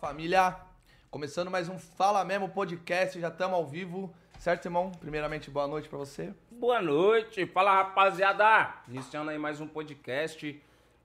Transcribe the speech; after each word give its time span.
família! 0.00 0.56
Começando 1.10 1.50
mais 1.50 1.68
um 1.68 1.78
Fala 1.78 2.24
Mesmo 2.24 2.48
podcast, 2.48 3.18
já 3.18 3.28
estamos 3.28 3.54
ao 3.56 3.66
vivo, 3.66 4.12
certo, 4.38 4.66
irmão? 4.66 4.92
Primeiramente, 5.00 5.50
boa 5.50 5.66
noite 5.66 5.88
pra 5.88 5.98
você. 5.98 6.32
Boa 6.50 6.80
noite, 6.82 7.46
fala 7.46 7.74
rapaziada! 7.76 8.74
Iniciando 8.88 9.30
aí 9.30 9.38
mais 9.38 9.60
um 9.60 9.66
podcast. 9.66 10.60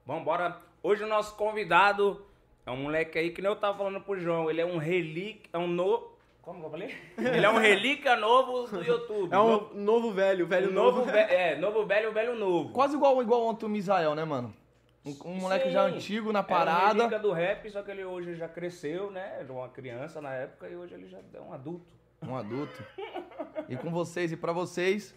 Vambora. 0.06 0.58
Hoje 0.82 1.04
o 1.04 1.08
nosso 1.08 1.36
convidado 1.36 2.26
é 2.66 2.72
um 2.72 2.78
moleque 2.78 3.18
aí 3.18 3.32
que 3.32 3.42
nem 3.42 3.50
eu 3.50 3.56
tava 3.56 3.78
falando 3.78 4.02
pro 4.02 4.20
João. 4.20 4.50
Ele 4.50 4.60
é 4.62 4.66
um 4.66 4.78
relíquia, 4.78 5.50
é 5.54 5.58
um 5.58 5.68
no... 5.68 6.12
Como 6.42 6.60
que 6.60 6.66
eu 6.66 6.70
falei? 6.72 6.98
Ele 7.18 7.46
é 7.46 7.50
um 7.50 7.58
relíquia 7.58 8.18
novo 8.18 8.68
do 8.68 8.84
YouTube. 8.84 9.34
É 9.34 9.40
um 9.40 9.74
novo 9.76 10.12
velho, 10.12 10.46
velho 10.46 10.72
Um 10.72 10.74
novo. 10.74 10.98
novo, 11.00 11.10
ve- 11.10 11.18
é, 11.20 11.56
novo 11.56 11.86
velho, 11.86 12.12
velho 12.12 12.36
novo. 12.36 12.74
Quase 12.74 12.98
igual, 12.98 13.22
igual 13.22 13.46
ontem 13.46 13.66
o 13.66 13.70
Misael, 13.70 14.14
né, 14.14 14.26
mano? 14.26 14.54
Um, 15.06 15.16
um 15.26 15.36
moleque 15.36 15.70
já 15.70 15.82
antigo 15.84 16.32
na 16.32 16.40
Era 16.40 16.48
parada. 16.48 16.94
relíquia 16.94 17.20
do 17.20 17.32
rap, 17.34 17.70
só 17.70 17.82
que 17.82 17.92
ele 17.92 18.06
hoje 18.06 18.36
já 18.36 18.48
cresceu, 18.48 19.12
né? 19.12 19.38
Era 19.40 19.52
uma 19.52 19.68
criança 19.68 20.22
na 20.22 20.32
época 20.34 20.68
e 20.70 20.76
hoje 20.76 20.94
ele 20.94 21.08
já 21.08 21.18
é 21.34 21.42
um 21.42 21.52
adulto. 21.54 21.94
Um 22.22 22.36
adulto. 22.38 22.82
E 23.68 23.76
com 23.76 23.92
vocês 23.92 24.32
e 24.32 24.38
pra 24.38 24.54
vocês, 24.54 25.14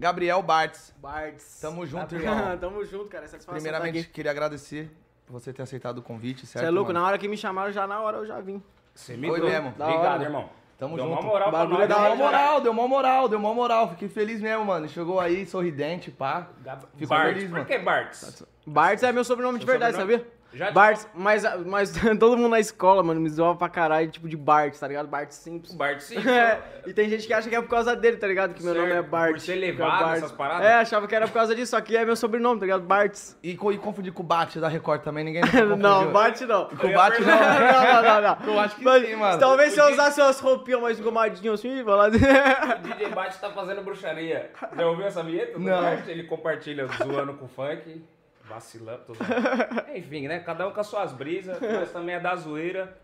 Gabriel 0.00 0.42
Bartz. 0.42 0.94
Bartz. 0.98 1.60
Tamo 1.60 1.84
junto, 1.84 2.08
Tá- 2.08 2.16
irmão. 2.16 2.56
Tamo 2.58 2.84
junto, 2.84 3.10
cara. 3.10 3.26
Satisfação 3.28 3.54
Primeiramente, 3.60 4.06
tá 4.06 4.12
queria 4.14 4.30
agradecer 4.30 4.90
por 5.26 5.34
você 5.34 5.52
ter 5.52 5.60
aceitado 5.60 5.98
o 5.98 6.02
convite, 6.02 6.46
certo? 6.46 6.64
Você 6.64 6.68
é 6.68 6.70
louco? 6.70 6.88
mano? 6.88 7.00
Na 7.00 7.06
hora 7.06 7.18
que 7.18 7.28
me 7.28 7.36
chamaram, 7.36 7.70
já 7.70 7.86
na 7.86 8.00
hora 8.00 8.18
eu 8.18 8.26
já 8.26 8.40
vim. 8.40 8.62
Você 8.94 9.18
Foi 9.18 9.40
mesmo. 9.40 9.72
Da 9.72 9.86
Obrigado, 9.86 10.14
hora. 10.14 10.22
irmão. 10.24 10.50
Tamo 10.78 10.94
Deu 10.96 11.06
junto. 11.06 11.20
uma 11.20 11.28
moral 11.28 11.50
Bagulho 11.50 11.74
nós. 11.74 11.82
é 11.82 11.86
da 11.88 11.94
Deu 11.96 12.06
uma 12.06 12.14
moral, 12.16 12.60
deu 12.60 12.72
uma 12.72 12.88
moral, 12.88 13.28
deu 13.28 13.38
uma 13.40 13.52
moral. 13.54 13.88
Fiquei 13.90 14.08
feliz 14.08 14.40
mesmo, 14.40 14.64
mano. 14.64 14.88
Chegou 14.88 15.18
aí, 15.18 15.44
sorridente, 15.44 16.10
pá. 16.10 16.46
Gab- 16.62 16.84
Fico 16.96 17.08
Bart, 17.08 17.26
feliz, 17.32 17.44
por 17.44 17.50
mano. 17.52 17.64
que 17.66 17.78
Bartz? 17.78 18.44
Bartz 18.64 19.02
é 19.02 19.10
meu 19.10 19.24
sobrenome 19.24 19.58
de 19.58 19.66
verdade, 19.66 19.96
sobrenome? 19.96 20.22
sabia? 20.22 20.37
Já 20.52 20.70
Bartz, 20.70 21.06
mas, 21.14 21.42
mas 21.66 21.92
todo 22.18 22.36
mundo 22.36 22.48
na 22.48 22.58
escola, 22.60 23.02
mano, 23.02 23.20
me 23.20 23.28
zoava 23.28 23.56
pra 23.58 23.68
caralho, 23.68 24.10
tipo 24.10 24.28
de 24.28 24.36
Bartz, 24.36 24.80
tá 24.80 24.88
ligado? 24.88 25.06
Bart 25.06 25.30
Simpson. 25.30 25.76
Bart 25.76 26.00
sim. 26.00 26.16
É, 26.26 26.58
e 26.86 26.94
tem 26.94 27.08
gente 27.08 27.26
que 27.26 27.32
acha 27.34 27.48
que 27.48 27.54
é 27.54 27.60
por 27.60 27.68
causa 27.68 27.94
dele, 27.94 28.16
tá 28.16 28.26
ligado? 28.26 28.54
Que 28.54 28.62
meu 28.62 28.72
Certo, 28.72 28.88
nome 28.88 28.98
é 28.98 29.02
Bart. 29.02 29.32
por 29.32 29.40
ser 29.40 29.52
é 29.52 29.56
elevado, 29.56 30.04
Bartz. 30.04 30.18
essas 30.18 30.32
paradas? 30.32 30.66
É, 30.66 30.74
achava 30.76 31.06
que 31.06 31.14
era 31.14 31.26
por 31.26 31.34
causa 31.34 31.54
disso, 31.54 31.70
só 31.72 31.80
que 31.80 31.96
é 31.96 32.04
meu 32.04 32.16
sobrenome, 32.16 32.58
tá 32.60 32.66
ligado? 32.66 32.82
Bartz. 32.82 33.36
E, 33.42 33.50
e 33.50 33.78
confundir 33.78 34.12
com 34.12 34.22
o 34.22 34.26
Bate 34.26 34.58
da 34.58 34.68
Record 34.68 35.02
também, 35.02 35.22
ninguém. 35.24 35.42
Não, 35.78 36.10
Bart 36.12 36.40
não. 36.42 36.66
Com 36.68 36.86
o 36.86 36.92
Bate 36.94 37.20
não, 37.20 37.28
não, 37.36 38.02
não, 38.02 38.02
não, 38.02 38.20
não. 38.46 38.54
Eu 38.54 38.60
acho 38.60 38.76
que 38.76 38.84
Mas 38.84 39.06
sim, 39.06 39.14
mano. 39.16 39.38
Talvez 39.38 39.72
se 39.72 39.80
eu 39.80 39.92
usasse 39.92 40.20
umas 40.20 40.40
roupinhas 40.40 40.80
mais 40.80 40.98
engomadinhas 40.98 41.54
assim, 41.60 41.82
vai 41.82 41.94
lá. 41.94 42.06
O 42.08 42.10
DJ 42.10 43.10
Bart 43.14 43.34
tá 43.38 43.50
fazendo 43.50 43.82
bruxaria. 43.82 44.50
Já 44.76 44.86
ouviu 44.86 45.06
essa 45.06 45.22
vinheta? 45.22 45.58
Não. 45.58 45.82
Bart? 45.82 46.08
Ele 46.08 46.24
compartilha 46.24 46.86
zoando 46.86 47.34
com 47.34 47.44
o 47.44 47.48
funk, 47.48 48.02
vacilando. 48.48 49.04
Enfim, 49.94 50.26
né? 50.26 50.40
Cada 50.40 50.66
um 50.66 50.72
com 50.72 50.80
as 50.80 50.86
suas 50.86 51.12
brisas, 51.12 51.58
mas 51.60 51.92
também 51.92 52.14
é 52.14 52.20
da 52.20 52.34
zoeira. 52.36 52.96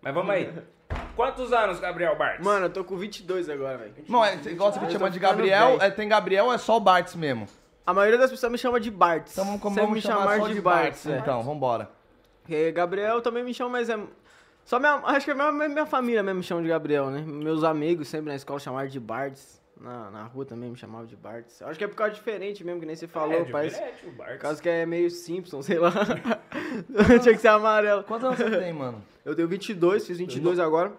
Mas 0.00 0.14
vamos 0.14 0.30
aí. 0.30 0.52
Quantos 1.14 1.52
anos, 1.52 1.80
Gabriel 1.80 2.16
Bart? 2.16 2.40
Mano, 2.40 2.66
eu 2.66 2.70
tô 2.70 2.84
com 2.84 2.96
22 2.96 3.50
agora, 3.50 3.76
velho. 3.78 3.92
Não, 4.08 4.24
é, 4.24 4.36
você 4.36 4.54
gosta 4.54 4.78
que 4.78 4.86
Eu 4.86 4.90
chama 4.90 5.10
de 5.10 5.18
Gabriel, 5.18 5.78
é, 5.80 5.90
tem 5.90 6.08
Gabriel 6.08 6.46
ou 6.46 6.52
é 6.52 6.58
só 6.58 6.76
o 6.76 6.80
Bartz 6.80 7.14
mesmo? 7.14 7.46
A 7.84 7.92
maioria 7.92 8.18
das 8.18 8.30
pessoas 8.30 8.52
me 8.52 8.58
chama 8.58 8.78
de 8.78 8.90
Bartz. 8.90 9.32
Então 9.32 9.44
vamos, 9.44 9.74
vamos 9.74 9.90
me 9.92 10.00
chamar, 10.00 10.34
chamar 10.34 10.38
só 10.38 10.48
de 10.48 10.60
Bartz, 10.60 11.04
Bartz. 11.04 11.06
é. 11.06 11.18
então, 11.18 11.42
vambora. 11.42 11.90
E 12.48 12.70
Gabriel 12.72 13.20
também 13.20 13.44
me 13.44 13.52
chama, 13.52 13.70
mas 13.70 13.88
é. 13.88 13.98
Só 14.64 14.78
minha. 14.78 15.00
Acho 15.04 15.24
que 15.24 15.30
é 15.32 15.34
minha, 15.34 15.50
minha 15.50 15.86
família 15.86 16.22
mesmo 16.22 16.38
me 16.38 16.44
chama 16.44 16.62
de 16.62 16.68
Gabriel, 16.68 17.10
né? 17.10 17.22
Meus 17.26 17.64
amigos 17.64 18.08
sempre 18.08 18.28
na 18.28 18.36
escola 18.36 18.58
chamaram 18.60 18.88
de 18.88 19.00
Bartz. 19.00 19.57
Na, 19.80 20.10
na 20.10 20.24
rua 20.24 20.44
também 20.44 20.68
me 20.70 20.76
chamavam 20.76 21.06
de 21.06 21.14
Bartz. 21.14 21.62
Acho 21.62 21.78
que 21.78 21.84
é 21.84 21.88
por 21.88 21.94
causa 21.94 22.12
diferente 22.12 22.64
mesmo, 22.64 22.80
que 22.80 22.86
nem 22.86 22.96
você 22.96 23.06
falou, 23.06 23.32
é, 23.32 23.44
parece. 23.44 23.76
diferente, 23.76 24.06
o 24.06 24.12
Bart. 24.12 24.32
Por 24.32 24.38
causa 24.40 24.60
que 24.62 24.68
é 24.68 24.84
meio 24.84 25.08
Simpson, 25.10 25.62
sei 25.62 25.78
lá. 25.78 25.92
Tinha 27.22 27.34
que 27.34 27.40
ser 27.40 27.48
amarelo. 27.48 28.02
Quantos 28.02 28.24
anos 28.24 28.38
você 28.38 28.58
tem, 28.58 28.72
mano? 28.72 29.02
Eu 29.24 29.34
tenho 29.36 29.46
22, 29.46 30.06
fiz 30.06 30.18
22 30.18 30.58
agora. 30.58 30.92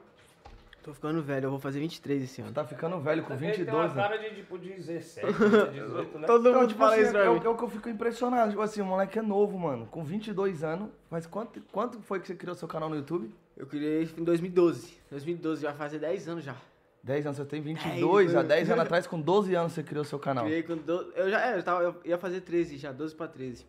Tô 0.82 0.94
ficando 0.94 1.22
velho, 1.22 1.48
eu 1.48 1.50
vou 1.50 1.60
fazer 1.60 1.80
23 1.82 2.23
esse 2.23 2.42
ano. 2.42 2.54
Tá 2.54 2.64
ficando 2.64 2.98
velho 3.02 3.22
com 3.23 3.34
Ele 3.34 3.39
tem 3.42 3.50
22 3.52 3.92
uma 3.92 4.02
cara 4.02 4.18
de 4.18 4.34
tipo 4.34 4.58
17, 4.58 5.28
18, 5.73 6.18
né? 6.20 6.26
Todo 6.26 6.54
mundo 6.54 6.68
tipo 6.70 6.80
fala 6.80 6.94
assim, 6.94 7.04
isso 7.04 7.12
pra 7.12 7.26
é, 7.26 7.30
o- 7.30 7.34
mim. 7.34 7.42
é 7.44 7.50
o 7.50 7.58
que 7.58 7.64
eu 7.64 7.70
fico 7.70 7.89
impressionado. 7.89 8.50
Tipo 8.52 8.62
assim, 8.62 8.80
o 8.82 8.86
moleque 8.86 9.20
é 9.20 9.22
novo, 9.22 9.60
mano. 9.60 9.88
Com 9.88 10.04
22 10.06 10.64
anos. 10.64 10.89
Mas 11.12 11.28
quanto, 11.28 11.62
quanto 11.73 12.00
foi 12.02 12.22
que 12.22 12.28
você 12.28 12.34
criou 12.34 12.56
seu 12.56 12.68
canal 12.68 12.88
no 12.89 12.95
YouTube? 12.95 13.30
Eu 13.58 13.68
criei 13.68 14.10
em 14.18 14.23
2012. 14.23 14.98
2012, 15.12 15.62
já 15.64 15.73
faz 15.73 15.92
10 15.92 16.30
anos 16.30 16.45
já. 16.45 16.56
10 17.04 17.26
anos, 17.26 17.37
você 17.37 17.45
tem 17.45 17.61
22. 17.61 18.32
foi- 18.32 18.39
Há 18.39 18.43
10 18.43 18.70
anos 18.70 18.83
atrás, 18.83 19.08
com 19.08 19.20
12 19.20 19.55
anos, 19.55 19.71
você 19.73 19.82
criou 19.83 20.04
seu 20.04 20.20
canal. 20.20 20.45
Criei 20.45 20.64
com 20.64 20.76
12. 20.76 21.11
Eu 21.15 21.30
já 21.30 21.45
é, 21.49 21.58
eu, 21.58 21.64
tava, 21.64 21.83
eu 21.83 21.95
ia 22.05 22.17
fazer 22.17 22.42
13 22.42 22.77
já, 22.77 22.92
12 22.92 23.15
pra 23.15 23.27
13. 23.27 23.65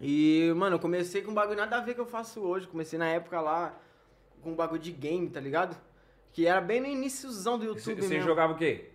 E, 0.00 0.52
mano, 0.56 0.76
eu 0.76 0.80
comecei 0.80 1.22
com 1.22 1.30
um 1.30 1.34
bagulho 1.34 1.56
nada 1.58 1.76
a 1.76 1.80
ver 1.80 1.94
que 1.94 2.00
eu 2.00 2.06
faço 2.06 2.40
hoje. 2.40 2.66
Comecei 2.66 2.98
na 2.98 3.06
época 3.08 3.40
lá 3.40 3.74
com 4.42 4.50
um 4.52 4.54
bagulho 4.54 4.80
de 4.80 4.90
game, 4.92 5.28
tá 5.28 5.40
ligado? 5.40 5.76
Que 6.32 6.46
era 6.46 6.60
bem 6.60 6.80
no 6.80 6.86
iníciozão 6.86 7.58
do 7.58 7.64
YouTube 7.64 8.02
você 8.02 8.08
mesmo. 8.08 8.24
jogava 8.28 8.52
o 8.52 8.56
quê? 8.56 8.86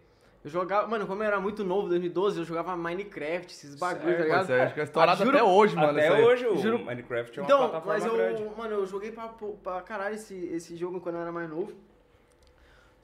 Eu 0.44 0.50
jogava, 0.52 0.88
mano, 0.88 1.08
como 1.08 1.24
eu 1.24 1.28
era 1.28 1.40
muito 1.40 1.64
novo, 1.64 1.88
2012, 1.90 2.38
eu 2.40 2.46
jogava 2.46 2.76
Minecraft, 2.78 3.52
esses 3.52 3.74
bagulhos, 3.76 4.04
tá 4.04 4.12
Certo, 4.12 4.24
ligado? 4.26 4.46
Você 4.46 4.54
acha 4.54 4.74
que 4.76 4.80
é 4.80 4.84
estourado 4.84 5.22
Ah, 5.24 5.26
juro- 5.26 5.38
até 5.38 5.44
hoje, 5.48 5.76
mano. 5.76 5.90
Até 5.90 6.14
hoje 6.24 6.46
o 6.46 6.58
Juro- 6.58 6.80
Minecraft 6.86 7.40
é 7.40 7.42
uma 7.42 7.46
Então, 7.48 7.58
plataforma 7.58 7.94
mas 7.94 8.06
eu, 8.06 8.16
grande. 8.16 8.44
mano, 8.56 8.74
eu 8.76 8.86
joguei 8.86 9.12
pra, 9.12 9.28
pra 9.64 9.82
caralho 9.82 10.14
esse, 10.16 10.36
esse 10.36 10.76
jogo 10.76 11.02
quando 11.02 11.16
eu 11.16 11.22
era 11.22 11.32
mais 11.32 11.50
novo. 11.50 11.74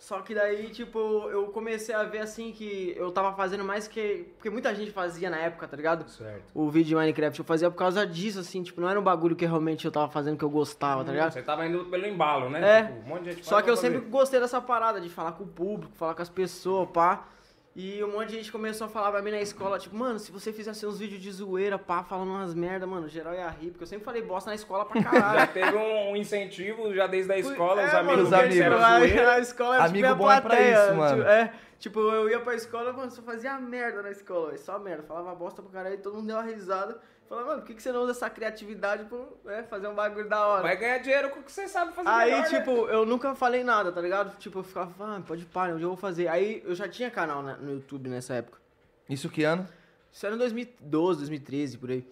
Só 0.02 0.20
que 0.22 0.34
daí, 0.34 0.70
tipo, 0.70 0.98
eu 1.30 1.50
comecei 1.50 1.94
a 1.94 2.02
ver 2.02 2.18
assim 2.22 2.52
que 2.52 2.92
eu 2.98 3.12
tava 3.12 3.34
fazendo 3.34 3.64
mais 3.64 3.88
que. 3.88 4.34
Porque 4.36 4.50
muita 4.50 4.74
gente 4.74 4.90
fazia 4.90 5.30
na 5.30 5.38
época, 5.38 5.68
tá 5.68 5.78
ligado? 5.78 6.10
Certo. 6.10 6.42
O 6.56 6.72
vídeo 6.72 6.90
de 6.90 6.96
Minecraft. 6.96 7.38
Eu 7.38 7.46
fazia 7.46 7.70
por 7.70 7.78
causa 7.78 8.06
disso, 8.06 8.40
assim, 8.40 8.64
tipo, 8.64 8.82
não 8.82 8.90
era 8.90 9.00
um 9.00 9.04
bagulho 9.04 9.36
que 9.36 9.46
realmente 9.46 9.86
eu 9.86 9.92
tava 9.92 10.12
fazendo 10.12 10.40
que 10.40 10.44
eu 10.44 10.50
gostava, 10.50 11.06
tá 11.06 11.12
ligado? 11.12 11.34
Você 11.34 11.44
tava 11.44 11.68
indo 11.68 11.86
pelo 11.86 12.08
embalo, 12.08 12.50
né? 12.50 12.80
É. 12.80 12.84
Tipo, 12.84 13.00
um 13.00 13.04
monte 13.10 13.24
de 13.26 13.32
gente 13.34 13.46
Só 13.46 13.62
que 13.62 13.70
eu 13.70 13.76
fazer. 13.76 13.92
sempre 13.92 14.10
gostei 14.10 14.40
dessa 14.40 14.60
parada 14.60 15.00
de 15.00 15.08
falar 15.08 15.34
com 15.34 15.44
o 15.44 15.48
público, 15.48 15.94
falar 15.94 16.16
com 16.16 16.22
as 16.24 16.30
pessoas, 16.30 16.90
pá. 16.90 17.28
E 17.74 18.04
um 18.04 18.12
monte 18.12 18.30
de 18.32 18.36
gente 18.36 18.52
começou 18.52 18.86
a 18.86 18.90
falar 18.90 19.12
pra 19.12 19.22
mim 19.22 19.32
na 19.32 19.40
escola, 19.40 19.80
tipo, 19.80 19.96
mano, 19.96 20.20
se 20.20 20.30
você 20.30 20.52
fizesse 20.52 20.86
uns 20.86 21.00
vídeos 21.00 21.22
de 21.22 21.32
zoeira, 21.32 21.80
pá, 21.80 22.04
falando 22.04 22.32
umas 22.32 22.54
merda, 22.54 22.86
mano, 22.86 23.08
geral 23.08 23.34
ia 23.34 23.48
rir, 23.48 23.70
porque 23.72 23.84
eu 23.84 23.88
sempre 23.88 24.04
falei 24.04 24.22
bosta 24.22 24.50
na 24.50 24.56
escola 24.56 24.84
pra 24.84 25.00
Já 25.02 25.10
caralho. 25.10 25.54
teve 25.54 25.78
um 25.78 26.14
incentivo 26.18 26.94
já 26.94 27.08
desde 27.08 27.32
a 27.32 27.40
escola, 27.40 27.82
os 27.86 27.94
É, 27.94 27.98
amigos 27.98 28.24
os 28.24 28.30
mano, 28.30 28.44
amigos. 28.44 28.58
porque, 28.58 28.62
era 28.62 28.76
tipo, 28.76 29.24
a-. 29.24 29.34
A 29.36 29.40
escola 29.40 29.76
era 29.76 29.84
Amigo 29.86 30.08
tipo, 30.08 30.12
a 30.12 30.16
bom 30.16 30.32
é 30.32 30.42
pra 30.42 30.50
plateia, 30.50 30.86
isso, 30.86 30.96
mano. 30.96 31.16
Tipo, 31.18 31.30
é, 31.30 31.54
tipo, 31.80 32.00
eu 32.02 32.30
ia 32.30 32.40
pra 32.42 32.56
escola, 32.56 32.92
mano, 32.92 33.10
só 33.10 33.22
fazia 33.22 33.58
merda 33.58 34.02
na 34.02 34.12
escola, 34.12 34.58
só 34.58 34.78
merda. 34.78 35.04
Falava 35.04 35.34
bosta 35.34 35.62
pro 35.62 35.72
cara 35.72 35.94
e 35.94 35.98
todo 35.98 36.16
mundo 36.16 36.28
deu 36.28 36.36
uma 36.36 36.44
risada. 36.44 37.00
Falava, 37.32 37.48
mano, 37.48 37.62
por 37.62 37.68
que, 37.68 37.76
que 37.76 37.82
você 37.82 37.94
não 37.94 38.02
usa 38.02 38.12
essa 38.12 38.30
criatividade 38.30 39.06
pra 39.06 39.20
né, 39.46 39.64
fazer 39.64 39.88
um 39.88 39.96
bagulho 39.96 40.28
da 40.28 40.46
hora? 40.46 40.64
Vai 40.64 40.76
ganhar 40.76 40.98
dinheiro 40.98 41.30
com 41.30 41.40
o 41.40 41.44
que 41.44 41.50
você 41.50 41.66
sabe 41.66 41.94
fazer 41.94 42.10
Aí, 42.10 42.30
melhor, 42.30 42.52
né? 42.52 42.60
tipo, 42.60 42.72
eu 42.90 43.06
nunca 43.06 43.34
falei 43.36 43.64
nada, 43.64 43.90
tá 43.90 44.02
ligado? 44.02 44.38
Tipo, 44.38 44.60
eu 44.60 44.64
ficava, 44.64 44.92
ah, 45.16 45.22
pode 45.26 45.46
parar, 45.46 45.74
onde 45.76 45.84
eu 45.84 45.88
vou 45.88 45.98
fazer? 45.98 46.28
Aí 46.28 46.62
eu 46.66 46.76
já 46.76 46.90
tinha 46.90 47.10
canal 47.10 47.42
na- 47.42 47.56
no 47.56 47.72
YouTube 47.76 48.10
nessa 48.10 48.34
época. 48.34 48.60
Isso 49.08 49.30
que 49.30 49.46
ano? 49.46 49.66
Isso 50.12 50.26
era 50.26 50.36
em 50.36 50.38
2012, 50.38 51.20
2013, 51.20 51.78
por 51.78 51.90
aí. 51.92 52.06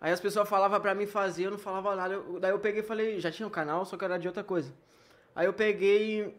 Aí 0.00 0.10
as 0.10 0.18
pessoas 0.18 0.48
falavam 0.48 0.80
pra 0.80 0.92
mim 0.92 1.06
fazer, 1.06 1.44
eu 1.46 1.52
não 1.52 1.58
falava 1.58 1.94
nada. 1.94 2.14
Eu- 2.14 2.40
daí 2.40 2.50
eu 2.50 2.58
peguei 2.58 2.80
e 2.80 2.84
falei, 2.84 3.20
já 3.20 3.30
tinha 3.30 3.46
um 3.46 3.50
canal, 3.50 3.84
só 3.84 3.96
que 3.96 4.04
era 4.04 4.18
de 4.18 4.26
outra 4.26 4.42
coisa. 4.42 4.74
Aí 5.36 5.46
eu 5.46 5.52
peguei 5.52 6.36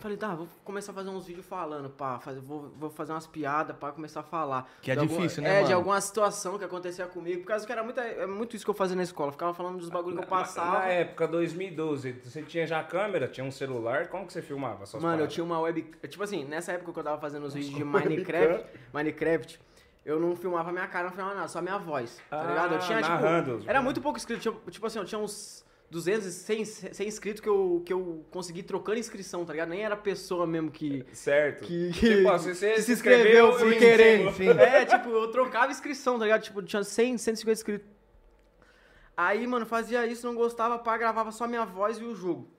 falei, 0.00 0.16
tá, 0.16 0.34
vou 0.34 0.46
começar 0.64 0.92
a 0.92 0.94
fazer 0.94 1.08
uns 1.08 1.26
vídeos 1.26 1.46
falando, 1.46 1.88
pá, 1.88 2.18
fazer, 2.18 2.40
vou, 2.40 2.70
vou 2.78 2.90
fazer 2.90 3.12
umas 3.12 3.26
piadas 3.26 3.76
pra 3.76 3.90
começar 3.92 4.20
a 4.20 4.22
falar. 4.22 4.68
Que 4.82 4.90
é 4.90 4.94
De 4.94 5.00
alguma- 5.00 5.20
difícil, 5.20 5.42
né, 5.42 5.48
É, 5.48 5.56
de 5.58 5.62
mano? 5.64 5.76
alguma 5.76 6.00
situação 6.00 6.58
que 6.58 6.64
acontecia 6.64 7.06
comigo, 7.06 7.40
por 7.42 7.48
causa 7.48 7.64
que 7.66 7.72
era 7.72 7.82
muito, 7.82 7.98
é 8.00 8.26
muito 8.26 8.54
isso 8.56 8.64
que 8.64 8.70
eu 8.70 8.74
fazia 8.74 8.96
na 8.96 9.02
escola, 9.02 9.32
ficava 9.32 9.54
falando 9.54 9.78
dos 9.78 9.88
bagulhos 9.88 10.18
que 10.18 10.24
eu 10.24 10.28
passava. 10.28 10.80
Na 10.80 10.86
época, 10.86 11.26
2012, 11.26 12.12
você 12.24 12.42
tinha 12.42 12.66
já 12.66 12.82
câmera, 12.84 13.28
tinha 13.28 13.44
um 13.44 13.50
celular, 13.50 14.08
como 14.08 14.26
que 14.26 14.32
você 14.32 14.42
filmava 14.42 14.84
suas 14.86 15.02
Mano, 15.02 15.14
eu 15.14 15.18
paradas? 15.18 15.34
tinha 15.34 15.44
uma 15.44 15.60
web. 15.60 15.82
Tipo 16.08 16.22
assim, 16.22 16.44
nessa 16.44 16.72
época 16.72 16.92
que 16.92 16.98
eu 16.98 17.04
tava 17.04 17.18
fazendo 17.20 17.44
os 17.46 17.54
vídeos 17.54 17.74
de. 17.74 17.84
Minecraft, 17.84 18.66
Minecraft, 18.92 19.60
eu 20.04 20.20
não 20.20 20.36
filmava 20.36 20.70
minha 20.70 20.86
cara, 20.86 21.04
não 21.08 21.12
filmava 21.14 21.34
nada, 21.34 21.48
só 21.48 21.62
minha 21.62 21.78
voz, 21.78 22.20
tá 22.28 22.40
Ah, 22.40 22.44
ligado? 22.46 22.74
Eu 22.74 22.78
tinha, 22.80 23.00
narrando. 23.00 23.58
tipo. 23.58 23.70
Era 23.70 23.80
muito 23.80 24.00
pouco 24.02 24.18
inscrito. 24.18 24.40
Tipo, 24.42 24.70
tipo 24.70 24.86
assim, 24.86 24.98
eu 24.98 25.04
tinha 25.04 25.18
uns 25.18 25.64
200, 25.94 26.26
100, 26.26 26.64
100 26.64 27.06
inscritos 27.06 27.40
que 27.40 27.48
eu, 27.48 27.80
que 27.86 27.92
eu 27.92 28.24
consegui 28.28 28.64
trocando 28.64 28.98
inscrição, 28.98 29.44
tá 29.44 29.52
ligado? 29.52 29.68
Nem 29.68 29.84
era 29.84 29.96
pessoa 29.96 30.44
mesmo 30.44 30.68
que. 30.68 31.06
Certo. 31.12 31.64
Que, 31.64 31.92
Tipo, 31.92 32.28
ó, 32.28 32.36
se 32.36 32.52
você 32.52 32.72
que 32.72 32.82
se 32.82 32.92
inscreveu, 32.92 33.52
por 33.52 33.72
sim, 33.72 33.78
querer. 33.78 34.32
sim. 34.34 34.48
É, 34.48 34.84
tipo, 34.84 35.08
eu 35.08 35.30
trocava 35.30 35.70
inscrição, 35.70 36.18
tá 36.18 36.24
ligado? 36.24 36.42
Tipo, 36.42 36.62
tinha 36.62 36.82
100, 36.82 37.18
150 37.18 37.52
inscritos. 37.52 37.86
Aí, 39.16 39.46
mano, 39.46 39.64
fazia 39.64 40.04
isso, 40.04 40.26
não 40.26 40.34
gostava, 40.34 40.76
pá, 40.80 40.98
gravava 40.98 41.30
só 41.30 41.46
minha 41.46 41.64
voz 41.64 41.98
e 41.98 42.04
o 42.04 42.16
jogo. 42.16 42.50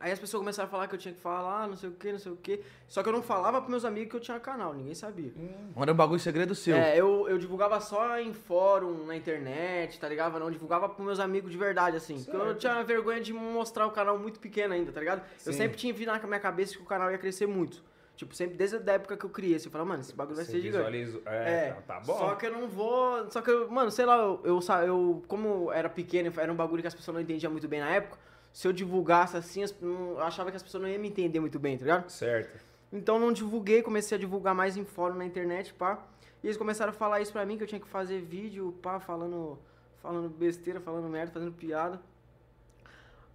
Aí 0.00 0.12
as 0.12 0.18
pessoas 0.18 0.40
começaram 0.40 0.68
a 0.68 0.70
falar 0.70 0.86
que 0.86 0.94
eu 0.94 0.98
tinha 0.98 1.12
que 1.12 1.20
falar, 1.20 1.66
não 1.66 1.76
sei 1.76 1.88
o 1.88 1.92
que, 1.92 2.12
não 2.12 2.18
sei 2.18 2.30
o 2.32 2.36
que. 2.36 2.62
Só 2.86 3.02
que 3.02 3.08
eu 3.08 3.12
não 3.12 3.22
falava 3.22 3.58
pros 3.60 3.70
meus 3.70 3.84
amigos 3.84 4.10
que 4.10 4.16
eu 4.16 4.20
tinha 4.20 4.38
canal, 4.38 4.72
ninguém 4.72 4.94
sabia. 4.94 5.32
Era 5.76 5.92
um 5.92 5.96
bagulho 5.96 6.20
segredo 6.20 6.54
seu. 6.54 6.76
É, 6.76 6.96
eu, 6.96 7.28
eu 7.28 7.36
divulgava 7.38 7.80
só 7.80 8.18
em 8.18 8.32
fórum, 8.32 9.04
na 9.06 9.16
internet, 9.16 9.98
tá 9.98 10.08
ligado? 10.08 10.38
Não 10.38 10.50
divulgava 10.50 10.88
pros 10.88 11.04
meus 11.04 11.18
amigos 11.20 11.50
de 11.50 11.58
verdade, 11.58 11.96
assim. 11.96 12.22
Porque 12.22 12.36
eu 12.36 12.40
Certo. 12.46 12.58
tinha 12.58 12.82
vergonha 12.84 13.20
de 13.20 13.32
mostrar 13.32 13.86
o 13.86 13.90
canal 13.90 14.18
muito 14.18 14.38
pequeno 14.38 14.74
ainda, 14.74 14.92
tá 14.92 15.00
ligado? 15.00 15.22
Eu 15.44 15.52
Sim. 15.52 15.58
sempre 15.58 15.76
tinha 15.76 15.92
vindo 15.92 16.08
na 16.12 16.18
minha 16.18 16.40
cabeça 16.40 16.74
que 16.76 16.82
o 16.82 16.86
canal 16.86 17.10
ia 17.10 17.18
crescer 17.18 17.46
muito. 17.46 17.82
Tipo, 18.16 18.34
sempre 18.34 18.56
desde 18.56 18.76
a 18.90 18.92
época 18.94 19.16
que 19.16 19.24
eu 19.24 19.30
criei, 19.30 19.54
assim, 19.54 19.66
eu 19.66 19.70
falava, 19.70 19.90
mano, 19.90 20.00
esse 20.02 20.12
bagulho 20.12 20.34
vai 20.34 20.44
Você 20.44 20.50
ser 20.52 20.60
gigante. 20.60 20.90
visualiza- 20.90 21.20
É, 21.26 21.70
tá 21.86 22.00
bom. 22.00 22.18
Só 22.18 22.34
que 22.34 22.46
eu 22.46 22.52
não 22.52 22.66
vou. 22.66 23.30
Só 23.30 23.40
que 23.40 23.48
eu, 23.50 23.70
mano, 23.70 23.92
sei 23.92 24.04
lá, 24.06 24.16
eu, 24.16 24.40
eu, 24.44 24.60
eu 24.86 25.22
como 25.28 25.70
era 25.72 25.88
pequeno, 25.88 26.32
era 26.36 26.52
um 26.52 26.56
bagulho 26.56 26.82
que 26.82 26.88
as 26.88 26.94
pessoas 26.94 27.14
não 27.14 27.20
entendiam 27.20 27.52
muito 27.52 27.68
bem 27.68 27.78
na 27.78 27.90
época. 27.90 28.18
Se 28.52 28.66
eu 28.66 28.72
divulgasse 28.72 29.36
assim, 29.36 29.64
eu 29.82 30.20
achava 30.20 30.50
que 30.50 30.56
as 30.56 30.62
pessoas 30.62 30.82
não 30.82 30.88
iam 30.88 31.00
me 31.00 31.08
entender 31.08 31.40
muito 31.40 31.58
bem, 31.58 31.76
tá 31.76 31.84
ligado? 31.84 32.10
Certo. 32.10 32.58
Então 32.92 33.18
não 33.18 33.32
divulguei, 33.32 33.82
comecei 33.82 34.16
a 34.16 34.20
divulgar 34.20 34.54
mais 34.54 34.76
em 34.76 34.84
fórum 34.84 35.14
na 35.16 35.24
internet, 35.24 35.74
pá. 35.74 35.98
E 36.42 36.46
eles 36.46 36.56
começaram 36.56 36.90
a 36.90 36.94
falar 36.94 37.20
isso 37.20 37.32
pra 37.32 37.44
mim, 37.44 37.56
que 37.56 37.64
eu 37.64 37.66
tinha 37.66 37.80
que 37.80 37.88
fazer 37.88 38.20
vídeo, 38.20 38.74
pá, 38.82 38.98
falando, 38.98 39.58
falando 40.02 40.28
besteira, 40.28 40.80
falando 40.80 41.08
merda, 41.08 41.32
fazendo 41.32 41.52
piada. 41.52 42.00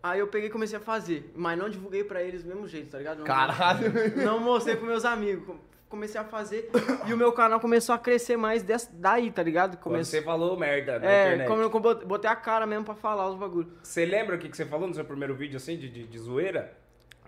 Aí 0.01 0.19
eu 0.19 0.27
peguei 0.27 0.49
e 0.49 0.51
comecei 0.51 0.77
a 0.77 0.81
fazer, 0.81 1.31
mas 1.33 1.57
não 1.57 1.69
divulguei 1.69 2.03
pra 2.03 2.21
eles 2.21 2.43
do 2.43 2.49
mesmo 2.49 2.67
jeito, 2.67 2.91
tá 2.91 2.97
ligado? 2.97 3.19
Não, 3.19 3.25
Caralho. 3.25 3.93
Não 4.17 4.39
mostrei 4.39 4.75
pros 4.75 4.89
meus 4.89 5.05
amigos. 5.05 5.55
Com- 5.93 6.03
Comecei 6.03 6.19
a 6.19 6.23
fazer 6.23 6.69
e 7.05 7.13
o 7.13 7.17
meu 7.17 7.31
canal 7.31 7.59
começou 7.59 7.93
a 7.93 7.99
crescer 7.99 8.35
mais 8.35 8.63
des- 8.63 8.89
daí, 8.93 9.29
tá 9.31 9.43
ligado? 9.43 9.77
Comecei... 9.77 10.19
você 10.19 10.25
falou 10.25 10.57
merda 10.57 10.97
na 10.99 11.05
É, 11.05 11.25
internet. 11.27 11.47
como 11.47 11.61
eu 11.61 11.69
bot- 11.69 12.03
botei 12.05 12.29
a 12.29 12.35
cara 12.35 12.65
mesmo 12.65 12.83
pra 12.83 12.95
falar 12.95 13.29
os 13.29 13.35
bagulhos. 13.37 13.71
Você 13.83 14.03
lembra 14.05 14.35
o 14.35 14.39
que, 14.39 14.49
que 14.49 14.57
você 14.57 14.65
falou 14.65 14.87
no 14.87 14.93
seu 14.95 15.05
primeiro 15.05 15.35
vídeo, 15.35 15.57
assim, 15.57 15.77
de, 15.77 15.87
de, 15.89 16.07
de 16.07 16.17
zoeira? 16.19 16.73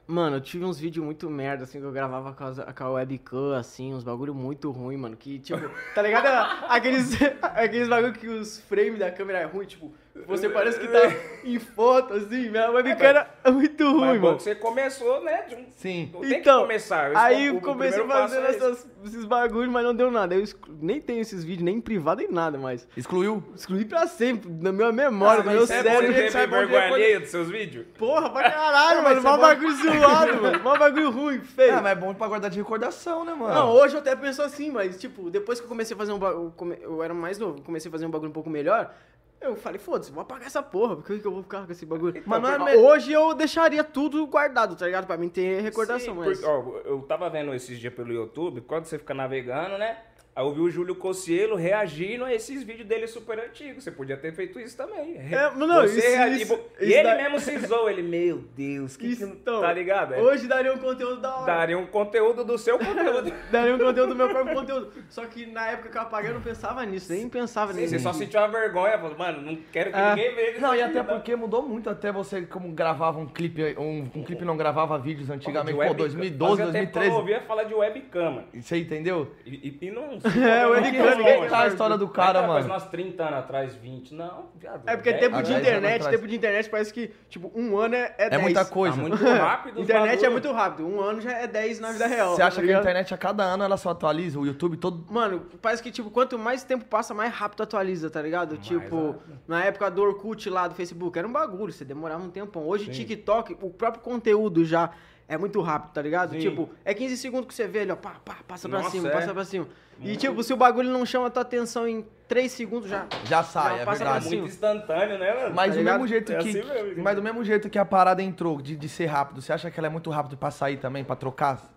Mano, 0.07 0.37
eu 0.37 0.41
tive 0.41 0.65
uns 0.65 0.79
vídeos 0.79 1.03
muito 1.05 1.29
merda, 1.29 1.63
assim, 1.63 1.79
que 1.79 1.85
eu 1.85 1.91
gravava 1.91 2.33
com 2.33 2.43
a, 2.43 2.73
com 2.73 2.83
a 2.83 2.89
webcam, 2.91 3.53
assim, 3.55 3.93
uns 3.93 4.03
bagulho 4.03 4.33
muito 4.35 4.69
ruim, 4.71 4.97
mano. 4.97 5.15
Que, 5.15 5.39
tipo, 5.39 5.59
tá 5.93 6.01
ligado? 6.01 6.25
Aqueles, 6.69 7.11
aqueles 7.41 7.87
bagulho 7.87 8.13
que 8.13 8.27
os 8.27 8.59
frames 8.61 8.99
da 8.99 9.11
câmera 9.11 9.39
é 9.39 9.45
ruim, 9.45 9.65
tipo, 9.65 9.93
você 10.27 10.47
parece 10.49 10.79
que 10.79 10.87
tá 10.87 10.99
em 11.43 11.59
foto, 11.59 12.13
assim, 12.13 12.49
minha 12.49 12.69
webcam 12.71 13.05
era 13.05 13.29
muito 13.51 13.83
ruim, 13.91 13.99
Mas 14.13 14.21
mano. 14.21 14.37
que 14.37 14.43
você 14.43 14.55
começou, 14.55 15.21
né? 15.23 15.43
De 15.49 15.55
um... 15.55 15.65
Sim. 15.75 16.09
Tem 16.13 16.21
que 16.21 16.35
Então, 16.35 16.61
começar. 16.61 17.11
Esse 17.11 17.17
Aí 17.19 17.47
é 17.47 17.51
o- 17.51 17.59
comecei 17.61 18.03
fazendo 18.05 18.45
é 18.45 18.49
essas- 18.49 18.87
esses 19.05 19.25
bagulhos, 19.25 19.71
mas 19.71 19.83
não 19.83 19.93
deu 19.93 20.09
nada. 20.09 20.33
Eu 20.33 20.41
exclu- 20.41 20.73
nem 20.81 20.99
tenho 21.01 21.21
esses 21.21 21.43
vídeos, 21.43 21.63
nem 21.65 21.75
em 21.77 21.81
privado, 21.81 22.21
nem 22.21 22.31
nada 22.31 22.57
mais. 22.57 22.87
Excluiu? 22.95 23.43
Excluí 23.55 23.85
pra 23.85 24.07
sempre, 24.07 24.49
na 24.49 24.71
minha 24.71 24.91
memória, 24.91 25.41
Ah, 25.41 25.43
no 25.45 25.51
meu 25.51 25.63
é 25.63 25.67
cérebro. 25.67 26.07
você 26.07 26.13
teve 26.13 26.37
é 26.37 26.47
vergonha 26.47 26.93
alheia 26.93 27.19
dos 27.19 27.29
seus 27.29 27.49
vídeos? 27.49 27.85
Porra, 27.97 28.29
pra 28.29 28.49
caralho, 28.49 29.03
mano. 29.03 29.19
é 29.19 29.21
Mó 29.21 29.37
bagulho 29.37 29.75
zoado, 29.75 30.41
mano. 30.41 30.59
Mó 30.63 30.77
bagulho 30.77 31.11
ruim, 31.11 31.39
feio. 31.41 31.75
Ah, 31.77 31.81
mas 31.81 31.91
é 31.91 31.95
bom 31.95 32.13
pra 32.13 32.27
guardar 32.27 32.49
de 32.49 32.57
recordação, 32.57 33.23
né, 33.25 33.33
mano? 33.33 33.53
Não, 33.53 33.69
hoje 33.71 33.95
eu 33.95 33.99
até 33.99 34.15
penso 34.15 34.41
assim, 34.41 34.71
mas, 34.71 34.97
tipo, 34.99 35.29
depois 35.29 35.59
que 35.59 35.65
eu 35.65 35.69
comecei 35.69 35.93
a 35.93 35.97
fazer 35.97 36.13
um 36.13 36.19
bagulho. 36.19 36.53
Eu 36.81 37.03
era 37.03 37.13
mais 37.13 37.37
novo, 37.37 37.61
comecei 37.61 37.89
a 37.89 37.91
fazer 37.91 38.05
um 38.05 38.09
bagulho 38.09 38.29
um 38.29 38.33
pouco 38.33 38.49
melhor. 38.49 38.93
Eu 39.41 39.55
falei, 39.55 39.77
foda-se, 39.77 40.11
vou 40.11 40.21
apagar 40.21 40.47
essa 40.47 40.63
porra, 40.63 40.95
porque 40.95 41.19
que 41.19 41.27
eu 41.27 41.31
vou 41.31 41.43
ficar 41.43 41.65
com 41.65 41.71
esse 41.71 41.85
bagulho? 41.85 42.21
Mas 42.25 42.41
não 42.41 42.67
é 42.67 42.75
Hoje 42.75 43.11
eu 43.11 43.33
deixaria 43.35 43.83
tudo 43.83 44.25
guardado, 44.25 44.75
tá 44.75 44.85
ligado? 44.85 45.05
Pra 45.05 45.17
mim 45.17 45.29
ter 45.29 45.61
recordação, 45.61 46.13
Sim, 46.13 46.19
mas. 46.19 46.39
porque, 46.39 46.45
ó, 46.45 46.79
eu 46.85 47.01
tava 47.03 47.29
vendo 47.29 47.53
esses 47.53 47.77
dias 47.77 47.93
pelo 47.93 48.11
YouTube, 48.11 48.61
quando 48.61 48.85
você 48.85 48.97
fica 48.97 49.13
navegando, 49.13 49.77
né? 49.77 49.97
Aí 50.35 50.43
eu 50.45 50.53
vi 50.53 50.59
o 50.59 50.69
Júlio 50.69 50.95
Cossielo 50.95 51.55
reagindo 51.55 52.25
a 52.25 52.33
esses 52.33 52.61
vídeos 52.61 52.85
dele 52.85 53.07
super 53.07 53.39
antigos. 53.39 53.83
Você 53.85 53.89
podia 53.91 54.17
ter 54.17 54.33
feito 54.33 54.59
isso 54.59 54.75
também. 54.75 55.15
É, 55.17 55.49
mas 55.49 55.57
não, 55.57 55.81
Você 55.83 55.97
isso- 55.99 56.07
reagi- 56.09 56.41
isso- 56.41 56.59
e 56.81 56.83
isso 56.87 56.93
ele 56.93 57.03
da- 57.03 57.15
mesmo 57.15 57.39
se 57.39 57.57
zoou, 57.59 57.89
ele, 57.89 58.01
meu 58.01 58.43
Deus, 58.53 58.97
que, 58.97 59.15
que 59.15 59.23
Então, 59.23 59.61
tá 59.61 59.71
ligado? 59.71 60.13
É, 60.13 60.21
Hoje 60.21 60.45
daria 60.45 60.73
um 60.73 60.77
conteúdo 60.77 61.21
da 61.21 61.33
hora. 61.37 61.45
Daria 61.45 61.77
um 61.77 61.85
conteúdo 61.85 62.43
do 62.43 62.57
seu 62.57 62.77
conteúdo. 62.77 63.31
Daria 63.49 63.75
um 63.75 63.79
conteúdo 63.79 64.09
do 64.09 64.15
meu 64.15 64.27
próprio 64.27 64.55
conteúdo. 64.55 64.91
Só 65.09 65.23
que 65.25 65.45
na 65.45 65.67
época 65.71 65.87
que 65.89 65.97
eu 65.97 66.01
apaguei, 66.01 66.31
eu 66.31 66.33
não 66.35 66.41
pensava 66.41 66.85
nisso, 66.85 67.13
nem 67.13 67.29
pensava 67.29 67.71
nisso. 67.71 67.91
você 67.91 67.99
só 67.99 68.11
sentiu 68.11 68.41
uma 68.41 68.49
vergonha, 68.49 68.99
falou, 68.99 69.17
mano, 69.17 69.41
não 69.41 69.55
quero 69.71 69.91
que 69.91 69.95
Ah. 69.97 70.15
ninguém 70.15 70.35
veja. 70.35 70.59
Não, 70.59 70.73
isso 70.75 70.83
e 70.83 70.85
até 70.85 71.01
porque 71.01 71.33
mudou 71.37 71.61
muito 71.65 71.89
até 71.89 72.11
você 72.11 72.41
como 72.41 72.69
gravava 72.73 73.19
um 73.19 73.25
clipe, 73.25 73.73
um, 73.77 74.09
um 74.13 74.23
clipe 74.23 74.43
não 74.43 74.57
gravava 74.57 74.97
vídeos 74.99 75.29
antigamente, 75.29 75.71
pô, 75.75 75.79
webcam. 75.79 75.97
2012, 75.97 76.61
Fazia 76.61 76.73
tempo 76.73 76.91
que 76.91 76.97
eu 76.97 77.01
2013. 77.01 77.09
não 77.09 77.17
ouvia 77.19 77.41
falar 77.47 77.63
de 77.63 77.73
webcam. 77.73 78.43
Você 78.53 78.77
entendeu? 78.79 79.31
E, 79.45 79.69
e, 79.81 79.85
e 79.87 79.91
não. 79.91 80.24
É, 80.25 80.65
o 80.67 80.71
webcam, 80.71 81.05
não- 81.05 81.17
ninguém 81.17 81.41
não- 81.41 81.47
tá 81.49 81.61
a 81.61 81.67
história 81.67 81.97
do 81.97 82.07
cara, 82.07 82.39
Faz 82.41 82.47
mano. 82.47 82.65
umas 82.65 82.85
30 82.89 83.23
anos 83.23 83.39
atrás, 83.39 83.75
20. 83.75 84.13
Não, 84.13 84.45
viado. 84.55 84.81
É 84.87 84.95
porque 84.95 85.13
tempo 85.13 85.41
de 85.43 85.53
internet, 85.53 86.09
tempo 86.09 86.27
de 86.27 86.35
internet 86.35 86.69
parece 86.69 86.93
que, 86.93 87.11
tipo, 87.29 87.51
um 87.55 87.77
ano 87.77 87.95
é, 87.95 88.15
é 88.17 88.25
É 88.25 88.29
10. 88.31 88.41
muita 88.41 88.65
coisa. 88.65 88.95
Tá 88.95 89.01
muito 89.01 89.23
rápido. 89.23 89.79
Internet 89.81 90.25
é 90.25 90.29
muito 90.29 90.51
rápido. 90.51 90.87
Um 90.87 90.99
ano 91.01 91.21
já 91.21 91.31
é 91.31 91.47
10 91.47 91.79
na 91.79 91.91
vida 91.91 92.07
real. 92.07 92.35
Você 92.35 92.41
acha 92.41 92.59
tá 92.59 92.65
que 92.67 92.73
a 92.73 92.79
internet 92.79 93.13
a 93.13 93.17
cada 93.17 93.43
ano 93.43 93.63
ela 93.63 93.77
só 93.77 93.89
atualiza? 93.91 94.39
O 94.39 94.45
YouTube 94.45 94.77
todo. 94.77 95.05
Mano, 95.11 95.45
parece 95.61 95.83
que, 95.83 95.91
tipo, 95.91 96.09
quanto 96.09 96.39
mais 96.39 96.63
tempo 96.63 96.85
passa, 96.85 97.13
mais 97.13 97.31
rápido 97.33 97.61
atualiza, 97.63 98.09
tá 98.09 98.21
ligado? 98.21 98.57
tipo, 98.57 99.07
rápido. 99.11 99.39
na 99.47 99.63
época 99.63 99.89
do 99.91 100.01
Orkut 100.01 100.49
lá, 100.49 100.67
do 100.67 100.73
Facebook, 100.75 101.17
era 101.19 101.27
um 101.27 101.31
bagulho, 101.31 101.71
você 101.71 101.85
demorava 101.85 102.23
um 102.23 102.29
tempão. 102.29 102.67
Hoje, 102.67 102.89
TikTok, 102.89 103.57
o 103.61 103.69
próprio 103.69 104.01
conteúdo 104.01 104.65
já 104.65 104.89
é 105.27 105.37
muito 105.37 105.59
rápido, 105.61 105.91
tá 105.93 106.01
ligado? 106.01 106.31
Sim. 106.31 106.39
Tipo, 106.39 106.69
é 106.83 106.93
15 106.93 107.17
segundos 107.17 107.47
que 107.47 107.53
você 107.53 107.67
vê 107.67 107.79
ele, 107.79 107.91
ó, 107.91 107.95
pá, 107.95 108.15
pá, 108.23 108.37
passa 108.47 108.69
pra 108.69 108.79
Nossa, 108.79 108.91
cima, 108.91 109.07
é. 109.09 109.11
passa 109.11 109.33
pra 109.33 109.45
cima. 109.45 109.67
E, 110.01 110.17
tipo, 110.17 110.43
se 110.43 110.51
o 110.53 110.57
bagulho 110.57 110.89
não 110.91 111.05
chama 111.05 111.27
a 111.27 111.29
tua 111.29 111.41
atenção 111.41 111.87
em 111.87 112.05
3 112.27 112.51
segundos, 112.51 112.89
já... 112.89 113.05
Já 113.23 113.41
sai, 113.43 113.77
Já 113.77 113.81
é 113.81 113.85
passa 113.85 113.97
pra 114.03 114.11
verdade. 114.13 114.25
cima. 114.29 114.41
Muito 114.41 114.51
instantâneo, 114.53 115.17
né, 115.17 115.33
mano? 115.33 115.55
Mas 115.55 115.67
Tá 115.67 115.71
do 115.73 115.77
ligado? 115.77 115.93
mesmo 115.93 116.07
jeito 116.07 116.31
É 116.33 116.37
que. 116.37 116.49
assim 116.49 116.63
mesmo, 116.63 117.03
mas 117.03 117.15
do 117.15 117.23
mesmo 117.23 117.43
jeito 117.45 117.69
que 117.69 117.79
a 117.79 117.85
parada 117.85 118.21
entrou, 118.21 118.61
de, 118.61 118.75
de 118.75 118.89
ser 118.89 119.05
rápido, 119.05 119.41
você 119.41 119.53
acha 119.53 119.71
que 119.71 119.79
ela 119.79 119.87
é 119.87 119.89
muito 119.89 120.09
rápido 120.09 120.35
pra 120.35 120.51
sair 120.51 120.77
também, 120.77 121.03
pra 121.03 121.15
trocar? 121.15 121.73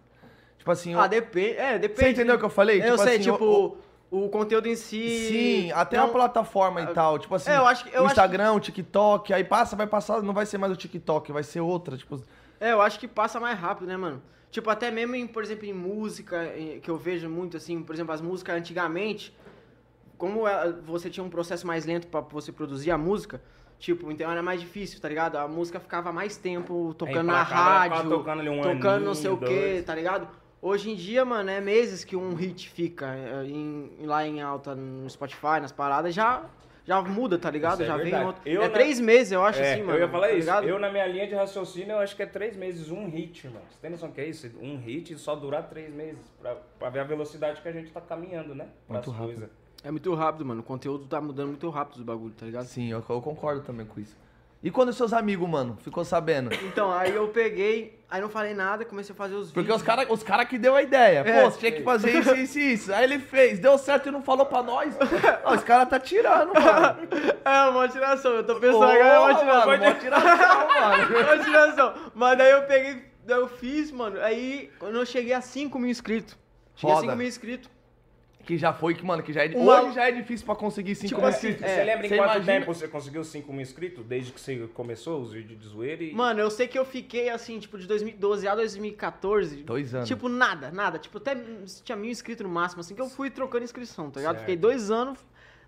Tipo 0.59 0.71
assim, 0.73 0.95
Ah, 0.95 1.05
o- 1.05 1.09
depende, 1.09 1.57
é, 1.59 1.79
depende. 1.79 2.01
você 2.01 2.11
entendeu 2.11 2.35
o 2.35 2.39
que 2.41 2.45
eu 2.45 2.51
falei? 2.51 2.83
Eu 2.83 2.99
sei, 2.99 3.15
assim, 3.15 3.31
tipo, 3.31 3.79
o- 4.11 4.25
o, 4.25 4.29
conteúdo 4.29 4.67
em 4.67 4.75
si... 4.75 5.29
Sim, 5.29 5.73
até 5.73 5.97
não- 5.97 6.07
a 6.07 6.09
plataforma 6.09 6.83
e 6.83 6.87
tal. 6.89 7.21
Tipo 7.21 7.37
assim, 7.37 7.51
É, 7.51 7.57
eu 7.57 7.67
acho 7.67 7.85
que- 7.85 7.91
eu 7.95 8.03
o 8.03 8.05
acho 8.07 8.13
Instagram, 8.15 8.53
o 8.55 8.59
TikTok, 8.61 9.33
aí 9.33 9.45
passa, 9.45 9.77
vai 9.77 9.87
passar, 9.87 10.21
não 10.23 10.35
vai 10.35 10.45
ser 10.45 10.59
mais 10.59 10.73
o 10.73 10.77
TikTok, 10.77 11.31
vai 11.31 11.45
ser 11.45 11.61
outra. 11.61 11.97
Tipo, 11.97 12.21
É, 12.61 12.73
eu 12.73 12.81
acho 12.81 12.99
que 12.99 13.07
passa 13.09 13.39
mais 13.39 13.59
rápido, 13.59 13.87
né, 13.87 13.97
mano? 13.97 14.23
Tipo, 14.51 14.71
até 14.71 14.91
mesmo, 14.91 15.15
em, 15.15 15.27
por 15.27 15.43
exemplo, 15.43 15.67
em 15.67 15.73
música, 15.73 16.47
que 16.83 16.91
eu 16.91 16.97
vejo 16.97 17.29
muito, 17.29 17.57
assim, 17.57 17.83
por 17.83 17.95
exemplo, 17.95 18.13
as 18.15 18.21
músicas 18.21 18.57
antigamente, 18.57 19.35
como 20.17 20.49
ela- 20.49 20.73
você 20.85 21.09
tinha 21.11 21.23
um 21.23 21.29
processo 21.31 21.67
mais 21.67 21.85
lento 21.85 22.07
pra 22.09 22.21
você 22.21 22.51
produzir 22.51 22.91
a 22.91 22.99
música, 22.99 23.41
tipo, 23.79 24.11
então 24.11 24.31
era 24.31 24.43
mais 24.43 24.61
difícil, 24.61 25.01
tá 25.01 25.09
ligado? 25.09 25.37
A 25.37 25.47
música 25.47 25.79
ficava 25.79 26.13
mais 26.13 26.37
tempo 26.37 26.95
tocando 26.95 27.27
na 27.27 27.43
rádio, 27.43 28.09
tocando 28.09 28.51
um 28.51 28.61
tocando 28.63 29.05
não 29.05 29.15
sei 29.15 29.31
o 29.31 29.35
aninho, 29.35 29.47
quê, 29.49 29.73
dois. 29.75 29.85
tá 29.85 29.95
ligado? 29.95 30.29
Hoje 30.61 30.91
em 30.91 30.97
dia, 30.97 31.25
mano, 31.25 31.51
é 31.51 31.61
meses 31.61 32.03
que 32.03 32.17
um 32.17 32.35
hit 32.35 32.69
fica 32.71 33.15
é, 33.15 33.45
em- 33.45 33.93
lá 34.07 34.27
em 34.27 34.41
alta 34.43 34.75
no 34.75 35.09
Spotify, 35.09 35.61
nas 35.61 35.71
paradas, 35.71 36.13
já, 36.13 36.43
já 36.89 37.03
muda, 37.03 37.39
tá 37.39 37.51
ligado? 37.51 37.75
Isso 37.75 37.83
é 37.83 37.87
já 37.87 37.97
vem 37.99 38.25
outro. 38.25 38.41
Eu 38.47 38.63
é 38.63 38.67
na- 38.67 38.73
três 38.73 38.99
meses, 38.99 39.31
eu 39.31 39.45
acho, 39.45 39.61
É, 39.61 39.75
assim, 39.75 39.83
mano. 39.83 39.99
eu 39.99 40.03
ia 40.07 40.09
falar 40.09 40.29
tá 40.29 40.33
isso. 40.33 40.39
ligado? 40.41 40.67
Eu, 40.67 40.79
na 40.79 40.91
minha 40.91 41.07
linha 41.07 41.27
de 41.27 41.35
raciocínio, 41.35 41.93
eu 41.93 41.99
acho 41.99 42.17
que 42.17 42.23
é 42.23 42.27
três 42.27 42.57
meses, 42.57 42.91
um 42.91 43.07
hit, 43.11 43.47
mano. 43.47 43.61
Você 43.71 43.79
tem 43.83 43.91
noção 43.91 44.11
que 44.11 44.21
é 44.23 44.27
isso? 44.27 44.51
Um 44.61 44.79
hit 44.79 45.15
só 45.19 45.37
durar 45.37 45.69
três 45.69 45.93
meses. 45.93 46.19
Pra, 46.41 46.55
pra 46.79 46.89
ver 46.89 47.01
a 47.01 47.05
velocidade 47.05 47.61
que 47.61 47.69
a 47.69 47.73
gente 47.73 47.93
tá 47.93 48.01
caminhando, 48.01 48.55
né? 48.55 48.69
Muito 48.89 49.11
rápido. 49.11 49.27
coisas. 49.35 49.51
É 49.85 49.91
muito 49.91 50.13
rápido, 50.15 50.47
mano. 50.47 50.61
O 50.63 50.65
conteúdo 50.65 51.05
tá 51.07 51.21
mudando 51.21 51.49
muito 51.49 51.69
rápido 51.69 51.97
os 51.99 52.03
bagulho, 52.03 52.33
tá 52.35 52.47
ligado? 52.47 52.63
assim, 52.63 52.91
eu, 52.91 53.05
eu 53.07 53.21
concordo 53.21 53.61
também 53.63 53.85
com 53.87 54.01
isso. 54.01 54.17
E 54.61 54.73
quando 54.73 54.93
seus 54.93 55.13
amigos, 55.13 55.49
mano, 55.49 55.77
ficou 55.83 56.05
sabendo? 56.05 56.53
Então, 56.65 56.93
aí 56.93 57.15
eu 57.15 57.29
peguei, 57.29 58.01
aí 58.11 58.21
não 58.21 58.29
falei 58.29 58.55
nada, 58.55 58.85
comecei 58.85 59.13
a 59.13 59.17
fazer 59.17 59.35
os 59.37 59.53
Porque 59.53 59.61
vídeos. 59.61 59.77
os 59.77 59.83
caras 59.87 60.07
os 60.11 60.23
cara 60.25 60.45
que 60.45 60.59
deu 60.59 60.75
a 60.75 60.83
ideia. 60.83 61.21
É. 61.21 61.43
Pô, 61.45 61.51
você 61.51 61.59
tinha 61.61 61.73
que 61.73 61.83
fazer 61.85 62.11
isso, 62.19 62.35
isso 62.35 62.59
e 62.59 62.73
isso. 62.73 62.93
Aí 62.93 63.05
ele 63.05 63.21
fez, 63.21 63.61
deu 63.61 63.79
certo 63.79 64.09
e 64.09 64.11
não 64.11 64.21
falou 64.21 64.47
pra 64.47 64.61
nós. 64.61 64.97
Ó, 65.45 65.55
os 65.55 65.63
caras 65.63 65.89
tá 65.89 66.01
tirando, 66.01 66.53
mano. 66.55 67.09
É, 67.49 67.69
uma 67.71 67.89
tiração, 67.89 68.33
eu 68.33 68.45
tô 68.45 68.57
pensando 68.57 68.91
que 68.91 68.99
é 68.99 69.19
uma 69.19 69.35
tiração. 69.35 69.67
mano, 69.67 69.85
mó 69.85 69.93
tiração, 69.95 70.69
mano. 70.69 71.19
Uma 71.19 71.45
tiração. 71.45 71.95
Mas 72.15 72.37
daí 72.39 72.51
eu 72.51 72.63
peguei, 72.65 73.05
daí 73.25 73.39
eu 73.39 73.49
fiz, 73.49 73.91
mano. 73.91 74.21
Aí, 74.21 74.71
quando 74.79 74.97
eu 74.97 75.07
cheguei 75.07 75.33
a 75.33 75.41
5 75.41 75.79
mil 75.79 75.89
inscritos. 75.89 76.37
Cheguei 76.75 76.95
a 76.97 77.01
5 77.01 77.17
mil 77.17 77.27
inscritos. 77.27 77.71
Que 78.49 78.57
já 78.57 78.73
foi, 78.73 78.95
que, 78.95 79.05
mano, 79.05 79.23
que 79.23 79.31
já 79.31 79.45
é. 79.45 79.49
Uma- 79.55 79.83
Hoje 79.83 79.97
já 79.97 80.09
é 80.09 80.11
difícil 80.11 80.47
pra 80.47 80.57
conseguir 80.57 80.95
5 80.95 81.09
Tipo 81.09 81.21
mil 81.21 81.29
assim, 81.29 81.49
inscritos. 81.49 81.71
Você 81.71 81.81
É, 81.81 81.85
lembra 81.85 82.07
em 82.07 82.09
você 82.09 82.17
quanto 82.17 82.31
imagina- 82.37 82.53
tempo 82.61 82.75
você 82.75 82.89
conseguiu 82.89 83.23
5 83.23 83.53
mil 83.53 83.61
inscritos? 83.61 84.05
Desde 84.07 84.33
que 84.33 84.41
você 84.41 84.67
começou 84.73 85.21
os 85.21 85.35
vídeos 85.35 85.61
de 85.61 85.69
zoeira 85.69 86.03
e... 86.03 86.15
Mano, 86.15 86.41
eu 86.41 86.51
sei 86.51 86.67
que 86.67 86.79
eu 86.79 86.85
fiquei 86.87 87.29
assim, 87.29 87.59
tipo, 87.59 87.77
de 87.77 87.87
2012 87.87 88.49
a 88.49 88.55
2014. 88.55 89.65
Dois 89.65 89.95
anos. 89.95 90.09
Tipo, 90.09 90.31
nada, 90.31 90.71
nada. 90.71 90.99
Tipo, 90.99 91.19
até 91.19 91.37
tinha 91.85 91.95
mil 91.95 92.11
inscritos 92.11 92.43
no 92.43 92.49
máximo, 92.51 92.81
assim, 92.81 92.95
que 92.95 93.03
eu 93.03 93.09
fui 93.11 93.29
trocando 93.29 93.65
inscrição, 93.65 94.11
tá 94.11 94.19
ligado? 94.21 94.37
Certo. 94.37 94.41
Fiquei 94.47 94.57
dois 94.57 94.91
anos, 94.91 95.19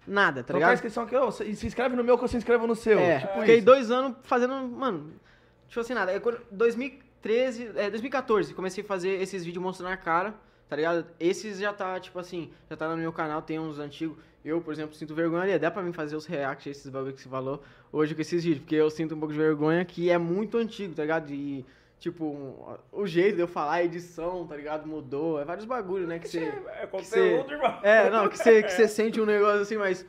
nada, 0.07 0.41
tá 0.43 0.47
Trocar 0.47 0.57
a 0.57 0.59
ligado? 0.71 0.75
inscrição 0.77 1.03
aqui, 1.03 1.17
ó, 1.17 1.31
se 1.31 1.67
inscreve 1.67 1.95
no 1.97 2.03
meu 2.03 2.17
que 2.17 2.25
eu 2.25 2.29
se 2.29 2.37
inscrevo 2.39 2.67
no 2.67 2.75
seu. 2.75 2.99
É, 2.99 3.19
tipo 3.21 3.41
fiquei 3.41 3.57
isso. 3.57 3.65
dois 3.67 3.91
anos 3.91 4.17
fazendo, 4.23 4.55
mano, 4.55 5.13
tipo 5.69 5.81
assim, 5.81 5.93
nada. 5.93 6.19
Quando- 6.19 6.41
2013, 6.51 7.73
é, 7.77 7.91
2014, 7.91 8.55
comecei 8.55 8.83
a 8.83 8.87
fazer 8.87 9.21
esses 9.21 9.45
vídeos 9.45 9.63
mostrando 9.63 9.93
a 9.93 9.99
cara, 9.99 10.35
tá 10.71 10.77
ligado? 10.77 11.05
Esses 11.19 11.59
já 11.59 11.73
tá, 11.73 11.99
tipo 11.99 12.19
assim, 12.19 12.49
já 12.71 12.77
tá 12.77 12.89
no 12.89 12.97
meu 12.97 13.12
canal, 13.12 13.43
tem 13.43 13.59
uns 13.59 13.79
antigos. 13.79 14.17
Eu, 14.45 14.61
por 14.62 14.73
exemplo, 14.73 14.95
sinto 14.95 15.15
vergonha 15.15 15.43
ali, 15.43 15.59
dá 15.59 15.71
pra 15.71 15.83
mim 15.83 15.93
fazer 15.93 16.17
os 16.17 16.25
reacts, 16.25 16.67
esses 16.79 16.89
bagulho 16.91 17.12
que 17.12 17.21
você 17.21 17.29
falou, 17.29 17.62
hoje 17.93 18.15
com 18.15 18.23
esses 18.23 18.43
vídeos, 18.43 18.62
porque 18.62 18.77
eu 18.77 18.89
sinto 18.89 19.15
um 19.15 19.19
pouco 19.19 19.35
de 19.35 19.39
vergonha 19.39 19.85
que 19.85 20.09
é 20.09 20.17
muito 20.17 20.57
antigo, 20.57 20.95
tá 20.95 21.03
ligado? 21.03 21.31
E, 21.31 21.67
tipo, 21.99 22.25
um- 22.25 22.77
o 22.91 23.07
jeito 23.07 23.35
de 23.37 23.43
eu 23.43 23.49
falar, 23.49 23.73
a 23.75 23.85
edição, 23.85 24.47
tá 24.47 24.57
ligado? 24.57 24.87
Mudou, 24.87 25.39
é 25.41 25.45
vários 25.45 25.67
bagulho, 25.67 26.07
né, 26.07 26.19
que 26.19 26.27
você... 26.29 26.39
é, 26.39 26.43
é 26.45 26.81
que 26.83 26.87
conteúdo, 26.87 27.45
você- 27.49 27.53
irmão. 27.53 27.79
É, 27.83 28.09
não, 28.09 28.29
que 28.29 28.39
você, 28.39 28.62
que 28.65 28.73
você 28.73 28.89
sente 28.89 29.21
um 29.21 29.27
negócio 29.27 29.61
assim, 29.61 29.77
mas. 29.77 30.07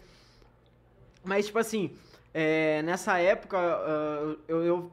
Mas, 1.23 1.47
tipo 1.47 1.59
assim, 1.59 1.91
é, 2.33 2.81
nessa 2.83 3.17
época, 3.19 3.57
ah, 3.57 4.35
eu, 4.47 4.63
eu. 4.63 4.91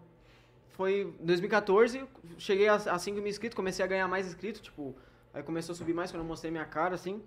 Foi 0.71 1.13
2014, 1.21 2.05
cheguei 2.39 2.69
a, 2.69 2.75
a 2.75 2.99
5 2.99 3.19
mil 3.19 3.27
inscritos, 3.29 3.57
comecei 3.57 3.85
a 3.85 3.89
ganhar 3.89 4.07
mais 4.09 4.27
inscritos, 4.27 4.61
tipo. 4.61 4.95
Aí 5.35 5.43
começou 5.43 5.73
a 5.73 5.77
subir 5.77 5.95
mais 5.95 6.11
quando 6.11 6.23
eu 6.23 6.27
mostrei 6.29 6.51
minha 6.51 6.65
cara, 6.65 6.95
assim. 6.95 7.23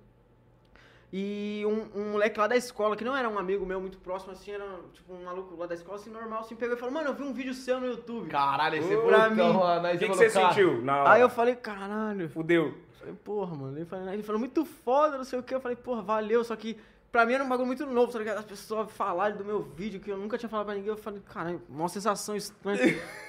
E 1.13 1.63
um, 1.65 2.00
um 2.00 2.12
moleque 2.13 2.39
lá 2.39 2.48
da 2.48 2.55
escola, 2.55 2.96
que 2.96 3.03
não 3.03 3.15
era 3.15 3.27
um 3.29 3.38
amigo 3.38 3.65
meu 3.65 3.81
muito 3.81 3.98
próximo, 3.98 4.31
assim, 4.31 4.51
era 4.51 4.65
tipo 4.93 5.13
um 5.13 5.25
maluco 5.25 5.55
lá 5.58 5.65
da 5.67 5.75
escola, 5.75 5.98
assim, 5.98 6.10
normal, 6.10 6.39
assim, 6.39 6.55
pegou 6.55 6.75
e 6.77 6.79
falou, 6.79 6.93
mano, 6.93 7.10
eu 7.10 7.13
vi 7.13 7.24
um 7.24 7.34
vídeo 7.34 7.53
seu 7.53 7.81
no 7.81 7.88
YouTube. 7.88 8.29
Caralho, 8.29 8.77
esse 8.77 8.88
Pra 8.96 9.20
pra 9.20 9.29
mim. 9.29 9.53
mano. 9.53 9.88
Aí 9.88 9.98
O 9.98 10.00
que, 10.00 10.08
que 10.08 10.15
você 10.15 10.29
cara, 10.29 10.50
sentiu 10.53 10.81
na 10.81 11.01
hora? 11.01 11.12
Aí 11.12 11.22
eu 11.22 11.29
falei, 11.29 11.55
caralho. 11.55 12.29
Fudeu. 12.29 12.74
Falei, 12.98 13.13
porra, 13.25 13.55
mano. 13.55 13.77
Ele 13.77 13.86
falou, 13.86 14.13
ele 14.13 14.24
falou, 14.24 14.39
muito 14.39 14.63
foda, 14.63 15.17
não 15.17 15.25
sei 15.25 15.38
o 15.38 15.43
que. 15.43 15.53
Eu 15.53 15.60
falei, 15.60 15.75
porra, 15.75 16.01
valeu. 16.01 16.46
Só 16.46 16.55
que 16.55 16.77
pra 17.12 17.25
mim 17.25 17.34
era 17.34 17.44
um 17.44 17.50
bagulho 17.50 17.68
muito 17.68 17.86
novo, 17.86 18.12
tá 18.12 18.20
ligado? 18.20 18.38
As 18.39 18.46
pessoas 18.46 18.89
falarem 18.91 19.36
do 19.38 19.44
meu 19.44 19.62
vídeo, 19.63 20.00
que 20.00 20.10
eu 20.10 20.18
nunca 20.18 20.38
tinha 20.38 20.50
falado 20.50 20.65
pra 20.68 20.75
ninguém. 20.75 20.89
Eu 20.89 20.98
falei, 20.98 21.22
caralho, 21.22 21.62
uma 21.70 21.89
sensação 21.89 22.36
estranha. 22.36 22.80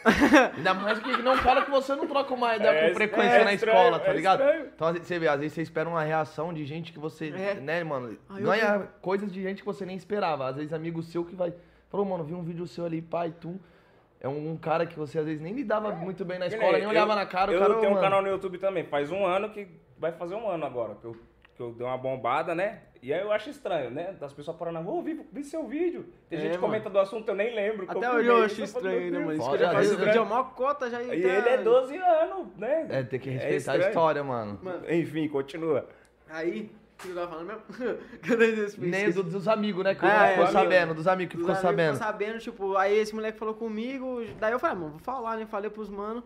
Ainda 0.57 0.75
mais 0.75 0.99
que 1.01 1.17
não 1.23 1.37
fala 1.39 1.63
que 1.65 1.71
você 1.71 1.95
não 1.95 2.07
troca 2.07 2.33
uma 2.35 2.57
ideia 2.57 2.71
É, 2.71 2.89
com 2.89 2.95
frequência 2.95 3.37
é 3.37 3.45
na 3.45 3.53
estranho, 3.55 3.77
escola, 3.79 3.99
tá 4.01 4.11
é 4.11 4.13
ligado? 4.15 4.41
estranho. 4.41 4.67
Então 4.75 4.93
você 4.95 5.19
vê, 5.19 5.29
às 5.29 5.39
vezes 5.41 5.53
você 5.55 5.63
espera 5.63 5.89
uma 5.89 6.03
reação 6.03 6.53
de 6.53 6.65
gente 6.65 6.93
que 6.93 6.99
você, 6.99 7.29
É. 7.31 7.55
né, 7.55 7.83
mano, 7.85 8.17
Aí 8.29 8.41
eu 8.43 8.47
ganha 8.47 8.89
coisas 9.01 9.33
de 9.33 9.43
gente 9.43 9.61
que 9.61 9.67
você 9.67 9.85
nem 9.85 9.97
esperava. 9.97 10.47
Às 10.49 10.57
vezes 10.57 10.73
amigo 10.73 11.03
seu 11.03 11.25
que 11.25 11.35
vai, 11.35 11.53
falou, 11.91 12.07
mano, 12.07 12.25
vi 12.25 12.35
um 12.35 12.43
vídeo 12.43 12.67
seu 12.67 12.85
ali, 12.87 13.03
pai, 13.03 13.35
tu 13.41 13.61
é 14.21 14.29
um 14.29 14.57
cara 14.57 14.87
que 14.87 14.97
você 14.97 15.19
às 15.19 15.25
vezes 15.27 15.41
nem 15.43 15.53
lidava 15.53 15.91
muito 15.93 16.25
bem 16.25 16.39
na 16.39 16.47
escola, 16.47 16.73
nem 16.73 16.83
Eu- 16.83 16.89
olhava 16.91 17.15
na 17.17 17.27
cara, 17.27 17.51
o 17.51 17.55
eu 17.55 17.61
cara, 17.61 17.75
tenho 17.75 17.87
um 17.91 17.95
mano, 17.95 18.01
canal 18.05 18.23
no 18.23 18.29
YouTube 18.29 18.59
também, 18.59 18.85
faz 18.85 19.11
um 19.11 19.27
ano 19.27 19.51
que. 19.51 19.67
Vai 19.99 20.11
fazer 20.13 20.35
um 20.35 20.49
ano 20.49 20.65
agora, 20.67 20.95
que 20.97 21.05
eu, 21.05 21.17
que 21.55 21.61
eu 21.63 21.73
dei 21.73 21.87
uma 21.87 21.97
bombada, 21.99 22.55
né? 22.57 22.81
E 23.03 23.13
aí 23.13 23.21
eu 23.21 23.33
acho 23.33 23.51
estranho, 23.51 23.91
né? 23.91 24.15
Das 24.21 24.33
pessoas 24.33 24.57
parando 24.57 24.79
na 24.79 24.85
rua, 24.85 25.01
"Ô, 25.01 25.03
vi, 25.03 25.21
vi 25.33 25.43
seu 25.43 25.67
vídeo. 25.67 26.07
Tem 26.31 26.39
É, 26.39 26.43
gente 26.43 26.53
que 26.53 26.59
mano. 26.59 26.69
comenta 26.69 26.89
do 26.89 27.01
assunto, 27.01 27.29
eu 27.29 27.35
nem 27.35 27.53
lembro. 27.53 27.85
Até 27.89 28.07
eu 28.07 28.13
hoje 28.13 28.29
eu 28.29 28.37
acho 28.37 28.55
isso, 28.55 28.63
eu 28.63 28.67
falo, 28.69 28.87
estranho, 28.87 29.11
né, 29.11 29.19
"Meu 29.19 29.27
mano? 29.27 29.33
Isso 29.41 29.49
que 29.49 29.55
eu 29.57 29.59
já 30.07 30.13
né? 30.13 30.17
é 30.19 30.25
maior 30.31 30.55
cota 30.55 30.89
já. 30.89 31.03
E 31.03 31.11
ele 31.11 31.27
é 31.49 31.57
12 31.59 31.97
anos, 31.97 32.47
né? 32.57 32.87
é, 32.89 33.03
tem 33.03 33.19
que 33.19 33.29
respeitar 33.29 33.55
a 33.55 33.59
estranho. 33.77 33.89
história, 33.89 34.23
mano. 34.23 34.61
Mano, 34.63 34.89
Enfim, 34.89 35.27
continua. 35.29 35.89
aí, 36.31 36.71
o 37.01 37.03
que 37.03 37.09
eu 37.09 37.15
tava 37.17 37.27
falando 37.29 37.47
mesmo? 37.49 37.63
Nem 38.79 39.11
do- 39.11 39.25
dos 39.25 39.49
amigos, 39.49 39.83
né, 39.83 39.97
que 39.97 40.07
Ah, 40.07 40.29
ficou 40.29 40.45
é, 40.45 40.51
sabendo, 40.53 40.95
dos 40.95 41.09
amigos 41.09 41.33
que 41.33 41.37
Dos 41.39 41.47
ficou 41.57 41.69
amigos 41.71 41.83
sabendo. 41.83 41.97
ficou 41.97 42.07
sabendo, 42.07 42.39
tipo, 42.39 42.77
aí 42.77 42.97
esse 42.99 43.13
moleque 43.13 43.37
falou 43.37 43.55
comigo, 43.55 44.25
daí 44.39 44.53
eu 44.53 44.61
falei, 44.61 44.77
ah, 44.77 44.79
mano, 44.79 44.91
vou 44.93 45.01
falar, 45.01 45.37
né? 45.37 45.45
Falei 45.47 45.69
pros 45.71 45.89
mano. 45.91 46.23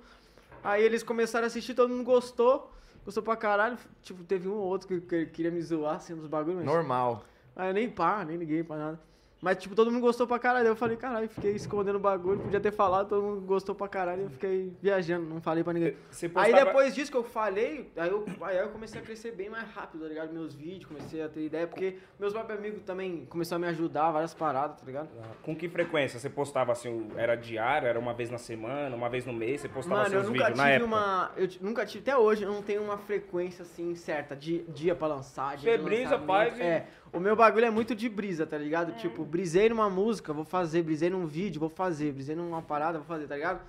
Aí 0.63 0.83
eles 0.85 1.03
começaram 1.03 1.45
a 1.45 1.47
assistir, 1.47 1.73
todo 1.73 1.89
mundo 1.89 2.05
gostou. 2.05 2.71
Gostou 3.07 3.23
pra 3.23 3.37
caralho. 3.37 3.79
Tipo, 4.03 4.25
teve 4.25 4.49
um 4.49 4.55
ou 4.55 4.65
outro 4.65 4.89
que, 4.89 5.01
que 5.01 5.27
queria 5.27 5.51
me 5.53 5.63
zoar, 5.63 5.95
assim, 5.95 6.13
nos 6.13 6.27
bagulhos. 6.27 6.65
Normal. 6.65 7.23
Aí 7.55 7.71
eu 7.71 7.75
nem 7.75 7.89
pá, 7.89 8.25
nem 8.25 8.37
liguei 8.37 8.65
pra 8.65 8.77
nada. 8.77 9.01
Mas, 9.41 9.59
tipo, 9.59 9.75
todo 9.75 9.91
mundo 9.91 10.01
gostou 10.01 10.27
pra 10.27 10.39
caralho. 10.39 10.65
Aí 10.65 10.71
eu 10.73 10.77
falei, 10.77 10.97
caralho, 10.97 11.29
fiquei 11.29 11.53
escondendo 11.53 11.97
o 11.97 12.01
bagulho, 12.01 12.41
podia 12.41 12.59
ter 12.59 12.73
falado, 12.73 13.09
todo 13.11 13.23
mundo 13.23 13.41
gostou 13.43 13.75
pra 13.75 13.87
caralho. 13.87 14.23
Eu 14.23 14.31
fiquei 14.31 14.73
viajando, 14.81 15.27
não 15.27 15.41
falei 15.43 15.63
pra 15.63 15.75
ninguém. 15.75 15.91
Aí 15.91 16.29
postava- 16.31 16.65
depois 16.65 16.95
disso 16.95 17.11
que 17.11 17.17
eu 17.17 17.23
falei, 17.23 17.91
aí 17.97 18.09
eu, 18.09 18.25
aí 18.41 18.57
eu 18.57 18.69
comecei 18.71 18.99
a 19.01 19.05
crescer 19.05 19.33
bem 19.33 19.51
mais 19.51 19.69
rápido, 19.69 20.03
tá 20.03 20.09
ligado? 20.09 20.33
Meus 20.33 20.55
vídeos, 20.55 20.87
comecei 20.87 21.23
a 21.23 21.29
ter 21.29 21.45
ideia, 21.45 21.67
porque 21.67 21.99
meus 22.19 22.33
próprios 22.33 22.59
amigos 22.59 22.83
também 22.83 23.27
começaram 23.27 23.63
a 23.63 23.67
me 23.67 23.73
ajudar, 23.73 24.11
várias 24.11 24.33
paradas, 24.33 24.81
tá 24.81 24.87
ligado? 24.87 25.09
Com 25.43 25.55
que 25.55 25.69
frequência? 25.69 26.19
Você 26.19 26.31
postava 26.31 26.73
assim, 26.73 27.09
era 27.15 27.37
diário, 27.37 27.87
era 27.87 27.99
uma 27.99 28.15
vez 28.15 28.31
na 28.31 28.39
semana, 28.39 28.97
uma 28.97 29.11
vez 29.11 29.27
no 29.27 29.35
mês? 29.35 29.61
Você 29.61 29.69
postava 29.69 30.03
Mano, 30.05 30.15
eu 30.15 30.21
seus 30.23 30.33
nunca 30.33 30.45
vídeos 30.45 30.59
na 30.59 30.65
tive 30.65 30.77
época? 30.77 30.87
uma. 30.87 31.31
Eu 31.37 31.49
nunca 31.61 31.85
tive, 31.87 32.03
até 32.11 32.17
hoje, 32.17 32.43
eu 32.43 32.53
não 32.53 32.63
tenho 32.63 32.83
uma 32.83 32.97
frequência 32.97 33.63
assim 33.63 33.95
certa, 33.95 34.35
de 34.35 34.63
dia 34.63 34.95
pra 34.95 35.07
lançar, 35.09 35.59
dia 35.59 35.73
Você 35.73 35.79
de 35.79 35.85
brisa, 35.85 36.03
lançamento. 36.17 36.27
faz 36.27 36.59
e- 36.59 36.63
É. 36.63 36.87
O 37.13 37.21
meu 37.21 37.35
bagulho 37.37 37.65
é 37.65 37.71
muito 37.71 37.95
de 37.95 38.09
brisa, 38.09 38.47
tá 38.47 38.59
ligado? 38.59 38.93
Tipo, 38.93 39.25
brisei 39.25 39.69
numa 39.69 39.89
música, 39.89 40.33
vou 40.33 40.45
fazer, 40.45 40.83
brisei 40.83 41.09
num 41.09 41.27
vídeo, 41.27 41.61
vou 41.61 41.69
fazer, 41.69 42.13
brisei 42.13 42.37
numa 42.37 42.61
parada, 42.61 42.99
vou 42.99 43.07
fazer, 43.07 43.27
tá 43.27 43.35
ligado? 43.35 43.61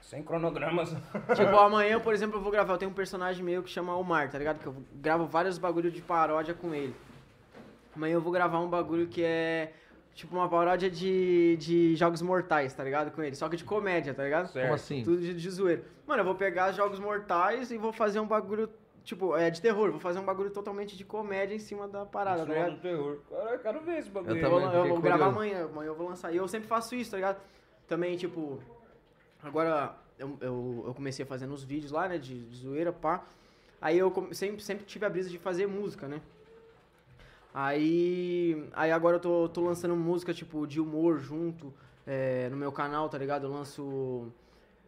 Sem 0.00 0.22
cronogramas. 0.22 0.90
Tipo, 1.36 1.54
amanhã, 1.60 2.00
por 2.00 2.12
exemplo, 2.12 2.38
eu 2.38 2.42
vou 2.42 2.50
gravar. 2.50 2.74
Eu 2.74 2.78
tenho 2.78 2.90
um 2.90 2.94
personagem 2.94 3.44
meu 3.44 3.62
que 3.62 3.70
chama 3.70 3.94
Omar, 3.96 4.28
tá 4.28 4.38
ligado? 4.38 4.58
Que 4.58 4.66
eu 4.66 4.74
gravo 4.94 5.24
vários 5.26 5.56
bagulho 5.56 5.90
de 5.90 6.00
paródia 6.02 6.52
com 6.52 6.74
ele. 6.74 6.94
Amanhã 7.94 8.14
eu 8.14 8.20
vou 8.20 8.32
gravar 8.32 8.58
um 8.58 8.68
bagulho 8.68 9.06
que 9.06 9.22
é. 9.22 9.72
Tipo, 10.12 10.34
uma 10.36 10.48
paródia 10.48 10.90
de, 10.90 11.56
de 11.58 11.94
Jogos 11.94 12.20
Mortais, 12.20 12.74
tá 12.74 12.82
ligado? 12.82 13.12
Com 13.12 13.22
ele. 13.22 13.36
Só 13.36 13.48
que 13.48 13.56
de 13.56 13.62
comédia, 13.62 14.12
tá 14.12 14.24
ligado? 14.24 14.48
Certo. 14.48 14.64
Como 14.64 14.74
assim? 14.74 15.04
Tudo 15.04 15.20
de, 15.20 15.32
de 15.32 15.50
zoeiro. 15.50 15.84
Mano, 16.06 16.22
eu 16.22 16.24
vou 16.24 16.34
pegar 16.34 16.72
Jogos 16.72 16.98
Mortais 16.98 17.70
e 17.70 17.78
vou 17.78 17.92
fazer 17.92 18.18
um 18.18 18.26
bagulho. 18.26 18.68
Tipo, 19.10 19.36
é 19.36 19.50
de 19.50 19.60
terror. 19.60 19.90
Vou 19.90 19.98
fazer 19.98 20.20
um 20.20 20.24
bagulho 20.24 20.50
totalmente 20.52 20.96
de 20.96 21.04
comédia 21.04 21.52
em 21.52 21.58
cima 21.58 21.88
da 21.88 22.06
parada, 22.06 22.46
tá 22.46 22.52
ligado? 22.52 22.76
do 22.76 22.80
terror. 22.80 23.18
Cara, 23.28 23.50
eu 23.54 23.58
quero 23.58 23.80
ver 23.80 23.98
esse 23.98 24.08
bagulho. 24.08 24.36
Eu 24.36 24.40
também. 24.40 24.60
vou, 24.68 24.72
eu 24.72 24.88
vou 24.88 25.00
gravar 25.00 25.24
curioso. 25.32 25.36
amanhã, 25.36 25.64
amanhã 25.64 25.88
eu 25.88 25.94
vou 25.96 26.08
lançar. 26.08 26.32
E 26.32 26.36
eu 26.36 26.46
sempre 26.46 26.68
faço 26.68 26.94
isso, 26.94 27.10
tá 27.10 27.16
ligado? 27.16 27.40
Também, 27.88 28.16
tipo, 28.16 28.60
agora 29.42 29.96
eu, 30.16 30.38
eu, 30.40 30.84
eu 30.86 30.94
comecei 30.94 31.24
fazendo 31.24 31.52
os 31.52 31.64
vídeos 31.64 31.90
lá, 31.90 32.06
né, 32.08 32.18
de, 32.18 32.38
de 32.46 32.56
zoeira, 32.56 32.92
pá. 32.92 33.24
Aí 33.80 33.98
eu 33.98 34.12
come- 34.12 34.32
sempre, 34.32 34.62
sempre 34.62 34.84
tive 34.84 35.04
a 35.04 35.10
brisa 35.10 35.28
de 35.28 35.38
fazer 35.38 35.66
música, 35.66 36.06
né? 36.06 36.20
Aí, 37.52 38.64
aí 38.72 38.92
agora 38.92 39.16
eu 39.16 39.20
tô, 39.20 39.48
tô 39.48 39.60
lançando 39.62 39.96
música, 39.96 40.32
tipo, 40.32 40.68
de 40.68 40.80
humor 40.80 41.18
junto 41.18 41.74
é, 42.06 42.48
no 42.48 42.56
meu 42.56 42.70
canal, 42.70 43.08
tá 43.08 43.18
ligado? 43.18 43.46
Eu 43.48 43.50
lanço 43.50 44.30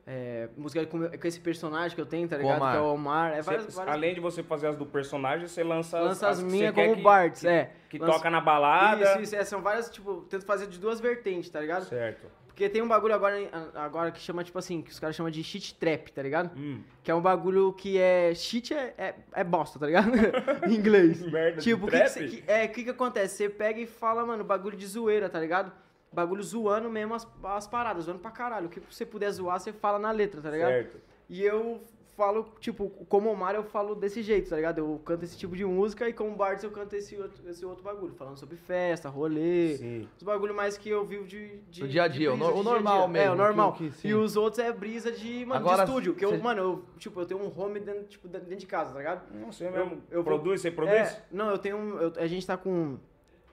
é, 0.07 0.49
música 0.57 0.85
com, 0.87 1.09
com 1.09 1.27
esse 1.29 1.39
personagem 1.41 1.95
que 1.95 2.01
eu 2.01 2.07
tenho, 2.07 2.27
tá 2.29 2.37
ligado? 2.37 2.57
Omar. 2.57 2.73
Que 2.73 2.79
é 2.79 2.81
o 2.81 2.93
Omar. 2.95 3.33
É 3.33 3.43
várias, 3.43 3.75
várias... 3.75 3.95
Além 3.95 4.15
de 4.15 4.21
você 4.21 4.43
fazer 4.43 4.67
as 4.69 4.77
do 4.77 4.85
personagem, 4.87 5.47
você 5.47 5.63
lança, 5.63 6.01
Lança 6.01 6.29
as 6.29 6.39
você 6.41 6.45
minhas 6.51 6.75
como 6.75 6.97
que- 6.97 7.03
Bart's, 7.03 7.41
que, 7.41 7.49
é. 7.49 7.71
Que 7.89 7.99
Lança- 7.99 8.13
toca 8.15 8.31
na 8.31 8.41
balada. 8.41 9.03
Isso, 9.05 9.21
isso, 9.21 9.37
é, 9.37 9.45
são 9.45 9.63
várias, 9.63 9.89
tipo, 9.91 10.23
tento 10.29 10.45
fazer 10.45 10.67
de 10.67 10.79
duas 10.79 11.01
vertentes, 11.01 11.49
tá 11.51 11.61
ligado? 11.61 11.85
Certo. 11.85 12.27
Porque 12.49 12.69
tem 12.69 12.83
um 12.83 12.89
bagulho 12.89 13.15
agora, 13.15 13.37
agora 13.75 14.11
que 14.11 14.21
chama, 14.21 14.45
tipo 14.45 14.59
assim, 14.59 14.83
que 14.83 14.91
os 14.91 14.99
caras 15.01 15.17
chamam 15.17 15.31
de 15.31 15.43
shit 15.43 15.75
trap, 15.77 16.13
tá 16.13 16.21
ligado? 16.23 16.51
Hum. 16.55 16.83
Que 17.03 17.11
é 17.11 17.15
um 17.15 17.21
bagulho 17.21 17.73
que 17.73 17.97
é. 17.99 18.35
Shit 18.35 18.75
é, 18.75 18.93
é, 18.99 19.15
é 19.33 19.43
bosta, 19.43 19.79
tá 19.79 19.87
ligado? 19.87 20.11
em 20.69 20.75
inglês. 20.75 21.23
Merda 21.33 21.63
tipo, 21.63 21.87
o 21.87 21.91
que, 21.91 21.99
que, 21.99 22.09
cê- 22.11 22.27
que- 22.27 22.45
é, 22.47 22.67
o 22.67 22.69
que 22.69 22.85
que 22.85 22.91
acontece? 22.91 23.37
Você 23.37 23.49
pega 23.49 23.81
e 23.81 23.87
fala, 23.87 24.27
mano, 24.27 24.45
bagulho 24.45 24.77
de 24.77 24.87
zoeira, 24.87 25.31
tá 25.31 25.41
ligado? 25.41 25.73
Bagulho 26.13 26.43
zoando 26.43 26.91
mesmo 26.91 27.15
as, 27.15 27.27
as 27.45 27.67
paradas, 27.67 28.05
zoando 28.05 28.21
pra 28.21 28.31
caralho. 28.31 28.67
O 28.67 28.71
que 28.71 28.81
você 28.81 29.07
puder 29.07 29.31
zoar, 29.31 29.59
você 29.59 29.73
fala 29.73 29.99
na 29.99 30.11
letra, 30.11 30.41
tá 30.43 30.51
ligado? 30.51 30.71
Certo. 30.71 30.99
E 31.29 31.43
eu 31.43 31.81
falo, 32.15 32.47
tipo, 32.61 32.91
como 33.09 33.31
Omar 33.31 33.55
eu 33.55 33.65
falo 33.65 33.95
desse 33.95 34.23
jeito, 34.23 34.51
tá 34.51 34.57
ligado? 34.57 34.77
Eu 34.79 35.01
canto 35.03 35.25
esse 35.25 35.35
tipo 35.39 35.57
de 35.57 35.65
música 35.65 36.07
e 36.07 36.13
como 36.13 36.37
Bartz 36.37 36.63
eu 36.63 36.71
canto 36.71 36.95
esse 36.95 37.17
outro, 37.17 37.49
esse 37.49 37.65
outro 37.65 37.83
bagulho, 37.83 38.13
falando 38.13 38.37
sobre 38.37 38.57
festa, 38.59 39.09
rolê, 39.09 39.77
Sim. 39.79 40.09
os 40.19 40.23
bagulho 40.23 40.55
mais 40.55 40.77
que 40.77 40.91
eu 40.91 41.07
vivo 41.07 41.25
de. 41.27 41.57
de 41.71 41.81
Do 41.81 41.89
dia 41.89 42.03
a 42.03 42.09
dia, 42.09 42.31
o 42.31 42.37
brisa, 42.37 42.51
no- 42.51 42.55
o 42.55 42.59
de 42.59 42.63
dia 42.65 42.73
normal 42.75 42.99
dia. 42.99 43.09
mesmo, 43.09 43.29
É, 43.29 43.31
o 43.33 43.35
normal. 43.35 43.73
que- 43.73 43.91
que 43.91 44.09
e 44.09 44.13
os 44.15 44.37
outros 44.37 44.59
é 44.63 44.71
brisa 44.71 45.11
de, 45.11 45.47
mano, 45.47 45.61
Agora, 45.61 45.85
de 45.85 45.89
estúdio. 45.91 46.15
Que 46.15 46.25
eu, 46.27 46.31
cê- 46.33 46.37
mano, 46.37 46.61
eu, 46.61 46.85
tipo, 46.99 47.19
eu 47.19 47.25
tenho 47.25 47.41
um 47.41 47.59
home 47.59 47.81
dentro, 47.81 48.05
tipo, 48.05 48.29
dentro 48.29 48.57
de 48.57 48.67
casa, 48.67 48.93
tá 48.93 48.99
ligado? 48.99 49.35
Não 49.35 49.51
sei 49.51 49.71
mesmo. 49.71 50.03
eu 50.11 50.23
vou- 50.23 50.25
produz, 50.37 50.61
você 50.61 50.71
produz? 50.71 50.95
É, 50.95 51.25
não, 51.33 51.49
eu 51.49 51.57
tenho. 51.57 51.79
um- 51.79 51.99
eu- 51.99 52.13
a 52.17 52.27
gente 52.27 52.47
tá 52.47 52.59
com, 52.59 52.99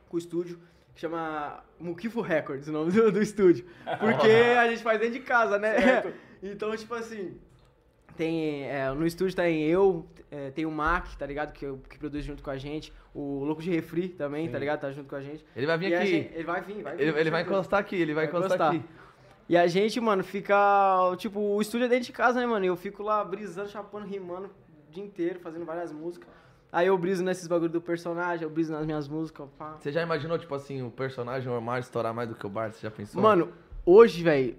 com 0.10 0.16
o 0.18 0.20
estúdio 0.20 0.60
que 0.94 1.00
chama 1.00 1.64
Mukifo 1.80 2.22
Records, 2.22 2.68
o 2.68 2.72
nome 2.72 2.92
do, 2.92 3.12
do 3.12 3.22
estúdio. 3.22 3.66
Porque 4.00 4.28
a 4.28 4.68
gente 4.70 4.84
faz 4.84 5.00
dentro 5.00 5.16
de 5.16 5.22
casa, 5.22 5.58
né? 5.58 5.80
Certo. 5.80 6.14
então, 6.44 6.76
tipo 6.76 6.94
assim. 6.94 7.38
Tem, 8.18 8.66
é, 8.70 8.92
no 8.92 9.08
estúdio 9.08 9.34
tem 9.34 9.64
eu, 9.64 10.06
é, 10.30 10.52
tem 10.52 10.66
o 10.66 10.72
Mac, 10.72 11.08
tá 11.16 11.26
ligado? 11.26 11.54
Que, 11.54 11.66
que 11.90 11.98
produz 11.98 12.26
junto 12.26 12.44
com 12.44 12.50
a 12.50 12.58
gente. 12.58 12.92
O 13.14 13.46
Louco 13.46 13.62
de 13.62 13.70
Refri 13.72 14.10
também, 14.10 14.48
Sim. 14.48 14.52
tá 14.52 14.60
ligado? 14.60 14.82
Tá 14.82 14.92
junto 14.92 15.08
com 15.08 15.16
a 15.16 15.22
gente. 15.22 15.46
Ele 15.56 15.66
vai 15.66 15.78
vir 15.78 15.92
E 15.92 15.96
aqui. 15.96 16.08
gente- 16.08 16.34
ele 16.34 16.44
vai 16.44 16.62
vir, 16.62 16.84
vai 16.84 16.96
vir. 16.98 17.08
Ele, 17.08 17.20
ele 17.20 17.32
vai 17.32 17.42
encostar 17.44 17.80
aqui, 17.80 17.96
ele 17.96 18.14
vai, 18.14 18.28
Vai 18.28 18.38
encostar 18.40 18.76
aqui. 18.76 18.84
E 19.48 19.56
a 19.58 19.66
gente, 19.68 20.00
mano, 20.02 20.24
fica. 20.24 20.56
Tipo, 21.18 21.40
o 21.40 21.62
estúdio 21.62 21.86
é 21.86 21.88
dentro 21.88 22.06
de 22.06 22.12
casa, 22.12 22.40
né, 22.40 22.46
mano? 22.46 22.66
E 22.66 22.68
eu 22.68 22.76
fico 22.76 23.02
lá 23.02 23.24
brisando, 23.24 23.70
chapando, 23.70 24.06
rimando 24.06 24.48
o 24.48 24.92
dia 24.92 25.04
inteiro, 25.04 25.40
fazendo 25.40 25.66
várias 25.66 25.92
músicas. 25.92 26.28
Aí 26.72 26.88
eu 26.88 26.98
briso 26.98 27.24
nesses 27.24 27.48
bagulho 27.48 27.72
do 27.72 27.82
personagem, 27.82 28.44
eu 28.44 28.50
briso 28.50 28.72
nas 28.72 28.86
minhas 28.86 29.08
músicas, 29.08 29.48
pá. 29.58 29.76
Você 29.80 29.92
já 29.92 30.04
imaginou, 30.04 30.38
tipo 30.38 30.54
assim, 30.54 30.84
o 30.84 30.92
personagem 30.92 31.52
Omar 31.52 31.80
estourar 31.80 32.14
mais 32.14 32.30
do 32.30 32.36
que 32.36 32.46
o 32.46 32.50
Bart? 32.50 32.74
Você 32.74 32.82
já 32.82 32.92
pensou? 32.92 33.22
Mano, 33.22 33.50
hoje, 33.86 34.22
velho, 34.24 34.56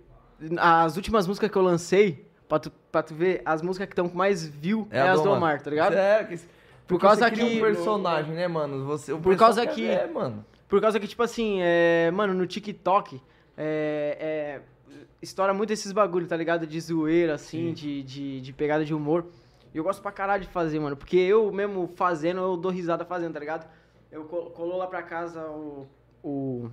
as 0.59 0.97
últimas 0.97 1.26
músicas 1.29 1.49
que 1.50 1.57
eu 1.57 1.62
lancei, 1.62 2.26
pra 2.49 2.59
tu, 2.59 2.73
pra 2.90 3.02
tu 3.02 3.14
ver, 3.14 3.43
as 3.45 3.62
músicas 3.62 3.87
que 3.87 3.93
estão 3.93 4.09
com 4.09 4.19
mais 4.19 4.45
view 4.45 4.88
é, 4.90 5.00
a 5.00 5.12
as 5.12 5.23
do 5.23 5.31
Omar, 5.31 5.62
tá 5.62 5.71
ligado? 5.71 5.93
É, 5.95 6.25
que, 6.25 6.40
porque 6.87 7.07
causa 7.07 7.31
que- 7.31 7.43
um 7.45 7.61
personagem, 7.61 8.35
né, 8.35 8.49
mano? 8.49 8.85
Você, 8.87 9.12
o 9.12 9.21
Por 9.21 9.37
causa 9.37 9.64
que- 9.64 9.87
ver, 9.87 10.09
mano. 10.11 10.45
Por 10.69 10.81
causa 10.81 10.99
que, 10.99 11.07
tipo 11.07 11.23
assim, 11.23 11.59
é, 11.62 12.11
mano, 12.12 12.35
no 12.35 12.45
TikTok, 12.47 13.21
é, 13.57 14.17
é, 14.21 14.61
estoura 15.23 15.55
muito 15.55 15.73
esses 15.73 15.93
bagulho, 15.93 16.26
tá 16.26 16.37
ligado? 16.37 16.67
De 16.67 16.81
zoeira, 16.81 17.35
assim, 17.35 17.73
de, 17.73 18.02
de, 18.02 18.40
de 18.40 18.52
pegada 18.52 18.85
de 18.85 18.93
humor. 18.95 19.26
E 19.75 19.79
eu 19.79 19.85
gosto 19.85 20.03
pra 20.03 20.11
caralho 20.12 20.43
de 20.43 20.49
fazer, 20.49 20.79
mano. 20.81 20.97
Porque 20.97 21.17
eu 21.17 21.50
mesmo 21.53 21.89
fazendo, 21.97 22.41
eu 22.41 22.57
dou 22.57 22.71
risada 22.73 23.05
fazendo, 23.05 23.35
tá 23.35 23.41
ligado? 23.41 23.67
Eu 24.11 24.25
col- 24.25 24.50
colou 24.50 24.77
lá 24.79 24.87
pra 24.87 25.03
casa 25.03 25.41
o, 25.47 25.87
o 26.23 26.71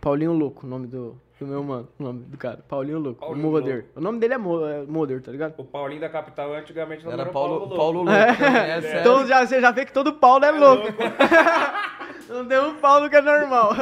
Paulinho 0.00 0.32
Louco, 0.32 0.66
o 0.66 0.68
nome 0.68 0.88
do, 0.88 1.16
do 1.38 1.46
meu 1.46 1.62
mano, 1.62 1.88
o 1.98 2.02
nome 2.02 2.24
do 2.24 2.36
cara. 2.36 2.58
Paulinho 2.68 2.98
Louco, 2.98 3.20
Paulinho 3.20 3.46
o 3.48 3.50
Moder. 3.52 3.86
O 3.94 4.00
nome 4.00 4.18
dele 4.18 4.34
é, 4.34 4.38
Mo, 4.38 4.66
é 4.66 4.82
Moder, 4.82 5.22
tá 5.22 5.30
ligado? 5.30 5.54
O 5.56 5.64
Paulinho 5.64 6.00
da 6.00 6.08
capital 6.08 6.52
antigamente 6.52 7.04
não 7.04 7.12
Era 7.12 7.22
era 7.22 7.30
Paulo, 7.30 7.58
Louco. 7.60 7.76
Paulo 7.76 8.02
Louco. 8.02 8.10
também, 8.10 8.26
é 8.70 8.80
sério. 8.80 9.00
Então 9.00 9.26
já, 9.26 9.46
você 9.46 9.60
já 9.60 9.70
vê 9.70 9.84
que 9.84 9.92
todo 9.92 10.14
Paulo 10.14 10.44
é 10.44 10.50
louco. 10.50 10.88
Não 12.28 12.46
tem 12.46 12.58
um 12.58 12.76
Paulo 12.76 13.10
que 13.10 13.16
é 13.16 13.20
normal. 13.20 13.72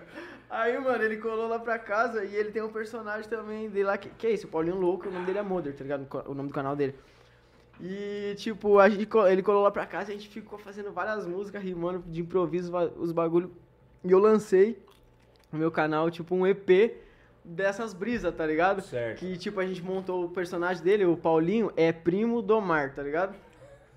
Aí, 0.50 0.78
mano, 0.78 1.02
ele 1.04 1.18
colou 1.18 1.46
lá 1.46 1.58
pra 1.58 1.78
casa 1.78 2.24
e 2.24 2.34
ele 2.34 2.50
tem 2.50 2.62
um 2.62 2.70
personagem 2.70 3.28
também 3.28 3.68
dele 3.68 3.84
lá, 3.84 3.98
que, 3.98 4.08
que 4.08 4.26
é 4.26 4.30
esse, 4.30 4.46
o 4.46 4.48
Paulinho 4.48 4.76
Louco, 4.76 5.06
o 5.08 5.12
nome 5.12 5.26
dele 5.26 5.38
é 5.38 5.42
Mother, 5.42 5.76
tá 5.76 5.82
ligado? 5.84 6.06
O 6.26 6.32
nome 6.34 6.48
do 6.48 6.54
canal 6.54 6.74
dele. 6.74 6.94
E, 7.80 8.34
tipo, 8.36 8.78
a 8.78 8.88
gente, 8.88 9.08
ele 9.30 9.42
colou 9.42 9.62
lá 9.62 9.70
pra 9.70 9.86
casa 9.86 10.10
e 10.10 10.14
a 10.14 10.18
gente 10.18 10.28
ficou 10.28 10.58
fazendo 10.58 10.92
várias 10.92 11.26
músicas, 11.26 11.62
rimando 11.62 12.02
de 12.06 12.20
improviso, 12.20 12.72
os 12.96 13.12
bagulho. 13.12 13.52
E 14.04 14.10
eu 14.10 14.18
lancei 14.18 14.82
no 15.52 15.58
meu 15.58 15.70
canal, 15.70 16.10
tipo, 16.10 16.34
um 16.34 16.46
EP 16.46 16.96
dessas 17.44 17.94
brisas, 17.94 18.34
tá 18.34 18.44
ligado? 18.44 18.82
Certo. 18.82 19.18
Que, 19.18 19.38
tipo, 19.38 19.60
a 19.60 19.66
gente 19.66 19.82
montou 19.82 20.24
o 20.24 20.28
personagem 20.28 20.82
dele, 20.82 21.04
o 21.04 21.16
Paulinho, 21.16 21.72
é 21.76 21.92
primo 21.92 22.42
do 22.42 22.60
Mar, 22.60 22.94
tá 22.94 23.02
ligado? 23.02 23.34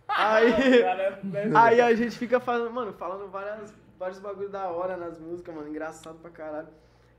Aí, 0.07 0.83
aí 1.55 1.81
a 1.81 1.93
gente 1.95 2.17
fica 2.17 2.39
falando, 2.39 2.71
mano, 2.71 2.93
falando 2.93 3.29
várias, 3.29 3.73
vários 3.97 4.19
bagulho 4.19 4.49
da 4.49 4.69
hora 4.69 4.95
nas 4.95 5.19
músicas, 5.19 5.53
mano, 5.53 5.67
engraçado 5.67 6.17
pra 6.19 6.29
caralho. 6.29 6.67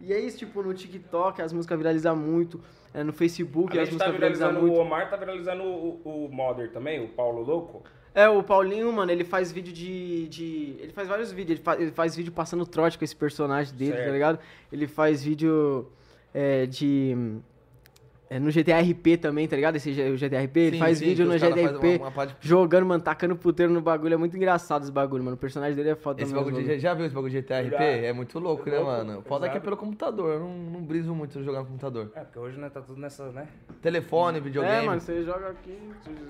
E 0.05 0.13
é 0.13 0.19
isso, 0.19 0.37
tipo, 0.39 0.61
no 0.63 0.75
TikTok 0.75 1.41
as 1.41 1.53
músicas 1.53 1.79
viralizam 1.79 2.17
muito, 2.17 2.61
é, 2.93 3.05
no 3.05 3.13
Facebook 3.13 3.79
A 3.79 3.83
as 3.83 3.89
tá 3.89 3.95
músicas 3.95 4.13
viralizam 4.15 4.49
viralizando 4.49 4.61
muito. 4.67 4.81
o 4.81 4.85
Omar, 4.85 5.09
tá 5.09 5.17
viralizando 5.17 5.63
o, 5.63 6.25
o 6.27 6.29
Modder 6.29 6.71
também, 6.73 7.03
o 7.05 7.09
Paulo 7.09 7.43
Louco. 7.43 7.83
É, 8.15 8.29
o 8.29 8.43
Paulinho, 8.43 8.93
mano, 8.93 9.11
ele 9.11 9.25
faz 9.25 9.51
vídeo 9.53 9.73
de. 9.73 10.29
de 10.29 10.77
ele 10.81 10.93
faz 10.93 11.09
vários 11.09 11.33
vídeos. 11.33 11.57
Ele, 11.59 11.65
fa- 11.65 11.77
ele 11.81 11.93
faz 11.93 12.15
vídeo 12.15 12.31
passando 12.33 12.67
trote 12.67 12.99
com 12.99 13.05
esse 13.05 13.17
personagem 13.17 13.75
dele, 13.75 13.93
Certo. 13.93 14.07
tá 14.07 14.13
ligado? 14.13 14.39
Ele 14.71 14.87
faz 14.87 15.23
vídeo 15.25 15.89
é, 16.35 16.67
de. 16.67 17.17
É, 18.35 18.39
no 18.39 18.51
GTRP 18.51 19.17
também, 19.17 19.47
tá 19.47 19.57
ligado? 19.57 19.77
Esse 19.77 19.91
o 19.91 20.17
GTRP, 20.17 20.61
ele 20.61 20.79
faz 20.79 20.99
sim, 20.99 21.07
vídeo 21.07 21.27
no 21.27 21.37
GTRP, 21.37 21.97
uma- 21.97 22.05
uma 22.07 22.11
parte- 22.11 22.37
jogando, 22.41 22.87
mano, 22.87 23.03
tacando 23.03 23.37
puteiro 23.37 23.73
no 23.73 23.81
bagulho. 23.81 24.15
É 24.15 24.17
muito 24.17 24.37
engraçado 24.37 24.83
esse 24.83 24.93
bagulho, 24.93 25.23
mano. 25.23 25.35
O 25.37 25.39
personagem 25.39 25.77
dele 25.77 25.91
é 25.91 25.95
foda 25.95 26.23
Esse 26.23 26.33
bagulho 26.35 26.63
de, 26.63 26.79
já 26.79 26.95
viu 26.95 27.05
esse 27.07 27.15
bagulho 27.15 27.31
de 27.31 27.39
GTRP? 27.39 27.71
Já. 27.77 27.83
É 27.85 28.13
muito 28.13 28.39
louco, 28.39 28.69
né, 28.69 28.77
Louco, 28.77 28.91
mano? 28.91 29.23
Foda 29.23 29.49
que 29.49 29.57
é 29.57 29.61
pelo 29.61 29.77
computador. 29.77 30.35
Eu 30.35 30.41
não, 30.41 30.49
não 30.57 30.83
briso 30.83 31.15
muito 31.15 31.43
jogar 31.43 31.61
no 31.61 31.67
computador. 31.67 32.11
É, 32.15 32.21
porque 32.21 32.39
hoje, 32.39 32.59
né, 32.59 32.71
tá 32.71 32.81
tudo 32.81 33.01
nessa, 33.01 33.31
né? 33.33 33.47
Telefone, 33.81 34.41
videogame. 34.41 34.83
É, 34.85 34.87
mano, 34.87 35.01
você 35.01 35.23
joga 35.25 35.49
aqui, 35.49 35.79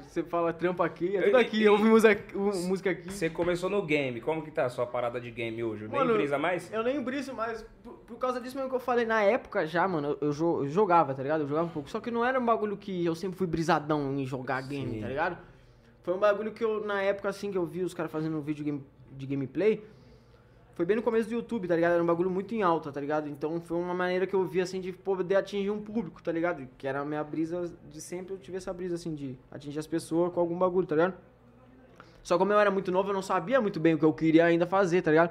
você 0.07 0.23
fala 0.23 0.53
trampa 0.53 0.85
aqui, 0.85 1.17
é 1.17 1.23
tudo 1.23 1.37
aqui, 1.37 1.69
ouve 1.69 1.85
música, 1.85 2.21
música 2.69 2.91
aqui. 2.91 3.13
Você 3.13 3.29
começou 3.31 3.69
no 3.71 3.83
game, 3.83 4.21
como 4.21 4.43
que 4.43 4.51
tá 4.51 4.65
a 4.65 4.69
sua 4.71 4.87
parada 4.87 5.21
de 5.21 5.31
game 5.31 5.63
hoje? 5.63 5.87
Nem 5.87 5.99
Mano, 5.99 6.15
brisa 6.15 6.39
mais? 6.39 6.73
Eu 6.73 6.83
nem 6.83 7.01
briso 7.03 7.35
mais. 7.35 7.65
Por, 7.83 7.93
por 8.07 8.17
causa 8.19 8.41
disso 8.41 8.57
mesmo 8.57 8.71
que 8.71 8.77
eu 8.77 8.81
falei, 8.81 9.05
na 9.05 9.23
época 9.23 9.67
já, 9.67 9.87
mano, 9.87 10.17
eu, 10.21 10.29
eu 10.31 10.67
jogava, 10.69 11.15
tá 11.15 11.23
ligado? 11.23 11.43
Eu 11.43 11.49
jogava 11.49 11.67
um 11.67 11.71
pouco. 11.71 11.89
Só 11.93 12.01
que 12.01 12.11
não 12.11 12.25
era 12.25 12.41
um 12.41 12.45
bagulho 12.47 12.75
que 12.75 13.05
eu 13.05 13.15
sempre 13.15 13.37
fui 13.37 13.47
brisadão 13.47 14.19
em 14.19 14.25
jogar 14.25 14.63
game, 14.63 14.93
Sim. 14.95 15.01
tá 15.03 15.09
ligado? 15.09 15.37
Foi 16.03 16.15
um 16.15 16.19
bagulho 16.19 16.51
que 16.51 16.65
eu, 16.65 16.83
na 16.83 17.03
época 17.03 17.29
assim 17.29 17.53
que 17.53 17.59
eu 17.59 17.67
vi 17.67 17.83
os 17.83 17.93
caras 17.93 18.11
fazendo 18.11 18.35
um 18.39 18.41
vídeo 18.41 18.65
game- 18.65 18.83
de 19.11 19.27
gameplay, 19.27 19.85
foi 20.75 20.87
bem 20.87 20.97
no 20.97 21.03
começo 21.03 21.29
do 21.29 21.35
YouTube, 21.35 21.69
tá 21.69 21.77
ligado? 21.77 21.93
Era 21.93 22.03
um 22.03 22.07
bagulho 22.07 22.31
muito 22.31 22.55
em 22.55 22.63
alta, 22.63 22.91
tá 22.91 22.99
ligado? 22.99 23.29
Então 23.29 23.61
foi 23.61 23.77
uma 23.77 23.93
maneira 23.93 24.27
que 24.27 24.33
eu 24.33 24.43
vi 24.47 24.63
assim 24.63 24.81
de 24.81 24.91
poder 24.91 25.37
atingir 25.37 25.69
um 25.69 25.83
público, 25.83 26.23
tá 26.23 26.33
ligado? 26.33 26.67
Que 26.79 26.89
era 26.89 27.01
a 27.01 27.05
minha 27.05 27.23
brisa 27.23 27.71
de 27.91 28.01
sempre, 28.01 28.33
eu 28.33 28.39
tive 28.39 28.57
essa 28.57 28.73
brisa 28.73 28.95
assim 28.95 29.15
de 29.15 29.39
atingir 29.51 29.79
as 29.79 29.87
pessoas 29.87 30.33
com 30.33 30.41
algum 30.41 30.59
bagulho, 30.59 30.87
tá 30.87 30.95
ligado? 30.95 31.15
Só 32.23 32.39
como 32.39 32.55
eu 32.55 32.59
era 32.59 32.71
muito 32.71 32.91
novo, 32.91 33.11
eu 33.11 33.15
não 33.15 33.21
sabia 33.21 33.61
muito 33.61 33.79
bem 33.79 33.93
o 33.93 33.99
que 33.99 34.05
eu 34.05 34.15
queria 34.15 34.47
ainda 34.47 34.67
fazer, 34.67 35.03
tá 35.03 35.11
ligado? 35.11 35.31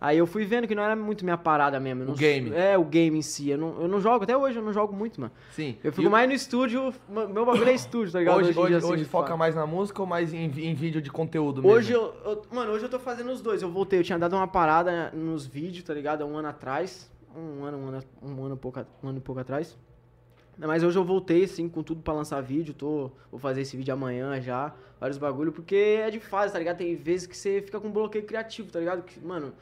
Aí 0.00 0.16
eu 0.16 0.26
fui 0.26 0.46
vendo 0.46 0.66
que 0.66 0.74
não 0.74 0.82
era 0.82 0.96
muito 0.96 1.24
minha 1.24 1.36
parada 1.36 1.78
mesmo. 1.78 2.02
eu 2.02 2.06
O 2.06 2.08
não- 2.10 2.16
game. 2.16 2.50
É, 2.54 2.78
o 2.78 2.84
game 2.84 3.18
em 3.18 3.22
si. 3.22 3.50
Eu 3.50 3.58
não, 3.58 3.82
eu 3.82 3.86
não 3.88 4.00
jogo, 4.00 4.24
até 4.24 4.34
hoje 4.34 4.58
eu 4.58 4.62
não 4.64 4.72
jogo 4.72 4.96
muito, 4.96 5.20
mano. 5.20 5.32
Sim. 5.52 5.76
Eu 5.84 5.92
fico 5.92 6.08
mais 6.08 6.26
no 6.26 6.34
estúdio, 6.34 6.94
meu 7.08 7.44
bagulho 7.44 7.68
é 7.68 7.74
estúdio, 7.74 8.10
tá 8.12 8.18
ligado? 8.20 8.38
Hoje, 8.38 8.52
dia, 8.52 8.62
hoje, 8.62 8.74
assim, 8.76 8.92
hoje 8.92 9.04
foca 9.04 9.36
mais 9.36 9.54
na 9.54 9.66
música 9.66 10.00
ou 10.00 10.06
mais 10.08 10.32
em, 10.32 10.44
em 10.46 10.74
vídeo 10.74 11.02
de 11.02 11.10
conteúdo 11.10 11.60
mesmo? 11.62 11.76
Hoje 11.76 11.92
eu, 11.92 12.14
eu- 12.24 12.42
Mano, 12.50 12.72
hoje 12.72 12.86
eu 12.86 12.88
tô 12.88 12.98
fazendo 12.98 13.30
os 13.30 13.42
dois. 13.42 13.60
Eu 13.60 13.70
voltei, 13.70 13.98
eu 13.98 14.02
tinha 14.04 14.18
dado 14.18 14.34
uma 14.34 14.48
parada 14.48 15.10
nos 15.10 15.44
vídeos, 15.46 15.84
tá 15.84 15.92
ligado? 15.92 16.24
Um 16.24 16.34
ano 16.36 16.48
atrás. 16.48 17.10
Um 17.36 17.62
ano, 17.64 17.76
um 17.78 17.86
ano, 17.88 18.02
um 18.22 18.44
ano, 18.46 18.54
e 18.54 18.58
pouco, 18.58 18.80
um 19.02 19.08
ano 19.08 19.18
e 19.18 19.20
pouco 19.20 19.40
atrás. 19.40 19.76
Mas 20.58 20.82
hoje 20.82 20.98
eu 20.98 21.04
voltei, 21.04 21.44
assim, 21.44 21.68
com 21.68 21.82
tudo 21.82 22.02
pra 22.02 22.12
lançar 22.12 22.40
vídeo. 22.42 22.74
Tô, 22.74 23.10
vou 23.30 23.38
fazer 23.38 23.60
esse 23.62 23.76
vídeo 23.76 23.92
amanhã 23.94 24.40
já. 24.40 24.74
Vários 24.98 25.16
bagulho, 25.18 25.52
porque 25.52 25.74
é 25.76 26.10
de 26.10 26.20
fase, 26.20 26.52
tá 26.52 26.58
ligado? 26.58 26.78
Tem 26.78 26.96
vezes 26.96 27.26
que 27.26 27.36
você 27.36 27.62
fica 27.62 27.78
com 27.80 27.88
um 27.88 27.92
bloqueio 27.92 28.24
criativo, 28.24 28.70
tá 28.70 28.78
ligado? 28.78 29.02
Que, 29.02 29.18
mano, 29.24 29.52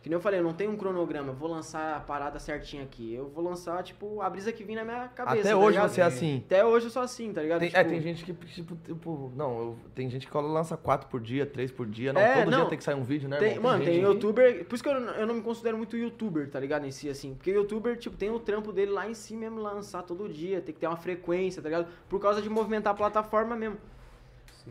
que 0.00 0.08
nem 0.08 0.14
eu 0.16 0.20
falei, 0.20 0.38
eu 0.38 0.44
não 0.44 0.52
tenho 0.54 0.70
um 0.70 0.76
cronograma. 0.76 1.32
Vou 1.32 1.48
lançar 1.50 1.96
a 1.96 2.00
parada 2.00 2.38
certinha 2.38 2.84
aqui. 2.84 3.12
Eu 3.14 3.28
vou 3.28 3.42
lançar, 3.42 3.82
tipo, 3.82 4.22
a 4.22 4.30
brisa 4.30 4.52
que 4.52 4.62
vem 4.62 4.76
na 4.76 4.84
minha 4.84 5.08
cabeça. 5.08 5.40
Até 5.40 5.50
tá 5.50 5.56
hoje 5.56 5.70
ligado? 5.72 5.88
você 5.90 6.00
é 6.00 6.04
assim. 6.04 6.42
Até 6.46 6.64
hoje 6.64 6.86
eu 6.86 6.90
sou 6.90 7.02
assim, 7.02 7.32
tá 7.32 7.42
ligado? 7.42 7.60
Tem, 7.60 7.68
Tipo, 7.68 7.80
É, 7.80 7.84
tem 7.84 8.00
gente 8.00 8.24
que, 8.24 8.32
tipo, 8.32 8.76
tipo 8.76 9.32
não, 9.36 9.58
eu- 9.58 9.76
tem 9.94 10.08
gente 10.08 10.26
que 10.28 10.36
lança 10.38 10.76
quatro 10.76 11.08
por 11.08 11.20
dia, 11.20 11.44
três 11.44 11.70
por 11.72 11.86
dia. 11.86 12.12
Não, 12.12 12.20
É, 12.20 12.42
todo 12.42 12.50
não. 12.50 12.60
dia 12.60 12.68
tem 12.68 12.78
que 12.78 12.84
sair 12.84 12.94
um 12.94 13.02
vídeo, 13.04 13.28
né, 13.28 13.38
Tem, 13.38 13.58
mano, 13.58 13.84
tem 13.84 13.94
gente- 13.94 14.04
youtuber. 14.04 14.64
Por 14.64 14.74
isso 14.76 14.84
que 14.84 14.88
eu, 14.88 15.00
não- 15.00 15.12
eu 15.14 15.26
não 15.26 15.34
me 15.34 15.42
considero 15.42 15.76
muito 15.76 15.96
youtuber, 15.96 16.48
tá 16.48 16.60
ligado? 16.60 16.86
Em 16.86 16.90
si, 16.92 17.08
assim. 17.10 17.34
Porque 17.34 17.50
youtuber, 17.50 17.96
tipo, 17.98 18.16
tem 18.16 18.30
o 18.30 18.38
trampo 18.38 18.72
dele 18.72 18.92
lá 18.92 19.08
em 19.08 19.14
si 19.14 19.36
mesmo, 19.36 19.60
lançar 19.60 20.02
todo 20.04 20.28
dia, 20.28 20.60
tem 20.60 20.72
que 20.74 20.80
ter 20.80 20.86
uma 20.86 20.96
frequência, 20.96 21.60
tá 21.60 21.68
ligado? 21.68 21.88
Por 22.08 22.20
causa 22.20 22.40
de 22.40 22.48
movimentar 22.48 22.92
a 22.92 22.96
plataforma 22.96 23.56
mesmo. 23.56 23.76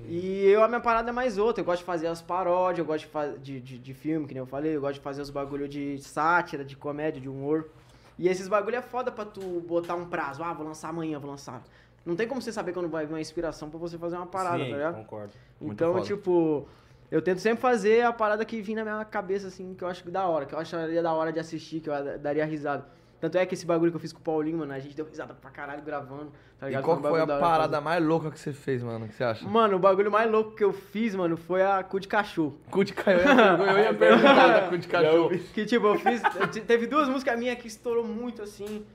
E 0.06 0.46
eu, 0.48 0.64
a 0.64 0.68
minha 0.68 0.80
parada 0.80 1.10
é 1.10 1.12
mais 1.14 1.38
outra. 1.38 1.62
Eu 1.62 1.66
gosto 1.66 1.80
de 1.80 1.86
fazer 1.86 2.08
as 2.08 2.22
paródias, 2.22 2.80
eu 2.80 2.86
gosto 2.86 3.10
de, 3.40 3.60
de, 3.60 3.60
de, 3.62 3.78
de 3.80 3.94
filme, 3.94 4.26
que 4.28 4.34
nem 4.34 4.40
eu 4.42 4.46
falei. 4.46 4.76
Eu 4.76 4.82
gosto 4.82 4.96
de 4.96 5.00
fazer 5.02 5.22
os 5.22 5.30
bagulho 5.30 5.68
de 5.68 6.00
sátira, 6.00 6.64
de 6.64 6.76
comédia, 6.76 7.20
de 7.22 7.28
humor. 7.30 7.68
E 8.18 8.28
esses 8.28 8.48
bagulho 8.48 8.76
é 8.78 8.82
foda 8.82 9.12
pra 9.12 9.26
tu 9.26 9.42
botar 9.68 9.96
um 9.96 10.06
prazo. 10.06 10.44
Ah, 10.44 10.54
vou 10.54 10.66
lançar 10.66 10.90
amanhã, 10.90 11.20
vou 11.20 11.30
lançar. 11.30 11.62
Não 12.06 12.16
tem 12.16 12.28
como 12.28 12.42
você 12.42 12.52
saber 12.54 12.72
quando 12.74 12.88
vai 12.88 13.06
vir 13.06 13.14
uma 13.14 13.22
inspiração 13.22 13.70
pra 13.70 13.78
você 13.78 13.98
fazer 13.98 14.16
uma 14.16 14.26
parada, 14.26 14.64
Sim, 14.64 14.70
tá 14.70 14.76
ligado? 14.78 14.96
concordo. 14.96 15.34
Muito 15.60 15.74
Então, 15.74 15.94
foda. 15.94 16.06
tipo, 16.06 16.68
eu 17.12 17.22
tento 17.22 17.40
sempre 17.40 17.60
fazer 17.62 18.06
a 18.06 18.14
parada 18.14 18.46
que 18.46 18.62
vem 18.62 18.76
na 18.76 18.84
minha 18.84 19.04
cabeça, 19.04 19.48
assim, 19.48 19.74
que 19.76 19.84
eu 19.84 19.88
acho 19.90 20.04
que 20.04 20.10
da 20.10 20.26
hora, 20.26 20.46
que 20.46 20.54
eu 20.56 20.60
acharia 20.60 21.04
da 21.04 21.12
hora 21.14 21.34
de 21.34 21.40
assistir, 21.40 21.82
que 21.82 21.90
eu 21.90 21.94
da- 21.94 22.16
daria 22.18 22.46
risada. 22.46 22.86
Tanto 23.20 23.36
é 23.38 23.46
que 23.48 23.56
esse 23.56 23.66
bagulho 23.66 23.92
que 23.92 23.96
eu 23.98 24.00
fiz 24.00 24.14
com 24.14 24.20
o 24.20 24.22
Paulinho, 24.22 24.60
mano, 24.60 24.72
a 24.74 24.80
gente 24.80 24.96
deu 24.96 25.04
risada 25.06 25.34
pra 25.34 25.50
caralho 25.50 25.82
gravando, 25.82 26.32
tá 26.60 26.68
E 26.68 26.70
ligado? 26.70 26.84
qual 26.84 26.98
um 26.98 27.02
que 27.02 27.08
foi 27.08 27.20
a 27.22 27.26
parada 27.26 27.82
mais 27.82 28.04
louca 28.04 28.30
que 28.30 28.40
você 28.40 28.54
fez, 28.54 28.84
mano? 28.84 29.08
que 29.08 29.16
você 29.16 29.24
acha? 29.24 29.48
Mano, 29.48 29.76
o 29.78 29.80
bagulho 29.80 30.12
mais 30.12 30.30
louco 30.32 30.52
que 30.52 30.64
eu 30.64 30.72
fiz, 30.72 31.16
mano, 31.16 31.36
foi 31.36 31.64
a 31.64 31.82
cu 31.84 32.00
de 32.00 32.08
cachorro. 32.08 32.56
Cu 32.70 32.84
de 32.84 32.94
cachorro. 32.94 33.64
Eu 33.64 33.80
ia 33.80 33.94
perguntar 33.94 34.48
da 34.62 34.68
cu 34.70 34.78
de 34.78 34.88
cachorro. 34.90 35.30
Que, 35.54 35.66
tipo, 35.66 35.88
eu 35.88 35.96
fiz. 36.00 36.22
te- 36.52 36.62
Teve 36.62 36.86
duas 36.86 37.10
músicas 37.10 37.40
minhas 37.40 37.58
que 37.58 37.68
estourou 37.68 38.04
muito, 38.04 38.44
assim, 38.44 38.86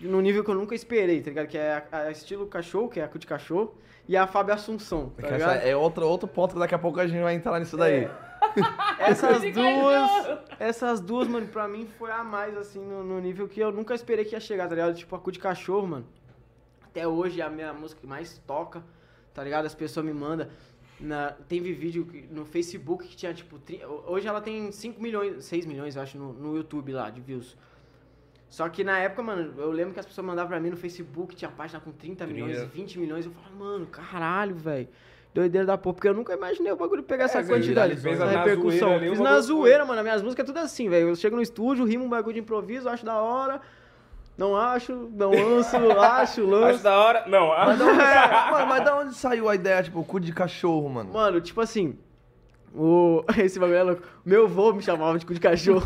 no 0.00 0.20
nível 0.20 0.44
que 0.44 0.50
eu 0.50 0.54
nunca 0.54 0.74
esperei, 0.76 1.20
tá 1.20 1.30
ligado? 1.30 1.46
Que 1.48 1.58
é 1.58 1.82
a, 1.90 1.98
a 1.98 2.10
estilo 2.12 2.46
cachorro, 2.46 2.88
que 2.88 3.00
é 3.00 3.04
a 3.04 3.08
cu 3.08 3.18
de 3.18 3.26
cachorro, 3.26 3.74
e 4.06 4.16
a 4.16 4.26
Fábio 4.26 4.54
Assunção, 4.54 5.10
tá 5.20 5.54
é 5.56 5.74
outro, 5.74 6.06
outro 6.06 6.28
ponto 6.28 6.52
que 6.54 6.60
daqui 6.60 6.74
a 6.74 6.78
pouco 6.78 7.00
a 7.00 7.06
gente 7.06 7.22
vai 7.22 7.34
entrar 7.34 7.58
nisso 7.58 7.76
daí. 7.76 8.08
Essas 8.98 9.42
duas, 9.52 10.38
essas 10.58 11.00
duas, 11.00 11.28
mano, 11.28 11.46
pra 11.48 11.66
mim 11.68 11.86
foi 11.98 12.10
a 12.10 12.22
mais, 12.22 12.56
assim, 12.56 12.78
no, 12.80 13.02
no 13.04 13.20
nível 13.20 13.48
que 13.48 13.60
eu 13.60 13.70
nunca 13.72 13.94
esperei 13.94 14.24
que 14.24 14.34
ia 14.34 14.40
chegar, 14.40 14.68
tá 14.68 14.74
ligado? 14.74 14.94
Tipo, 14.94 15.14
a 15.16 15.18
cu 15.18 15.30
de 15.32 15.38
cachorro, 15.38 15.86
mano. 15.86 16.06
Até 16.84 17.06
hoje 17.06 17.40
é 17.40 17.44
a 17.44 17.50
minha 17.50 17.72
música 17.72 18.00
que 18.00 18.06
mais 18.06 18.38
toca, 18.46 18.82
tá 19.32 19.42
ligado? 19.42 19.66
As 19.66 19.74
pessoas 19.74 20.06
me 20.06 20.12
mandam. 20.12 20.46
Na, 21.00 21.32
teve 21.48 21.72
vídeo 21.72 22.06
no 22.30 22.44
Facebook 22.46 23.06
que 23.08 23.16
tinha, 23.16 23.34
tipo, 23.34 23.58
tri- 23.58 23.82
hoje 24.06 24.28
ela 24.28 24.40
tem 24.40 24.70
5 24.70 25.02
milhões, 25.02 25.44
6 25.44 25.66
milhões, 25.66 25.96
eu 25.96 26.02
acho, 26.02 26.16
no, 26.16 26.32
no 26.32 26.56
YouTube 26.56 26.92
lá, 26.92 27.10
de 27.10 27.20
views. 27.20 27.56
Só 28.48 28.68
que 28.68 28.84
na 28.84 29.00
época, 29.00 29.20
mano, 29.22 29.52
eu 29.60 29.72
lembro 29.72 29.92
que 29.92 29.98
as 29.98 30.06
pessoas 30.06 30.24
mandavam 30.24 30.48
pra 30.50 30.60
mim 30.60 30.70
no 30.70 30.76
Facebook, 30.76 31.34
tinha 31.34 31.50
página 31.50 31.80
com 31.80 31.90
30 31.90 32.24
milhões, 32.28 32.56
30. 32.58 32.72
20 32.72 32.98
milhões. 33.00 33.26
Eu 33.26 33.32
falava, 33.32 33.54
mano, 33.56 33.86
caralho, 33.86 34.54
velho. 34.54 34.88
Doideira 35.34 35.66
da 35.66 35.76
porra, 35.76 35.94
porque 35.94 36.08
eu 36.08 36.14
nunca 36.14 36.32
imaginei 36.32 36.70
o 36.70 36.76
bagulho 36.76 37.02
pegar 37.02 37.24
essa 37.24 37.42
você 37.42 37.48
quantidade, 37.52 37.96
fez 37.96 38.20
essa 38.20 38.30
repercussão. 38.30 38.90
zoeira 38.90 39.06
o 39.06 39.10
Fiz 39.10 39.18
na 39.20 39.30
foi. 39.32 39.42
zoeira, 39.42 39.84
mano. 39.84 39.98
As 39.98 40.04
minhas 40.04 40.22
músicas 40.22 40.44
é 40.44 40.46
tudo 40.46 40.58
assim, 40.60 40.88
velho. 40.88 41.08
Eu 41.08 41.16
chego 41.16 41.34
no 41.34 41.42
estúdio, 41.42 41.84
rimo 41.84 42.04
um 42.04 42.08
bagulho 42.08 42.34
de 42.34 42.40
improviso, 42.40 42.88
acho 42.88 43.04
da 43.04 43.16
hora. 43.20 43.60
Não 44.38 44.56
acho, 44.56 44.92
não 45.12 45.30
lanço, 45.32 45.76
acho, 45.76 45.98
Acho 46.00 46.46
lanço. 46.46 46.82
da 46.84 46.96
hora. 46.98 47.24
Não, 47.26 47.48
Mas 47.48 47.68
acho 47.68 47.78
da 47.78 47.84
onde, 47.86 47.98
mano, 48.52 48.66
mas 48.68 48.84
da 48.84 48.96
onde 48.96 49.14
saiu 49.14 49.48
a 49.48 49.54
ideia, 49.56 49.82
tipo, 49.82 50.04
cu 50.04 50.20
de 50.20 50.32
cachorro, 50.32 50.88
mano? 50.88 51.12
Mano, 51.12 51.40
tipo 51.40 51.60
assim, 51.60 51.98
o... 52.72 53.24
esse 53.36 53.58
bagulho 53.58 53.76
é 53.78 53.82
louco. 53.82 54.02
Meu 54.24 54.46
vô 54.46 54.72
me 54.72 54.82
chamava 54.82 55.18
de 55.18 55.26
cu 55.26 55.34
de 55.34 55.40
cachorro. 55.40 55.82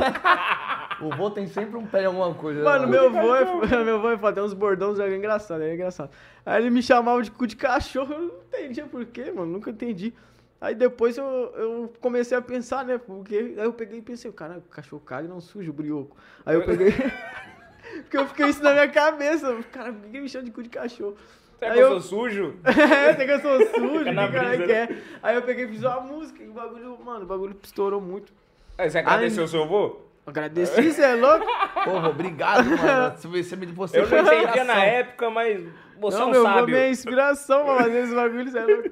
O 1.01 1.11
vô 1.15 1.31
tem 1.31 1.47
sempre 1.47 1.77
um 1.77 1.87
pé 1.87 2.03
em 2.03 2.07
alguma 2.07 2.35
coisa. 2.35 2.59
né, 2.61 2.65
Mano, 2.65 2.89
meu 2.89 3.11
vô 3.11 3.35
é, 3.35 3.45
meu 3.85 4.01
vô 4.01 4.11
é 4.11 4.19
foda, 4.19 4.35
tem 4.35 4.43
uns 4.43 4.53
bordões 4.53 4.99
é 4.99 5.15
engraçado, 5.15 5.63
é 5.63 5.75
engraçado. 5.75 6.11
Aí 6.45 6.61
ele 6.63 6.71
me 6.71 6.83
chamava 6.83 7.23
de 7.23 7.31
cu 7.31 7.47
de 7.47 7.55
cachorro, 7.57 8.13
eu 8.13 8.21
não 8.21 8.31
entendia 8.49 8.85
por 8.87 9.05
quê, 9.07 9.31
mano, 9.31 9.47
nunca 9.53 9.71
entendi. 9.71 10.13
Aí 10.61 10.75
depois 10.75 11.17
eu, 11.17 11.25
eu 11.25 11.93
comecei 12.01 12.37
a 12.37 12.43
pensar, 12.43 12.85
né, 12.85 12.99
porque 12.99 13.37
aí 13.57 13.65
eu 13.65 13.73
peguei 13.73 13.99
e 13.99 14.03
pensei, 14.03 14.33
cara, 14.33 14.59
o 14.59 14.63
cachorro 14.63 15.01
caga 15.07 15.27
e 15.27 15.29
não 15.31 15.41
suja 15.41 15.71
o 15.71 15.73
brioco. 15.73 16.17
Aí 16.45 16.57
eu 16.57 16.65
peguei, 16.65 16.91
porque 18.03 18.17
eu 18.17 18.27
fiquei 18.27 18.47
isso 18.49 18.63
na 18.63 18.73
minha 18.73 18.89
cabeça, 18.89 19.57
cara, 19.71 19.93
por 19.93 20.11
que 20.11 20.21
me 20.21 20.29
chama 20.29 20.45
de 20.47 20.51
cu 20.51 20.63
de 20.65 20.69
cachorro? 20.69 21.17
Será 21.61 21.73
Aí 21.73 21.79
que 21.79 21.85
eu 21.85 21.93
eu- 21.93 22.01
sou 22.01 22.19
sujo? 22.21 22.57
É, 22.67 23.15
tem 23.15 23.27
que 23.27 23.33
eu 23.35 23.41
sou 23.41 23.61
sujo, 23.67 23.99
Fica 24.01 24.13
na 24.13 24.27
que 24.27 24.33
cara 24.33 24.57
que 24.57 24.67
né? 24.67 24.73
é. 24.75 25.03
Aí 25.23 25.37
eu 25.37 25.43
peguei 25.43 25.65
e 25.65 25.69
fiz 25.69 25.83
uma 25.85 26.01
música, 26.01 26.43
e 26.43 26.49
o 26.49 26.53
bagulho, 26.53 26.99
mano, 27.05 27.25
o 27.25 27.27
bagulho 27.29 27.57
estourou 27.63 28.01
muito. 28.01 28.33
Aí, 28.77 28.91
Você 28.91 28.99
agradeceu 28.99 29.45
o 29.45 29.49
seu 29.49 29.63
avô? 29.63 30.08
Agradeci, 30.29 30.93
você 30.93 31.03
é 31.03 31.15
louco? 31.15 31.47
Porra, 31.85 32.11
obrigado, 32.11 32.65
mano. 32.69 33.17
Você, 33.17 33.57
me 33.57 33.67
você 33.67 33.99
Eu 33.99 34.09
não 34.09 34.19
entendia 34.19 34.35
inspiração. 34.45 34.65
na 34.67 34.85
época, 34.85 35.31
mas 35.31 35.69
você 35.99 36.19
não, 36.19 36.25
é 36.25 36.27
um 36.27 36.31
meu 36.31 36.43
vô 36.43 36.49
sábio. 36.49 36.75
minha 36.75 36.89
inspiração 36.91 37.65
pra 37.65 37.77
fazer 37.79 37.99
esse 38.05 38.15
bagulho, 38.15 38.51
você 38.51 38.59
é 38.59 38.65
louco. 38.65 38.89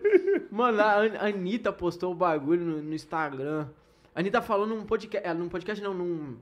Mano, 0.51 0.81
a 0.81 0.95
An- 1.01 1.17
a 1.19 1.27
Anitta 1.27 1.73
postou 1.73 2.13
o 2.13 2.15
bagulho 2.15 2.65
no, 2.65 2.83
no 2.83 2.95
Instagram. 2.95 3.69
A 4.15 4.21
Anitta 4.21 4.41
falou 4.41 4.67
num 4.67 4.85
podcast, 4.87 5.29
é, 5.29 5.35
num 5.35 5.49
podcast 5.49 5.85
não, 5.85 5.93
num... 5.93 6.37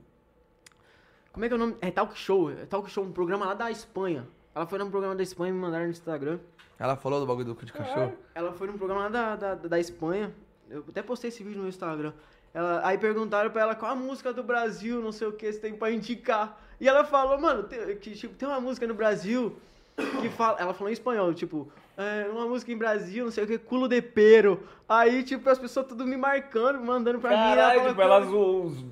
Como 1.33 1.43
é 1.43 1.49
que 1.49 1.53
é 1.53 1.57
o 1.57 1.59
nome? 1.59 1.75
É 1.81 1.91
Talk 1.91 2.17
Show, 2.17 2.51
é 2.51 2.65
Talk 2.65 2.89
Show, 2.89 3.03
um 3.03 3.11
programa 3.11 3.45
lá 3.47 3.53
da 3.53 3.69
Espanha. 3.69 4.25
Ela 4.55 4.65
foi 4.65 4.79
num 4.79 4.89
programa 4.89 5.13
da 5.13 5.23
Espanha, 5.23 5.51
me 5.51 5.59
mandaram 5.59 5.83
no 5.85 5.91
Instagram. 5.91 6.39
Ela 6.79 6.95
falou 6.95 7.19
do 7.19 7.25
bagulho 7.25 7.45
do 7.47 7.55
cu 7.55 7.65
de 7.65 7.73
cachorro? 7.73 8.13
Ela 8.33 8.53
foi 8.53 8.67
num 8.67 8.77
programa 8.77 9.01
lá 9.03 9.09
da, 9.09 9.35
da, 9.35 9.55
da 9.55 9.77
Espanha. 9.79 10.33
Eu 10.69 10.85
até 10.87 11.01
postei 11.03 11.27
esse 11.27 11.43
vídeo 11.43 11.61
no 11.61 11.67
Instagram. 11.67 12.13
Ela, 12.55 12.79
aí 12.85 12.97
perguntaram 12.97 13.49
pra 13.49 13.63
ela 13.63 13.75
qual 13.75 13.91
a 13.91 13.95
música 13.95 14.31
do 14.31 14.41
Brasil, 14.41 15.01
não 15.01 15.11
sei 15.11 15.27
o 15.27 15.33
que, 15.33 15.51
você 15.51 15.59
tem 15.59 15.73
pra 15.73 15.91
indicar. 15.91 16.57
E 16.79 16.87
ela 16.87 17.03
falou, 17.03 17.37
mano, 17.37 17.63
tem, 17.63 17.97
que, 17.97 18.11
tipo, 18.11 18.33
tem 18.33 18.47
uma 18.47 18.61
música 18.61 18.87
no 18.87 18.93
Brasil 18.93 19.57
que 20.21 20.29
fala. 20.29 20.57
Ela 20.57 20.73
falou 20.73 20.89
em 20.89 20.93
espanhol, 20.93 21.33
tipo, 21.33 21.69
é, 21.97 22.29
uma 22.31 22.47
música 22.47 22.71
em 22.71 22.77
Brasil, 22.77 23.25
não 23.25 23.31
sei 23.31 23.43
o 23.43 23.47
que, 23.47 23.57
culo 23.57 23.89
de 23.89 24.01
pero. 24.01 24.63
Aí, 24.87 25.21
tipo, 25.23 25.49
as 25.49 25.59
pessoas 25.59 25.85
tudo 25.85 26.07
me 26.07 26.15
marcando, 26.15 26.79
mandando 26.79 27.19
pra 27.19 27.31
mim. 27.31 27.35
ela 27.35 27.55
Caralho, 27.55 27.89
tipo, 27.89 28.01
ela 28.01 28.21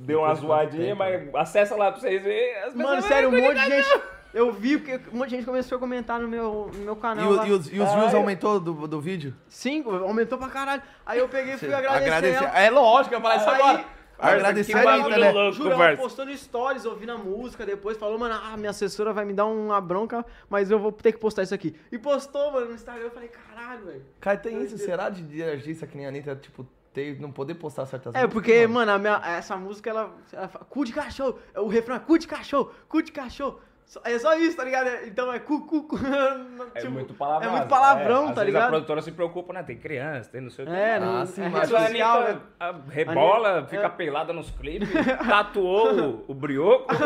deu 0.02 0.20
uma 0.20 0.36
zoadinha, 0.36 0.94
mas 0.94 1.34
acessa 1.34 1.74
lá 1.78 1.90
pra 1.90 2.02
vocês 2.02 2.22
verem. 2.22 2.76
Mano, 2.76 3.02
sério, 3.02 3.30
um 3.30 3.32
monte 3.32 3.56
de 3.56 3.66
gente. 3.66 4.02
Eu 4.34 4.52
vi 4.52 4.78
porque 4.78 5.00
um 5.14 5.18
monte 5.18 5.30
de 5.30 5.36
gente 5.36 5.46
começou 5.46 5.76
a 5.76 5.80
comentar 5.80 6.20
no 6.20 6.28
meu, 6.28 6.72
no 6.74 6.80
meu 6.80 6.94
E, 6.94 6.98
canal. 6.98 7.30
o- 7.32 7.36
lá. 7.36 7.48
e 7.48 7.52
os, 7.52 7.68
e 7.72 7.80
os 7.80 7.94
views 7.94 8.14
aumentou 8.16 8.60
do, 8.60 8.88
do 8.88 9.00
vídeo? 9.00 9.36
Sim, 9.48 9.84
aumentou 9.86 10.38
pra 10.38 10.50
caralho. 10.50 10.82
Aí 11.06 11.20
eu 11.20 11.30
peguei 11.30 11.54
e 11.54 11.58
fui 11.58 11.74
agradecer. 11.74 12.04
Agradecer. 12.08 12.44
ela. 12.44 12.60
É 12.60 12.70
lógico, 12.70 13.14
eu 13.16 13.22
falar 13.22 13.36
isso 13.38 13.50
agora. 13.50 13.86
Agradecer 14.18 14.72
que 14.74 14.80
a 14.80 14.84
bagulho 14.84 15.06
Anitta, 15.16 15.20
né? 15.20 15.32
louco, 15.32 15.52
Juro, 15.58 15.70
ela 15.72 15.78
no 16.26 16.38
stories, 16.38 16.86
ouvindo 16.86 17.12
a 17.12 17.18
música, 17.18 17.66
depois 17.66 17.98
falou, 17.98 18.18
mano, 18.18 18.40
ah, 18.42 18.56
minha 18.56 18.70
assessora 18.70 19.12
vai 19.12 19.26
me 19.26 19.34
dar 19.34 19.46
uma 19.46 19.82
bronca, 19.82 20.26
mas 20.50 20.72
eu 20.72 20.80
vou 20.80 20.92
ter 20.92 21.12
que 21.12 21.18
postar 21.18 21.44
isso 21.44 21.54
aqui. 21.54 21.76
E 21.92 21.98
postou, 21.98 22.52
mano, 22.54 22.68
no 22.68 22.74
Instagram, 22.76 23.04
eu 23.06 23.12
falei, 23.12 23.28
caralho, 23.30 23.86
velho. 23.86 24.02
Cara, 24.22 24.38
tem 24.38 24.64
isso. 24.64 24.78
Será 24.78 25.10
de, 25.10 25.44
artista 25.44 25.86
que 25.86 25.98
nem 25.98 26.06
a 26.06 26.10
Anitta, 26.10 26.36
tipo, 26.38 26.66
ter, 26.94 27.20
não 27.20 27.32
poder 27.32 27.56
postar 27.56 27.86
certas 27.86 28.14
É, 28.16 28.26
porque, 28.28 28.66
mano? 28.68 28.74
mano, 28.76 28.92
a 28.94 29.00
minha- 29.00 29.36
essa 29.38 29.58
música, 29.58 29.90
ela, 29.90 30.12
ela 30.32 30.48
fala, 30.48 30.66
cu 30.66 30.86
de 30.86 30.94
cachorro, 30.94 31.38
o 31.58 31.68
refrão 31.68 31.96
é 31.98 32.00
cu 32.00 32.18
de 32.18 32.28
cachorro, 32.28 32.72
cu 32.88 33.02
de 33.02 33.12
cachorro. 33.12 33.60
É 34.06 34.18
só 34.18 34.36
isso, 34.36 34.58
tá 34.58 34.64
ligado? 34.64 34.90
Então 35.06 35.32
é 35.32 35.40
cu, 35.40 35.62
cu, 35.68 35.84
cu. 35.84 35.98
É 36.76 36.80
Tipo, 36.80 36.94
muito 36.94 37.14
palavrão. 37.14 37.48
É 37.50 37.52
muito 37.52 37.68
palavrão, 37.68 38.20
às 38.30 38.36
tá 38.36 38.42
vezes 38.42 38.46
ligado? 38.46 38.64
A 38.64 38.70
produtora 38.70 39.02
se 39.04 39.12
preocupa, 39.12 39.54
né? 39.54 39.62
Tem 39.64 39.78
criança, 39.78 40.30
tem 40.32 40.42
não 40.42 40.50
sei 40.50 40.66
o 40.66 40.68
que. 40.68 40.74
É, 40.74 40.96
Ah, 40.96 41.00
não, 41.00 41.26
sim, 41.28 41.44
é 41.44 41.50
mas 41.50 41.62
rede 41.70 41.74
Mas 41.74 41.84
a 41.84 41.88
social, 41.88 42.18
Anitta 42.18 42.34
né? 42.34 42.40
a- 42.60 42.76
rebola, 42.90 43.50
Anitta- 43.50 43.68
fica 43.68 43.86
é. 43.86 43.90
pelada 43.90 44.34
nos 44.34 44.50
clipes, 44.52 44.90
tatuou 45.28 45.94
o, 45.94 46.26
o 46.30 46.34
brioco. 46.34 46.88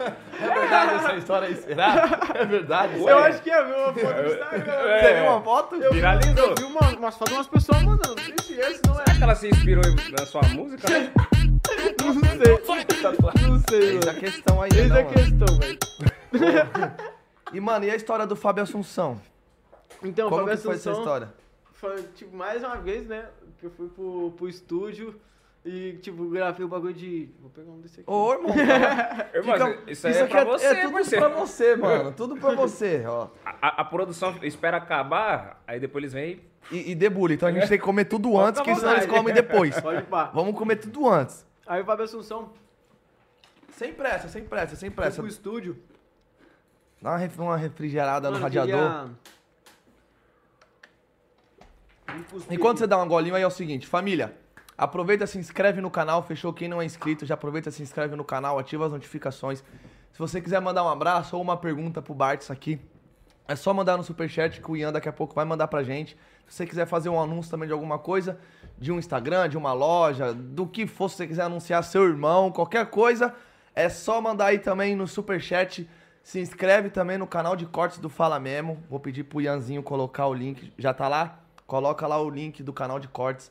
É 0.00 0.58
verdade 0.58 0.94
essa 0.94 1.14
história 1.16 1.48
aí, 1.48 1.56
será? 1.56 2.08
É 2.34 2.44
verdade. 2.46 2.98
Eu 2.98 3.18
acho 3.18 3.42
que 3.42 3.50
é 3.50 3.62
meu 3.62 3.92
foto 3.92 4.22
no 4.22 4.28
Instagram. 4.30 4.72
É. 4.72 5.00
Você 5.02 5.12
viu 5.14 5.24
uma 5.30 5.40
foto? 5.42 5.74
Eu 5.76 5.90
vi- 5.90 5.96
Viralizou. 5.96 6.48
Eu 6.48 6.54
vi 6.56 6.64
uma, 6.64 6.80
umas 6.96 7.14
fotos 7.18 7.32
de 7.34 7.38
umas 7.38 7.46
pessoas 7.48 7.82
mandando, 7.82 8.16
não 8.16 8.24
sei 8.24 8.34
se 8.40 8.60
esse 8.60 8.80
não 8.86 8.94
é. 8.98 9.04
Será 9.04 9.16
que 9.18 9.22
ela 9.22 9.34
se 9.34 9.48
inspirou 9.48 9.84
na 10.18 10.24
sua 10.26 10.40
música? 10.54 10.88
né? 10.88 11.12
Não 12.04 12.14
sei. 12.14 13.48
Não 13.48 13.60
sei, 13.68 13.80
Eis 13.96 14.02
a 14.02 14.06
mano. 14.06 14.20
questão 14.20 14.62
aí, 14.62 14.70
Eis 14.74 14.88
não, 14.88 14.96
a 14.96 15.02
mano. 15.02 15.14
questão, 15.14 15.58
velho. 15.58 15.78
E, 17.52 17.60
mano, 17.60 17.84
e 17.84 17.90
a 17.90 17.96
história 17.96 18.26
do 18.26 18.36
Fábio 18.36 18.62
Assunção? 18.62 19.20
Então, 20.02 20.28
Como 20.28 20.42
Fábio 20.42 20.56
que 20.56 20.62
foi 20.64 20.74
essa 20.74 20.90
história? 20.92 21.32
Foi, 21.74 22.02
tipo, 22.14 22.36
mais 22.36 22.62
uma 22.62 22.76
vez, 22.76 23.06
né? 23.06 23.26
Que 23.58 23.66
eu 23.66 23.70
fui 23.70 23.88
pro, 23.88 24.32
pro 24.36 24.48
estúdio 24.48 25.14
e, 25.64 25.98
tipo, 26.00 26.24
gravei 26.30 26.64
o 26.64 26.68
bagulho 26.68 26.94
de. 26.94 27.28
Vou 27.40 27.50
pegar 27.50 27.70
um 27.70 27.80
desse 27.80 28.00
aqui. 28.00 28.10
Ô, 28.10 28.32
irmão, 28.32 28.52
cara, 28.54 29.30
Irmão, 29.34 29.54
fica- 29.54 29.90
isso 29.90 30.06
aí 30.06 30.14
é 30.14 30.20
aqui 30.22 30.30
pra 30.30 30.44
você, 30.44 30.66
é 30.66 30.74
tudo 30.82 30.92
parceiro. 30.92 31.24
pra 31.30 31.34
você, 31.40 31.76
mano. 31.76 32.12
Tudo 32.12 32.36
pra 32.36 32.54
você, 32.54 33.04
ó. 33.06 33.28
A, 33.44 33.80
a 33.82 33.84
produção 33.84 34.34
espera 34.42 34.76
acabar, 34.78 35.62
aí 35.66 35.80
depois 35.80 36.02
eles 36.04 36.12
vêm 36.12 36.40
E, 36.70 36.92
e 36.92 36.94
debulha, 36.94 37.34
então 37.34 37.48
a 37.48 37.52
gente 37.52 37.68
tem 37.68 37.78
que 37.78 37.84
comer 37.84 38.04
tudo 38.06 38.38
antes, 38.38 38.60
que 38.60 38.74
senão 38.74 38.92
eles 38.92 39.06
comem 39.06 39.34
depois. 39.34 39.78
Pode 39.80 40.02
pá. 40.04 40.30
Vamos 40.32 40.56
comer 40.56 40.76
tudo 40.76 41.08
antes. 41.08 41.44
Aí 41.70 41.80
o 41.82 41.84
Fábio 41.84 42.04
Assunção 42.04 42.50
Sem 43.76 43.92
pressa, 43.94 44.28
sem 44.28 44.42
pressa, 44.44 44.74
sem 44.74 44.90
foi 44.90 44.96
pressa. 45.04 45.22
pro 45.22 45.28
estúdio. 45.30 45.80
Dá 47.00 47.10
uma, 47.10 47.16
ref- 47.16 47.38
uma 47.38 47.56
refrigerada 47.56 48.26
no 48.28 48.32
Mano, 48.32 48.42
radiador. 48.42 48.74
queria- 48.76 49.10
Me 52.18 52.24
cuspir 52.24 52.52
Enquanto 52.58 52.78
você 52.78 52.88
dá 52.88 53.00
um 53.00 53.06
golinho 53.06 53.36
aí 53.36 53.42
é 53.42 53.46
o 53.46 53.50
seguinte, 53.50 53.86
família. 53.86 54.36
Aproveita, 54.76 55.28
se 55.28 55.38
inscreve 55.38 55.80
no 55.80 55.92
canal, 55.92 56.24
fechou? 56.24 56.52
Quem 56.52 56.66
não 56.66 56.82
é 56.82 56.84
inscrito, 56.84 57.24
já 57.24 57.34
aproveita, 57.34 57.70
se 57.70 57.82
inscreve 57.84 58.16
no 58.16 58.24
canal, 58.24 58.58
ativa 58.58 58.84
as 58.86 58.92
notificações. 58.92 59.62
Se 60.12 60.18
você 60.18 60.40
quiser 60.40 60.60
mandar 60.60 60.82
um 60.82 60.88
abraço 60.88 61.36
ou 61.36 61.42
uma 61.42 61.56
pergunta 61.56 62.02
pro 62.02 62.12
Bartz 62.14 62.50
aqui, 62.50 62.80
é 63.46 63.54
só 63.54 63.72
mandar 63.72 63.96
no 63.96 64.02
superchat 64.02 64.60
que 64.60 64.68
o 64.70 64.76
Ian 64.76 64.90
daqui 64.92 65.08
a 65.08 65.12
pouco 65.12 65.36
vai 65.36 65.44
mandar 65.44 65.68
pra 65.68 65.84
gente. 65.84 66.18
Se 66.50 66.56
você 66.56 66.66
quiser 66.66 66.84
fazer 66.84 67.08
um 67.08 67.20
anúncio 67.20 67.48
também 67.48 67.68
de 67.68 67.72
alguma 67.72 67.96
coisa, 67.96 68.36
de 68.76 68.90
um 68.90 68.98
Instagram, 68.98 69.48
de 69.48 69.56
uma 69.56 69.72
loja, 69.72 70.34
do 70.34 70.66
que 70.66 70.84
for, 70.84 71.08
se 71.08 71.16
você 71.18 71.26
quiser 71.28 71.44
anunciar 71.44 71.84
seu 71.84 72.02
irmão, 72.02 72.50
qualquer 72.50 72.86
coisa, 72.90 73.32
é 73.72 73.88
só 73.88 74.20
mandar 74.20 74.46
aí 74.46 74.58
também 74.58 74.96
no 74.96 75.06
superchat. 75.06 75.88
Se 76.24 76.40
inscreve 76.40 76.90
também 76.90 77.16
no 77.16 77.26
canal 77.26 77.54
de 77.54 77.66
cortes 77.66 77.98
do 77.98 78.08
Fala 78.10 78.40
Memo. 78.40 78.82
Vou 78.90 78.98
pedir 78.98 79.22
pro 79.22 79.40
Ianzinho 79.40 79.80
colocar 79.80 80.26
o 80.26 80.34
link. 80.34 80.72
Já 80.76 80.92
tá 80.92 81.06
lá? 81.06 81.38
Coloca 81.68 82.04
lá 82.06 82.20
o 82.20 82.28
link 82.28 82.64
do 82.64 82.72
canal 82.72 82.98
de 82.98 83.06
cortes 83.06 83.50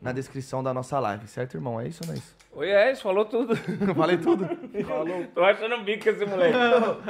na 0.00 0.12
descrição 0.12 0.62
da 0.62 0.74
nossa 0.74 0.98
live, 1.00 1.26
certo, 1.26 1.54
irmão? 1.54 1.80
É 1.80 1.88
isso 1.88 2.02
ou 2.02 2.08
não 2.08 2.14
é 2.14 2.18
isso? 2.18 2.36
Oi, 2.56 2.68
é 2.70 2.92
isso, 2.92 3.02
falou 3.02 3.24
tudo. 3.24 3.54
Eu 3.54 3.94
falei 3.96 4.16
tudo? 4.16 4.46
Tô 5.34 5.42
achando 5.42 5.82
bico 5.82 6.08
esse 6.08 6.24
moleque. 6.24 6.56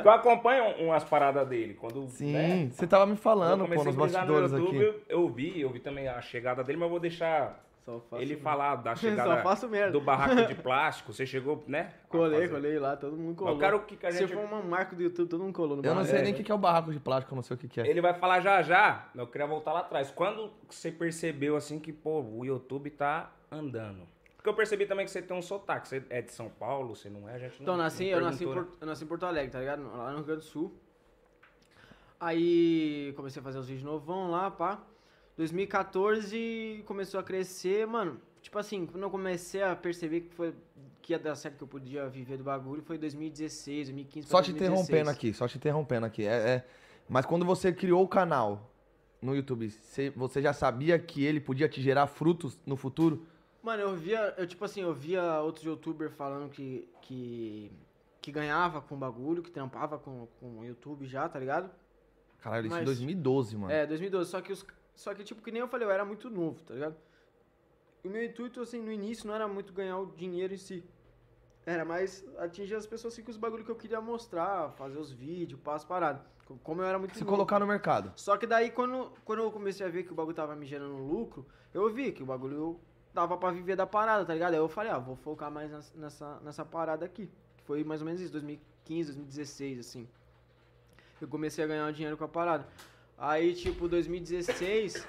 Eu 0.02 0.10
acompanho 0.10 0.64
umas 0.86 1.04
paradas 1.04 1.46
dele. 1.46 1.74
Quando, 1.74 2.08
Sim, 2.08 2.32
né, 2.32 2.68
você 2.70 2.86
tava 2.86 3.04
me 3.04 3.16
falando, 3.16 3.66
pô, 3.66 3.84
nos 3.84 3.94
brisar 3.94 4.26
no 4.26 4.32
bastidores 4.32 4.52
YouTube, 4.52 4.76
aqui. 4.76 5.02
eu, 5.08 5.20
eu 5.22 5.28
vi, 5.28 5.60
eu 5.60 5.70
vi 5.70 5.80
também 5.80 6.08
a 6.08 6.20
chegada 6.22 6.64
dele, 6.64 6.78
mas 6.78 6.86
eu 6.86 6.90
vou 6.90 7.00
deixar 7.00 7.62
ele 8.12 8.36
falar 8.36 8.76
da 8.76 8.94
chegada 8.96 9.90
do 9.90 10.00
barraco 10.00 10.46
de 10.46 10.54
plástico. 10.54 11.12
Você 11.12 11.26
chegou, 11.26 11.62
né? 11.66 11.92
Colei, 12.08 12.48
colei 12.48 12.78
lá, 12.78 12.96
todo 12.96 13.16
mundo 13.16 13.36
colou. 13.36 13.52
Eu 13.54 13.58
quero 13.58 13.80
que 13.84 13.96
que 13.96 14.06
a 14.06 14.12
Se 14.12 14.18
gente- 14.20 14.32
for 14.34 14.44
uma 14.44 14.62
marca 14.62 14.96
do 14.96 15.02
YouTube, 15.02 15.28
todo 15.28 15.42
mundo 15.42 15.52
colou 15.54 15.76
no 15.76 15.84
Eu 15.84 15.94
não 15.94 16.04
sei 16.04 16.20
É. 16.20 16.22
nem 16.22 16.32
o 16.32 16.36
que 16.36 16.42
que 16.42 16.50
é 16.50 16.54
o 16.54 16.58
barraco 16.58 16.92
de 16.92 16.98
plástico, 17.00 17.34
eu 17.34 17.36
não 17.36 17.42
sei 17.42 17.54
o 17.54 17.58
que 17.58 17.68
que 17.68 17.80
é. 17.80 17.86
Ele 17.86 18.00
vai 18.00 18.14
falar 18.14 18.40
já 18.40 18.62
já, 18.62 19.08
mas 19.14 19.20
eu 19.24 19.30
queria 19.30 19.46
voltar 19.46 19.72
lá 19.72 19.80
atrás. 19.80 20.10
Quando 20.10 20.50
você 20.68 20.90
percebeu 20.90 21.56
assim 21.56 21.78
que, 21.78 21.92
pô, 21.92 22.20
o 22.22 22.44
YouTube 22.44 22.88
tá 22.90 23.30
andando? 23.50 24.06
Porque 24.36 24.48
eu 24.48 24.54
percebi 24.54 24.84
também 24.86 25.04
que 25.06 25.10
você 25.10 25.22
tem 25.22 25.34
um 25.36 25.40
sotaque. 25.42 25.88
Você 25.88 26.02
é 26.10 26.20
de 26.20 26.30
São 26.32 26.48
Paulo, 26.50 26.94
você 26.94 27.08
não 27.08 27.26
é? 27.28 27.34
A 27.34 27.38
gente 27.38 27.52
não, 27.56 27.62
Então, 27.62 27.74
eu 27.74 27.78
nasci, 27.78 28.04
não 28.04 28.10
eu, 28.18 28.20
nasci 28.20 28.44
em 28.44 28.48
né? 28.48 28.54
Porto, 28.54 28.78
eu 28.80 28.86
nasci 28.86 29.04
em 29.04 29.06
Porto 29.06 29.26
Alegre, 29.26 29.50
tá 29.50 29.58
ligado? 29.58 29.82
Lá 29.96 30.10
no 30.10 30.16
Rio 30.16 30.24
Grande 30.26 30.40
do 30.40 30.44
Sul. 30.46 30.74
Aí 32.20 33.12
comecei 33.16 33.40
a 33.40 33.42
fazer 33.42 33.58
os 33.58 33.66
vídeos 33.68 33.84
novão 33.84 34.30
lá, 34.30 34.50
pá. 34.50 34.78
2014 35.36 36.82
começou 36.86 37.18
a 37.20 37.22
crescer, 37.22 37.86
mano. 37.86 38.20
Tipo 38.40 38.58
assim, 38.58 38.86
quando 38.86 39.02
eu 39.02 39.10
comecei 39.10 39.62
a 39.62 39.74
perceber 39.74 40.22
que, 40.22 40.34
foi, 40.34 40.54
que 41.00 41.12
ia 41.12 41.18
dar 41.18 41.34
certo, 41.34 41.56
que 41.56 41.62
eu 41.64 41.68
podia 41.68 42.08
viver 42.08 42.36
do 42.36 42.44
bagulho, 42.44 42.82
foi 42.82 42.98
2016, 42.98 43.88
2015 43.88 44.28
pra 44.28 44.38
Só 44.38 44.42
te 44.42 44.52
2016. 44.52 44.60
interrompendo 44.88 45.10
aqui, 45.10 45.32
só 45.32 45.48
te 45.48 45.56
interrompendo 45.56 46.06
aqui. 46.06 46.26
É, 46.26 46.34
é- 46.50 46.64
Mas 47.08 47.26
quando 47.26 47.44
você 47.44 47.72
criou 47.72 48.02
o 48.02 48.08
canal 48.08 48.70
no 49.20 49.34
YouTube, 49.34 49.68
você, 50.14 50.42
já 50.42 50.52
sabia 50.52 50.98
que 50.98 51.24
ele 51.24 51.40
podia 51.40 51.68
te 51.68 51.80
gerar 51.80 52.06
frutos 52.06 52.60
no 52.66 52.76
futuro? 52.76 53.26
Mano, 53.62 53.82
eu 53.82 53.96
via, 53.96 54.34
eu 54.36 54.46
tipo 54.46 54.64
assim, 54.64 54.82
eu 54.82 54.92
via 54.92 55.40
outros 55.40 55.64
youtubers 55.64 56.12
falando 56.14 56.50
que, 56.50 56.86
que, 57.00 57.72
que 58.20 58.30
ganhava 58.30 58.82
com 58.82 58.94
bagulho, 58.96 59.42
que 59.42 59.50
trampava 59.50 59.98
com, 59.98 60.28
com 60.38 60.60
o 60.60 60.64
YouTube 60.66 61.06
já, 61.06 61.26
tá 61.28 61.38
ligado? 61.38 61.70
Caralho, 62.40 62.66
isso 62.66 62.74
em 62.74 62.78
Mas- 62.80 62.84
2012, 62.86 63.56
mano. 63.56 63.72
É, 63.72 63.86
2012. 63.86 64.30
Só 64.30 64.42
que, 64.42 64.52
os, 64.52 64.64
só 64.94 65.14
que, 65.14 65.24
tipo, 65.24 65.42
que 65.42 65.50
nem 65.50 65.60
eu 65.60 65.68
falei, 65.68 65.86
eu 65.86 65.90
era 65.90 66.04
muito 66.04 66.30
novo, 66.30 66.62
tá 66.62 66.74
ligado? 66.74 66.96
O 68.04 68.08
meu 68.08 68.22
intuito, 68.24 68.60
assim, 68.60 68.80
no 68.80 68.92
início 68.92 69.26
não 69.26 69.34
era 69.34 69.48
muito 69.48 69.72
ganhar 69.72 69.98
o 69.98 70.06
dinheiro 70.06 70.52
em 70.54 70.58
si. 70.58 70.84
Era 71.66 71.84
mais 71.84 72.22
atingir 72.38 72.74
as 72.74 72.86
pessoas 72.86 73.14
assim 73.14 73.22
com 73.22 73.30
os 73.30 73.38
bagulho 73.38 73.64
que 73.64 73.70
eu 73.70 73.76
queria 73.76 74.00
mostrar, 74.00 74.70
fazer 74.72 74.98
os 74.98 75.10
vídeos, 75.10 75.58
passo 75.60 75.86
parado. 75.86 76.20
Como 76.62 76.82
eu 76.82 76.86
era 76.86 76.98
muito 76.98 77.14
Se 77.14 77.20
novo. 77.20 77.32
colocar 77.32 77.58
no 77.58 77.66
mercado. 77.66 78.12
Só 78.16 78.36
que 78.36 78.46
daí, 78.46 78.70
quando, 78.70 79.10
quando 79.24 79.38
eu 79.42 79.50
comecei 79.50 79.86
a 79.86 79.88
ver 79.88 80.02
que 80.02 80.12
o 80.12 80.14
bagulho 80.14 80.36
tava 80.36 80.54
me 80.54 80.66
gerando 80.66 80.98
lucro, 80.98 81.46
eu 81.72 81.90
vi 81.90 82.12
que 82.12 82.22
o 82.22 82.26
bagulho 82.26 82.78
dava 83.14 83.38
pra 83.38 83.50
viver 83.50 83.76
da 83.76 83.86
parada, 83.86 84.26
tá 84.26 84.34
ligado? 84.34 84.52
Aí 84.52 84.58
eu 84.58 84.68
falei, 84.68 84.92
ah, 84.92 84.98
vou 84.98 85.16
focar 85.16 85.50
mais 85.50 85.70
nessa, 85.94 86.38
nessa 86.40 86.64
parada 86.66 87.06
aqui. 87.06 87.30
Foi 87.64 87.82
mais 87.82 88.02
ou 88.02 88.06
menos 88.06 88.20
isso, 88.20 88.32
2015, 88.32 89.12
2016, 89.12 89.78
assim. 89.78 90.06
Eu 91.18 91.28
comecei 91.28 91.64
a 91.64 91.66
ganhar 91.66 91.90
dinheiro 91.94 92.18
com 92.18 92.24
a 92.24 92.28
parada. 92.28 92.66
Aí, 93.18 93.54
tipo, 93.54 93.88
2016, 93.88 95.06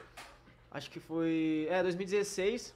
acho 0.72 0.92
que 0.92 1.00
foi. 1.00 1.68
É, 1.70 1.82
2016. 1.84 2.74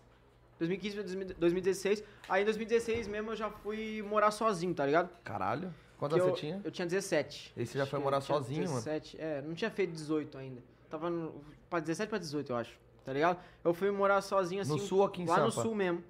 2015 0.59 0.95
pra 0.95 1.35
2016. 1.37 2.03
Aí 2.27 2.41
em 2.41 2.45
2016 2.45 3.07
mesmo 3.07 3.31
eu 3.31 3.35
já 3.35 3.49
fui 3.49 4.01
morar 4.01 4.29
sozinho, 4.31 4.73
tá 4.73 4.85
ligado? 4.85 5.09
Caralho. 5.23 5.73
Quantos 5.97 6.17
Que 6.17 6.23
você 6.29 6.35
tinha? 6.35 6.61
Eu 6.63 6.71
tinha 6.71 6.85
17. 6.85 7.53
Esse 7.55 7.77
já 7.77 7.83
Acho 7.83 7.91
foi 7.91 7.99
morar 7.99 8.21
sozinho, 8.21 8.63
mano? 8.63 8.75
17, 8.75 9.17
É, 9.19 9.41
não 9.41 9.53
tinha 9.53 9.71
feito 9.71 9.91
18 9.91 10.37
ainda. 10.37 10.61
Tava 10.89 11.09
no, 11.09 11.33
pra 11.69 11.79
17 11.79 12.09
pra 12.09 12.17
18, 12.17 12.51
eu 12.51 12.57
acho. 12.57 12.71
Tá 13.05 13.13
ligado? 13.13 13.39
Eu 13.63 13.73
fui 13.73 13.89
morar 13.91 14.21
sozinho 14.21 14.61
assim. 14.61 14.71
No 14.71 14.79
sul 14.79 15.03
aqui 15.03 15.21
em 15.21 15.25
Lá 15.25 15.39
no 15.39 15.51
Sampa? 15.51 15.63
sul 15.63 15.75
mesmo. 15.75 16.03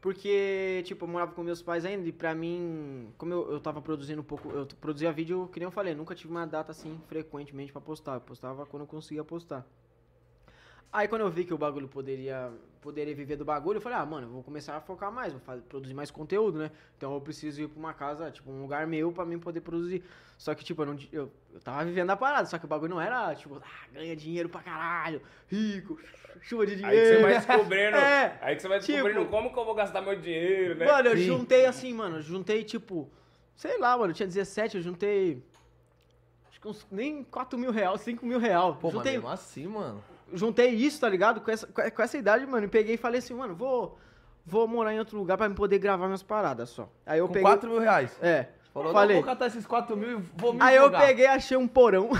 Porque, 0.00 0.82
tipo, 0.86 1.04
eu 1.04 1.08
morava 1.08 1.32
com 1.32 1.42
meus 1.42 1.60
pais 1.60 1.84
ainda 1.84 2.08
e 2.08 2.12
pra 2.12 2.34
mim, 2.34 3.12
como 3.18 3.34
eu, 3.34 3.52
eu 3.52 3.60
tava 3.60 3.82
produzindo 3.82 4.22
um 4.22 4.24
pouco, 4.24 4.48
eu 4.50 4.66
produzia 4.80 5.12
vídeo, 5.12 5.48
que 5.52 5.60
nem 5.60 5.66
eu 5.66 5.70
falei, 5.70 5.94
nunca 5.94 6.14
tive 6.14 6.30
uma 6.30 6.46
data 6.46 6.72
assim 6.72 6.98
frequentemente 7.06 7.70
pra 7.70 7.82
postar. 7.82 8.14
Eu 8.14 8.20
postava 8.22 8.64
quando 8.64 8.82
eu 8.82 8.86
conseguia 8.86 9.22
postar. 9.22 9.66
Aí 10.92 11.06
quando 11.06 11.22
eu 11.22 11.30
vi 11.30 11.44
que 11.44 11.54
o 11.54 11.58
bagulho 11.58 11.86
poderia, 11.86 12.50
poderia 12.80 13.14
viver 13.14 13.36
do 13.36 13.44
bagulho, 13.44 13.76
eu 13.76 13.80
falei, 13.80 13.96
ah, 13.98 14.04
mano, 14.04 14.26
eu 14.26 14.30
vou 14.32 14.42
começar 14.42 14.76
a 14.76 14.80
focar 14.80 15.12
mais, 15.12 15.32
vou 15.32 15.40
fazer- 15.40 15.62
produzir 15.62 15.94
mais 15.94 16.10
conteúdo, 16.10 16.58
né? 16.58 16.70
Então 16.96 17.14
eu 17.14 17.20
preciso 17.20 17.62
ir 17.62 17.68
pra 17.68 17.78
uma 17.78 17.94
casa, 17.94 18.28
tipo, 18.32 18.50
um 18.50 18.60
lugar 18.62 18.84
meu 18.88 19.12
pra 19.12 19.24
mim 19.24 19.38
poder 19.38 19.60
produzir. 19.60 20.02
Só 20.36 20.52
que, 20.52 20.64
tipo, 20.64 20.82
eu, 20.82 20.86
não, 20.86 20.98
eu, 21.12 21.30
eu 21.52 21.60
tava 21.60 21.84
vivendo 21.84 22.10
a 22.10 22.16
parada, 22.16 22.46
só 22.46 22.58
que 22.58 22.64
o 22.64 22.68
bagulho 22.68 22.90
não 22.90 23.00
era, 23.00 23.32
tipo, 23.36 23.56
ah, 23.62 23.86
ganha 23.92 24.16
dinheiro 24.16 24.48
pra 24.48 24.62
caralho, 24.62 25.22
rico, 25.46 25.96
chuva 26.40 26.66
de 26.66 26.72
Aí 26.72 26.78
dinheiro. 26.78 27.00
que 27.08 27.14
você 27.16 27.22
vai 27.22 27.34
descobrindo. 27.34 27.96
É, 27.96 28.38
aí 28.40 28.56
que 28.56 28.62
você 28.62 28.68
vai 28.68 28.80
tipo- 28.80 28.92
descobrindo 28.92 29.26
como 29.26 29.52
que 29.52 29.58
eu 29.60 29.64
vou 29.64 29.74
gastar 29.76 30.00
meu 30.02 30.18
dinheiro, 30.18 30.74
né? 30.74 30.86
Mano, 30.86 31.08
eu 31.10 31.16
Sim. 31.16 31.22
juntei 31.24 31.66
assim, 31.66 31.92
mano, 31.94 32.16
eu 32.16 32.22
juntei 32.22 32.64
tipo, 32.64 33.08
sei 33.54 33.78
lá, 33.78 33.96
mano, 33.96 34.10
eu 34.10 34.14
tinha 34.16 34.26
17, 34.26 34.76
eu 34.78 34.82
juntei. 34.82 35.40
Acho 36.48 36.60
que 36.60 36.66
uns, 36.66 36.84
nem 36.90 37.22
4 37.22 37.56
mil 37.56 37.70
real, 37.70 37.96
5 37.96 38.26
mil 38.26 38.40
real. 38.40 38.74
Pô, 38.74 38.88
mas 38.88 38.94
juntei, 38.96 39.12
mesmo 39.12 39.28
assim, 39.28 39.66
mano. 39.68 40.02
Juntei 40.32 40.70
isso, 40.70 41.00
tá 41.00 41.08
ligado? 41.08 41.40
Com 41.40 41.50
essa, 41.50 41.66
com 41.66 42.02
essa 42.02 42.16
idade, 42.18 42.46
mano, 42.46 42.66
e 42.66 42.68
peguei 42.68 42.94
e 42.94 42.98
falei 42.98 43.18
assim, 43.18 43.34
mano, 43.34 43.54
vou, 43.54 43.98
vou 44.44 44.66
morar 44.68 44.92
em 44.94 44.98
outro 44.98 45.16
lugar 45.18 45.36
pra 45.36 45.48
me 45.48 45.54
poder 45.54 45.78
gravar 45.78 46.06
minhas 46.06 46.22
paradas 46.22 46.70
só. 46.70 46.88
Aí 47.06 47.18
eu 47.18 47.26
Com 47.26 47.32
peguei. 47.34 47.48
4 47.48 47.68
mil 47.70 47.78
reais. 47.80 48.16
É. 48.22 48.48
Falou, 48.72 48.92
falei. 48.92 49.16
vou 49.16 49.24
catar 49.24 49.46
esses 49.46 49.66
4 49.66 49.96
mil 49.96 50.18
e 50.20 50.22
vou 50.36 50.52
me 50.52 50.60
Aí 50.62 50.76
eu 50.76 50.84
jogar. 50.84 51.00
peguei 51.00 51.24
e 51.24 51.28
achei 51.28 51.56
um 51.56 51.66
porão. 51.66 52.10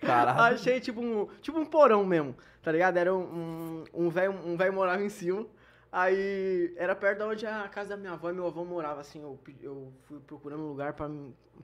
Caralho. 0.00 0.54
Achei 0.54 0.78
tipo 0.80 1.00
um, 1.00 1.26
tipo 1.40 1.58
um 1.58 1.64
porão 1.64 2.04
mesmo, 2.04 2.36
tá 2.62 2.70
ligado? 2.70 2.96
Era 2.98 3.14
um 3.14 3.84
um 3.94 4.08
velho 4.10 4.32
um 4.44 4.56
velho 4.56 4.72
morava 4.72 5.02
em 5.02 5.08
cima. 5.08 5.46
Aí 5.90 6.74
era 6.76 6.94
perto 6.94 7.20
da 7.20 7.26
onde 7.28 7.46
a 7.46 7.66
casa 7.68 7.90
da 7.90 7.96
minha 7.96 8.12
avó 8.12 8.28
e 8.28 8.32
meu 8.34 8.46
avô 8.46 8.64
morava, 8.64 9.00
assim. 9.00 9.22
Eu, 9.22 9.38
eu 9.62 9.92
fui 10.04 10.20
procurando 10.20 10.62
um 10.62 10.68
lugar 10.68 10.92
pra, 10.92 11.08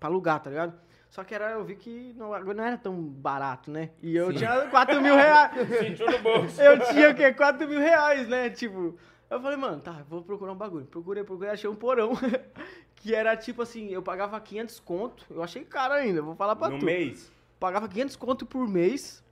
pra 0.01 0.09
alugar, 0.09 0.41
tá 0.41 0.49
ligado? 0.49 0.73
Só 1.13 1.23
que 1.23 1.35
era, 1.35 1.51
eu 1.51 1.63
vi 1.63 1.77
que 1.77 2.15
não, 2.17 2.31
não 2.55 2.65
era 2.65 2.79
tão 2.79 2.99
barato, 2.99 3.71
né? 3.71 3.91
E 4.03 4.17
eu 4.17 4.31
Sim. 4.33 4.39
tinha 4.39 4.67
4 4.69 4.99
mil 4.99 5.15
reais. 5.15 5.69
Sentiu 5.79 6.11
no 6.11 6.19
bolso. 6.21 6.59
Eu 6.59 6.81
tinha 6.87 7.11
o 7.11 7.15
quê? 7.15 7.31
4 7.35 7.69
mil 7.69 7.79
reais, 7.79 8.27
né? 8.29 8.49
Tipo. 8.49 8.99
Eu 9.29 9.39
falei, 9.39 9.59
mano, 9.59 9.79
tá, 9.83 10.03
vou 10.09 10.23
procurar 10.23 10.53
um 10.53 10.57
bagulho. 10.57 10.87
Procurei, 10.87 11.23
procurei, 11.23 11.53
achei 11.53 11.69
um 11.69 11.75
porão. 11.75 12.13
que 12.97 13.15
era 13.15 13.37
tipo 13.37 13.61
assim, 13.61 13.91
eu 13.91 14.03
pagava 14.03 14.41
500 14.41 14.81
conto. 14.81 15.27
Eu 15.29 15.43
achei 15.43 15.63
caro 15.65 15.93
ainda, 15.93 16.23
vou 16.23 16.35
falar 16.35 16.57
pra 16.57 16.71
No 16.71 16.79
tu 16.79 16.85
mês. 16.87 17.31
pagava 17.61 17.87
500 17.89 18.17
conto 18.17 18.47
por 18.47 18.67
mês. 18.67 19.23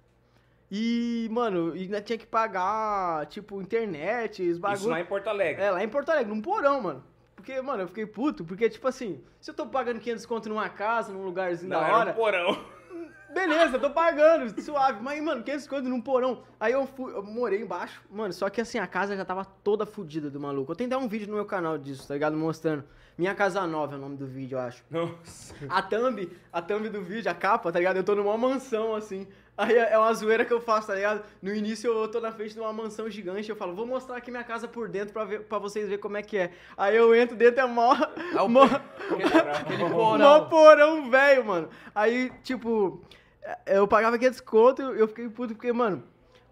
E, 0.71 1.29
mano, 1.33 1.73
ainda 1.73 2.03
tinha 2.03 2.19
que 2.19 2.27
pagar, 2.27 3.25
tipo, 3.27 3.59
internet, 3.63 4.43
os 4.43 4.49
Isso 4.51 4.61
bagulho. 4.61 4.91
lá 4.91 5.01
em 5.01 5.07
Porto 5.07 5.29
Alegre. 5.29 5.63
É, 5.63 5.71
lá 5.71 5.83
em 5.83 5.89
Porto 5.89 6.11
Alegre, 6.11 6.31
num 6.33 6.43
porão, 6.43 6.83
mano. 6.83 7.05
Porque, 7.41 7.61
mano, 7.63 7.83
eu 7.85 7.89
fiquei 7.89 8.05
puto, 8.07 8.45
porque, 8.45 8.69
tipo 8.69 8.87
assim, 8.87 9.23
se 9.41 9.51
eu 9.51 9.55
tô 9.55 9.67
pagando 9.67 9.99
500 9.99 10.27
conto 10.27 10.49
numa 10.51 10.69
casa, 10.69 11.11
num 11.13 11.25
lugarzinho 11.25 11.71
Não, 11.71 11.81
da 11.81 11.87
era 11.87 11.97
hora, 11.97 12.11
um 12.11 12.15
porão. 12.15 12.65
beleza, 13.33 13.77
eu 13.77 13.81
tô 13.81 13.91
pagando, 13.91 14.61
suave. 14.61 15.03
Mas, 15.03 15.23
mano, 15.23 15.43
500 15.43 15.67
conto 15.67 15.89
num 15.89 16.01
porão. 16.03 16.43
Aí 16.61 16.73
eu 16.73 16.87
fui, 16.87 17.13
eu 17.15 17.23
morei 17.23 17.63
embaixo, 17.63 18.03
mano, 18.11 18.33
só 18.33 18.51
que 18.51 18.61
assim, 18.61 18.79
a 18.79 18.87
casa 18.87 19.17
já 19.17 19.25
tava 19.25 19.45
toda 19.45 19.87
fodida 19.87 20.29
do 20.31 20.39
maluco. 20.39 20.73
Eu 20.73 20.77
tenho 20.77 20.89
até 20.89 20.97
um 20.99 21.09
vídeo 21.09 21.29
no 21.29 21.35
meu 21.35 21.47
canal 21.47 21.79
disso, 21.79 22.07
tá 22.07 22.15
ligado? 22.15 22.37
Mostrando. 22.37 22.85
Minha 23.19 23.35
Casa 23.35 23.67
Nova 23.67 23.95
é 23.95 23.99
o 23.99 24.01
nome 24.01 24.17
do 24.17 24.27
vídeo, 24.27 24.57
eu 24.57 24.63
acho. 24.63 24.83
Nossa. 24.91 25.55
A 25.69 25.83
thumb, 25.83 26.31
a 26.51 26.63
thumb 26.63 26.89
do 26.89 27.03
vídeo, 27.03 27.31
a 27.31 27.35
capa, 27.35 27.71
tá 27.71 27.79
ligado? 27.79 27.97
Eu 27.99 28.05
tô 28.05 28.15
numa 28.15 28.37
mansão, 28.39 28.95
assim. 28.95 29.27
Aí 29.61 29.77
é 29.77 29.93
é 29.93 29.99
uma 29.99 30.15
zoeira 30.15 30.43
que 30.43 30.53
eu 30.53 30.61
faço, 30.61 30.87
tá 30.87 30.95
ligado? 30.95 31.23
No 31.43 31.55
início 31.55 31.93
eu 31.93 32.09
tô 32.09 32.19
na 32.19 32.33
frente 32.33 32.55
de 32.55 32.61
uma 32.61 32.73
mansão 32.73 33.11
gigante, 33.11 33.51
eu 33.51 33.57
falo, 33.57 33.75
vou 33.75 33.85
mostrar 33.85 34.17
aqui 34.17 34.31
minha 34.31 34.43
casa 34.43 34.67
por 34.67 34.89
dentro 34.89 35.13
pra, 35.13 35.25
ver, 35.25 35.43
pra 35.43 35.59
vocês 35.59 35.85
verem 35.87 36.01
como 36.01 36.17
é 36.17 36.23
que 36.23 36.39
é. 36.39 36.53
Aí 36.79 36.97
eu 36.97 37.15
entro 37.15 37.37
dentro, 37.37 37.61
é 37.61 37.67
mó... 37.67 37.95
É 38.35 38.41
o 38.41 38.49
mó, 38.49 38.65
Aquele, 38.65 39.25
aquele 39.51 39.85
mó 39.85 39.91
porão. 39.91 40.49
porão 40.49 41.11
velho, 41.11 41.45
mano. 41.45 41.69
Aí, 41.95 42.33
tipo, 42.43 43.05
é, 43.43 43.77
eu 43.79 43.87
pagava 43.87 44.17
aquele 44.17 44.31
desconto 44.31 44.81
e 44.81 44.99
eu 44.99 45.07
fiquei 45.09 45.29
puto 45.29 45.55
porque, 45.55 45.73
mano, 45.75 46.03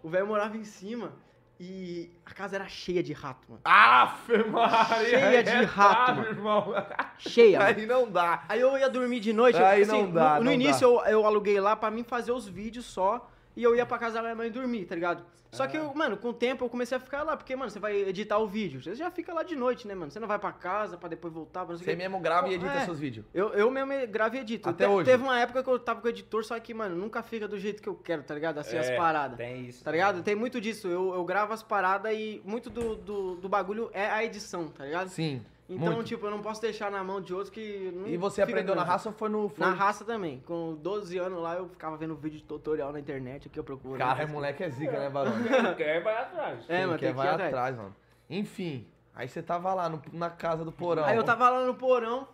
o 0.03 0.09
velho 0.09 0.27
morava 0.27 0.55
em 0.55 0.63
cima 0.63 1.11
e 1.59 2.09
a 2.25 2.33
casa 2.33 2.55
era 2.55 2.69
cheia 2.69 3.03
de 3.03 3.11
rato, 3.11 3.45
mano. 3.49 3.61
Aff, 3.65 4.31
Maria. 4.49 5.09
Cheia 5.09 5.43
de 5.43 5.49
é 5.49 5.61
rato, 5.61 6.05
tarde, 6.05 6.19
mano. 6.21 6.29
irmão. 6.29 6.85
Cheia, 7.17 7.59
mano. 7.59 7.77
Aí 7.77 7.85
não 7.85 8.09
dá. 8.09 8.43
Aí 8.47 8.61
eu 8.61 8.77
ia 8.77 8.89
dormir 8.89 9.19
de 9.19 9.33
noite, 9.33 9.57
Aí 9.61 9.81
assim, 9.81 9.91
não 9.91 10.11
dá, 10.11 10.35
no, 10.35 10.39
no 10.39 10.43
não 10.45 10.51
início 10.53 10.85
eu, 10.85 11.01
eu 11.05 11.25
aluguei 11.25 11.59
lá 11.59 11.75
pra 11.75 11.91
mim 11.91 12.03
fazer 12.03 12.31
os 12.31 12.47
vídeos 12.47 12.85
só 12.85 13.29
e 13.55 13.63
eu 13.63 13.75
ia 13.75 13.85
pra 13.85 13.97
casa 13.97 14.15
da 14.15 14.21
minha 14.21 14.35
mãe 14.35 14.51
dormir, 14.51 14.85
tá 14.85 14.95
ligado? 14.95 15.23
Só 15.51 15.65
que, 15.65 15.75
eu, 15.75 15.91
mano, 15.95 16.15
com 16.15 16.29
o 16.29 16.33
tempo 16.33 16.63
eu 16.63 16.69
comecei 16.69 16.95
a 16.95 16.99
ficar 16.99 17.23
lá, 17.23 17.35
porque, 17.35 17.55
mano, 17.55 17.71
você 17.71 17.79
vai 17.79 17.95
editar 18.03 18.37
o 18.37 18.45
vídeo, 18.45 18.83
você 18.83 18.93
já 18.93 19.09
fica 19.09 19.33
lá 19.33 19.41
de 19.41 19.55
noite, 19.55 19.87
né, 19.87 19.95
mano? 19.95 20.11
Você 20.11 20.19
não 20.19 20.27
vai 20.27 20.37
pra 20.37 20.51
casa 20.51 20.95
pra 20.95 21.09
depois 21.09 21.33
voltar, 21.33 21.65
pra 21.65 21.75
Você 21.75 21.83
quê. 21.83 21.95
mesmo 21.95 22.19
grava 22.19 22.47
e 22.49 22.53
edita 22.53 22.71
É. 22.71 22.85
seus 22.85 22.99
vídeos. 22.99 23.25
Eu, 23.33 23.49
eu 23.53 23.71
mesmo 23.71 23.91
gravo 24.07 24.35
e 24.35 24.39
edito. 24.39 24.69
Até 24.69 24.85
Te- 24.85 24.91
hoje? 24.91 25.09
Teve 25.09 25.23
uma 25.23 25.39
época 25.39 25.63
que 25.63 25.69
eu 25.71 25.79
tava 25.79 26.01
com 26.01 26.05
o 26.07 26.09
editor, 26.11 26.45
só 26.45 26.59
que, 26.59 26.71
mano, 26.71 26.95
nunca 26.95 27.23
fica 27.23 27.47
do 27.47 27.57
jeito 27.57 27.81
que 27.81 27.89
eu 27.89 27.95
quero, 27.95 28.21
tá 28.21 28.35
ligado? 28.35 28.59
Assim, 28.59 28.77
as 28.77 28.89
É, 28.89 28.95
paradas. 28.95 29.37
Tem 29.37 29.65
isso. 29.65 29.83
Tá 29.83 29.91
ligado? 29.91 30.21
Tem 30.21 30.35
muito 30.35 30.61
disso. 30.61 30.87
Eu, 30.87 31.15
eu 31.15 31.25
gravo 31.25 31.51
as 31.51 31.63
paradas 31.63 32.13
e 32.13 32.43
muito 32.45 32.69
do, 32.69 32.95
do, 32.95 33.35
do 33.37 33.49
bagulho 33.49 33.89
é 33.91 34.05
a 34.05 34.23
edição, 34.23 34.67
tá 34.67 34.85
ligado? 34.85 35.09
Sim. 35.09 35.41
Então, 35.69 35.93
muito. 35.93 36.07
tipo, 36.07 36.25
eu 36.25 36.31
não 36.31 36.41
posso 36.41 36.59
deixar 36.59 36.89
na 36.89 37.03
mão 37.03 37.21
de 37.21 37.31
outros 37.31 37.51
que. 37.51 37.91
Não 37.93 38.07
E 38.07 38.17
você 38.17 38.41
aprendeu 38.41 38.73
na 38.73 38.83
raça 38.83 39.09
ou 39.09 39.13
foi 39.15 39.29
no. 39.29 39.49
Foi... 39.49 39.63
Na 39.63 39.71
raça 39.71 40.03
também. 40.03 40.39
Com 40.39 40.73
12 40.75 41.17
anos 41.19 41.39
lá, 41.39 41.55
eu 41.57 41.69
ficava 41.69 41.95
vendo 41.95 42.15
vídeo 42.15 42.39
de 42.39 42.43
tutorial 42.43 42.91
na 42.91 42.99
internet, 42.99 43.47
aqui 43.47 43.59
eu 43.59 43.63
procuro. 43.63 43.97
Cara, 43.99 44.23
é 44.23 44.25
moleque 44.25 44.63
é 44.63 44.69
zica, 44.69 44.97
né, 44.97 45.09
Barão? 45.11 45.31
Não 45.63 45.75
quer, 45.75 46.01
vai 46.01 46.17
atrás. 46.17 46.63
É, 46.67 46.77
Quem 46.79 46.87
mano, 46.87 46.97
quer 46.99 47.05
tem 47.05 47.13
que 47.13 47.19
ir 47.19 47.23
vai 47.23 47.27
atrás. 47.29 47.53
atrás, 47.53 47.75
mano. 47.77 47.95
Enfim, 48.27 48.87
aí 49.13 49.27
você 49.29 49.43
tava 49.43 49.71
lá 49.75 49.87
no- 49.87 50.01
na 50.11 50.31
casa 50.31 50.65
do 50.65 50.71
porão. 50.71 51.03
Aí 51.05 51.15
eu 51.15 51.23
tava 51.23 51.47
lá 51.51 51.63
no 51.63 51.75
porão, 51.75 52.27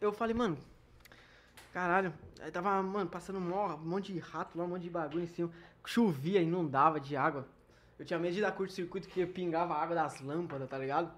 eu 0.00 0.10
falei, 0.10 0.34
mano, 0.34 0.56
caralho. 1.72 2.12
Aí 2.40 2.50
tava, 2.50 2.82
mano, 2.82 3.08
passando 3.10 3.36
um 3.38 3.42
mó- 3.42 3.74
um 3.74 3.78
monte 3.88 4.12
de 4.12 4.18
rato 4.18 4.56
lá, 4.56 4.64
um 4.64 4.68
monte 4.68 4.82
de 4.82 4.90
bagulho 4.90 5.24
em 5.24 5.26
cima. 5.26 5.50
Chovia, 5.84 6.40
inundava 6.40 6.98
de 6.98 7.16
água. 7.16 7.46
Eu 7.98 8.04
tinha 8.06 8.18
medo 8.18 8.34
de 8.34 8.40
dar 8.40 8.52
curto-circuito 8.52 9.06
que 9.08 9.26
pingava 9.26 9.74
a 9.74 9.82
água 9.82 9.94
das 9.94 10.20
lâmpadas, 10.22 10.68
tá 10.68 10.78
ligado? 10.78 11.10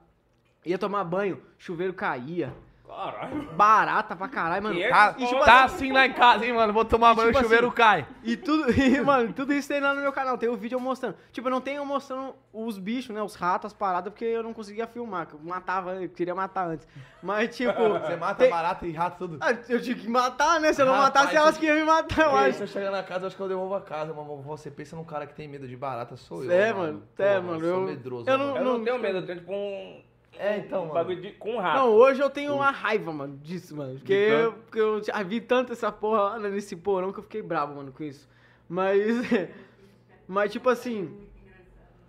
Ia 0.65 0.79
tomar 0.79 1.05
banho, 1.05 1.43
chuveiro 1.59 1.93
caía. 1.93 2.53
Caralho. 2.87 3.49
Barata 3.55 4.15
pra 4.15 4.29
caralho, 4.29 4.63
mano. 4.65 4.79
É? 4.79 4.91
Tá, 4.91 5.15
E, 5.19 5.27
tipo 5.27 5.43
tá 5.43 5.65
assim- 5.65 5.77
assim 5.87 5.93
lá 5.93 6.05
em 6.07 6.13
casa, 6.13 6.45
hein, 6.45 6.53
mano? 6.53 6.75
Vou 6.75 6.85
tomar 6.85 7.15
banho, 7.15 7.29
tipo 7.29 7.39
o 7.39 7.43
chuveiro 7.43 7.69
assim, 7.69 7.77
cai. 7.77 8.07
E 8.23 8.37
tudo, 8.37 8.67
e, 8.79 9.01
mano, 9.01 9.33
tudo 9.33 9.51
isso 9.55 9.67
tem 9.67 9.81
lá 9.81 9.95
no 9.95 10.03
meu 10.03 10.13
canal. 10.13 10.37
Tem 10.37 10.51
o 10.51 10.57
vídeo 10.59 10.77
eu 10.77 10.81
mostrando. 10.81 11.17
Tipo, 11.33 11.49
eu 11.49 11.51
não 11.53 11.61
tenho 11.63 11.87
mostrando 11.87 12.35
os 12.53 12.79
bichos, 12.79 13.15
né? 13.15 13.23
Os 13.23 13.35
ratos, 13.35 13.69
as 13.69 13.73
paradas, 13.73 14.13
porque 14.13 14.27
eu 14.27 14.43
não 14.43 14.53
conseguia 14.53 14.87
filmar. 14.87 15.27
que 15.27 15.33
Eu 15.33 15.41
matava, 15.43 15.95
eu 15.95 16.09
queria 16.11 16.35
matar 16.35 16.67
antes. 16.69 16.87
Mas, 17.23 17.57
tipo. 17.57 17.73
Você 18.05 18.17
mata 18.17 18.35
tem- 18.35 18.51
barata 18.51 18.87
e 18.87 18.93
rato 18.93 19.17
tudo. 19.17 19.39
Ah, 19.41 19.57
eu 19.71 19.81
tinha 19.81 19.97
que 19.97 20.07
matar, 20.07 20.61
né? 20.61 20.71
Se 20.75 20.83
eu 20.83 20.87
não 20.87 20.93
Rapaz, 20.93 21.15
matasse, 21.15 21.37
elas 21.37 21.55
você- 21.55 21.61
que 21.61 21.67
iam 21.67 21.77
me 21.77 21.85
matar, 21.85 22.25
eu 22.27 22.37
acho. 22.37 22.59
se 22.59 22.63
eu 22.65 22.67
chegar 22.67 22.91
na 22.91 23.03
casa, 23.03 23.23
eu 23.25 23.27
acho 23.29 23.37
que 23.37 23.43
eu 23.43 23.49
devolvo 23.49 23.75
a 23.75 23.81
casa, 23.81 24.13
mas 24.13 24.27
você 24.45 24.71
pensa 24.71 24.95
num 24.97 25.05
cara 25.05 25.27
que 25.27 25.35
tem 25.35 25.49
medo 25.49 25.67
de 25.67 25.77
barata, 25.79 26.15
sou 26.19 26.45
eu. 26.45 26.53
É, 26.53 26.75
mano, 26.75 27.03
é, 27.19 27.41
mano, 27.41 27.59
sou 27.59 27.69
eu- 27.69 27.81
medroso. 27.81 28.29
eu 28.29 28.37
não- 28.37 28.47
mano. 28.53 28.59
Eu 28.59 28.65
não 28.79 28.85
tenho 28.85 28.99
medo, 28.99 29.19
eu 29.19 29.27
tenho 29.27 29.39
tipo 29.39 29.51
um. 29.51 30.12
É, 30.39 30.59
então, 30.59 30.83
mano. 30.83 30.95
bagulho 30.95 31.21
de, 31.21 31.33
com 31.33 31.59
rato. 31.59 31.79
Não, 31.79 31.91
hoje 31.93 32.21
eu 32.21 32.31
tenho 32.31 32.55
uma 32.55 32.71
raiva, 32.71 33.13
mano, 33.13 33.39
disso, 33.39 33.77
mano. 33.77 33.99
Porque 33.99 34.13
eu, 34.13 34.53
porque 34.53 34.81
eu 34.81 35.03
já 35.03 35.23
vi 35.23 35.41
tanto 35.41 35.73
essa 35.73 35.93
porra 35.93 36.23
lá 36.23 36.39
nesse 36.39 36.75
porão 36.75 37.13
que 37.13 37.19
eu 37.19 37.23
fiquei 37.23 37.43
bravo, 37.43 37.75
mano, 37.75 37.93
com 37.93 38.03
isso. 38.03 38.29
Mas. 38.69 38.99
Mas, 40.27 40.53
tipo 40.53 40.69
assim. 40.69 41.15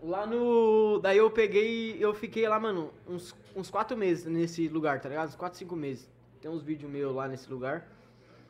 Lá 0.02 0.26
no. 0.26 1.00
Daí 1.02 1.18
eu 1.18 1.30
peguei. 1.30 1.98
Eu 2.00 2.14
fiquei 2.14 2.48
lá, 2.48 2.60
mano, 2.60 2.92
uns, 3.08 3.36
uns 3.56 3.70
quatro 3.70 3.98
meses 3.98 4.26
nesse 4.26 4.68
lugar, 4.68 5.00
tá 5.00 5.10
ligado? 5.10 5.28
Uns 5.28 5.36
quatro, 5.36 5.58
cinco 5.58 5.76
meses. 5.76 6.10
Tem 6.42 6.50
uns 6.50 6.62
vídeos 6.62 6.92
meus 6.92 7.14
lá 7.14 7.28
nesse 7.28 7.50
lugar. 7.50 7.88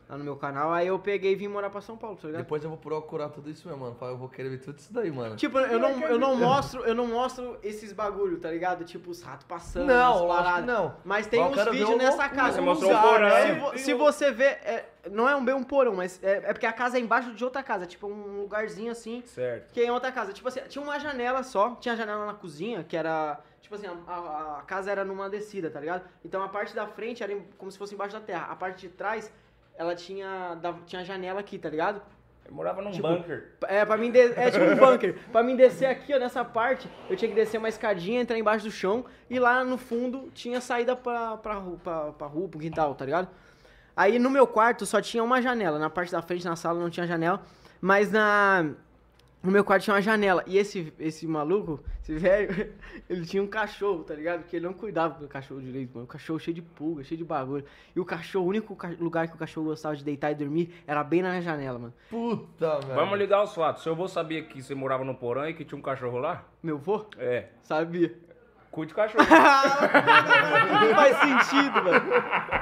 Lá 0.10 0.18
no 0.18 0.24
meu 0.24 0.36
canal. 0.36 0.72
Aí 0.74 0.88
eu 0.88 1.00
peguei 1.00 1.32
e 1.32 1.36
vim 1.36 1.48
morar 1.48 1.70
pra 1.70 1.80
São 1.82 1.96
Paulo, 1.98 2.18
tá 2.18 2.28
ligado? 2.28 2.42
Depois 2.44 2.62
eu 2.64 2.70
vou 2.70 2.78
procurar 2.78 3.30
tudo 3.30 3.50
isso 3.50 3.68
mesmo, 3.68 3.82
mano. 3.84 3.98
Eu 4.02 4.18
vou 4.18 4.28
querer 4.28 4.50
ver 4.50 4.58
tudo 4.60 4.78
isso 4.78 4.92
daí, 4.94 5.10
mano. 5.10 5.36
Tipo, 5.38 5.60
eu 5.60 5.80
não, 5.80 6.00
eu 6.02 6.20
não 6.20 6.36
mostro, 6.36 6.82
eu 6.84 6.94
não 6.94 7.08
mostro 7.08 7.58
esses 7.64 7.94
bagulho, 7.94 8.38
tá 8.40 8.52
ligado? 8.52 8.84
Tipo, 8.84 9.10
os 9.12 9.22
ratos 9.22 9.46
passando, 9.48 9.88
Não, 9.88 10.30
as 10.30 10.36
paradas. 10.38 10.66
não. 10.66 10.96
Mas 11.06 11.26
tem 11.28 11.42
uns 11.42 11.64
vídeos 11.70 11.98
nessa 11.98 12.28
casa. 12.30 12.54
você 12.56 12.62
um 12.62 12.66
mostrou 12.66 12.92
o 12.92 12.94
lugar, 12.96 13.10
porão, 13.14 13.30
né? 13.30 13.42
Se, 13.54 13.60
vo- 13.60 13.78
se 13.78 13.94
você 13.94 14.32
ver, 14.32 14.60
é, 14.66 14.90
não 15.10 15.28
é 15.28 15.36
um 15.36 15.44
bem 15.44 15.56
um 15.56 15.64
porão, 15.64 15.96
mas 15.96 16.22
é, 16.22 16.50
é 16.50 16.54
porque 16.54 16.66
a 16.66 16.74
casa 16.74 16.98
é 16.98 17.00
embaixo 17.00 17.34
de 17.34 17.44
outra 17.44 17.64
casa, 17.64 17.86
tipo 17.86 18.06
um 18.08 18.42
lugarzinho 18.42 18.92
assim, 18.92 19.24
Certo. 19.26 19.72
que 19.74 19.80
é 19.80 19.86
em 19.86 19.90
outra 19.92 20.12
casa. 20.12 20.34
Tipo 20.34 20.48
assim, 20.50 20.60
tinha 20.68 20.84
uma 20.84 21.00
janela 21.00 21.44
só, 21.44 21.76
tinha 21.76 21.96
janela 21.96 22.26
na 22.26 22.34
cozinha, 22.34 22.84
que 22.84 22.98
era, 22.98 23.40
tipo 23.62 23.74
assim, 23.76 23.88
a, 23.88 24.12
a- 24.12 24.60
a 24.60 24.62
casa 24.64 24.92
era 24.92 25.06
numa 25.06 25.30
descida, 25.30 25.70
tá 25.70 25.80
ligado? 25.80 26.04
Então 26.26 26.44
a 26.44 26.50
parte 26.50 26.76
da 26.76 26.86
frente 26.88 27.24
era 27.24 27.32
em- 27.32 27.48
como 27.58 27.72
se 27.72 27.78
fosse 27.78 27.94
embaixo 27.96 28.14
da 28.14 28.22
terra. 28.22 28.48
A 28.50 28.56
parte 28.56 28.82
de 28.82 28.90
trás, 28.90 29.32
ela 29.78 29.96
tinha, 29.96 30.56
dava- 30.56 30.80
tinha 30.86 31.04
janela 31.04 31.40
aqui, 31.40 31.58
tá 31.58 31.70
ligado? 31.70 32.02
Eu 32.46 32.54
morava 32.54 32.82
num 32.82 32.92
Tipo, 32.92 33.08
bunker. 33.08 33.54
É, 33.68 33.86
pra 33.86 33.96
mim, 33.98 34.12
de... 34.12 34.20
é 34.20 34.52
tipo 34.52 34.66
um 34.66 34.76
bunker. 34.76 35.18
pra 35.32 35.42
mim 35.42 35.56
descer 35.56 35.86
aqui, 35.86 36.14
ó, 36.14 36.20
nessa 36.20 36.44
parte, 36.44 36.90
eu 37.10 37.16
tinha 37.16 37.30
que 37.30 37.36
descer 37.36 37.58
uma 37.58 37.70
escadinha, 37.70 38.20
entrar 38.22 38.38
embaixo 38.38 38.66
do 38.66 38.72
chão, 38.72 39.06
e 39.30 39.40
lá 39.40 39.64
no 39.64 39.78
fundo 39.78 40.30
tinha 40.34 40.60
saída 40.60 40.96
pra, 40.96 41.38
pra, 41.38 41.62
pra, 41.84 42.12
pra 42.12 42.28
rua, 42.28 42.50
pro 42.50 42.60
quintal, 42.60 42.94
tá 42.96 43.06
ligado? 43.06 43.30
Aí 43.96 44.20
no 44.20 44.30
meu 44.30 44.46
quarto 44.46 44.86
só 44.86 45.00
tinha 45.02 45.24
uma 45.24 45.42
janela, 45.42 45.80
na 45.80 45.90
parte 45.90 46.12
da 46.12 46.22
frente, 46.22 46.44
na 46.44 46.56
sala, 46.56 46.80
não 46.80 46.90
tinha 46.90 47.08
janela, 47.08 47.42
mas 47.80 48.12
na... 48.12 48.72
No 49.44 49.52
meu 49.52 49.62
quarto 49.62 49.84
tinha 49.84 49.94
uma 49.94 50.02
janela. 50.02 50.42
E 50.48 50.58
esse, 50.58 50.94
esse 50.98 51.28
maluco, 51.28 51.84
esse 52.02 52.16
velho, 52.16 52.74
ele 53.10 53.26
tinha 53.26 53.44
um 53.44 53.48
cachorro, 53.48 54.02
tá 54.06 54.16
ligado? 54.16 54.40
Porque 54.40 54.56
ele 54.56 54.66
não 54.66 54.74
cuidava 54.74 55.20
do 55.20 55.28
cachorro 55.28 55.62
direito, 55.62 55.92
mano. 55.94 56.06
O 56.06 56.08
cachorro 56.08 56.40
cheio 56.40 56.56
de 56.56 56.62
pulga, 56.62 57.04
cheio 57.04 57.18
de 57.18 57.26
bagulho. 57.26 57.66
E 57.94 58.00
o 58.00 58.06
cachorro, 58.06 58.46
o 58.46 58.48
único 58.48 58.78
lugar 58.98 59.28
que 59.28 59.36
o 59.36 59.38
cachorro 59.38 59.68
gostava 59.68 59.98
de 59.98 60.04
deitar 60.04 60.32
e 60.32 60.36
dormir 60.36 60.74
era 60.88 61.04
bem 61.04 61.22
na 61.22 61.30
minha 61.30 61.42
janela, 61.42 61.78
mano. 61.78 61.94
Puta, 62.10 62.80
velho. 62.80 62.96
Vamos 62.96 63.20
ligar 63.20 63.44
os 63.44 63.54
fatos. 63.54 63.84
Seu 63.84 63.92
avô 63.92 64.08
sabia 64.08 64.42
que 64.44 64.62
você 64.62 64.74
morava 64.74 65.04
no 65.04 65.14
porão 65.14 65.50
e 65.50 65.54
que 65.54 65.66
tinha 65.66 65.78
um 65.78 65.82
cachorro 65.82 66.20
lá? 66.20 66.46
Meu 66.64 66.78
vô? 66.78 67.06
É. 67.18 67.50
Sabia. 67.64 68.16
Cuide 68.72 68.94
do 68.94 68.96
cachorro. 68.96 69.24
tudo 69.28 70.96
faz 70.96 71.18
sentido, 71.18 71.84
mano. 71.84 72.12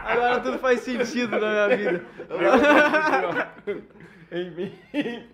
Agora 0.04 0.40
tudo 0.40 0.58
faz 0.58 0.80
sentido 0.80 1.40
na 1.40 1.68
minha 1.68 1.78
vida. 1.78 2.06
Enfim. 4.32 4.74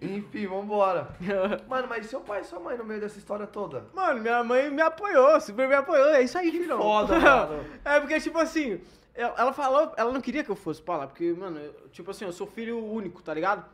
Enfim, 0.02 0.48
vambora. 0.48 1.10
Mano, 1.70 1.88
mas 1.88 2.08
seu 2.08 2.20
pai 2.22 2.42
e 2.42 2.44
sua 2.44 2.60
mãe 2.60 2.76
no 2.78 2.84
meio 2.84 3.00
dessa 3.00 3.18
história 3.20 3.46
toda? 3.46 3.86
Mano, 3.94 4.20
minha 4.22 4.44
mãe 4.44 4.70
me 4.72 4.82
apoiou, 4.82 5.40
super 5.40 5.68
me 5.68 5.76
apoiou. 5.76 6.08
É 6.16 6.24
isso 6.24 6.38
aí, 6.38 6.52
filhão. 6.52 6.80
foda, 6.82 7.18
mano. 7.20 7.64
É 7.86 8.00
porque, 8.00 8.20
tipo 8.20 8.40
assim, 8.40 8.82
ela 9.14 9.36
ela 9.38 9.54
falou, 9.54 9.94
ela 9.96 10.12
não 10.12 10.20
queria 10.22 10.44
que 10.44 10.50
eu 10.50 10.56
fosse 10.56 10.82
pra 10.82 10.98
lá, 10.98 11.08
porque, 11.08 11.32
mano, 11.34 11.60
eu- 11.60 11.90
tipo 11.92 12.10
assim, 12.10 12.26
eu 12.26 12.32
sou 12.32 12.48
filho 12.48 12.84
único, 12.84 13.22
tá 13.22 13.34
ligado? 13.34 13.66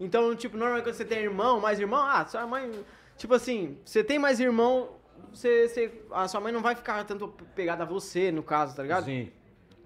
Então, 0.00 0.34
tipo, 0.34 0.56
normalmente 0.56 0.84
quando 0.84 0.96
você 0.96 1.04
tem 1.04 1.20
irmão, 1.20 1.60
mais 1.60 1.78
irmão, 1.78 2.02
ah, 2.04 2.24
sua 2.26 2.44
mãe. 2.46 2.84
Tipo 3.16 3.34
assim, 3.34 3.78
você 3.84 4.02
tem 4.02 4.18
mais 4.18 4.40
irmão, 4.40 4.88
você, 5.32 5.68
você, 5.68 6.02
a 6.10 6.26
sua 6.26 6.40
mãe 6.40 6.52
não 6.52 6.60
vai 6.60 6.74
ficar 6.74 7.04
tanto 7.04 7.28
pegada 7.54 7.84
a 7.84 7.86
você, 7.86 8.32
no 8.32 8.42
caso, 8.42 8.74
tá 8.74 8.82
ligado? 8.82 9.04
Sim. 9.04 9.30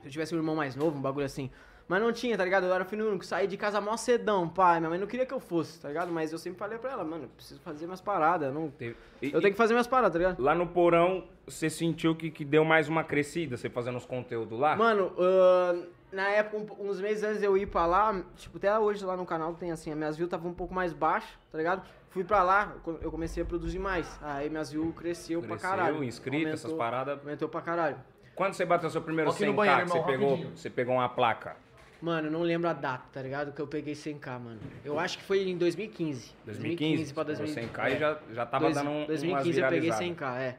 Se 0.01 0.07
eu 0.07 0.11
tivesse 0.11 0.35
um 0.35 0.39
irmão 0.39 0.57
mais 0.57 0.75
novo, 0.75 0.97
um 0.97 1.03
bagulho 1.03 1.27
assim. 1.27 1.51
Mas 1.89 2.03
não 2.03 2.13
tinha, 2.13 2.37
tá 2.37 2.45
ligado? 2.45 2.67
Eu 2.67 2.75
era 2.75 2.85
filho 2.85 3.09
único, 3.09 3.25
saí 3.25 3.47
de 3.47 3.57
casa 3.57 3.81
mó 3.81 3.97
cedão, 3.97 4.47
pai. 4.47 4.79
Minha 4.79 4.91
mãe 4.91 4.99
não 4.99 5.07
queria 5.07 5.25
que 5.25 5.33
eu 5.33 5.41
fosse, 5.41 5.81
tá 5.81 5.89
ligado? 5.89 6.13
Mas 6.13 6.31
eu 6.33 6.39
sempre 6.39 6.59
falei 6.59 6.77
pra 6.79 6.93
ela, 6.93 7.03
mano, 7.03 7.25
eu 7.25 7.29
preciso 7.31 7.59
fazer 7.61 7.87
minhas 7.87 8.01
paradas. 8.03 8.49
eu 8.49 8.55
Não... 8.55 8.69
Teve- 8.71 8.95
e- 9.23 9.33
Eu 9.33 9.41
tenho 9.41 9.53
que 9.55 9.57
fazer 9.59 9.73
minhas 9.73 9.87
paradas, 9.87 10.13
tá 10.13 10.19
ligado? 10.19 10.43
Lá 10.43 10.55
no 10.55 10.67
porão, 10.67 11.25
você 11.47 11.71
sentiu 11.71 12.15
que, 12.15 12.31
que 12.31 12.45
deu 12.45 12.63
mais 12.65 12.89
uma 12.91 13.03
crescida, 13.03 13.57
você 13.57 13.71
fazendo 13.71 13.97
os 13.97 14.05
conteúdos 14.05 14.59
lá? 14.59 14.77
Mano, 14.77 15.13
ahn, 15.19 15.83
na 16.13 16.29
época, 16.29 16.75
uns 16.79 17.01
meses 17.01 17.25
antes 17.25 17.39
de 17.41 17.47
eu 17.47 17.57
ir 17.57 17.67
pra 17.67 17.87
lá, 17.87 18.23
tipo, 18.37 18.59
até 18.59 18.79
hoje 18.79 19.03
lá 19.05 19.17
no 19.17 19.25
canal 19.25 19.55
tem 19.55 19.71
assim, 19.73 19.91
as 19.91 19.97
minhas 19.97 20.15
views 20.17 20.27
estavam 20.29 20.51
um 20.51 20.55
pouco 20.55 20.75
mais 20.75 20.93
baixas, 20.93 21.31
tá 21.51 21.57
ligado? 21.57 21.83
Fui 22.11 22.23
pra 22.23 22.43
lá, 22.43 22.75
eu- 23.01 23.11
comecei 23.11 23.43
a 23.43 23.47
produzir 23.47 23.79
mais. 23.79 24.19
Aí 24.23 24.51
minhas 24.51 24.71
views 24.71 24.95
cresceu, 24.95 25.41
pra 25.41 25.51
Cresceu, 25.51 25.71
caralho. 25.71 26.05
inscrito, 26.05 26.49
essas 26.49 26.65
Aumentou- 26.67 26.79
paradas. 26.79 27.19
Aumentou 27.21 27.49
pra 27.49 27.61
caralho. 27.63 27.97
Quando 28.35 28.53
você 28.55 28.65
bateu 28.67 28.89
seu 28.91 29.01
primeiro 29.03 29.31
Aqui 29.31 29.45
no 29.47 29.53
100k, 29.53 29.57
banheiro, 29.57 29.83
que 29.85 29.89
você, 29.91 30.03
pegou, 30.03 30.37
você 30.55 30.71
pegou 30.71 30.95
uma 30.95 31.09
placa? 31.09 31.57
Mano, 32.01 32.29
eu 32.29 32.31
não 32.31 32.43
lembro 32.43 32.69
a 32.69 32.73
data, 32.73 33.05
tá 33.13 33.21
ligado? 33.21 33.53
Que 33.53 33.61
eu 33.61 33.67
peguei 33.67 33.95
100k, 33.95 34.39
mano. 34.39 34.61
Eu 34.85 34.99
acho 34.99 35.19
que 35.19 35.25
foi 35.25 35.49
em 35.49 35.57
2015. 35.59 36.33
2015, 36.47 37.13
pra 37.13 37.25
pegou 37.25 37.45
2015. 37.45 37.73
100k 37.73 37.97
e 37.97 37.99
já, 37.99 38.19
já 38.33 38.47
tava 38.47 38.65
Dois- 38.67 38.77
dando 38.77 38.91
um, 38.91 39.07
2015 39.07 39.59
eu 39.61 39.69
peguei 39.69 39.81
viralizadas. 39.91 40.17
100k, 40.17 40.39
é. 40.41 40.57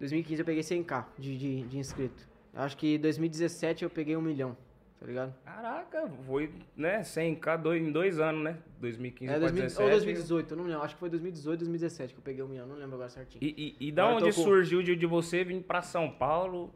2015 0.00 0.40
eu 0.40 0.46
peguei 0.46 0.62
100k 0.62 1.04
de, 1.18 1.36
de, 1.36 1.62
de 1.64 1.78
inscrito. 1.78 2.26
Acho 2.54 2.76
que 2.76 2.98
2017 2.98 3.84
eu 3.84 3.90
peguei 3.90 4.16
um 4.16 4.20
milhão, 4.22 4.56
tá 4.98 5.06
ligado? 5.06 5.34
Caraca, 5.44 6.10
foi, 6.26 6.50
né, 6.76 7.00
100k 7.00 7.56
dois, 7.62 7.82
em 7.82 7.92
dois 7.92 8.18
anos, 8.18 8.42
né? 8.42 8.58
2015 8.80 9.30
É, 9.30 9.38
pra 9.38 9.40
2000, 9.48 9.62
2017. 9.62 9.82
ou 9.84 9.90
2018, 9.90 10.50
eu 10.50 10.56
não 10.56 10.64
lembro. 10.64 10.82
Acho 10.82 10.94
que 10.94 11.00
foi 11.00 11.10
2018, 11.10 11.58
2017 11.60 12.14
que 12.14 12.18
eu 12.20 12.24
peguei 12.24 12.42
um 12.42 12.48
milhão, 12.48 12.66
não 12.66 12.76
lembro 12.76 12.94
agora 12.94 13.08
certinho. 13.10 13.42
E, 13.44 13.76
e, 13.80 13.88
e 13.88 13.92
da 13.92 14.02
Agora 14.04 14.16
onde 14.24 14.30
tô 14.34 14.36
com- 14.42 14.48
surgiu 14.48 14.82
de, 14.82 14.96
de 14.96 15.06
você 15.06 15.44
vir 15.44 15.62
pra 15.62 15.82
São 15.82 16.10
Paulo 16.10 16.72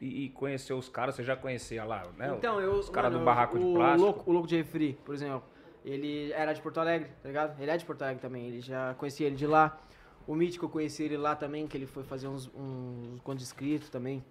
e, 0.00 0.24
e 0.24 0.28
conhecer 0.30 0.72
os 0.72 0.88
caras? 0.88 1.14
Você 1.14 1.22
já 1.22 1.36
conhecia 1.36 1.84
lá, 1.84 2.04
né? 2.16 2.34
Então, 2.36 2.60
eu. 2.60 2.72
Os 2.74 2.88
caras 2.90 3.12
do 3.12 3.20
barraco 3.20 3.58
de 3.58 3.64
o 3.64 3.74
plástico. 3.74 4.04
Louco, 4.04 4.30
o 4.30 4.32
louco 4.32 4.48
de 4.48 4.56
refri, 4.56 4.98
por 5.04 5.14
exemplo. 5.14 5.42
Ele 5.84 6.30
era 6.32 6.52
de 6.52 6.60
Porto 6.60 6.78
Alegre, 6.78 7.08
tá 7.22 7.28
ligado? 7.28 7.60
Ele 7.60 7.70
é 7.70 7.76
de 7.76 7.84
Porto 7.84 8.02
Alegre 8.02 8.20
também. 8.20 8.46
Ele 8.46 8.60
já 8.60 8.94
conhecia 8.94 9.26
ele 9.26 9.36
de 9.36 9.46
lá. 9.46 9.78
O 10.26 10.34
Mítico 10.34 10.66
eu 10.66 10.68
conheci 10.68 11.02
ele 11.04 11.16
lá 11.16 11.34
também, 11.34 11.66
que 11.66 11.76
ele 11.76 11.86
foi 11.86 12.02
fazer 12.04 12.28
uns, 12.28 12.50
uns 12.54 13.20
contos 13.22 13.44
escritos 13.44 13.88
também. 13.88 14.22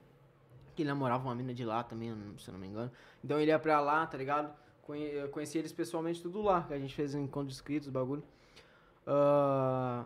Que 0.75 0.83
ele 0.83 0.89
namorava 0.89 1.23
uma 1.27 1.35
mina 1.35 1.53
de 1.53 1.65
lá 1.65 1.83
também, 1.83 2.15
se 2.37 2.47
eu 2.49 2.53
não 2.53 2.59
me 2.59 2.67
engano. 2.67 2.91
Então 3.23 3.39
ele 3.39 3.51
ia 3.51 3.59
pra 3.59 3.79
lá, 3.81 4.05
tá 4.05 4.17
ligado? 4.17 4.53
Conhe- 4.83 5.27
conheci 5.29 5.57
eles 5.57 5.73
pessoalmente 5.73 6.21
tudo 6.21 6.41
lá, 6.41 6.63
que 6.63 6.73
a 6.73 6.79
gente 6.79 6.93
fez 6.95 7.13
um 7.15 7.19
encontro 7.23 7.51
escritos, 7.51 7.89
bagulho. 7.89 8.23
Ah, 9.05 10.05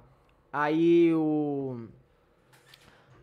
aí 0.51 1.13
o. 1.13 1.87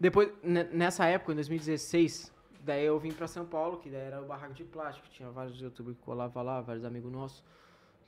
Depois, 0.01 0.33
ne- 0.43 0.65
nessa 0.65 1.05
época, 1.05 1.33
em 1.33 1.35
2016, 1.35 2.33
daí 2.65 2.85
eu 2.87 2.99
vim 2.99 3.13
pra 3.13 3.27
São 3.29 3.45
Paulo, 3.45 3.77
que 3.77 3.91
daí 3.91 4.01
era 4.01 4.21
o 4.23 4.25
barraco 4.25 4.55
de 4.55 4.65
plástico. 4.65 5.07
Tinha 5.11 5.29
vários 5.31 5.61
youtubers 5.61 5.95
que 5.97 6.03
colavam 6.03 6.43
lá, 6.43 6.61
vários 6.63 6.85
amigos 6.87 7.13
nossos. 7.13 7.45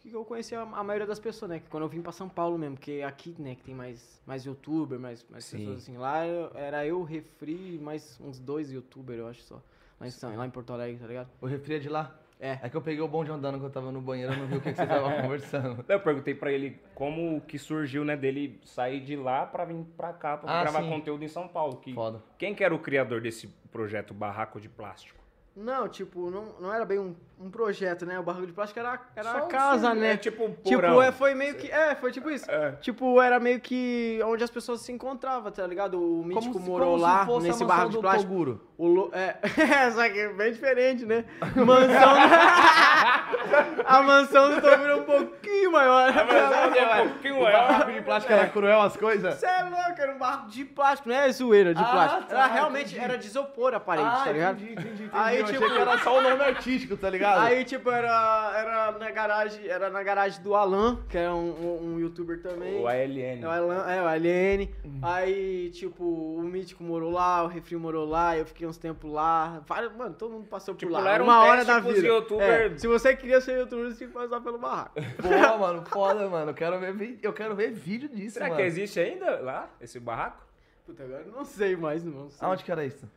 Que 0.01 0.11
eu 0.13 0.25
conhecia 0.25 0.59
a, 0.61 0.63
a 0.63 0.83
maioria 0.83 1.07
das 1.07 1.21
pessoas, 1.21 1.51
né? 1.51 1.61
Que 1.61 1.69
quando 1.69 1.83
eu 1.85 1.89
vim 1.89 2.01
pra 2.03 2.11
São 2.11 2.29
Paulo 2.29 2.59
mesmo, 2.59 2.77
porque 2.77 3.03
aqui, 3.07 3.37
né, 3.39 3.55
que 3.55 3.63
tem 3.63 3.75
mais, 3.75 4.21
mais 4.27 4.45
youtuber, 4.45 4.99
mais, 4.99 5.25
mais 5.31 5.45
Sim. 5.45 5.59
pessoas 5.59 5.77
assim. 5.79 5.97
Lá 5.99 6.25
era 6.55 6.85
eu, 6.87 7.03
Refri, 7.05 7.79
mais 7.81 8.19
uns 8.21 8.39
dois 8.41 8.73
youtubers, 8.73 9.19
eu 9.21 9.29
acho 9.29 9.43
só. 9.43 9.63
Lá 10.01 10.07
em, 10.07 10.11
São- 10.11 10.35
lá 10.35 10.47
em 10.47 10.51
Porto 10.51 10.73
Alegre, 10.73 10.99
tá 10.99 11.07
ligado? 11.07 11.29
O 11.41 11.47
refri 11.47 11.75
é 11.75 11.79
de 11.79 11.89
lá? 11.89 12.19
É. 12.43 12.59
É 12.61 12.69
que 12.69 12.77
eu 12.77 12.83
peguei 12.83 13.01
o 13.01 13.07
bonde 13.07 13.31
andando 13.31 13.55
quando 13.55 13.65
eu 13.67 13.71
tava 13.71 13.93
no 13.93 14.01
banheiro, 14.01 14.33
eu 14.33 14.39
não 14.41 14.47
vi 14.49 14.57
o 14.57 14.61
que, 14.61 14.73
que 14.73 14.77
você 14.77 14.85
tava 14.85 15.13
conversando. 15.23 15.85
Eu 15.89 16.01
perguntei 16.01 16.35
pra 16.35 16.51
ele 16.51 16.77
como 16.93 17.41
que 17.43 17.57
surgiu, 17.57 18.05
né, 18.05 18.17
dele 18.17 18.59
sair 18.65 18.99
de 19.01 19.15
lá 19.15 19.47
pra 19.47 19.65
vir 19.65 19.77
pra 19.97 20.13
cá, 20.13 20.37
pra 20.37 20.51
Ah, 20.53 20.63
gravar 20.63 20.83
sim. 20.83 20.89
conteúdo 20.91 21.25
em 21.25 21.29
São 21.29 21.47
Paulo. 21.47 21.77
Que, 21.77 21.95
Foda. 21.95 22.21
Quem 22.37 22.53
que 22.53 22.65
era 22.65 22.75
o 22.75 22.81
criador 22.81 23.21
desse 23.21 23.47
projeto 23.71 24.13
Barraco 24.13 24.61
de 24.61 24.69
Plástico? 24.69 25.22
Não, 25.55 25.87
tipo, 25.87 26.31
não, 26.31 26.47
não 26.61 26.73
era 26.73 26.83
bem 26.85 26.99
um, 26.99 27.15
um 27.39 27.51
projeto, 27.51 28.07
né? 28.07 28.19
O 28.19 28.23
barraco 28.23 28.47
de 28.47 28.53
plástico 28.55 28.81
era, 28.81 28.99
era 29.15 29.31
Só 29.33 29.39
a 29.41 29.45
um 29.45 29.49
casa, 29.49 29.89
sur- 29.89 29.97
né? 29.97 30.13
é 30.13 30.17
tipo 30.17 30.45
um 30.47 30.55
Tipo, 30.55 31.03
é, 31.03 31.13
foi 31.13 31.35
meio 31.35 31.55
que. 31.57 31.71
É, 31.71 31.95
foi 31.95 32.11
tipo 32.11 32.31
isso. 32.31 32.51
É. 32.51 32.73
Tipo, 32.81 33.21
era 33.21 33.39
meio 33.39 33.61
que 33.61 34.19
onde 34.25 34.43
as 34.43 34.51
pessoas 34.51 34.81
se 34.81 34.91
encontravam, 34.93 35.53
tá 35.53 35.67
ligado? 35.67 36.01
O 36.03 36.25
Mítico 36.25 36.55
se- 36.59 36.61
morou 36.67 36.93
como 36.93 37.03
lá, 37.03 37.21
a 37.23 37.27
nesse 37.27 37.49
mansão 37.49 37.67
barraco 37.67 37.91
de 37.91 37.99
plástico. 37.99 38.31
Toguro. 38.33 38.67
O 38.79 38.87
lo... 38.89 39.11
é, 39.15 39.37
só 39.91 40.09
que 40.09 40.19
é 40.19 40.29
bem 40.33 40.53
diferente, 40.53 41.05
né? 41.05 41.25
Mansão. 41.55 42.13
a 43.87 44.03
mansão 44.03 44.51
do 44.55 44.61
Toguro 44.61 44.91
é 44.91 44.97
um 44.97 45.05
pouquinho 45.05 45.73
maior. 45.73 46.13
Mas 46.15 46.77
é 46.77 47.03
um 47.03 47.09
pouquinho 47.11 47.37
O 47.39 47.43
maior. 47.43 47.69
barraco 47.69 47.93
de 47.93 48.01
plástico 48.03 48.33
era 48.33 48.49
cruel 48.49 48.81
as 48.83 48.97
coisas? 48.97 49.35
Você 49.35 49.47
é 49.47 49.63
louco, 49.65 50.01
era 50.01 50.15
um 50.15 50.19
barraco 50.19 50.49
de 50.49 50.65
plástico, 50.65 51.09
não 51.09 51.17
é 51.17 51.31
zoeira 51.31 51.75
de 51.75 51.83
Ah, 51.83 51.87
plástico. 51.87 52.23
tá, 52.25 52.37
era 52.37 52.47
realmente, 52.47 52.87
entendi. 52.95 53.01
era 53.05 53.19
de 53.19 53.27
isopor 53.27 53.75
a 53.75 53.81
parede, 53.81 54.09
ah, 54.09 54.23
tá 54.25 54.33
ligado? 54.33 54.57
entendi, 54.63 54.73
entendi, 54.73 54.89
entendi. 55.05 55.11
Aí, 55.13 55.42
eu 55.43 55.47
achei 55.49 55.59
tipo- 55.59 55.75
que 55.75 55.81
era 55.81 55.99
só 55.99 56.19
o 56.19 56.23
nome 56.23 56.43
artístico, 56.43 56.97
tá 56.97 57.11
ligado? 57.11 57.41
Aí, 57.43 57.65
tipo, 57.65 57.91
era, 57.91 58.53
era 58.57 58.93
na 58.99 59.11
garagem, 59.11 59.67
era 59.69 59.91
na 59.91 60.03
garagem 60.03 60.43
do 60.43 60.55
Alan, 60.55 60.99
que 61.09 61.19
é 61.19 61.31
um, 61.31 61.51
um, 61.51 61.93
um 61.95 61.99
youtuber 62.01 62.41
também. 62.43 62.81
O 62.81 62.87
ALN. 62.89 63.43
É 63.43 63.47
o 63.47 63.51
Alan, 63.51 63.91
é, 63.91 64.03
o 64.03 64.07
Alien. 64.07 64.71
Aí, 65.03 65.71
tipo, 65.71 66.05
o 66.05 66.43
Mítico 66.43 66.83
morou 66.85 67.11
lá, 67.11 67.43
o 67.43 67.47
Refri 67.49 67.77
morou 67.77 68.09
lá, 68.09 68.37
eu 68.37 68.47
fiquei 68.47 68.67
uns 68.67 68.79
tempos 68.79 69.11
lá. 69.13 69.63
Vários, 69.67 69.95
mano, 69.97 70.15
todo 70.15 70.33
mundo 70.33 70.47
passou 70.47 70.75
por 70.75 70.81
Tipo, 70.81 70.93
lá. 70.93 71.01
lá 71.01 71.13
era 71.15 71.23
um 71.23 71.27
Uma 71.27 71.41
hora 71.43 71.65
da 71.65 71.81
vida. 71.81 72.07
youtuber- 72.07 72.73
É, 72.73 72.79
se 72.79 72.87
você 72.87 73.15
queria 73.17 73.41
ser 73.41 73.59
youtuber, 73.59 73.87
você 73.91 73.97
tinha 73.99 74.09
que 74.09 74.15
passar 74.15 74.41
pelo 74.41 74.59
barraco. 74.59 74.95
Porra, 75.21 75.57
mano, 75.59 75.85
foda, 75.87 76.29
mano. 76.29 76.51
Eu 76.51 76.55
quero 76.55 76.79
ver, 76.79 77.19
eu 77.23 77.33
quero 77.33 77.55
ver 77.55 77.71
vídeo 77.73 78.09
disso, 78.09 78.35
Será 78.35 78.47
mano. 78.47 78.57
que 78.57 78.63
existe 78.63 79.01
ainda 79.01 79.41
lá, 79.41 79.69
esse 79.81 79.99
barraco? 79.99 80.43
Puta, 80.87 81.03
agora 81.05 81.23
eu 81.27 81.33
não 81.33 81.45
sei 81.45 81.77
mais, 81.77 82.03
não. 82.05 82.31
sei. 82.31 82.47
Aonde 82.47 82.65
que 82.65 82.73
era 82.73 82.85
isso? 82.85 83.09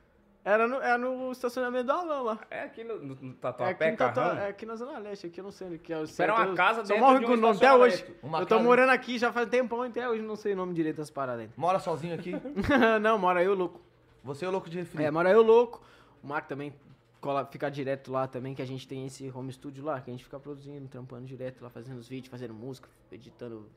Era 0.48 0.68
no, 0.68 0.76
era 0.76 0.96
no 1.00 1.32
estacionamento 1.32 1.86
do 1.86 1.92
Alan 1.92 2.22
lá. 2.22 2.40
É 2.52 2.62
aqui 2.62 2.84
no, 2.84 3.00
no, 3.00 3.16
no 3.16 3.32
É 3.32 3.36
Tatuapé, 3.42 3.72
aqui, 3.88 3.92
no 3.92 3.98
Tatu- 3.98 4.20
Carrão? 4.20 4.38
é 4.38 4.48
aqui 4.50 4.66
na 4.68 4.76
Zona 4.76 5.00
Leste, 5.00 5.26
aqui 5.26 5.40
eu 5.40 5.44
não 5.44 5.52
sei 5.52 5.66
onde 5.68 5.80
que 5.80 5.92
é. 5.92 6.04
Era 6.20 6.36
uma 6.36 6.46
eu 6.46 6.54
casa 6.54 6.84
dentro 6.84 7.00
morro 7.04 7.18
de 7.20 7.26
um 7.26 7.28
com 7.30 7.34
o 7.34 7.38
nome 7.38 7.58
até 7.58 7.74
hoje. 7.74 8.06
Uma 8.22 8.40
eu 8.42 8.46
tô 8.46 8.56
casa- 8.56 8.64
morando 8.64 8.90
aqui 8.92 9.18
já 9.18 9.34
faz 9.34 9.50
tempão, 9.50 9.82
até 9.82 10.08
hoje 10.08 10.22
não 10.22 10.36
sei 10.36 10.54
o 10.54 10.56
nome 10.56 10.76
direito 10.76 10.98
das 10.98 11.10
paradas 11.10 11.42
ainda. 11.42 11.54
Mora 11.58 11.80
sozinho 11.80 12.14
aqui? 12.14 12.34
não, 13.02 13.18
mora 13.18 13.44
eu, 13.44 13.56
louco. 13.56 13.82
Você 14.24 14.46
é 14.46 14.48
o 14.48 14.52
louco 14.52 14.70
de 14.70 14.78
refri. 14.78 15.04
É, 15.04 15.10
mora 15.10 15.32
eu 15.32 15.42
louco. 15.42 15.82
O 16.24 16.28
Marco 16.28 16.48
também 16.48 16.74
cola, 17.20 17.44
fica 17.46 17.68
direto 17.72 18.12
lá 18.12 18.28
também, 18.28 18.54
que 18.54 18.62
a 18.62 18.66
gente 18.66 18.88
tem 18.88 19.04
esse 19.08 19.32
home 19.34 19.52
studio 19.52 19.84
lá, 19.84 20.00
que 20.00 20.12
a 20.12 20.14
gente 20.14 20.24
fica 20.24 20.40
produzindo, 20.40 20.88
trampando 20.88 21.26
direto 21.26 21.64
lá, 21.64 21.72
fazendo 21.72 21.98
os 21.98 22.08
vídeos, 22.08 22.30
fazendo 22.30 22.54
música, 22.54 22.88
editando, 23.12 23.68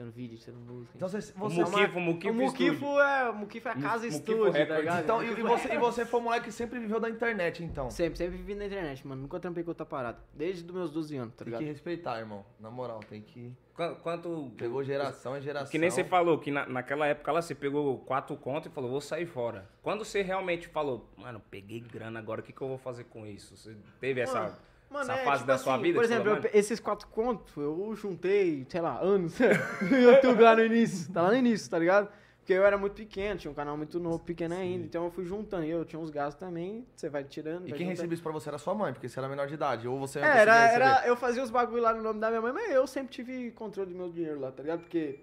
editando 0.00 0.10
vídeo, 0.12 0.34
editando 0.34 0.58
música. 0.58 0.92
Então 0.96 1.08
você, 1.08 1.32
O 1.36 1.48
você 1.48 1.62
o 1.62 2.00
Muquifo 2.00 2.32
o 2.32 2.34
Muquifo 2.34 2.72
Estúdio. 2.74 3.00
é, 3.00 3.30
o 3.30 3.34
Muquifo 3.34 3.68
é 3.68 3.70
a 3.70 3.74
casa 3.74 4.04
Muquifo 4.06 4.16
estúdio, 4.18 4.52
tá 4.52 4.58
Records. 4.58 4.78
ligado? 4.80 5.02
Então, 5.04 5.22
e, 5.22 5.26
e 5.30 5.42
você, 5.42 5.74
e 5.74 5.78
você 5.78 6.06
foi 6.06 6.20
um 6.20 6.22
moleque 6.24 6.46
que 6.46 6.52
sempre 6.52 6.78
viveu 6.78 6.98
da 7.00 7.08
internet, 7.10 7.62
então. 7.62 7.90
Sempre, 7.90 8.18
sempre 8.18 8.36
vivi 8.36 8.54
na 8.54 8.66
internet, 8.66 9.06
mano. 9.06 9.22
Nunca 9.22 9.38
trampei 9.38 9.62
com 9.62 9.70
outra 9.70 9.86
parada. 9.86 10.18
Desde 10.34 10.64
os 10.64 10.70
meus 10.74 10.90
12 10.90 11.16
anos, 11.16 11.34
tá 11.34 11.38
Tem 11.44 11.46
ligado? 11.46 11.60
que 11.60 11.66
respeitar, 11.66 12.18
irmão. 12.18 12.44
Na 12.58 12.70
moral, 12.70 13.00
tem 13.08 13.20
que. 13.22 13.54
Qu- 13.74 13.96
Quanto... 14.02 14.52
Pegou 14.56 14.82
geração 14.82 15.36
é 15.36 15.40
geração. 15.40 15.70
Que 15.70 15.78
nem 15.78 15.90
você 15.90 16.04
falou, 16.04 16.38
que 16.38 16.50
na- 16.50 16.66
naquela 16.66 17.06
época 17.06 17.32
lá 17.32 17.40
você 17.42 17.54
pegou 17.54 17.98
quatro 18.00 18.36
contos 18.36 18.70
e 18.70 18.74
falou, 18.74 18.90
vou 18.90 19.00
sair 19.00 19.26
fora. 19.26 19.68
Quando 19.82 20.04
você 20.04 20.22
realmente 20.22 20.68
falou, 20.68 21.08
mano, 21.16 21.40
peguei 21.50 21.80
grana 21.80 22.18
agora, 22.18 22.40
o 22.40 22.44
que, 22.44 22.52
que 22.52 22.60
eu 22.60 22.68
vou 22.68 22.78
fazer 22.78 23.04
com 23.04 23.26
isso? 23.26 23.56
Você 23.56 23.76
teve 24.00 24.20
essa, 24.20 24.58
essa 24.98 25.12
é, 25.12 25.24
fase 25.24 25.42
tipo 25.42 25.46
da 25.46 25.58
sua 25.58 25.74
assim, 25.74 25.82
vida? 25.84 25.94
Por 25.96 26.04
exemplo, 26.04 26.28
eu 26.30 26.34
"Mano, 26.36 26.48
esses 26.52 26.80
quatro 26.80 27.06
contos 27.08 27.56
eu 27.56 27.94
juntei, 27.94 28.66
sei 28.68 28.80
lá, 28.80 28.98
anos 29.00 29.38
no 29.88 29.96
YouTube 29.96 30.42
lá 30.42 30.56
no 30.56 30.64
início. 30.64 31.12
Tá 31.12 31.22
lá 31.22 31.28
no 31.30 31.36
início, 31.36 31.70
tá 31.70 31.78
ligado? 31.78 32.08
Porque 32.38 32.54
eu 32.54 32.64
era 32.64 32.76
muito 32.76 32.94
pequeno, 32.94 33.38
tinha 33.38 33.50
um 33.50 33.54
canal 33.54 33.76
muito 33.76 34.00
novo, 34.00 34.18
pequeno 34.18 34.54
ainda, 34.54 34.84
então 34.84 35.04
eu 35.04 35.10
fui 35.10 35.24
juntando. 35.24 35.64
E 35.64 35.70
eu 35.70 35.84
tinha 35.84 36.00
uns 36.00 36.10
gastos 36.10 36.40
também, 36.40 36.84
você 36.96 37.08
vai 37.08 37.22
tirando. 37.22 37.66
E 37.66 37.70
vai 37.70 37.78
quem 37.78 37.86
juntando. 37.86 37.90
recebia 37.90 38.14
isso 38.14 38.22
pra 38.22 38.32
você 38.32 38.48
era 38.48 38.58
sua 38.58 38.74
mãe, 38.74 38.92
porque 38.92 39.08
você 39.08 39.18
era 39.20 39.28
menor 39.28 39.46
de 39.46 39.54
idade. 39.54 39.86
Ou 39.86 39.98
você 40.00 40.18
É, 40.18 40.22
era, 40.22 40.56
era, 40.72 41.06
eu 41.06 41.14
fazia 41.16 41.42
os 41.42 41.50
bagulho 41.50 41.82
lá 41.82 41.92
no 41.94 42.02
nome 42.02 42.18
da 42.18 42.28
minha 42.28 42.40
mãe, 42.40 42.52
mas 42.52 42.70
eu 42.72 42.86
sempre 42.88 43.12
tive 43.12 43.52
controle 43.52 43.92
do 43.92 43.96
meu 43.96 44.10
dinheiro 44.10 44.40
lá, 44.40 44.50
tá 44.50 44.62
ligado? 44.62 44.80
Porque 44.80 45.20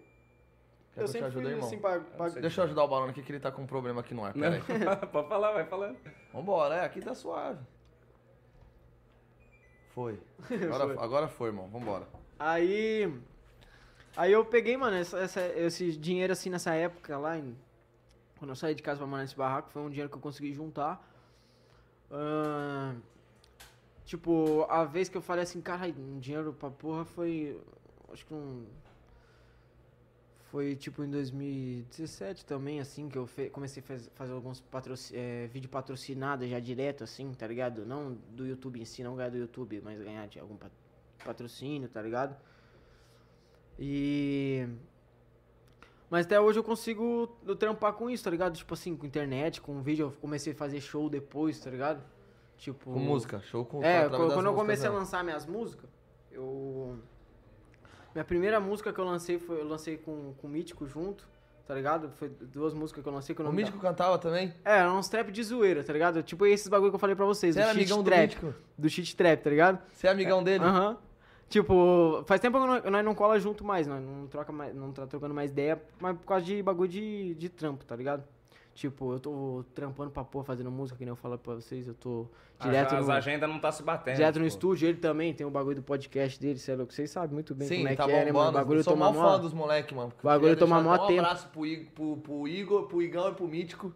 eu 0.95 1.05
te 1.05 1.11
sempre 1.11 1.27
ajude, 1.27 1.43
fui 1.43 1.51
irmão? 1.53 1.67
assim 1.67 1.79
pra... 1.79 1.99
pra-. 1.99 2.29
Deixa 2.29 2.61
eu 2.61 2.65
ajudar 2.65 2.83
o 2.83 2.87
Balão 2.87 3.09
aqui 3.09 3.21
que 3.21 3.31
ele 3.31 3.39
tá 3.39 3.51
com 3.51 3.63
um 3.63 3.67
problema 3.67 3.99
aqui 3.99 4.13
no 4.13 4.23
ar. 4.23 4.33
Pera 4.33 4.55
aí. 4.55 4.61
Pode 5.11 5.27
falar, 5.27 5.51
vai 5.51 5.65
falando. 5.65 5.97
Vambora, 6.33 6.75
é, 6.75 6.85
aqui 6.85 7.01
tá 7.01 7.13
suave. 7.13 7.59
Foi. 9.97 10.19
Agora 10.61 10.85
foi, 10.85 11.03
agora 11.03 11.27
foi 11.27 11.47
irmão. 11.49 11.67
Vambora. 11.69 12.07
Aí. 12.37 13.11
Aí 14.15 14.31
eu 14.31 14.45
peguei, 14.45 14.77
mano, 14.77 14.95
essa- 14.95 15.17
essa- 15.17 15.47
esse 15.57 15.91
dinheiro 15.97 16.31
assim 16.33 16.51
nessa 16.51 16.71
época 16.75 17.17
lá, 17.17 17.35
em- 17.35 17.57
quando 18.37 18.49
eu 18.51 18.55
saí 18.55 18.75
de 18.75 18.83
casa 18.83 18.99
pra 18.99 19.07
morar 19.07 19.23
nesse 19.23 19.35
barraco, 19.35 19.71
foi 19.71 19.81
um 19.81 19.89
dinheiro 19.89 20.07
que 20.07 20.15
eu 20.15 20.21
consegui 20.21 20.53
juntar. 20.53 21.03
Ahn, 22.11 22.97
tipo, 24.05 24.67
a 24.69 24.83
vez 24.83 25.09
que 25.09 25.17
eu 25.17 25.21
falei 25.21 25.41
assim, 25.43 25.61
cara, 25.61 25.87
um 25.87 26.19
dinheiro 26.19 26.53
pra 26.53 26.69
porra 26.69 27.03
foi. 27.03 27.59
Acho 28.13 28.23
que 28.23 28.35
um. 28.35 28.67
Foi 30.51 30.75
tipo 30.75 31.03
em 31.03 31.09
2017 31.09 32.45
também, 32.45 32.79
assim, 32.79 33.09
que 33.09 33.17
eu 33.17 33.27
comecei 33.51 33.83
a 33.83 33.85
faz- 33.85 34.09
fazer 34.15 34.31
alguns 34.31 34.61
patroci 34.61 35.13
é, 35.15 35.47
vídeo 35.47 35.69
patrocinado 35.69 36.47
já 36.47 36.57
direto, 36.59 37.03
assim, 37.03 37.33
tá 37.33 37.45
ligado? 37.45 37.85
Não 37.85 38.13
do 38.31 38.47
YouTube 38.47 38.79
em 38.79 38.85
si, 38.85 39.03
não 39.03 39.15
ganhar 39.15 39.29
do 39.29 39.37
YouTube, 39.37 39.81
mas 39.83 39.99
ganhar 40.01 40.25
de 40.27 40.39
algum 40.39 40.55
pat- 40.55 40.71
patrocínio, 41.25 41.89
tá 41.89 42.01
ligado? 42.01 42.35
E. 43.77 44.67
Mas 46.09 46.25
até 46.25 46.39
hoje 46.39 46.57
eu 46.57 46.63
consigo 46.63 47.27
trampar 47.59 47.91
com 47.93 48.09
isso, 48.09 48.23
tá 48.23 48.29
ligado? 48.29 48.55
Tipo 48.55 48.73
assim, 48.73 48.95
com 48.95 49.05
internet, 49.05 49.59
com 49.59 49.81
vídeo. 49.81 50.07
Eu 50.07 50.11
comecei 50.21 50.53
a 50.53 50.55
fazer 50.55 50.79
show 50.79 51.09
depois, 51.09 51.59
tá 51.59 51.69
ligado? 51.69 52.01
Tipo. 52.57 52.93
Com 52.93 52.99
música, 52.99 53.41
show 53.41 53.65
com 53.65 53.83
É, 53.83 54.07
quando 54.07 54.45
eu 54.45 54.53
comecei 54.55 54.87
a 54.87 54.91
né? 54.91 54.97
lançar 54.97 55.23
minhas 55.23 55.45
músicas, 55.45 55.89
eu. 56.31 56.97
Minha 58.17 58.25
primeira 58.25 58.59
música 58.59 58.91
que 58.91 58.99
eu 58.99 59.05
lancei 59.05 59.37
foi. 59.37 59.61
Eu 59.61 59.67
lancei 59.67 59.95
com, 59.95 60.33
com 60.41 60.47
o 60.47 60.49
Mítico 60.49 60.87
junto, 60.87 61.23
tá 61.67 61.75
ligado? 61.75 62.09
Foi 62.15 62.27
duas 62.27 62.73
músicas 62.73 63.03
que 63.03 63.07
eu 63.07 63.13
lancei 63.13 63.35
com 63.35 63.43
o 63.43 63.53
Mítico 63.53 63.77
cantava 63.77 64.17
também? 64.17 64.51
da... 64.63 64.71
É, 64.71 64.79
eram 64.79 64.97
uns 64.97 65.07
trap 65.07 65.31
de 65.31 65.43
zoeira, 65.43 65.83
tá 65.83 65.93
ligado? 65.93 66.23
Tipo 66.23 66.47
esses 66.47 66.67
bagulho 66.67 66.89
que 66.89 66.95
eu 66.95 66.99
falei 66.99 67.15
pra 67.15 67.25
vocês, 67.25 67.53
Você 67.53 67.61
do 67.61 67.63
era 67.63 67.71
amigão 67.73 67.99
do 67.99 68.05
trap. 68.05 68.21
Mítico? 68.21 68.55
Do 68.75 68.89
shit 68.89 69.15
trap, 69.15 69.43
tá 69.43 69.51
ligado? 69.51 69.79
Você 69.93 70.07
é 70.07 70.09
amigão 70.09 70.43
dele? 70.43 70.63
Aham. 70.63 70.97
Tipo, 71.47 72.23
faz 72.25 72.41
tempo 72.41 72.59
que 72.59 72.89
nós, 72.89 73.05
não 73.05 73.13
cola 73.13 73.39
junto 73.39 73.63
mais, 73.63 73.85
nós 73.85 74.01
não 74.03 74.25
troca 74.25 74.51
mais, 74.51 74.73
não 74.73 74.91
tá 74.91 75.05
trocando 75.05 75.35
mais 75.35 75.51
ideia, 75.51 75.79
mas 75.99 76.17
por 76.17 76.25
causa 76.25 76.43
de 76.43 76.63
bagulho 76.63 76.89
de, 76.89 77.35
de 77.35 77.49
trampo, 77.49 77.85
tá 77.85 77.95
ligado? 77.95 78.23
Tipo, 78.77 79.11
eu 79.13 79.19
tô 79.19 79.65
trampando 79.73 80.11
pra 80.11 80.23
porra, 80.23 80.43
fazendo 80.45 80.69
música, 80.69 80.99
que 80.99 81.03
nem 81.03 81.09
eu 81.09 81.15
falo 81.15 81.35
pra 81.35 81.55
vocês, 81.55 81.87
eu 81.87 81.95
tô 81.95 82.27
direto 82.61 82.93
as 82.93 83.07
no, 83.07 83.11
agendas 83.11 83.49
não 83.49 83.57
tá 83.57 83.71
se 83.71 83.81
batendo. 83.81 84.13
direto 84.17 84.37
no 84.39 84.45
estúdio, 84.45 84.87
ele 84.87 84.99
também 84.99 85.33
tem 85.33 85.47
o 85.47 85.49
bagulho 85.49 85.77
do 85.77 85.81
podcast 85.81 86.39
dele, 86.39 86.59
cê 86.59 86.73
é 86.73 86.75
louco, 86.75 86.93
vocês 86.93 87.09
sabem 87.09 87.33
muito 87.33 87.55
bem 87.55 87.67
Sim, 87.67 87.77
como 87.77 87.87
é 87.87 87.95
tá 87.95 88.05
que 88.05 88.11
é, 88.11 88.13
né, 88.13 88.19
mano? 88.25 88.29
O 88.29 88.33
bombando. 88.33 88.51
bagulho 88.59 88.83
Sou 88.83 88.93
toma 88.93 89.11
mó 89.11 89.19
fã 89.31 89.39
dos 89.39 89.51
moleque, 89.51 89.95
mano. 89.95 90.13
Bagulho 90.21 90.51
Queria 90.55 90.57
toma 90.57 90.79
mó 90.79 90.91
até 90.93 91.03
um 91.05 91.07
tempo. 91.07 91.19
abraço 91.21 91.47
pro, 91.49 91.65
I- 91.65 91.85
pro, 91.85 92.17
pro 92.17 92.47
Igor, 92.47 92.83
pro 92.83 93.01
Igão 93.01 93.29
e 93.31 93.33
pro 93.33 93.47
Mítico. 93.47 93.91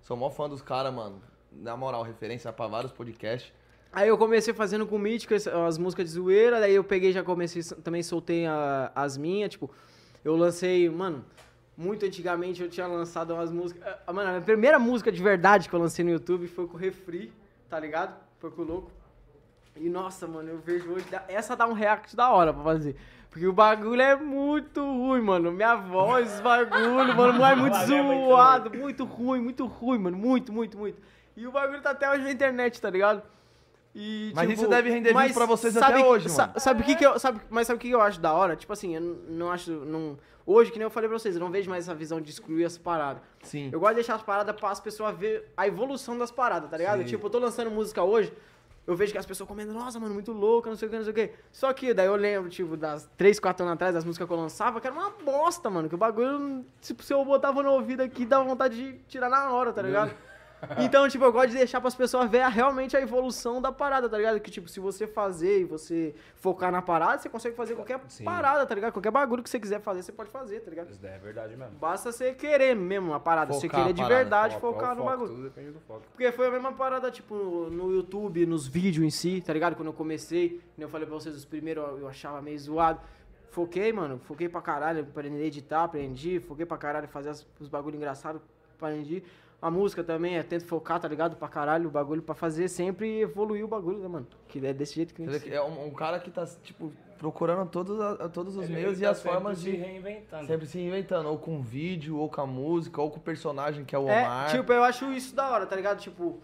Sou 0.00 0.16
mó 0.16 0.28
fã 0.30 0.48
dos 0.48 0.60
caras, 0.60 0.92
mano. 0.92 1.22
Na 1.52 1.76
moral, 1.76 2.02
referência 2.02 2.52
pra 2.52 2.66
vários 2.66 2.90
podcasts. 2.90 3.52
Aí 3.92 4.08
eu 4.08 4.18
comecei 4.18 4.52
fazendo 4.52 4.84
com 4.84 4.96
o 4.96 4.98
Mítico 4.98 5.32
as- 5.32 5.46
as 5.46 5.78
músicas 5.78 6.06
de 6.06 6.10
zoeira, 6.10 6.58
daí 6.58 6.74
eu 6.74 6.82
peguei 6.82 7.12
já 7.12 7.22
comecei, 7.22 7.62
também 7.84 8.02
soltei 8.02 8.46
a- 8.46 8.90
as 8.96 9.16
minhas, 9.16 9.50
tipo, 9.50 9.70
eu 10.24 10.34
lancei, 10.34 10.90
mano, 10.90 11.24
muito 11.76 12.04
antigamente 12.06 12.62
eu 12.62 12.68
tinha 12.68 12.86
lançado 12.86 13.34
umas 13.34 13.50
músicas. 13.50 13.82
ah, 14.06 14.12
Mano, 14.12 14.28
a 14.28 14.32
minha 14.32 14.42
primeira 14.42 14.78
música 14.78 15.10
de 15.10 15.22
verdade 15.22 15.68
que 15.68 15.74
eu 15.74 15.80
lancei 15.80 16.04
no 16.04 16.10
YouTube 16.10 16.46
foi 16.46 16.66
com 16.66 16.76
o 16.76 16.80
Refri, 16.80 17.32
tá 17.68 17.78
ligado? 17.78 18.14
Foi 18.38 18.50
com 18.50 18.62
o 18.62 18.64
Louco. 18.64 18.90
E 19.76 19.88
nossa, 19.88 20.26
mano, 20.26 20.50
eu 20.50 20.58
vejo 20.58 20.92
hoje. 20.92 21.04
Essa 21.28 21.56
dá 21.56 21.66
um 21.66 21.72
react 21.72 22.14
da 22.14 22.30
hora 22.30 22.52
pra 22.52 22.62
fazer. 22.62 22.96
Porque 23.28 23.44
o 23.48 23.52
bagulho 23.52 24.00
é 24.00 24.14
muito 24.14 24.80
ruim, 24.80 25.20
mano. 25.20 25.50
Minha 25.50 25.74
voz, 25.74 26.40
bagulho, 26.40 27.16
mano, 27.16 27.44
é 27.44 27.52
é 27.52 27.54
muito 27.56 27.76
zoado. 27.84 28.70
Muito 28.78 29.04
ruim, 29.04 29.40
muito 29.40 29.66
ruim, 29.66 29.98
mano. 29.98 30.16
Muito, 30.16 30.52
muito, 30.52 30.78
muito. 30.78 31.02
E 31.36 31.44
o 31.44 31.50
bagulho 31.50 31.82
tá 31.82 31.90
até 31.90 32.08
hoje 32.08 32.22
na 32.22 32.30
internet, 32.30 32.80
tá 32.80 32.88
ligado? 32.88 33.22
E, 33.94 34.32
Mas 34.34 34.48
tipo, 34.48 34.60
isso 34.60 34.68
deve 34.68 34.90
render 34.90 35.12
mas 35.12 35.32
pra 35.32 35.46
vocês 35.46 35.72
sabe 35.72 36.00
até 36.00 36.04
hoje, 36.04 36.28
mano. 36.28 36.52
Sabe 36.58 36.82
o 36.82 36.84
que, 36.84 36.96
que 36.96 37.06
eu. 37.06 37.16
Sabe, 37.18 37.40
mas 37.48 37.66
sabe 37.66 37.76
o 37.76 37.80
que 37.80 37.90
eu 37.90 38.00
acho 38.00 38.20
da 38.20 38.32
hora? 38.32 38.56
Tipo 38.56 38.72
assim, 38.72 38.96
eu 38.96 39.00
não, 39.28 39.52
acho. 39.52 39.70
Não, 39.70 40.18
hoje, 40.44 40.72
que 40.72 40.78
nem 40.78 40.84
eu 40.84 40.90
falei 40.90 41.08
pra 41.08 41.16
vocês, 41.16 41.36
eu 41.36 41.40
não 41.40 41.50
vejo 41.50 41.70
mais 41.70 41.84
essa 41.84 41.94
visão 41.94 42.20
de 42.20 42.28
excluir 42.28 42.64
as 42.64 42.76
paradas. 42.76 43.22
Sim. 43.42 43.70
Eu 43.72 43.78
gosto 43.78 43.92
de 43.92 43.96
deixar 43.96 44.16
as 44.16 44.22
paradas 44.22 44.56
pra 44.56 44.70
as 44.70 44.80
pessoas 44.80 45.16
ver 45.16 45.48
a 45.56 45.68
evolução 45.68 46.18
das 46.18 46.32
paradas, 46.32 46.68
tá 46.68 46.76
ligado? 46.76 47.00
Sim. 47.00 47.04
Tipo, 47.04 47.26
eu 47.26 47.30
tô 47.30 47.38
lançando 47.38 47.70
música 47.70 48.02
hoje, 48.02 48.32
eu 48.84 48.96
vejo 48.96 49.12
que 49.12 49.18
as 49.18 49.26
pessoas 49.26 49.48
comentam, 49.48 49.72
nossa, 49.72 50.00
mano, 50.00 50.12
muito 50.12 50.32
louca, 50.32 50.68
não 50.68 50.76
sei 50.76 50.88
o 50.88 50.90
que, 50.90 50.96
não 50.96 51.04
sei 51.04 51.12
o 51.12 51.14
que. 51.14 51.30
Só 51.52 51.72
que 51.72 51.94
daí 51.94 52.06
eu 52.06 52.16
lembro, 52.16 52.50
tipo, 52.50 52.76
das 52.76 53.08
3, 53.16 53.38
4 53.38 53.64
anos 53.64 53.74
atrás, 53.74 53.94
das 53.94 54.04
músicas 54.04 54.26
que 54.26 54.32
eu 54.34 54.36
lançava, 54.36 54.80
que 54.80 54.88
era 54.88 54.94
uma 54.94 55.10
bosta, 55.10 55.70
mano. 55.70 55.88
Que 55.88 55.94
o 55.94 55.98
bagulho, 55.98 56.66
tipo, 56.82 57.02
se 57.02 57.14
eu 57.14 57.24
botava 57.24 57.62
no 57.62 57.70
ouvido 57.70 58.02
aqui, 58.02 58.26
dava 58.26 58.42
vontade 58.42 58.76
de 58.76 58.98
tirar 59.06 59.30
na 59.30 59.52
hora, 59.52 59.72
tá 59.72 59.82
ligado? 59.82 60.12
Então, 60.78 61.06
tipo, 61.08 61.22
eu 61.24 61.32
gosto 61.32 61.48
de 61.50 61.56
deixar 61.58 61.80
pras 61.80 61.94
pessoas 61.94 62.30
ver 62.30 62.40
a- 62.40 62.48
realmente 62.48 62.96
a 62.96 63.00
evolução 63.00 63.60
da 63.60 63.70
parada, 63.70 64.08
tá 64.08 64.16
ligado? 64.16 64.40
Que, 64.40 64.50
tipo, 64.50 64.66
se 64.68 64.80
você 64.80 65.06
fazer 65.06 65.60
e 65.60 65.64
você 65.64 66.14
focar 66.36 66.72
na 66.72 66.80
parada, 66.80 67.18
você 67.18 67.28
consegue 67.28 67.54
fazer 67.54 67.74
qualquer 67.74 68.00
Sim. 68.08 68.24
parada, 68.24 68.64
tá 68.64 68.74
ligado? 68.74 68.92
Qualquer 68.92 69.10
bagulho 69.10 69.42
que 69.42 69.50
você 69.50 69.60
quiser 69.60 69.80
fazer, 69.80 70.02
você 70.02 70.12
pode 70.12 70.30
fazer, 70.30 70.60
tá 70.60 70.70
ligado? 70.70 70.90
Isso 70.90 71.04
é 71.06 71.18
verdade 71.18 71.54
mesmo. 71.56 71.76
Basta 71.78 72.10
você 72.10 72.32
querer 72.32 72.74
mesmo 72.74 73.08
uma 73.10 73.20
parada, 73.20 73.52
você 73.52 73.68
Focar 73.68 73.80
querer 73.80 73.90
a 73.90 73.92
de 73.92 74.02
parada, 74.02 74.14
verdade 74.22 74.54
Foco, 74.54 74.72
focar 74.74 74.88
é 74.90 74.92
o 74.92 74.96
no 74.96 75.02
foco, 75.02 75.10
bagulho. 75.10 75.30
Tudo 75.34 75.42
depende 75.44 75.70
do 75.72 75.80
foco. 75.80 76.02
Porque 76.10 76.32
foi 76.32 76.46
a 76.46 76.50
mesma 76.50 76.72
parada, 76.72 77.10
tipo, 77.10 77.34
no, 77.70 77.92
YouTube, 77.92 78.46
nos 78.46 78.66
vídeos 78.66 79.04
em 79.04 79.10
si, 79.10 79.42
tá 79.44 79.52
ligado? 79.52 79.76
Quando 79.76 79.88
eu 79.88 79.92
comecei, 79.94 80.60
eu 80.78 80.88
falei 80.88 81.06
pra 81.06 81.14
vocês, 81.14 81.34
os 81.36 81.44
primeiros 81.44 82.00
eu 82.00 82.08
achava 82.08 82.40
meio 82.40 82.58
zoado. 82.58 83.00
Foquei, 83.50 83.92
mano, 83.92 84.18
foquei 84.24 84.48
pra 84.48 84.60
caralho, 84.60 85.02
aprendi 85.02 85.36
a 85.42 85.44
editar, 85.44 85.84
aprendi, 85.84 86.40
foquei 86.40 86.66
pra 86.66 86.76
caralho, 86.76 87.06
fazer 87.06 87.30
os 87.60 87.68
bagulho 87.68 87.96
engraçado, 87.96 88.40
aprendi. 88.76 89.22
A 89.64 89.70
música 89.70 90.04
também, 90.04 90.34
eu 90.34 90.44
tento 90.44 90.66
focar, 90.66 91.00
tá 91.00 91.08
ligado? 91.08 91.36
Pra 91.36 91.48
caralho, 91.48 91.88
o 91.88 91.90
bagulho 91.90 92.20
pra 92.20 92.34
fazer 92.34 92.68
sempre 92.68 93.20
evoluir 93.20 93.64
o 93.64 93.68
bagulho, 93.68 93.98
né, 93.98 94.06
mano? 94.06 94.26
Que 94.46 94.58
é 94.66 94.74
desse 94.74 94.94
jeito 94.96 95.14
que 95.14 95.22
a 95.22 95.30
gente... 95.30 95.50
É 95.54 95.62
um, 95.62 95.86
um 95.86 95.90
cara 95.90 96.18
que 96.20 96.30
tá, 96.30 96.44
tipo, 96.62 96.92
procurando 97.16 97.66
todos, 97.70 97.98
a- 97.98 98.28
todos 98.28 98.56
os 98.58 98.64
Ele- 98.64 98.74
meios 98.74 98.92
ele 98.98 99.00
e 99.00 99.04
tá 99.04 99.10
as 99.12 99.16
sempre 99.16 99.32
formas 99.32 99.58
se 99.58 99.70
de. 99.70 99.76
reinventando. 99.78 100.46
Sempre 100.46 100.66
se 100.66 100.78
inventando, 100.78 101.30
ou 101.30 101.38
com 101.38 101.62
vídeo, 101.62 102.18
ou 102.18 102.28
com 102.28 102.42
a 102.42 102.46
música, 102.46 103.00
ou 103.00 103.10
com 103.10 103.16
o 103.16 103.20
personagem 103.22 103.86
que 103.86 103.94
é 103.96 103.98
o 103.98 104.06
É, 104.06 104.20
Omar. 104.26 104.50
tipo, 104.50 104.70
eu 104.70 104.84
acho 104.84 105.10
isso 105.14 105.34
da 105.34 105.48
hora, 105.50 105.64
tá 105.64 105.74
ligado? 105.74 105.98
Tipo, 105.98 106.38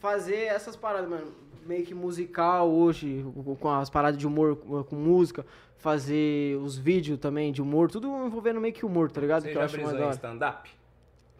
fazer 0.00 0.46
essas 0.46 0.74
paradas, 0.74 1.08
mano, 1.08 1.28
meio 1.64 1.84
que 1.86 1.94
musical 1.94 2.68
hoje, 2.68 3.24
com- 3.60 3.70
as 3.70 3.88
paradas 3.88 4.18
de 4.18 4.26
humor, 4.26 4.56
com 4.56 4.96
música, 4.96 5.46
fazer 5.78 6.56
os 6.56 6.76
vídeos 6.76 7.16
também 7.20 7.52
de 7.52 7.62
humor, 7.62 7.92
tudo 7.92 8.08
envolvendo 8.26 8.60
meio 8.60 8.74
que 8.74 8.84
humor, 8.84 9.08
tá 9.08 9.20
ligado? 9.20 9.42
Você 9.42 9.50
que 9.52 9.56
eu 9.56 9.60
já 9.60 9.66
acho 9.66 9.80
mais 9.80 10.16
stand-up? 10.16 10.79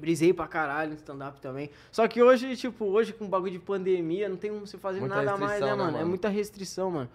Brisei 0.01 0.33
pra 0.33 0.49
caralho 0.49 0.91
no 0.91 0.97
stand-up 0.97 1.41
também. 1.41 1.71
Só 1.93 2.09
que 2.09 2.23
hoje, 2.23 2.57
tipo, 2.57 2.87
hoje 2.87 3.13
com 3.13 3.27
o 3.27 3.29
bagulho 3.29 3.53
de 3.53 3.59
pandemia, 3.59 4.29
não 4.29 4.37
tem 4.37 4.51
como 4.51 4.67
você 4.67 4.79
fazer 4.79 4.99
Muita 4.99 5.17
nada 5.17 5.37
mais, 5.37 5.61
né, 5.61 5.67
né, 5.67 5.75
mano? 5.75 5.91
É 5.91 5.93
mano? 5.93 6.09
muita 6.09 6.29
restrição, 6.29 6.91
mano. 6.91 7.11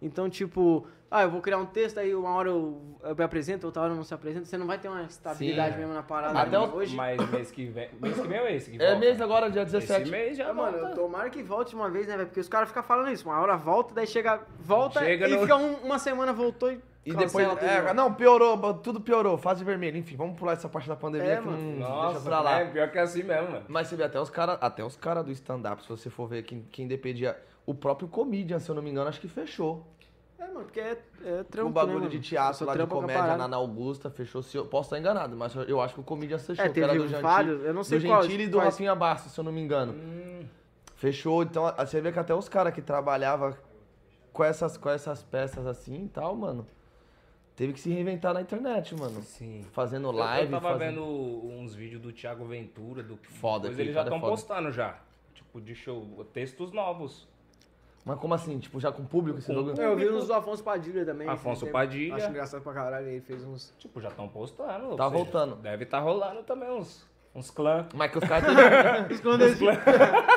Então, 0.00 0.30
tipo, 0.30 0.86
ah, 1.10 1.22
eu 1.22 1.30
vou 1.30 1.40
criar 1.40 1.58
um 1.58 1.66
texto, 1.66 1.98
aí 1.98 2.14
uma 2.14 2.30
hora 2.30 2.48
eu, 2.50 2.80
eu 3.02 3.16
me 3.16 3.24
apresento, 3.24 3.66
outra 3.66 3.82
hora 3.82 3.92
eu 3.92 3.96
não 3.96 4.04
se 4.04 4.14
apresento, 4.14 4.46
você 4.46 4.56
não 4.56 4.66
vai 4.66 4.78
ter 4.78 4.88
uma 4.88 5.02
estabilidade 5.02 5.74
Sim. 5.74 5.80
mesmo 5.80 5.94
na 5.94 6.02
parada. 6.02 6.38
Até 6.38 6.58
o- 6.58 6.72
hoje. 6.74 6.94
Mas 6.94 7.18
mês 7.30 7.50
que 7.50 7.66
vem. 7.66 7.88
Mês 8.00 8.14
que 8.20 8.28
vem 8.28 8.40
ou 8.40 8.46
esse 8.48 8.70
que 8.70 8.76
É 8.76 8.86
volta? 8.86 9.00
mês 9.00 9.20
agora, 9.20 9.50
dia 9.50 9.64
17. 9.64 10.02
Esse 10.02 10.10
mês 10.10 10.36
já 10.36 10.44
É, 10.48 10.52
mano, 10.52 10.78
volta. 10.78 10.90
eu 10.90 10.94
tomara 10.94 11.30
que 11.30 11.42
volte 11.42 11.70
de 11.70 11.76
uma 11.76 11.90
vez, 11.90 12.06
né, 12.06 12.16
velho? 12.16 12.28
Porque 12.28 12.40
os 12.40 12.48
caras 12.48 12.68
ficam 12.68 12.82
falando 12.82 13.10
isso. 13.10 13.28
Uma 13.28 13.40
hora 13.40 13.56
volta, 13.56 13.92
daí 13.94 14.06
chega. 14.06 14.40
Volta 14.60 15.00
Chega 15.00 15.26
e 15.28 15.32
no- 15.34 15.40
fica 15.40 15.56
um- 15.56 15.74
uma 15.84 15.98
semana, 15.98 16.32
voltou 16.32 16.70
e. 16.70 16.80
E 17.06 17.14
depois. 17.14 17.48
É, 17.62 17.94
não, 17.94 18.12
piorou, 18.12 18.74
tudo 18.74 19.00
piorou, 19.00 19.38
fase 19.38 19.64
vermelha. 19.64 19.96
Enfim, 19.96 20.14
vamos 20.14 20.38
pular 20.38 20.52
essa 20.52 20.68
parte 20.68 20.86
da 20.86 20.94
pandemia 20.94 21.32
É, 21.32 21.36
que 21.38 21.46
mano. 21.46 21.56
não 21.58 21.70
deixa 21.72 21.88
Nossa, 21.88 22.20
pra 22.20 22.40
lá. 22.42 22.60
é 22.60 22.64
pior 22.66 22.90
que 22.90 22.98
assim 22.98 23.22
mesmo, 23.22 23.50
mano. 23.50 23.64
Mas 23.66 23.86
você 23.88 23.96
vê 23.96 24.02
até 24.04 24.20
os 24.20 24.28
caras 24.28 24.58
até 24.60 24.84
os 24.84 24.94
cara 24.94 25.22
do 25.24 25.32
stand-up, 25.32 25.82
se 25.82 25.88
você 25.88 26.10
for 26.10 26.28
ver 26.28 26.42
quem, 26.42 26.66
quem 26.70 26.86
dependia. 26.86 27.34
O 27.68 27.74
próprio 27.74 28.08
Comedian, 28.08 28.58
se 28.58 28.70
eu 28.70 28.74
não 28.74 28.80
me 28.82 28.88
engano, 28.88 29.10
acho 29.10 29.20
que 29.20 29.28
fechou. 29.28 29.86
É, 30.38 30.46
mano, 30.46 30.64
porque 30.64 30.80
é, 30.80 30.98
é 31.22 31.42
trampo. 31.42 31.68
o 31.68 31.70
bagulho 31.70 32.00
né, 32.00 32.08
de 32.08 32.18
teatro 32.18 32.60
Só 32.60 32.64
lá 32.64 32.74
de 32.74 32.86
comédia 32.86 33.36
na 33.36 33.44
Ana 33.44 33.56
Augusta 33.58 34.08
fechou. 34.08 34.42
Se 34.42 34.56
eu, 34.56 34.64
posso 34.64 34.86
estar 34.86 34.98
enganado, 34.98 35.36
mas 35.36 35.54
eu, 35.54 35.78
acho 35.78 35.92
que 35.92 36.00
o 36.00 36.02
Comedian 36.02 36.38
fechou. 36.38 36.64
É, 36.64 36.70
que 36.70 36.80
era 36.80 36.92
teve 36.94 37.04
do 37.04 37.08
Gentili, 37.08 37.22
vários, 37.22 37.62
eu 37.62 37.74
não 37.74 37.84
sei 37.84 37.98
do 37.98 38.06
quais- 38.06 38.24
Gentili 38.24 38.44
e 38.44 38.48
do 38.48 38.56
quais. 38.56 38.72
Rafinha 38.72 38.94
Bastos, 38.94 39.32
se 39.32 39.38
eu 39.38 39.44
não 39.44 39.52
me 39.52 39.60
engano. 39.60 39.92
Hum, 39.92 40.46
Fechou, 40.96 41.42
então 41.42 41.66
a- 41.66 41.84
você 41.84 42.00
vê 42.00 42.10
que 42.10 42.18
até 42.18 42.34
os 42.34 42.48
caras 42.48 42.72
que 42.72 42.80
trabalhavam 42.80 43.54
com 44.32 44.42
essas, 44.42 44.78
com 44.78 44.88
essas 44.88 45.22
peças 45.22 45.66
assim 45.66 46.06
e 46.06 46.08
tal, 46.08 46.34
mano, 46.34 46.66
teve 47.54 47.74
que 47.74 47.80
se 47.80 47.90
reinventar 47.90 48.32
na 48.32 48.40
internet, 48.40 48.94
mano. 48.98 49.20
sim. 49.20 49.62
Fazendo 49.72 50.10
live, 50.10 50.46
Eu, 50.54 50.58
tava 50.58 50.72
fazendo... 50.78 51.04
vendo 51.04 51.52
uns 51.60 51.74
vídeos 51.74 52.00
do 52.00 52.12
Thiago 52.12 52.46
Ventura, 52.46 53.02
do 53.02 53.18
Foda, 53.18 53.68
aquele 53.68 53.82
eles 53.82 53.94
já 53.94 54.00
é 54.00 54.04
estão 54.04 54.18
foda. 54.20 54.30
postando 54.32 54.72
já. 54.72 54.98
Tipo, 55.34 55.60
de 55.60 55.74
show, 55.74 56.02
textos 56.32 56.72
novos. 56.72 57.28
Mas 58.08 58.18
como 58.20 58.32
assim? 58.32 58.58
Tipo, 58.58 58.80
já 58.80 58.90
com 58.90 59.04
público 59.04 59.38
esse 59.38 59.48
Com 59.48 59.62
bagulho? 59.62 59.82
Eu 59.82 59.94
vi 59.94 60.08
uns 60.08 60.28
do 60.28 60.32
Afonso 60.32 60.64
Padilha 60.64 61.04
também. 61.04 61.28
Afonso 61.28 61.64
Tem- 61.66 61.72
Padilha. 61.72 62.14
Acho 62.14 62.30
engraçado 62.30 62.62
pra 62.62 62.72
caralho, 62.72 63.06
ele 63.06 63.20
fez 63.20 63.44
uns... 63.44 63.74
Tipo, 63.76 64.00
já 64.00 64.08
estão 64.08 64.26
postando. 64.26 64.96
Tá 64.96 65.10
seja, 65.10 65.22
voltando. 65.22 65.56
Deve 65.56 65.84
estar 65.84 66.00
rolando 66.00 66.42
também 66.42 66.70
uns, 66.70 67.06
uns 67.34 67.50
clãs. 67.50 67.84
Mas 67.92 68.10
que 68.10 68.16
os 68.16 68.24
caras 68.24 68.46
teve... 68.46 69.12
Os 69.12 69.20
clandestinos. 69.20 69.76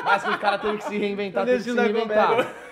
Mas 0.04 0.22
que 0.22 0.28
os 0.28 0.36
caras 0.36 0.60
teve 0.60 0.76
que 0.76 0.84
se 0.84 0.98
reinventar, 0.98 1.46
teve 1.46 1.64
que 1.64 1.70
se 1.70 1.80
reinventar. 1.80 2.54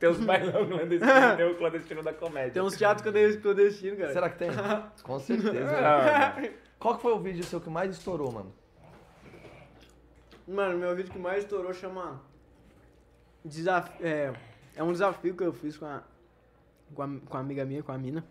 Tem 0.00 0.08
os 0.08 0.18
bailão 0.18 0.66
clandestinos, 0.66 1.34
tem 1.36 1.50
o 1.50 1.56
clandestino 1.56 2.02
da 2.04 2.12
comédia. 2.12 2.52
Tem 2.52 2.62
uns 2.62 2.76
teatros 2.76 3.02
clandestinos, 3.02 3.42
clandestinos, 3.42 3.98
cara. 3.98 4.12
Será 4.12 4.30
que 4.30 4.38
tem? 4.38 4.50
Com 5.02 5.18
certeza. 5.18 5.72
Qual 6.78 6.94
que 6.94 7.02
foi 7.02 7.12
o 7.12 7.18
vídeo 7.18 7.42
seu 7.42 7.60
que 7.60 7.68
mais 7.68 7.90
estourou, 7.90 8.30
mano? 8.30 8.54
Mano, 10.46 10.78
meu 10.78 10.94
vídeo 10.94 11.12
que 11.12 11.18
mais 11.18 11.42
estourou 11.42 11.72
chama. 11.72 12.27
Desaf... 13.44 13.90
É, 14.02 14.32
é 14.76 14.82
um 14.82 14.92
desafio 14.92 15.34
que 15.34 15.42
eu 15.42 15.52
fiz 15.52 15.76
com 15.76 15.86
a, 15.86 16.02
com 16.94 17.02
a, 17.02 17.08
com 17.28 17.36
a 17.36 17.40
amiga 17.40 17.64
minha, 17.64 17.82
com 17.82 17.92
a 17.92 17.98
mina. 17.98 18.24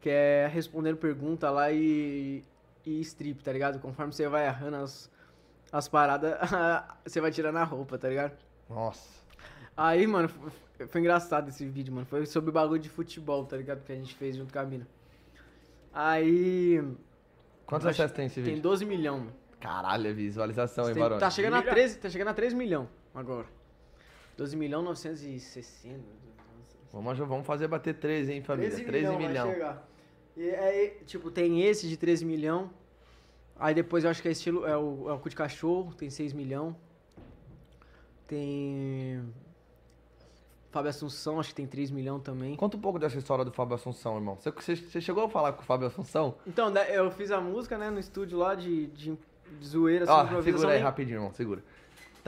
Que 0.00 0.10
é 0.10 0.46
respondendo 0.46 0.96
pergunta 0.96 1.50
lá 1.50 1.70
e, 1.72 2.44
e 2.86 3.00
strip, 3.00 3.42
tá 3.42 3.52
ligado? 3.52 3.80
Conforme 3.80 4.12
você 4.12 4.28
vai 4.28 4.46
errando 4.46 4.76
as, 4.76 5.10
as 5.72 5.88
paradas, 5.88 6.36
você 7.04 7.20
vai 7.20 7.30
tirando 7.30 7.56
a 7.56 7.64
roupa, 7.64 7.98
tá 7.98 8.08
ligado? 8.08 8.36
Nossa. 8.70 9.18
Aí, 9.76 10.06
mano, 10.06 10.28
foi, 10.28 10.86
foi 10.86 11.00
engraçado 11.00 11.48
esse 11.48 11.64
vídeo, 11.66 11.92
mano. 11.92 12.06
Foi 12.06 12.24
sobre 12.26 12.50
o 12.50 12.52
bagulho 12.52 12.80
de 12.80 12.88
futebol, 12.88 13.44
tá 13.44 13.56
ligado? 13.56 13.82
Que 13.84 13.92
a 13.92 13.96
gente 13.96 14.14
fez 14.14 14.36
junto 14.36 14.52
com 14.52 14.58
a 14.58 14.64
mina. 14.64 14.86
Aí. 15.92 16.82
Quantos 17.66 17.86
acessos 17.86 18.12
tem 18.12 18.26
esse 18.26 18.36
Tem 18.36 18.44
vídeo? 18.44 18.62
12 18.62 18.84
milhões, 18.84 19.20
mano. 19.20 19.32
Caralho, 19.60 20.06
é 20.06 20.12
visualização, 20.12 20.86
hein, 20.86 20.94
Tem- 20.94 21.02
Barone? 21.02 21.20
tá, 21.20 21.30
chegando 21.30 21.54
a 21.54 21.58
Milha- 21.60 21.70
13, 21.72 21.98
tá 21.98 22.08
chegando 22.08 22.28
a 22.28 22.34
3 22.34 22.54
milhões 22.54 22.88
agora. 23.14 23.46
12 24.38 24.56
milhões 24.56 24.84
960. 24.84 25.98
Vamos, 26.92 27.18
vamos 27.18 27.44
fazer 27.44 27.66
bater 27.66 27.94
13, 27.94 28.32
hein, 28.32 28.42
família? 28.42 28.70
13, 28.70 28.86
13 28.86 29.06
milhões. 29.08 29.28
milhão. 29.28 29.46
Vai 29.46 29.54
chegar. 29.54 29.88
E 30.36 30.50
aí, 30.50 30.90
tipo, 31.04 31.28
tem 31.28 31.64
esse 31.64 31.88
de 31.88 31.96
13 31.96 32.24
milhão. 32.24 32.70
Aí 33.58 33.74
depois 33.74 34.04
eu 34.04 34.10
acho 34.10 34.22
que 34.22 34.28
é 34.28 34.30
estilo. 34.30 34.64
É 34.64 34.76
o, 34.76 35.10
é 35.10 35.12
o 35.12 35.18
cu 35.18 35.28
de 35.28 35.34
cachorro, 35.34 35.92
tem 35.92 36.08
6 36.08 36.32
milhão. 36.32 36.76
Tem. 38.28 39.20
Fábio 40.70 40.90
Assunção, 40.90 41.40
acho 41.40 41.48
que 41.48 41.56
tem 41.56 41.66
3 41.66 41.90
milhão 41.90 42.20
também. 42.20 42.54
Conta 42.54 42.76
um 42.76 42.80
pouco 42.80 43.00
dessa 43.00 43.18
história 43.18 43.44
do 43.44 43.50
Fábio 43.50 43.74
Assunção, 43.74 44.14
irmão. 44.14 44.36
Você, 44.36 44.76
você, 44.76 45.00
chegou 45.00 45.24
a 45.24 45.28
falar 45.28 45.54
com 45.54 45.62
o 45.62 45.64
Fábio 45.64 45.88
Assunção? 45.88 46.36
Então, 46.46 46.72
eu 46.76 47.10
fiz 47.10 47.32
a 47.32 47.40
música, 47.40 47.76
né, 47.76 47.90
no 47.90 47.98
estúdio 47.98 48.38
lá 48.38 48.54
de, 48.54 48.86
de, 48.88 49.18
de 49.58 49.66
zoeira, 49.66 50.04
assim, 50.04 50.12
Ó, 50.12 50.24
improvisação, 50.24 50.58
segura 50.60 50.74
aí 50.74 50.80
rapidinho, 50.80 51.16
irmão, 51.16 51.32
segura. 51.32 51.64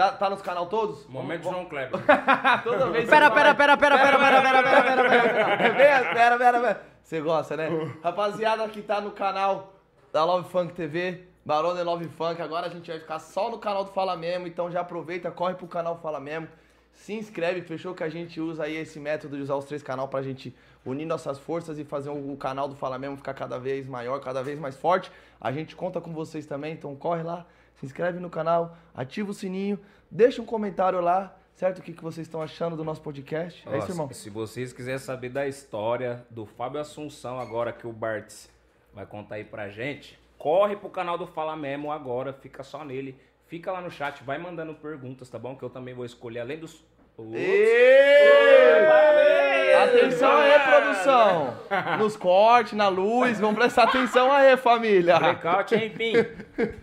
Tá, 0.01 0.13
tá 0.13 0.31
nos 0.31 0.41
canal 0.41 0.65
todos? 0.65 1.07
Momento 1.09 1.43
João 1.43 1.67
Kleber. 1.67 2.01
Toda 2.65 2.87
vez 2.87 3.05
que 3.05 3.11
Pera, 3.11 3.29
você 3.29 3.35
pera, 3.35 3.55
fala- 3.55 3.55
pera, 3.55 3.77
pera, 3.77 3.99
pera, 3.99 4.19
pera, 4.19 4.41
pera, 4.41 4.63
pera, 4.63 4.63
pera, 4.63 5.03
pera, 5.03 5.29
pera. 5.29 5.75
Pera, 5.75 6.15
pera, 6.15 6.39
pera, 6.39 6.61
pera. 6.61 6.83
Você 7.03 7.21
gosta, 7.21 7.55
né? 7.55 7.69
Rapaziada 8.03 8.67
que 8.71 8.81
tá 8.81 8.99
no 8.99 9.11
canal 9.11 9.75
da 10.11 10.25
Love 10.25 10.49
Funk 10.49 10.73
TV, 10.73 11.25
Barone 11.45 11.83
Love 11.83 12.09
Funk, 12.17 12.41
agora 12.41 12.69
a 12.69 12.71
gente 12.71 12.91
vai 12.91 12.99
ficar 12.99 13.19
só 13.19 13.51
no 13.51 13.59
canal 13.59 13.85
do 13.85 13.93
Fala 13.93 14.17
Mesmo, 14.17 14.47
então 14.47 14.71
já 14.71 14.81
aproveita, 14.81 15.31
corre 15.31 15.53
pro 15.53 15.67
canal 15.67 15.99
Fala 16.03 16.19
Mesmo, 16.19 16.49
se 16.95 17.13
inscreve, 17.13 17.61
fechou 17.61 17.95
que 17.95 18.03
a 18.03 18.09
gente 18.09 18.41
usa 18.41 18.65
aí 18.65 18.77
esse 18.77 18.99
método 18.99 19.37
de 19.37 19.43
usar 19.43 19.57
os 19.57 19.67
três 19.67 19.83
canal 19.83 20.09
pra 20.09 20.23
gente 20.23 20.57
unir 20.83 21.05
nossas 21.05 21.39
forças 21.39 21.79
e 21.79 21.85
fazer 21.85 22.09
o 22.09 22.37
canal 22.39 22.67
do 22.69 22.75
Fala 22.75 22.99
Mesmo 22.99 23.19
ficar 23.19 23.35
cada 23.35 23.59
vez 23.59 23.87
maior, 23.87 24.19
cada 24.21 24.43
vez 24.43 24.59
mais 24.59 24.77
forte. 24.79 25.13
A 25.39 25.53
gente 25.53 25.77
conta 25.77 26.01
com 26.01 26.11
vocês 26.11 26.47
também, 26.47 26.73
então 26.73 26.97
corre 26.97 27.23
lá, 27.23 27.45
se 27.81 27.87
inscreve 27.87 28.21
no 28.21 28.31
canal, 28.31 28.77
ativa 28.95 29.31
o 29.31 29.35
sininho, 29.35 29.79
deixa 30.11 30.41
um 30.41 30.45
comentário 30.45 31.01
lá, 31.01 31.37
certo? 31.55 31.79
O 31.79 31.83
que, 31.83 31.93
que 31.93 32.03
vocês 32.03 32.27
estão 32.27 32.41
achando 32.43 32.77
do 32.77 32.85
nosso 32.85 33.01
podcast. 33.01 33.67
É 33.67 33.75
Ó, 33.75 33.79
isso, 33.79 33.91
irmão? 33.91 34.13
se- 34.13 34.31
vocês 34.31 34.73
quiserem 34.73 34.99
saber 34.99 35.31
da 35.31 35.47
história 35.49 36.25
do 36.31 36.47
Fábio 36.47 36.81
Assunção, 36.81 37.41
agora 37.41 37.73
que 37.73 37.87
o 37.87 37.93
Bartz 37.93 38.49
vai 38.95 39.07
contar 39.07 39.37
aí 39.37 39.45
pra 39.45 39.69
gente, 39.69 40.19
corre 40.39 40.77
pro 40.77 40.91
canal 40.91 41.19
do 41.19 41.27
Fala 41.27 41.57
Memo 41.57 41.91
agora, 41.91 42.33
fica 42.33 42.63
só 42.63 42.85
nele. 42.85 43.19
Fica 43.47 43.73
lá 43.73 43.81
no 43.81 43.91
chat, 43.91 44.23
vai 44.23 44.39
mandando 44.39 44.75
perguntas, 44.75 45.29
tá 45.29 45.37
bom? 45.39 45.57
Que 45.57 45.65
eu 45.65 45.71
também 45.71 45.93
vou 45.93 46.05
escolher, 46.05 46.41
além 46.41 46.59
dos. 46.59 46.85
Outros. 47.17 47.37
Ê! 47.37 49.50
Atenção 49.85 50.37
aí, 50.37 50.59
produção! 50.61 51.57
Nos 51.99 52.17
cortes, 52.17 52.75
na 52.75 52.89
luz, 52.89 53.41
vamos 53.41 53.57
prestar 53.57 53.85
atenção 53.85 54.31
aí, 54.31 54.57
família! 54.57 55.19
Blackout, 55.19 55.75
enfim. 55.75 56.13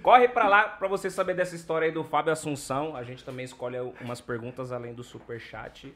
Corre 0.01 0.27
pra 0.27 0.47
lá 0.47 0.63
pra 0.63 0.87
você 0.87 1.09
saber 1.09 1.35
dessa 1.35 1.55
história 1.55 1.85
aí 1.85 1.91
do 1.91 2.03
Fábio 2.03 2.33
Assunção. 2.33 2.95
A 2.95 3.03
gente 3.03 3.23
também 3.23 3.45
escolhe 3.45 3.77
umas 4.01 4.19
perguntas 4.19 4.71
além 4.71 4.93
do 4.93 5.03
superchat. 5.03 5.93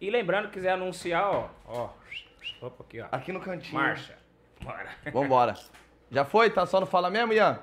E 0.00 0.10
lembrando, 0.10 0.48
quiser 0.48 0.72
anunciar, 0.72 1.28
ó. 1.28 1.48
Ó. 1.66 1.88
Opa, 2.62 2.84
aqui, 2.84 3.00
ó. 3.00 3.06
Aqui 3.12 3.32
no 3.32 3.40
cantinho. 3.40 3.74
Marcha. 3.74 4.16
Bora. 4.60 4.88
Vambora. 5.12 5.54
Já 6.10 6.24
foi? 6.24 6.50
Tá 6.50 6.64
só 6.66 6.80
no 6.80 6.86
Fala 6.86 7.10
mesmo, 7.10 7.32
Ian? 7.32 7.58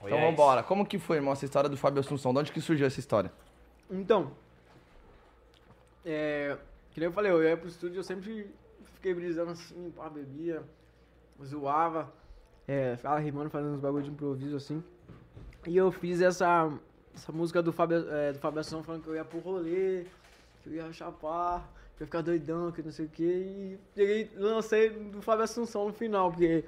Oi, 0.00 0.10
Então 0.10 0.18
é 0.18 0.30
vambora. 0.30 0.62
Como 0.62 0.84
que 0.84 0.98
foi, 0.98 1.16
irmão, 1.16 1.32
essa 1.32 1.44
história 1.44 1.68
do 1.68 1.76
Fábio 1.76 2.00
Assunção? 2.00 2.32
De 2.32 2.38
onde 2.40 2.52
que 2.52 2.60
surgiu 2.60 2.86
essa 2.86 2.98
história? 3.00 3.32
Então, 3.90 4.32
é, 6.04 6.56
que 6.98 7.00
nem 7.00 7.06
eu 7.06 7.12
falei, 7.12 7.30
eu 7.30 7.42
ia 7.44 7.56
pro 7.56 7.68
estúdio, 7.68 8.00
eu 8.00 8.02
sempre 8.02 8.50
fiquei 8.94 9.14
brisando 9.14 9.52
assim, 9.52 9.92
pá, 9.96 10.10
bebia, 10.10 10.64
zoava, 11.44 12.12
é, 12.66 12.96
ficava 12.96 13.20
rimando, 13.20 13.48
fazendo 13.50 13.74
uns 13.74 13.80
bagulho 13.80 14.02
de 14.02 14.10
improviso 14.10 14.56
assim. 14.56 14.82
E 15.64 15.76
eu 15.76 15.92
fiz 15.92 16.20
essa, 16.20 16.72
essa 17.14 17.30
música 17.30 17.62
do 17.62 17.72
Fábio, 17.72 18.04
é, 18.10 18.32
do 18.32 18.40
Fábio 18.40 18.58
Assunção 18.58 18.82
falando 18.82 19.04
que 19.04 19.08
eu 19.08 19.14
ia 19.14 19.24
pro 19.24 19.38
rolê, 19.38 20.06
que 20.64 20.70
eu 20.70 20.72
ia 20.72 20.92
chapar, 20.92 21.70
que 21.96 22.02
eu 22.02 22.04
ia 22.04 22.06
ficar 22.06 22.20
doidão, 22.20 22.72
que 22.72 22.82
não 22.82 22.90
sei 22.90 23.06
o 23.06 23.08
que, 23.08 23.22
e 23.22 23.78
peguei, 23.94 24.28
lancei 24.34 24.90
do 24.90 25.22
Fábio 25.22 25.44
Assunção 25.44 25.86
no 25.86 25.92
final, 25.92 26.32
porque 26.32 26.64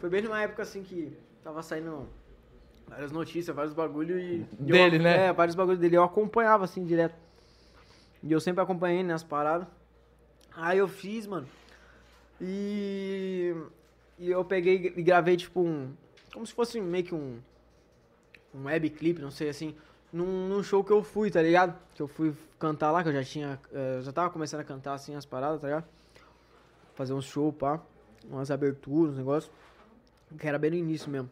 foi 0.00 0.08
bem 0.08 0.22
numa 0.22 0.40
época 0.40 0.62
assim 0.62 0.82
que 0.82 1.14
tava 1.44 1.62
saindo 1.62 2.08
várias 2.88 3.12
notícias, 3.12 3.54
vários 3.54 3.74
bagulho 3.74 4.18
e... 4.18 4.38
Dele, 4.58 4.96
eu, 4.96 5.02
né? 5.02 5.26
É, 5.26 5.32
vários 5.34 5.54
bagulho 5.54 5.76
dele, 5.76 5.98
eu 5.98 6.02
acompanhava 6.02 6.64
assim 6.64 6.82
direto. 6.82 7.26
E 8.26 8.32
eu 8.32 8.40
sempre 8.40 8.60
acompanhei 8.60 9.04
nas 9.04 9.22
paradas. 9.22 9.68
Aí 10.56 10.78
eu 10.78 10.88
fiz, 10.88 11.26
mano. 11.28 11.46
E. 12.40 13.54
E 14.18 14.30
eu 14.30 14.44
peguei 14.44 14.92
e 14.96 15.02
gravei, 15.02 15.36
tipo, 15.36 15.60
um. 15.60 15.92
Como 16.32 16.44
se 16.44 16.52
fosse 16.52 16.80
meio 16.80 17.04
que 17.04 17.14
um. 17.14 17.38
Um 18.52 18.64
web 18.64 18.90
clip, 18.90 19.20
não 19.20 19.30
sei 19.30 19.48
assim. 19.48 19.76
Num, 20.12 20.48
num 20.48 20.62
show 20.62 20.82
que 20.82 20.92
eu 20.92 21.04
fui, 21.04 21.30
tá 21.30 21.40
ligado? 21.40 21.78
Que 21.94 22.02
eu 22.02 22.08
fui 22.08 22.34
cantar 22.58 22.90
lá, 22.90 23.02
que 23.02 23.10
eu 23.10 23.12
já 23.12 23.22
tinha. 23.22 23.60
eh, 23.72 24.00
já 24.02 24.12
tava 24.12 24.30
começando 24.30 24.60
a 24.60 24.64
cantar 24.64 24.94
assim 24.94 25.14
as 25.14 25.24
paradas, 25.24 25.60
tá 25.60 25.68
ligado? 25.68 25.84
Fazer 26.94 27.12
uns 27.12 27.26
show, 27.26 27.52
pá. 27.52 27.80
Umas 28.28 28.50
aberturas, 28.50 29.14
um 29.14 29.18
negócio. 29.18 29.52
Que 30.36 30.48
era 30.48 30.58
bem 30.58 30.70
no 30.70 30.76
início 30.76 31.08
mesmo. 31.10 31.30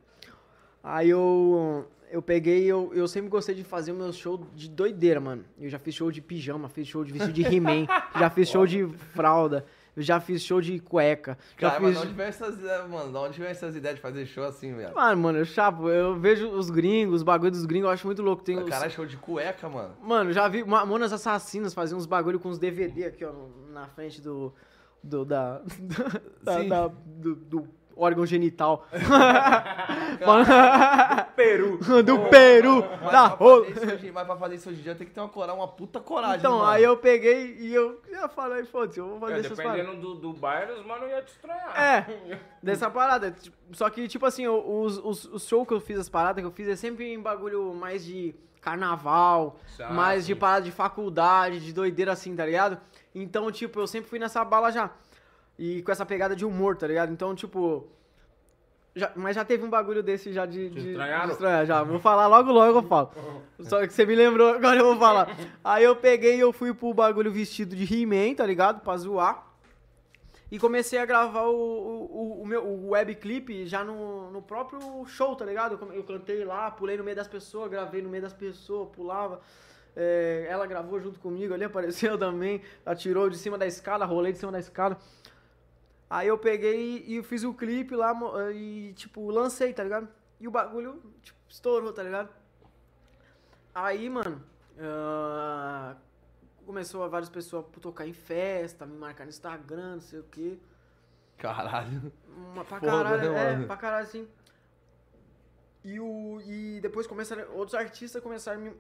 Aí 0.82 1.10
eu. 1.10 1.88
Eu 2.14 2.22
peguei, 2.22 2.64
eu, 2.64 2.92
eu 2.94 3.08
sempre 3.08 3.28
gostei 3.28 3.56
de 3.56 3.64
fazer 3.64 3.90
o 3.90 3.96
meu 3.96 4.12
show 4.12 4.46
de 4.54 4.70
doideira, 4.70 5.18
mano. 5.18 5.44
Eu 5.60 5.68
já 5.68 5.80
fiz 5.80 5.96
show 5.96 6.12
de 6.12 6.20
pijama, 6.20 6.68
fiz 6.68 6.86
show 6.86 7.02
de 7.04 7.12
vestido 7.12 7.32
de 7.32 7.42
He-Man, 7.42 7.88
já 8.16 8.30
fiz 8.30 8.48
show 8.48 8.64
de 8.64 8.86
fralda, 8.86 9.66
eu 9.96 10.00
já 10.00 10.20
fiz 10.20 10.40
show 10.40 10.60
de 10.60 10.78
cueca. 10.78 11.36
Já 11.58 11.70
Cara, 11.70 11.82
mas 11.82 11.90
fiz... 11.90 12.00
de 12.02 12.06
onde 12.06 12.16
vem 12.16 12.26
essas, 12.26 12.56
ideias, 12.56 12.88
mano? 12.88 13.10
De 13.10 13.18
onde 13.18 13.40
vem 13.40 13.48
essas 13.48 13.74
ideias 13.74 13.96
de 13.96 14.00
fazer 14.00 14.26
show 14.26 14.44
assim, 14.44 14.72
velho? 14.72 14.94
Mano, 14.94 15.22
mano, 15.22 15.38
eu 15.38 15.44
chapo, 15.44 15.88
eu 15.88 16.14
vejo 16.14 16.48
os 16.50 16.70
gringos, 16.70 17.16
os 17.16 17.22
bagulho 17.24 17.50
dos 17.50 17.66
gringos, 17.66 17.86
eu 17.86 17.90
acho 17.90 18.06
muito 18.06 18.22
louco. 18.22 18.44
Tem 18.44 18.60
os... 18.60 18.70
Caralho, 18.70 18.92
show 18.92 19.04
de 19.04 19.16
cueca, 19.16 19.68
mano. 19.68 19.96
Mano, 20.00 20.32
já 20.32 20.46
vi 20.46 20.62
Mamonas 20.62 21.12
Assassinas 21.12 21.74
fazer 21.74 21.96
uns 21.96 22.06
bagulho 22.06 22.38
com 22.38 22.48
uns 22.48 22.60
DVD 22.60 23.06
aqui, 23.06 23.24
ó, 23.24 23.32
na 23.72 23.88
frente 23.88 24.22
do. 24.22 24.54
do 25.02 25.24
da. 25.24 25.60
da, 26.44 26.62
da- 26.62 26.92
do, 27.04 27.34
do 27.34 27.68
órgão 27.96 28.26
genital. 28.26 28.86
Peru. 31.36 31.78
do 32.04 32.18
Peru, 32.30 32.84
Mas 33.02 33.12
da 33.12 33.30
pra, 33.30 33.36
rola. 33.36 33.60
hoje, 33.66 34.10
mas 34.12 34.26
pra 34.26 34.36
fazer 34.36 34.54
isso 34.56 34.68
hoje 34.70 34.80
em 34.80 34.82
dia 34.82 34.94
tem 34.94 35.06
que 35.06 35.12
ter 35.12 35.20
uma 35.20 35.28
coragem, 35.28 35.60
uma 35.60 35.68
puta 35.68 36.00
coragem, 36.00 36.38
Então, 36.38 36.58
mano. 36.58 36.70
aí 36.70 36.82
eu 36.82 36.96
peguei 36.96 37.56
e 37.58 37.74
eu 37.74 38.00
já 38.10 38.28
falei, 38.28 38.64
foda-se, 38.64 38.98
eu 39.00 39.08
vou 39.08 39.20
fazer 39.20 39.34
É, 39.34 39.38
essas 39.40 39.56
paradas. 39.56 39.86
dependendo 39.86 40.14
do, 40.14 40.14
do 40.14 40.32
bairro, 40.32 40.74
os 40.74 40.86
mano 40.86 41.06
ia 41.08 41.22
te 41.22 41.32
estranhar. 41.32 41.72
É, 41.80 42.38
dessa 42.62 42.90
parada. 42.90 43.30
Tipo, 43.32 43.56
Só 43.72 43.88
que, 43.90 44.06
tipo 44.08 44.24
assim, 44.26 44.46
os, 44.46 44.98
os, 44.98 45.24
os 45.26 45.46
shows 45.46 45.66
que 45.66 45.74
eu 45.74 45.80
fiz, 45.80 45.98
as 45.98 46.08
paradas 46.08 46.42
que 46.42 46.46
eu 46.46 46.52
fiz, 46.52 46.68
é 46.68 46.76
sempre 46.76 47.12
em 47.12 47.20
bagulho 47.20 47.74
mais 47.74 48.04
de 48.04 48.34
carnaval, 48.60 49.56
Ah, 49.78 49.92
mais 49.92 50.24
de 50.26 50.34
parada 50.34 50.64
de 50.64 50.72
faculdade, 50.72 51.60
de 51.60 51.72
doideira 51.72 52.12
assim, 52.12 52.34
tá 52.34 52.46
ligado? 52.46 52.78
Então, 53.14 53.50
tipo, 53.52 53.78
eu 53.80 53.86
sempre 53.86 54.08
fui 54.08 54.18
nessa 54.18 54.42
bala 54.44 54.70
já. 54.72 54.90
E 55.58 55.82
com 55.82 55.92
essa 55.92 56.04
pegada 56.04 56.34
de 56.34 56.44
humor, 56.44 56.76
tá 56.76 56.86
ligado? 56.86 57.12
Então, 57.12 57.34
tipo. 57.34 57.86
já- 58.94 59.12
mas 59.14 59.36
já 59.36 59.44
teve 59.44 59.64
um 59.64 59.70
bagulho 59.70 60.02
desse 60.02 60.32
já 60.32 60.46
de. 60.46 60.68
de, 60.68 60.90
estranharam? 60.90 61.26
de 61.26 61.32
estranhar, 61.32 61.66
já. 61.66 61.82
Vou 61.82 61.98
falar 62.00 62.26
logo, 62.26 62.50
logo 62.52 62.78
eu 62.78 62.82
falo. 62.82 63.10
Só 63.60 63.86
que 63.86 63.92
você 63.92 64.04
me 64.04 64.14
lembrou, 64.14 64.48
agora 64.54 64.78
eu 64.80 64.84
vou 64.84 64.96
falar. 64.98 65.28
Aí 65.62 65.84
eu 65.84 65.94
peguei 65.96 66.36
e 66.36 66.40
eu 66.40 66.52
fui 66.52 66.74
pro 66.74 66.92
bagulho 66.92 67.32
vestido 67.32 67.74
de 67.76 67.84
He-Man, 68.02 68.34
tá 68.34 68.44
ligado? 68.46 68.80
Pra 68.80 68.96
zoar. 68.96 69.46
E 70.50 70.58
comecei 70.58 70.98
a 70.98 71.04
gravar 71.04 71.46
o, 71.46 71.54
o, 71.56 72.42
o 72.42 72.46
meu 72.46 72.64
o 72.64 72.90
web 72.90 73.12
clipe 73.16 73.66
já 73.66 73.82
no, 73.82 74.30
no 74.30 74.40
próprio 74.42 75.04
show, 75.06 75.34
tá 75.34 75.44
ligado? 75.44 75.78
Eu 75.80 75.92
Eu 75.92 76.04
cantei 76.04 76.44
lá, 76.44 76.70
pulei 76.70 76.96
no 76.96 77.02
meio 77.02 77.16
das 77.16 77.26
pessoas, 77.26 77.70
gravei 77.70 78.02
no 78.02 78.08
meio 78.08 78.22
das 78.22 78.32
pessoas, 78.32 78.88
pulava. 78.90 79.40
É, 79.96 80.46
ela 80.48 80.66
gravou 80.66 81.00
junto 81.00 81.18
comigo 81.20 81.54
ali, 81.54 81.64
apareceu 81.64 82.16
também. 82.18 82.60
Atirou 82.84 83.28
de 83.30 83.38
cima 83.38 83.56
da 83.58 83.66
escada, 83.66 84.04
rolei 84.04 84.32
de 84.32 84.38
cima 84.38 84.52
da 84.52 84.58
escada. 84.60 84.96
Aí 86.14 86.28
eu 86.28 86.38
peguei 86.38 87.04
e 87.08 87.20
fiz 87.24 87.42
o 87.42 87.52
clipe 87.52 87.96
lá 87.96 88.14
e, 88.54 88.92
tipo, 88.94 89.28
lancei, 89.32 89.72
tá 89.72 89.82
ligado? 89.82 90.08
E 90.38 90.46
o 90.46 90.50
bagulho, 90.50 91.02
tipo, 91.20 91.36
estourou, 91.48 91.92
tá 91.92 92.04
ligado? 92.04 92.28
Aí, 93.74 94.08
mano, 94.08 94.40
ah, 94.78 95.96
começou 96.64 97.02
a 97.02 97.08
várias 97.08 97.28
pessoas 97.28 97.66
tocar 97.80 98.06
em 98.06 98.12
festa, 98.12 98.86
me 98.86 98.96
marcar 98.96 99.24
no 99.24 99.30
Instagram, 99.30 99.94
não 99.94 100.00
sei 100.00 100.20
o 100.20 100.22
quê. 100.22 100.56
Caralho. 101.36 102.12
Uma 102.28 102.64
pra 102.64 102.78
Foda, 102.78 102.92
caralho, 102.92 103.32
né, 103.32 103.50
é, 103.50 103.54
mano? 103.54 103.66
pra 103.66 103.76
caralho, 103.76 104.06
assim. 104.06 104.28
E, 105.82 105.98
o, 105.98 106.40
e 106.42 106.78
depois 106.80 107.08
começaram, 107.08 107.52
outros 107.56 107.74
artistas 107.74 108.22
começaram 108.22 108.60
a, 108.60 108.62
me, 108.62 108.72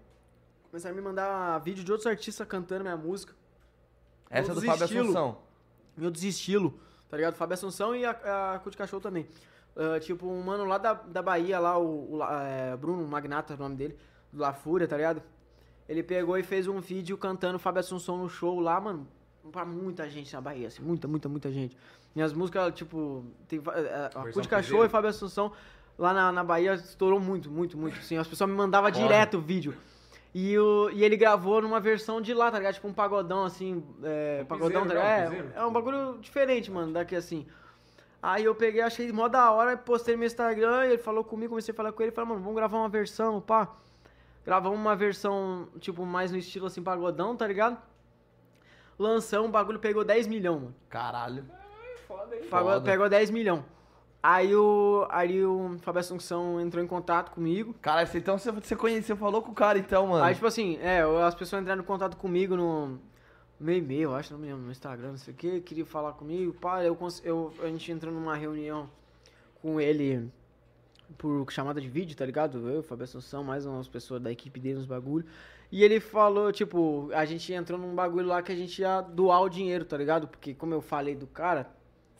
começaram 0.70 0.94
a 0.94 0.96
me 0.96 1.02
mandar 1.02 1.58
vídeo 1.58 1.82
de 1.82 1.90
outros 1.90 2.06
artistas 2.06 2.46
cantando 2.46 2.84
minha 2.84 2.96
música. 2.96 3.34
Essa 4.30 4.52
é 4.52 4.54
do 4.54 4.62
Fábio 4.62 4.84
estilo. 4.84 5.02
Assunção. 5.02 5.42
Em 5.98 6.04
outros 6.04 6.22
estilos, 6.22 6.72
tá 7.14 7.16
ligado? 7.18 7.34
Fábio 7.36 7.54
Assunção 7.54 7.94
e 7.94 8.04
a, 8.04 8.10
a 8.54 8.58
Cu 8.58 8.70
de 8.70 8.76
Cachorro 8.76 9.00
também. 9.00 9.24
Ah, 9.76 10.00
tipo, 10.00 10.26
um 10.26 10.42
mano 10.42 10.64
lá 10.64 10.78
da, 10.78 10.94
da 10.94 11.22
Bahia, 11.22 11.60
lá, 11.60 11.78
o, 11.78 12.16
o 12.16 12.22
é, 12.24 12.76
Bruno 12.76 13.06
Magnata, 13.06 13.54
é 13.54 13.56
o 13.56 13.58
nome 13.60 13.76
dele, 13.76 13.96
do 14.32 14.40
La 14.40 14.52
Fúria, 14.52 14.88
tá 14.88 14.96
ligado? 14.96 15.22
Ele 15.88 16.02
pegou 16.02 16.36
e 16.36 16.42
fez 16.42 16.66
um 16.66 16.80
vídeo 16.80 17.16
cantando 17.16 17.56
Fábio 17.58 17.78
Assunção 17.80 18.18
no 18.18 18.28
show 18.28 18.58
lá, 18.58 18.80
mano, 18.80 19.06
pra 19.52 19.64
muita 19.64 20.08
gente 20.10 20.32
na 20.34 20.40
Bahia, 20.40 20.66
assim, 20.68 20.82
muita, 20.82 21.06
muita, 21.06 21.28
muita 21.28 21.52
gente. 21.52 21.76
Minhas 22.16 22.32
músicas, 22.32 22.74
tipo, 22.74 23.24
tem, 23.46 23.60
va- 23.60 23.74
é, 23.78 24.06
a 24.06 24.08
Cu 24.32 24.40
de 24.42 24.48
Cachorro 24.48 24.84
e 24.84 24.88
Fábio 24.88 25.10
Assunção 25.10 25.52
lá 25.96 26.12
na, 26.12 26.32
na 26.32 26.42
Bahia 26.42 26.74
estourou 26.74 27.20
muito, 27.20 27.48
muito, 27.48 27.78
muito, 27.78 27.96
assim, 27.98 28.16
as 28.16 28.26
pessoas 28.26 28.50
me 28.50 28.56
mandavam 28.56 28.90
direto 28.90 29.38
o 29.38 29.40
vídeo. 29.40 29.74
E, 30.34 30.58
o, 30.58 30.90
e 30.90 31.04
ele 31.04 31.16
gravou 31.16 31.62
numa 31.62 31.78
versão 31.78 32.20
de 32.20 32.34
lá, 32.34 32.50
tá 32.50 32.58
ligado? 32.58 32.74
Tipo 32.74 32.88
um 32.88 32.92
pagodão, 32.92 33.44
assim, 33.44 33.84
é, 34.02 34.40
Um 34.42 34.46
pagodão, 34.46 34.82
piseiro, 34.82 35.00
tá 35.00 35.06
né? 35.06 35.14
Um 35.14 35.18
ligado? 35.18 35.30
piseiro. 35.30 35.52
É, 35.54 35.60
é 35.60 35.64
um 35.64 35.72
bagulho 35.72 36.18
diferente, 36.20 36.70
mano, 36.72 36.92
daqui 36.92 37.14
assim. 37.14 37.46
Aí 38.20 38.44
eu 38.44 38.54
peguei, 38.54 38.80
achei 38.80 39.12
mó 39.12 39.28
da 39.28 39.52
hora, 39.52 39.76
postei 39.76 40.14
no 40.14 40.18
meu 40.18 40.26
Instagram, 40.26 40.86
e 40.86 40.88
ele 40.92 40.98
falou 40.98 41.22
comigo, 41.22 41.50
comecei 41.50 41.72
a 41.72 41.76
falar 41.76 41.92
com 41.92 42.02
ele, 42.02 42.10
falei, 42.10 42.30
mano, 42.30 42.40
vamos 42.40 42.56
gravar 42.56 42.78
uma 42.78 42.88
versão, 42.88 43.40
pá. 43.40 43.68
Gravamos 44.44 44.76
uma 44.78 44.96
versão, 44.96 45.68
tipo, 45.78 46.04
mais 46.04 46.32
no 46.32 46.38
estilo, 46.38 46.66
assim, 46.66 46.82
pagodão, 46.82 47.36
tá 47.36 47.46
ligado? 47.46 47.78
Lançamos, 48.98 49.48
o 49.48 49.52
bagulho 49.52 49.78
pegou 49.78 50.04
10 50.04 50.26
milhões, 50.26 50.60
mano. 50.60 50.74
Caralho. 50.88 51.44
Foda, 52.08 52.34
hein? 52.34 52.42
Pagou, 52.50 52.72
Foda. 52.72 52.84
pegou 52.84 53.08
10 53.08 53.30
milhões. 53.30 53.62
Aí 54.26 54.56
o, 54.56 55.06
aí 55.10 55.44
o 55.44 55.76
Fábio 55.82 56.00
Assunção 56.00 56.58
entrou 56.58 56.82
em 56.82 56.86
contato 56.86 57.30
comigo. 57.30 57.74
Você- 58.06 58.16
então 58.18 58.38
você, 58.38 58.50
você 58.50 58.74
conheceu, 58.74 59.14
falou 59.18 59.42
com 59.42 59.52
o 59.52 59.54
cara 59.54 59.78
então, 59.78 60.06
mano. 60.06 60.24
Aí, 60.24 60.34
tipo 60.34 60.46
assim, 60.46 60.78
é, 60.80 61.02
as 61.26 61.34
pessoas 61.34 61.60
entraram 61.60 61.82
em 61.82 61.84
contato 61.84 62.16
comigo 62.16 62.56
no 62.56 62.98
meu 63.60 63.76
e-mail, 63.76 64.04
eu 64.04 64.14
acho, 64.14 64.32
não 64.32 64.40
me 64.40 64.46
lembro, 64.46 64.62
no 64.62 64.72
Instagram, 64.72 65.10
não 65.10 65.18
sei 65.18 65.34
o 65.34 65.36
que, 65.36 65.60
queria 65.60 65.84
falar 65.84 66.12
comigo, 66.14 66.54
pá, 66.54 66.82
eu, 66.82 66.96
eu, 67.22 67.52
a 67.62 67.66
gente 67.66 67.92
entrou 67.92 68.14
numa 68.14 68.34
reunião 68.34 68.88
com 69.60 69.78
ele 69.78 70.30
por 71.18 71.50
chamada 71.52 71.78
de 71.78 71.86
vídeo, 71.88 72.16
tá 72.16 72.24
ligado? 72.24 72.66
Eu, 72.66 72.82
Fábio 72.82 73.04
Assunção, 73.04 73.44
mais 73.44 73.66
umas 73.66 73.88
pessoas 73.88 74.22
da 74.22 74.32
equipe 74.32 74.58
dele, 74.58 74.78
uns 74.78 74.86
bagulho. 74.86 75.26
E 75.70 75.84
ele 75.84 76.00
falou, 76.00 76.50
tipo, 76.50 77.10
a 77.12 77.26
gente 77.26 77.52
entrou 77.52 77.78
num 77.78 77.94
bagulho 77.94 78.26
lá 78.28 78.40
que 78.42 78.52
a 78.52 78.56
gente 78.56 78.80
ia 78.80 79.02
doar 79.02 79.42
o 79.42 79.50
dinheiro, 79.50 79.84
tá 79.84 79.98
ligado? 79.98 80.26
Porque 80.28 80.54
como 80.54 80.72
eu 80.72 80.80
falei 80.80 81.14
do 81.14 81.26
cara, 81.26 81.68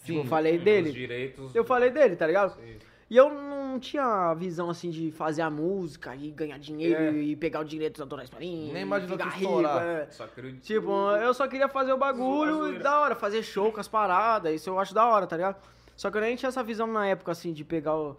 tipo, 0.05 0.19
eu 0.19 0.23
Sim. 0.23 0.29
falei 0.29 0.59
dele, 0.59 0.93
direitos. 0.93 1.55
eu 1.55 1.65
falei 1.65 1.91
dele, 1.91 2.15
tá 2.17 2.27
ligado? 2.27 2.55
Sim. 2.57 2.77
E 3.11 3.17
eu 3.17 3.29
não 3.31 3.79
tinha 3.79 4.03
a 4.31 4.35
visão 4.35 4.71
assim 4.71 4.89
de 4.91 5.11
fazer 5.13 5.43
a 5.43 5.51
música 5.51 6.17
e 6.17 6.31
ganhar 6.31 6.59
dinheiro 6.59 7.01
É. 7.01 7.13
e 7.13 7.37
pegar 7.37 7.61
o 7.61 7.65
direito 7.65 7.93
dos 7.95 8.01
autorais 8.01 8.31
pra 8.31 8.41
mim. 8.41 8.71
Nem 8.73 8.83
imaginou 8.83 9.17
que 9.19 9.29
estourar. 9.29 9.83
é. 9.83 10.07
Só 10.11 10.27
queria... 10.27 10.53
Tipo, 10.55 11.11
eu 11.17 11.35
só 11.35 11.47
queria 11.47 11.69
fazer 11.69 11.93
o 11.93 11.99
bagulho 11.99 12.75
e 12.75 12.79
da 12.79 13.01
hora, 13.01 13.15
fazer 13.15 13.43
show 13.43 13.71
com 13.71 13.79
as 13.81 13.89
paradas, 13.89 14.55
isso 14.55 14.71
eu 14.71 14.79
acho 14.79 14.95
da 14.95 15.07
hora, 15.07 15.27
tá 15.27 15.37
ligado? 15.37 15.57
Só 15.95 16.11
que 16.11 16.17
eu 16.17 16.21
nem 16.23 16.35
tinha 16.35 16.49
essa 16.49 16.63
visão 16.63 16.87
na 16.87 17.07
época, 17.07 17.31
assim, 17.31 17.53
de 17.53 17.63
pegar 17.65 17.95
o 17.95 18.17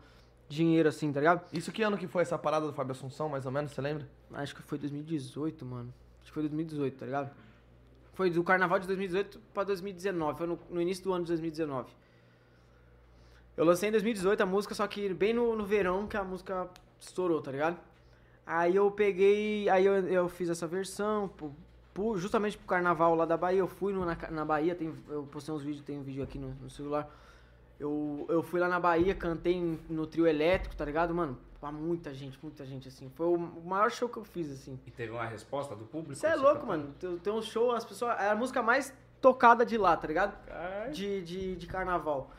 dinheiro, 0.48 0.88
assim, 0.88 1.12
tá 1.12 1.20
ligado? 1.20 1.42
Isso 1.52 1.72
que 1.72 1.82
ano 1.82 1.98
que 1.98 2.08
foi 2.08 2.22
essa 2.22 2.38
parada 2.38 2.68
do 2.68 2.72
Fábio 2.74 2.92
Assunção, 2.92 3.28
mais 3.28 3.46
ou 3.46 3.52
menos, 3.52 3.72
você 3.72 3.82
lembra? 3.82 4.08
Acho 4.34 4.56
que 4.56 4.62
foi 4.62 4.78
2018, 4.78 5.66
mano. 5.66 5.92
Acho 6.22 6.28
que 6.32 6.34
foi 6.34 6.44
2018, 6.44 6.96
tá 6.98 7.06
ligado? 7.06 7.32
Foi 8.16 8.30
do 8.32 8.44
carnaval 8.44 8.80
de 8.80 8.88
2018 8.88 9.40
pra 9.54 9.64
2019, 9.64 10.38
foi 10.38 10.48
no, 10.48 10.58
no 10.70 10.82
início 10.82 11.04
do 11.04 11.14
ano 11.14 11.24
de 11.26 11.30
2019. 11.32 11.92
Eu 13.58 13.64
lancei 13.64 13.90
em 13.90 13.92
2018 13.92 14.42
a 14.42 14.46
música, 14.46 14.74
só 14.74 14.88
que 14.88 15.14
bem 15.14 15.34
no, 15.34 15.56
no 15.56 15.66
verão 15.66 16.08
que 16.08 16.18
a 16.18 16.24
música 16.24 16.68
estourou, 17.00 17.42
tá 17.42 17.52
ligado? 17.52 17.78
Aí 18.46 18.76
eu 18.76 18.90
peguei, 18.92 19.70
aí 19.70 19.86
eu, 19.86 19.94
eu 20.08 20.30
fiz 20.30 20.50
essa 20.50 20.68
versão, 20.68 21.30
pô, 21.94 22.18
justamente 22.18 22.58
pro 22.58 22.68
carnaval 22.68 23.16
lá 23.16 23.26
da 23.26 23.38
Bahia, 23.38 23.60
eu 23.60 23.68
fui 23.68 23.94
no- 23.94 24.06
na, 24.06 24.18
na 24.32 24.46
Bahia, 24.46 24.76
tem, 24.76 24.94
eu 25.10 25.24
postei 25.24 25.54
uns 25.54 25.64
vídeos, 25.64 25.84
tem 25.86 25.98
um 25.98 26.04
vídeo 26.04 26.24
aqui 26.24 26.38
no, 26.38 26.50
no 26.62 26.70
celular. 26.70 27.10
Eu, 27.80 28.26
eu 28.30 28.42
fui 28.44 28.60
lá 28.60 28.68
na 28.70 28.80
Bahia, 28.80 29.14
cantei 29.16 29.80
no 29.90 30.06
trio 30.08 30.28
elétrico, 30.28 30.76
tá 30.76 30.86
ligado, 30.86 31.14
mano? 31.14 31.38
Pra 31.66 31.72
muita 31.72 32.14
gente, 32.14 32.38
muita 32.44 32.64
gente, 32.64 32.88
assim. 32.88 33.10
Foi 33.16 33.26
o 33.26 33.40
maior 33.40 33.90
show 33.90 34.08
que 34.08 34.18
eu 34.18 34.24
fiz, 34.24 34.52
assim. 34.52 34.80
E 34.86 34.92
teve 34.92 35.12
uma 35.12 35.26
resposta 35.26 35.76
do 35.76 35.84
público? 35.84 36.14
Você 36.14 36.28
é 36.28 36.34
Você 36.34 36.36
louco, 36.36 36.60
tá- 36.60 36.66
mano. 36.68 36.94
Tem, 37.00 37.18
tem 37.18 37.34
um 37.34 37.42
show, 37.42 37.72
as 37.72 37.84
pessoas. 37.84 38.20
É 38.22 38.30
a 38.30 38.36
música 38.36 38.62
mais 38.62 38.94
tocada 39.20 39.66
de 39.66 39.76
lá, 39.76 39.98
tá 39.98 40.08
ligado? 40.08 40.38
Caralho. 40.46 40.94
De, 40.94 41.24
de, 41.24 41.56
de 41.56 41.66
carnaval. 41.66 42.30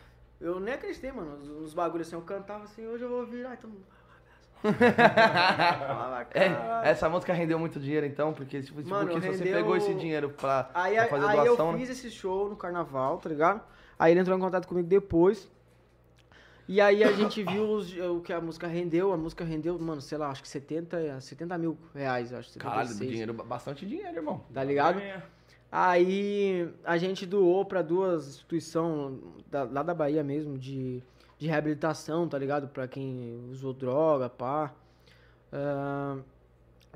Eu 0.40 0.60
nem 0.60 0.74
acreditei, 0.74 1.10
mano. 1.10 1.38
Os, 1.42 1.48
os 1.48 1.74
bagulhos 1.74 2.06
assim, 2.06 2.14
eu 2.14 2.22
cantava 2.22 2.62
assim, 2.62 2.86
hoje 2.86 3.02
eu 3.02 3.08
vou 3.08 3.26
virar, 3.26 3.54
então. 3.54 3.68
Falava, 4.62 6.26
É, 6.32 6.88
essa 6.90 7.08
música 7.08 7.32
rendeu 7.32 7.58
muito 7.58 7.80
dinheiro 7.80 8.06
então, 8.06 8.32
porque 8.32 8.62
tipo, 8.62 8.78
tipo, 8.80 8.90
Mano, 8.94 9.08
que 9.12 9.20
se 9.20 9.26
você 9.26 9.44
rendeu- 9.44 9.54
pegou 9.54 9.76
esse 9.76 9.92
dinheiro 9.94 10.30
pra, 10.30 10.70
Aí, 10.72 10.94
pra 10.94 11.06
fazer 11.08 11.26
aí 11.26 11.44
doação, 11.46 11.66
eu 11.66 11.72
né? 11.72 11.78
fiz 11.80 11.90
esse 11.90 12.10
show 12.12 12.48
no 12.48 12.54
carnaval, 12.56 13.18
tá 13.18 13.28
ligado? 13.28 13.60
Aí 13.98 14.12
ele 14.12 14.20
entrou 14.20 14.36
em 14.38 14.40
contato 14.40 14.68
comigo 14.68 14.86
depois. 14.86 15.50
E 16.68 16.80
aí 16.80 17.04
a 17.04 17.12
gente 17.12 17.42
viu 17.44 17.68
os- 17.70 17.96
o 17.96 18.20
que 18.20 18.32
a 18.32 18.40
música 18.40 18.66
rendeu. 18.66 19.12
A 19.12 19.16
música 19.16 19.44
rendeu, 19.44 19.78
mano, 19.78 20.00
sei 20.00 20.18
lá, 20.18 20.28
acho 20.30 20.42
que 20.42 20.48
70, 20.48 21.20
70 21.20 21.56
mil 21.56 21.78
reais, 21.94 22.32
acho. 22.32 22.58
Caralho, 22.58 22.88
76. 22.88 23.10
dinheiro, 23.10 23.34
bastante 23.34 23.86
dinheiro, 23.86 24.16
irmão. 24.16 24.42
Tá 24.52 24.64
ligado? 24.64 24.98
Ganha. 24.98 25.22
Aí 25.70 26.68
a 26.84 26.96
gente 26.96 27.26
doou 27.26 27.64
pra 27.64 27.82
duas 27.82 28.26
instituições 28.28 29.18
da- 29.50 29.64
lá 29.64 29.82
da 29.82 29.92
Bahia 29.94 30.22
mesmo, 30.24 30.56
de, 30.58 31.02
de 31.38 31.46
reabilitação, 31.46 32.28
tá 32.28 32.38
ligado? 32.38 32.68
Pra 32.68 32.88
quem 32.88 33.48
usou 33.50 33.72
droga, 33.72 34.28
pá. 34.28 34.72
Ah, 35.52 36.16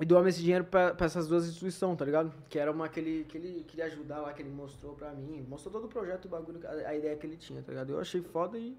e 0.00 0.04
doamos 0.04 0.30
esse 0.30 0.40
dinheiro 0.42 0.64
pra, 0.64 0.94
pra 0.94 1.06
essas 1.06 1.28
duas 1.28 1.46
instituições, 1.48 1.96
tá 1.98 2.04
ligado? 2.04 2.32
Que 2.48 2.58
era 2.58 2.70
uma 2.72 2.88
que 2.88 2.98
ele, 3.00 3.24
que 3.28 3.36
ele 3.38 3.64
queria 3.68 3.84
ajudar 3.86 4.20
lá, 4.20 4.32
que 4.32 4.42
ele 4.42 4.50
mostrou 4.50 4.94
pra 4.94 5.10
mim. 5.12 5.44
Mostrou 5.48 5.72
todo 5.72 5.84
o 5.84 5.88
projeto, 5.88 6.24
o 6.24 6.28
bagulho, 6.28 6.60
a, 6.66 6.88
a 6.88 6.96
ideia 6.96 7.16
que 7.16 7.26
ele 7.26 7.36
tinha, 7.36 7.62
tá 7.62 7.70
ligado? 7.72 7.92
Eu 7.92 8.00
achei 8.00 8.22
foda 8.22 8.56
e, 8.58 8.74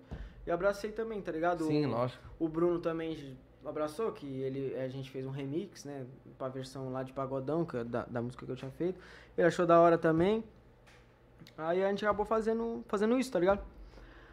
e 0.45 0.51
abracei 0.51 0.91
também, 0.91 1.21
tá 1.21 1.31
ligado? 1.31 1.65
Sim, 1.65 1.85
O- 1.85 1.89
lógico. 1.89 2.23
o 2.39 2.47
Bruno 2.47 2.79
também 2.79 3.37
abraçou, 3.65 4.11
que 4.11 4.25
ele, 4.41 4.75
a 4.75 4.87
gente 4.87 5.09
fez 5.11 5.25
um 5.25 5.29
remix, 5.31 5.85
né? 5.85 6.05
Pra 6.37 6.47
versão 6.49 6.91
lá 6.91 7.03
de 7.03 7.13
Pagodão, 7.13 7.63
que 7.65 7.77
é 7.77 7.83
da, 7.83 8.03
da 8.05 8.21
música 8.21 8.45
que 8.45 8.51
eu 8.51 8.55
tinha 8.55 8.71
feito. 8.71 8.99
Ele 9.37 9.47
achou 9.47 9.65
da 9.65 9.79
hora 9.79 9.97
também. 9.97 10.43
Aí 11.57 11.83
a 11.83 11.89
gente 11.89 12.03
acabou 12.05 12.25
fazendo, 12.25 12.83
fazendo 12.87 13.17
isso, 13.19 13.31
tá 13.31 13.39
ligado? 13.39 13.61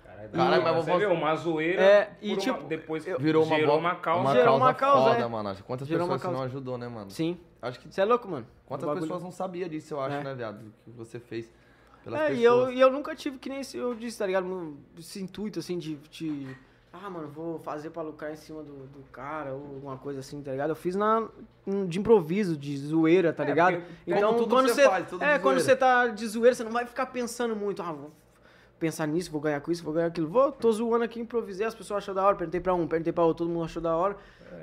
Caralho, 0.04 0.30
Caralho, 0.30 0.62
mas 0.64 0.84
você 0.84 0.96
vê 0.98 1.06
uma 1.06 1.34
zoeira 1.36 1.80
É, 1.82 2.16
e 2.20 2.32
uma- 2.32 2.38
tipo, 2.40 2.64
depois 2.64 3.04
Virou 3.18 3.44
uma, 3.44 3.56
gerou 3.56 3.78
uma 3.78 3.94
causa. 3.96 4.20
uma 4.22 4.32
Gerou 4.32 4.46
causa 4.46 4.64
uma 4.64 4.74
causa, 4.74 5.10
foda, 5.14 5.22
é. 5.24 5.28
mano. 5.28 5.56
Quantas 5.66 5.86
Gerou 5.88 6.06
pessoas 6.08 6.22
você 6.22 6.28
não 6.28 6.42
ajudou, 6.44 6.78
né, 6.78 6.88
mano? 6.88 7.10
Sim. 7.10 7.38
Acho 7.60 7.78
que 7.80 7.92
Você 7.92 8.00
é 8.00 8.04
louco, 8.04 8.26
mano. 8.28 8.46
quantas 8.66 8.88
O 8.88 8.94
pessoas 9.00 9.22
não 9.22 9.30
sabiam 9.30 9.68
disso, 9.68 9.94
eu 9.94 10.00
acho, 10.00 10.16
É. 10.16 10.24
né, 10.24 10.34
viado? 10.34 10.72
Que 10.84 10.90
você 10.90 11.20
fez 11.20 11.50
pelas 12.08 12.20
É, 12.22 12.28
pessoas. 12.28 12.40
e 12.40 12.44
eu, 12.44 12.72
e 12.72 12.80
eu 12.80 12.90
nunca 12.90 13.14
tive 13.14 13.38
que 13.38 13.48
nem 13.48 13.60
esse- 13.60 13.76
eu 13.76 13.94
disse, 13.94 14.18
tá 14.18 14.26
ligado? 14.26 14.76
Esse 14.98 15.22
intuito, 15.22 15.58
assim, 15.58 15.78
de, 15.78 15.96
de... 16.10 16.46
Ah, 16.92 17.08
mano, 17.10 17.28
vou 17.28 17.58
fazer 17.60 17.90
pra 17.90 18.02
lucrar 18.02 18.32
em 18.32 18.36
cima 18.36 18.62
do, 18.62 18.86
do 18.86 19.02
cara 19.12 19.52
ou 19.52 19.60
alguma 19.74 19.96
coisa 19.98 20.20
assim, 20.20 20.42
tá 20.42 20.50
ligado? 20.50 20.70
Eu 20.70 20.74
fiz 20.76 20.96
na, 20.96 21.28
de 21.86 21.98
improviso, 21.98 22.56
de 22.56 22.76
zoeira, 22.78 23.32
tá 23.32 23.44
É, 23.44 23.46
ligado? 23.46 23.74
porque 23.76 23.92
Então, 24.06 24.34
tudo 24.36 24.48
quando 24.54 24.68
você 24.68 24.84
faz, 24.84 25.06
tudo 25.08 25.22
é, 25.22 25.38
quando 25.38 25.60
você 25.60 25.76
tá 25.76 26.08
de 26.08 26.26
zoeira, 26.26 26.54
você 26.54 26.64
não 26.64 26.72
vai 26.72 26.86
ficar 26.86 27.06
pensando 27.06 27.54
muito, 27.54 27.82
ah, 27.82 27.92
vou 27.92 28.10
pensar 28.80 29.06
nisso, 29.06 29.30
vou 29.30 29.40
ganhar 29.40 29.60
com 29.60 29.70
isso, 29.70 29.84
vou 29.84 29.92
ganhar 29.92 30.06
aquilo. 30.06 30.28
Vou, 30.28 30.50
tô 30.50 30.72
zoando 30.72 31.04
aqui, 31.04 31.20
improvisei, 31.20 31.66
as 31.66 31.74
pessoas 31.74 31.98
acharam 31.98 32.16
da 32.16 32.24
hora, 32.26 32.36
perguntei 32.36 32.60
pra 32.60 32.74
um, 32.74 32.86
perguntei 32.88 33.12
pra 33.12 33.22
outro, 33.24 33.44
todo 33.44 33.52
mundo 33.52 33.64
achou 33.64 33.82
da 33.82 33.94
hora. 33.94 34.16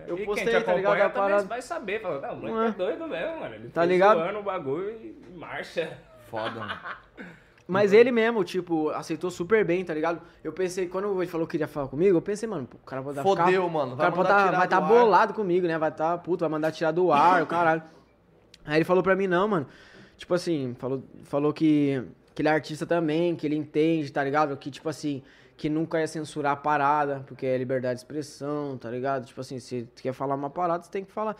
Eu 0.07 0.17
e 0.17 0.25
postei, 0.25 0.47
quem 0.47 0.59
te 0.59 0.65
tá 0.65 0.73
ligado? 0.73 0.93
acompanha 0.93 1.05
A 1.05 1.09
também 1.09 1.29
parada. 1.29 1.47
vai 1.47 1.61
saber. 1.61 2.01
Fala, 2.01 2.19
tá, 2.19 2.31
o 2.31 2.35
moleque 2.37 2.53
Não 2.55 2.63
é. 2.63 2.67
é 2.67 2.71
doido 2.71 3.07
mesmo, 3.07 3.39
mano. 3.39 3.55
Ele 3.55 3.69
Tá 3.69 3.85
ligado? 3.85 4.17
zoando 4.19 4.39
o 4.39 4.43
bagulho 4.43 4.89
e 4.91 5.15
marcha. 5.35 5.97
Foda, 6.29 6.59
mano. 6.59 6.79
Mas 7.67 7.93
ele 7.93 8.11
mesmo, 8.11 8.43
tipo, 8.43 8.89
aceitou 8.89 9.31
super 9.31 9.65
bem, 9.65 9.83
tá 9.83 9.91
ligado? 9.91 10.21
Eu 10.43 10.53
pensei, 10.53 10.87
quando 10.87 11.19
ele 11.19 11.29
falou 11.29 11.47
que 11.47 11.51
queria 11.51 11.67
falar 11.67 11.87
comigo, 11.87 12.15
eu 12.15 12.21
pensei, 12.21 12.47
mano, 12.47 12.67
o 12.71 12.85
cara 12.85 13.01
pode 13.01 13.15
dar 13.15 13.23
Fodeu, 13.23 13.45
ficar- 13.63 13.73
mano, 13.73 13.93
O 13.93 13.95
vai 13.95 14.05
cara 14.05 14.15
pode 14.15 14.29
mandar 14.29 14.51
tá, 14.51 14.57
vai 14.57 14.67
tá 14.67 14.81
bolado 14.81 15.33
comigo, 15.33 15.65
né? 15.65 15.75
Vai 15.75 15.91
tá, 15.91 16.15
puto, 16.15 16.41
vai 16.41 16.49
mandar 16.49 16.71
tirar 16.71 16.91
do 16.91 17.11
ar, 17.11 17.41
o 17.41 17.47
caralho. 17.47 17.81
Aí 18.65 18.77
ele 18.77 18.85
falou 18.85 19.01
pra 19.01 19.15
mim, 19.15 19.25
não, 19.25 19.47
mano. 19.47 19.67
Tipo 20.15 20.35
assim, 20.35 20.75
falou, 20.77 21.03
falou 21.23 21.51
que, 21.51 22.03
que 22.35 22.41
ele 22.43 22.49
é 22.49 22.51
artista 22.51 22.85
também, 22.85 23.35
que 23.35 23.47
ele 23.47 23.55
entende, 23.55 24.11
tá 24.11 24.23
ligado? 24.23 24.55
Que, 24.57 24.69
tipo 24.69 24.87
assim, 24.87 25.23
que 25.57 25.67
nunca 25.67 25.99
ia 25.99 26.07
censurar 26.07 26.53
a 26.53 26.55
parada, 26.55 27.23
porque 27.25 27.47
é 27.47 27.57
liberdade 27.57 27.95
de 27.95 27.99
expressão, 28.01 28.77
tá 28.77 28.91
ligado? 28.91 29.25
Tipo 29.25 29.41
assim, 29.41 29.59
se 29.59 29.83
tu 29.95 30.03
quer 30.03 30.13
falar 30.13 30.35
uma 30.35 30.49
parada, 30.51 30.83
você 30.83 30.91
tem 30.91 31.03
que 31.03 31.11
falar. 31.11 31.35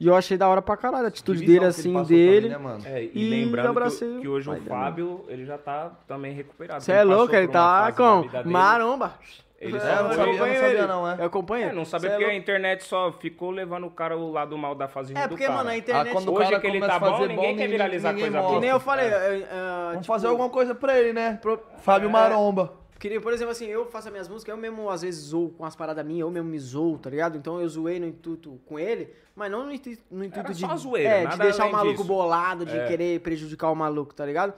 E 0.00 0.06
eu 0.08 0.14
achei 0.16 0.36
da 0.36 0.48
hora 0.48 0.60
pra 0.60 0.76
caralho 0.76 1.04
a 1.04 1.08
atitude 1.08 1.40
Que 1.40 1.46
visão 1.46 1.60
dele, 1.62 1.72
que 1.74 1.80
ele 1.80 1.80
assim, 1.80 1.92
pra 1.92 2.02
mim, 2.02 2.08
dele. 2.08 2.48
né? 2.48 2.78
É, 2.86 3.02
e, 3.04 3.10
E 3.14 3.30
lembrando 3.30 3.68
abracei 3.68 4.14
que, 4.16 4.20
que 4.22 4.28
hoje 4.28 4.50
o 4.50 4.52
dele. 4.54 4.66
Fábio, 4.68 5.24
ele 5.28 5.44
já 5.44 5.58
tá 5.58 5.90
também 6.08 6.32
recuperado. 6.32 6.82
Você 6.82 6.92
é 6.92 7.04
louco, 7.04 7.34
ele 7.34 7.48
tá 7.48 7.92
com 7.92 8.22
dele. 8.22 8.48
maromba. 8.48 9.14
Ele 9.60 9.76
É, 9.76 9.80
só 9.80 9.86
eu 9.86 10.02
não 10.02 10.10
sabia, 10.12 10.26
não 10.32 10.38
sabia 10.38 10.68
ele. 10.70 10.86
não, 10.88 11.08
é. 11.08 11.16
Eu 11.20 11.24
acompanho. 11.26 11.68
É, 11.68 11.72
não 11.72 11.84
sabia 11.84 12.08
Cê 12.08 12.14
é 12.14 12.18
porque 12.18 12.24
a 12.24 12.26
louco. 12.30 12.40
internet 12.42 12.82
só 12.82 13.12
ficou 13.12 13.52
levando 13.52 13.86
o 13.86 13.90
cara 13.92 14.16
o 14.16 14.32
lado 14.32 14.58
mal 14.58 14.74
da 14.74 14.88
fase 14.88 15.16
É, 15.16 15.22
do 15.22 15.28
porque, 15.28 15.44
cara. 15.46 15.58
mano, 15.58 15.70
a 15.70 15.72
Ah, 15.72 15.76
internet... 15.76 16.12
quando 16.12 16.28
o 16.30 16.32
Hoje 16.34 16.48
cara 16.50 16.60
que 16.60 16.66
ele 16.66 16.80
começa 16.80 16.98
tá 16.98 17.06
a 17.06 17.10
fazer 17.10 17.28
bom, 17.28 17.34
ninguém 17.42 17.56
quer 17.56 17.68
viralizar 17.68 18.12
ninguém 18.12 18.24
coisa 18.32 18.42
Que 18.44 18.48
boa. 18.48 18.60
nem 18.60 18.70
eu 18.70 18.80
falei, 18.80 19.06
É. 19.06 19.08
é, 19.08 19.12
é, 19.14 19.46
Vamos 19.84 19.92
tipo, 20.00 20.06
fazer 20.06 20.26
alguma 20.26 20.48
coisa 20.50 20.74
pra 20.74 20.98
ele, 20.98 21.12
né? 21.12 21.38
pro- 21.40 21.62
Fábio 21.78 22.08
É. 22.08 22.12
Maromba. 22.12 22.72
Por 23.20 23.32
exemplo, 23.32 23.50
assim, 23.52 23.66
eu 23.66 23.86
faço 23.86 24.08
as 24.08 24.12
minhas 24.12 24.28
músicas, 24.28 24.54
eu 24.54 24.60
mesmo 24.60 24.88
às 24.90 25.02
vezes 25.02 25.20
zoo 25.24 25.50
com 25.50 25.64
as 25.64 25.74
paradas 25.76 26.04
minhas, 26.04 26.20
eu 26.20 26.30
mesmo 26.30 26.48
me 26.48 26.58
zoo, 26.58 26.98
tá 26.98 27.10
ligado? 27.10 27.36
Então 27.36 27.60
eu 27.60 27.68
zoei 27.68 27.98
no 27.98 28.06
intuito 28.06 28.60
com 28.66 28.78
ele, 28.78 29.08
mas 29.34 29.50
não 29.50 29.64
no 29.66 29.72
intuito, 29.72 30.02
no 30.10 30.24
intuito 30.24 30.52
de, 30.54 30.60
só 30.60 30.76
zoeira, 30.76 31.08
é, 31.08 31.26
de 31.26 31.38
deixar 31.38 31.66
o 31.66 31.72
maluco 31.72 31.96
disso. 31.96 32.04
bolado, 32.08 32.64
de 32.66 32.76
É. 32.78 32.86
querer 32.86 33.20
prejudicar 33.20 33.70
o 33.70 33.74
maluco, 33.74 34.14
tá 34.14 34.24
ligado? 34.26 34.54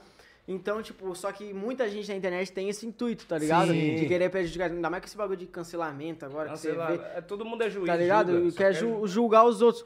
Então, 0.47 0.79
tipo, 0.83 1.15
só 1.15 1.31
que 1.31 1.51
muita 1.55 1.89
gente 1.89 2.07
na 2.07 2.15
internet 2.15 2.51
tem 2.51 2.69
esse 2.69 2.85
intuito, 2.85 3.25
tá 3.25 3.35
ligado? 3.35 3.71
Sim. 3.71 3.95
De 3.95 4.05
querer 4.05 4.29
prejudicar, 4.29 4.69
ainda 4.69 4.89
mais 4.91 5.01
com 5.01 5.07
esse 5.07 5.17
bagulho 5.17 5.39
de 5.39 5.47
cancelamento 5.47 6.23
agora, 6.23 6.51
que 6.51 6.59
você 6.59 6.71
vê, 6.71 6.93
é, 7.15 7.21
todo 7.21 7.43
mundo 7.43 7.63
é 7.63 7.69
juiz. 7.69 7.87
tá 7.87 7.95
ligado? 7.95 8.31
julga, 8.31 8.47
E 8.49 8.51
quer 8.51 8.57
quer 8.57 8.73
ju- 8.73 9.07
julgar 9.07 9.43
os 9.43 9.63
outros. 9.63 9.83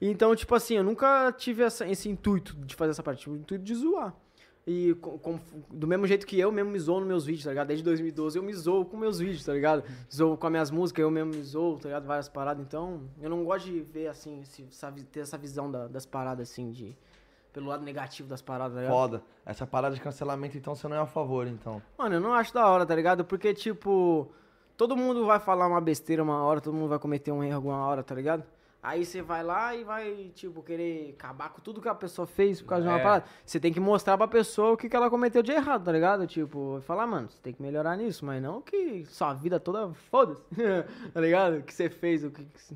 Então, 0.00 0.34
tipo 0.36 0.54
assim, 0.54 0.76
eu 0.76 0.84
nunca 0.84 1.32
tive 1.32 1.64
essa- 1.64 1.88
esse 1.88 2.08
intuito 2.08 2.54
de 2.64 2.74
fazer 2.76 2.92
essa 2.92 3.02
parte, 3.02 3.22
tive 3.24 3.34
o 3.34 3.38
intuito 3.40 3.64
de 3.64 3.74
zoar. 3.74 4.14
E 4.66 4.94
com- 5.00 5.18
com- 5.18 5.40
do 5.70 5.86
mesmo 5.86 6.06
jeito 6.06 6.26
que 6.26 6.38
eu 6.38 6.52
mesmo 6.52 6.70
me 6.70 6.78
zoo 6.78 6.98
nos 7.00 7.08
meus 7.08 7.24
vídeos, 7.24 7.44
tá 7.44 7.50
ligado? 7.50 7.68
Desde 7.68 7.82
2012 7.84 8.38
eu 8.38 8.42
me 8.42 8.52
zoo 8.52 8.84
com 8.84 8.96
meus 8.96 9.18
vídeos, 9.18 9.44
tá 9.44 9.52
ligado? 9.52 9.82
Zoo 10.14 10.36
com 10.36 10.46
as 10.46 10.50
minhas 10.50 10.70
músicas, 10.70 11.02
eu 11.02 11.10
mesmo 11.10 11.32
me 11.34 11.42
zoo, 11.42 11.78
tá 11.78 11.88
ligado? 11.88 12.06
Várias 12.06 12.28
paradas. 12.28 12.62
Então, 12.64 13.00
eu 13.20 13.28
não 13.30 13.42
gosto 13.44 13.64
de 13.66 13.80
ver, 13.80 14.08
assim, 14.08 14.40
esse- 14.42 14.66
essa 14.70 14.92
ter 15.10 15.20
essa 15.20 15.38
visão 15.38 15.70
da- 15.70 15.88
das 15.88 16.04
paradas, 16.06 16.50
assim, 16.50 16.70
de... 16.70 16.96
Pelo 17.52 17.66
lado 17.66 17.82
negativo 17.82 18.28
das 18.28 18.40
paradas, 18.40 18.74
tá 18.74 18.80
ligado? 18.82 18.94
Foda. 18.94 19.22
Essa 19.44 19.66
parada 19.66 19.92
de 19.94 20.00
cancelamento, 20.00 20.56
então, 20.56 20.72
você 20.74 20.86
não 20.86 20.96
é 20.96 21.00
a 21.00 21.06
favor, 21.06 21.48
então. 21.48 21.82
Mano, 21.98 22.14
eu 22.14 22.20
não 22.20 22.32
acho 22.32 22.54
da 22.54 22.68
hora, 22.68 22.86
tá 22.86 22.94
ligado? 22.94 23.24
Porque, 23.24 23.52
tipo, 23.52 24.30
todo 24.76 24.96
mundo 24.96 25.26
vai 25.26 25.40
falar 25.40 25.66
uma 25.66 25.80
besteira 25.80 26.22
uma 26.22 26.44
hora, 26.44 26.60
todo 26.60 26.74
mundo 26.74 26.90
vai 26.90 26.98
cometer 27.00 27.32
um 27.32 27.42
erro 27.42 27.56
alguma 27.56 27.84
hora, 27.84 28.04
tá 28.04 28.14
ligado? 28.14 28.44
Aí 28.82 29.04
você 29.04 29.20
vai 29.20 29.42
lá 29.44 29.74
e 29.74 29.84
vai, 29.84 30.30
tipo, 30.34 30.62
querer 30.62 31.10
acabar 31.18 31.50
com 31.50 31.60
tudo 31.60 31.82
que 31.82 31.88
a 31.88 31.94
pessoa 31.94 32.26
fez 32.26 32.62
por 32.62 32.68
causa 32.68 32.84
de 32.84 32.88
uma 32.88 32.98
É. 32.98 33.02
parada. 33.02 33.24
Você 33.44 33.60
tem 33.60 33.70
que 33.72 33.78
mostrar 33.80 34.16
pra 34.16 34.26
pessoa 34.26 34.72
o 34.72 34.76
que, 34.76 34.88
que 34.88 34.96
ela 34.96 35.10
cometeu 35.10 35.42
de 35.42 35.52
errado, 35.52 35.84
tá 35.84 35.92
ligado? 35.92 36.26
Tipo, 36.26 36.80
falar, 36.86 37.06
mano, 37.06 37.28
você 37.28 37.38
tem 37.42 37.52
que 37.52 37.60
melhorar 37.60 37.94
nisso, 37.96 38.24
mas 38.24 38.42
não 38.42 38.62
que 38.62 39.04
sua 39.04 39.34
vida 39.34 39.60
toda 39.60 39.92
foda-se, 40.10 40.42
tá 41.12 41.20
ligado? 41.20 41.58
O 41.58 41.62
que 41.62 41.74
você 41.74 41.90
fez, 41.90 42.24
o 42.24 42.30
que. 42.30 42.42
que 42.42 42.58
você- 42.60 42.74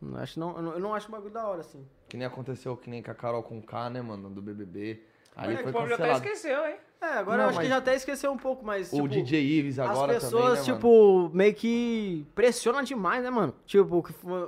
Não 0.00 0.18
acho, 0.20 0.38
não, 0.38 0.56
eu 0.56 0.62
não, 0.62 0.72
eu 0.74 0.78
não 0.80 0.94
acho 0.94 1.08
um 1.08 1.10
bagulho 1.10 1.32
da 1.34 1.44
hora, 1.46 1.60
assim. 1.62 1.84
Que 2.08 2.16
nem 2.16 2.26
aconteceu 2.26 2.76
que 2.76 2.88
nem 2.88 3.02
com 3.02 3.10
a 3.10 3.14
Carol 3.14 3.42
com 3.42 3.60
K, 3.60 3.90
né, 3.90 4.00
mano, 4.00 4.30
do 4.30 4.40
BBB. 4.40 5.02
Ali 5.36 5.54
Mas 5.54 5.62
foi 5.62 5.70
o 5.70 5.74
povo 5.74 5.88
já 5.88 5.94
até 5.96 6.04
cancelado. 6.08 6.24
esqueceu, 6.26 6.66
hein? 6.66 6.76
É, 7.00 7.18
agora 7.18 7.38
Não, 7.38 7.44
eu 7.44 7.50
acho 7.50 7.60
que 7.60 7.66
já 7.66 7.78
até 7.78 7.94
esqueceu 7.94 8.30
um 8.30 8.36
pouco, 8.36 8.64
mas. 8.64 8.92
O 8.92 8.96
tipo, 8.96 9.08
DJ 9.08 9.40
Ives 9.40 9.78
agora 9.78 10.16
As 10.16 10.24
pessoas, 10.24 10.42
também, 10.42 10.50
né, 10.50 10.60
mano? 10.60 10.74
tipo, 10.74 11.30
meio 11.32 11.54
que 11.54 12.26
pressionam 12.34 12.82
demais, 12.82 13.22
né, 13.22 13.30
mano? 13.30 13.54
Tipo, 13.64 14.04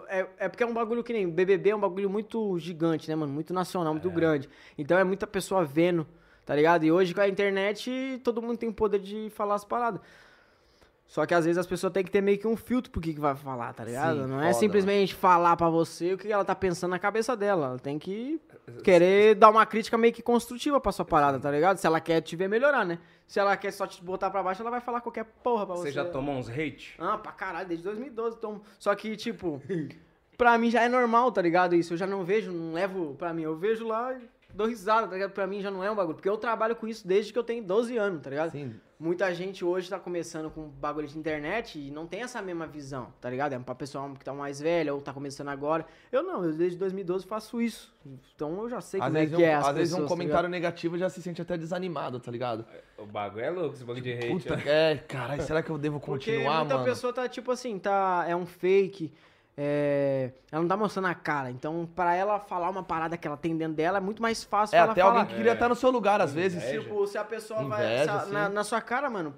é, 0.06 0.26
é 0.38 0.48
porque 0.50 0.62
é 0.62 0.66
um 0.66 0.74
bagulho 0.74 1.02
que 1.02 1.14
nem 1.14 1.28
BBB 1.30 1.70
é 1.70 1.76
um 1.76 1.80
bagulho 1.80 2.10
muito 2.10 2.58
gigante, 2.58 3.08
né, 3.08 3.16
mano? 3.16 3.32
Muito 3.32 3.54
nacional, 3.54 3.94
muito 3.94 4.10
grande. 4.10 4.50
Então 4.76 4.98
é 4.98 5.04
muita 5.04 5.26
pessoa 5.26 5.64
vendo, 5.64 6.06
tá 6.44 6.54
ligado? 6.54 6.84
E 6.84 6.92
hoje 6.92 7.14
com 7.14 7.22
a 7.22 7.28
internet 7.28 8.20
todo 8.22 8.42
mundo 8.42 8.58
tem 8.58 8.68
o 8.68 8.74
poder 8.74 8.98
de 9.00 9.30
falar 9.30 9.54
as 9.54 9.64
paradas. 9.64 10.02
Só 11.12 11.26
que 11.26 11.34
às 11.34 11.44
vezes 11.44 11.58
as 11.58 11.66
pessoas 11.66 11.92
têm 11.92 12.02
que 12.02 12.10
ter 12.10 12.22
meio 12.22 12.38
que 12.38 12.46
um 12.46 12.56
filtro 12.56 12.90
pro 12.90 12.98
que, 12.98 13.12
que 13.12 13.20
vai 13.20 13.36
falar, 13.36 13.74
tá 13.74 13.84
ligado? 13.84 14.22
Sim, 14.22 14.28
Não 14.28 14.40
é 14.40 14.44
foda, 14.44 14.54
simplesmente 14.54 15.14
falar 15.14 15.54
pra 15.58 15.68
você 15.68 16.14
o 16.14 16.16
que 16.16 16.32
ela 16.32 16.42
tá 16.42 16.54
pensando 16.54 16.92
na 16.92 16.98
cabeça 16.98 17.36
dela. 17.36 17.66
Ela 17.66 17.78
tem 17.78 17.98
que 17.98 18.40
querer 18.82 19.34
dar 19.34 19.50
uma 19.50 19.66
crítica 19.66 19.98
meio 19.98 20.14
que 20.14 20.22
construtiva 20.22 20.80
pra 20.80 20.90
sua 20.90 21.04
parada, 21.04 21.38
tá 21.38 21.50
ligado? 21.50 21.76
Se 21.76 21.86
ela 21.86 22.00
quer 22.00 22.22
te 22.22 22.34
ver 22.34 22.48
melhorar, 22.48 22.86
né? 22.86 22.98
Se 23.26 23.38
ela 23.38 23.54
quer 23.58 23.72
só 23.72 23.86
te 23.86 24.02
botar 24.02 24.30
pra 24.30 24.42
baixo, 24.42 24.62
ela 24.62 24.70
vai 24.70 24.80
falar 24.80 25.02
qualquer 25.02 25.26
porra 25.44 25.66
pra 25.66 25.74
você. 25.74 25.88
Você 25.88 25.92
já 25.92 26.06
tomou 26.06 26.34
uns 26.34 26.48
hate? 26.48 26.94
Ah, 26.98 27.18
pra 27.18 27.32
caralho, 27.32 27.68
desde 27.68 27.84
2012. 27.84 28.36
Então... 28.38 28.62
Só 28.78 28.94
que, 28.94 29.14
tipo, 29.14 29.60
pra 30.38 30.56
mim 30.56 30.70
já 30.70 30.80
é 30.80 30.88
normal, 30.88 31.30
tá 31.30 31.42
ligado? 31.42 31.74
Isso 31.74 31.92
eu 31.92 31.98
já 31.98 32.06
não 32.06 32.24
vejo, 32.24 32.50
não 32.50 32.72
levo 32.72 33.16
pra 33.16 33.34
mim. 33.34 33.42
Eu 33.42 33.54
vejo 33.54 33.86
lá 33.86 34.14
e 34.14 34.22
dou 34.54 34.66
risada, 34.66 35.08
tá 35.08 35.12
ligado? 35.12 35.32
Pra 35.32 35.46
mim 35.46 35.60
já 35.60 35.70
não 35.70 35.84
é 35.84 35.90
um 35.90 35.94
bagulho. 35.94 36.14
Porque 36.14 36.28
eu 36.30 36.38
trabalho 36.38 36.74
com 36.74 36.88
isso 36.88 37.06
desde 37.06 37.34
que 37.34 37.38
eu 37.38 37.44
tenho 37.44 37.62
12 37.62 37.98
anos, 37.98 38.22
tá 38.22 38.30
ligado? 38.30 38.52
Sim. 38.52 38.74
Muita 39.02 39.34
gente 39.34 39.64
hoje 39.64 39.90
tá 39.90 39.98
começando 39.98 40.48
com 40.48 40.68
bagulho 40.68 41.08
de 41.08 41.18
internet 41.18 41.76
e 41.76 41.90
não 41.90 42.06
tem 42.06 42.22
essa 42.22 42.40
mesma 42.40 42.68
visão, 42.68 43.12
tá 43.20 43.28
ligado? 43.28 43.52
É 43.52 43.58
pra 43.58 43.74
pessoal 43.74 44.08
que 44.14 44.24
tá 44.24 44.32
mais 44.32 44.60
velho 44.60 44.94
ou 44.94 45.00
tá 45.00 45.12
começando 45.12 45.48
agora. 45.48 45.84
Eu 46.12 46.22
não, 46.22 46.44
eu 46.44 46.52
desde 46.52 46.78
2012 46.78 47.26
faço 47.26 47.60
isso. 47.60 47.92
Então 48.32 48.62
eu 48.62 48.68
já 48.68 48.80
sei 48.80 49.00
Às 49.00 49.06
como 49.06 49.18
é 49.18 49.20
vezes, 49.22 49.36
que 49.36 49.42
um, 49.42 49.44
é 49.44 49.54
as 49.54 49.66
às 49.66 49.74
vezes 49.74 49.92
um 49.92 49.96
pessoas, 49.96 50.08
tá 50.08 50.14
comentário 50.16 50.48
negativo 50.48 50.96
já 50.96 51.10
se 51.10 51.20
sente 51.20 51.42
até 51.42 51.58
desanimado, 51.58 52.20
tá 52.20 52.30
ligado? 52.30 52.64
O 52.96 53.04
bagulho 53.04 53.44
é 53.44 53.50
louco, 53.50 53.74
esse 53.74 53.84
bagulho 53.84 54.04
de 54.04 54.12
hate. 54.12 54.28
Puta, 54.28 54.54
né? 54.54 54.92
é, 54.92 54.96
caralho, 54.98 55.42
será 55.42 55.64
que 55.64 55.70
eu 55.70 55.78
devo 55.78 55.98
Porque 55.98 56.30
continuar, 56.30 56.60
muita 56.60 56.74
mano? 56.74 56.86
pessoa 56.86 57.12
tá 57.12 57.28
tipo 57.28 57.50
assim, 57.50 57.80
tá, 57.80 58.24
é 58.28 58.36
um 58.36 58.46
fake, 58.46 59.12
é, 59.56 60.32
ela 60.50 60.62
não 60.62 60.68
tá 60.68 60.76
mostrando 60.76 61.06
a 61.08 61.14
cara. 61.14 61.50
Então, 61.50 61.88
pra 61.94 62.14
ela 62.14 62.38
falar 62.40 62.70
uma 62.70 62.82
parada 62.82 63.16
que 63.16 63.26
ela 63.26 63.36
tem 63.36 63.56
dentro 63.56 63.74
dela, 63.74 63.98
é 63.98 64.00
muito 64.00 64.22
mais 64.22 64.42
fácil 64.44 64.76
É, 64.76 64.78
ela 64.80 64.92
até 64.92 65.02
falar. 65.02 65.12
alguém 65.20 65.26
que 65.28 65.34
queria 65.36 65.52
estar 65.52 65.68
no 65.68 65.74
seu 65.74 65.90
lugar, 65.90 66.20
às 66.20 66.32
vezes. 66.32 66.62
Inveja. 66.62 66.80
Tipo, 66.82 67.06
se 67.06 67.18
a 67.18 67.24
pessoa 67.24 67.62
vai. 67.64 67.84
Inveja, 67.84 68.20
se 68.20 68.30
a- 68.30 68.32
na, 68.32 68.48
na 68.48 68.64
sua 68.64 68.80
cara, 68.80 69.08
mano. 69.10 69.34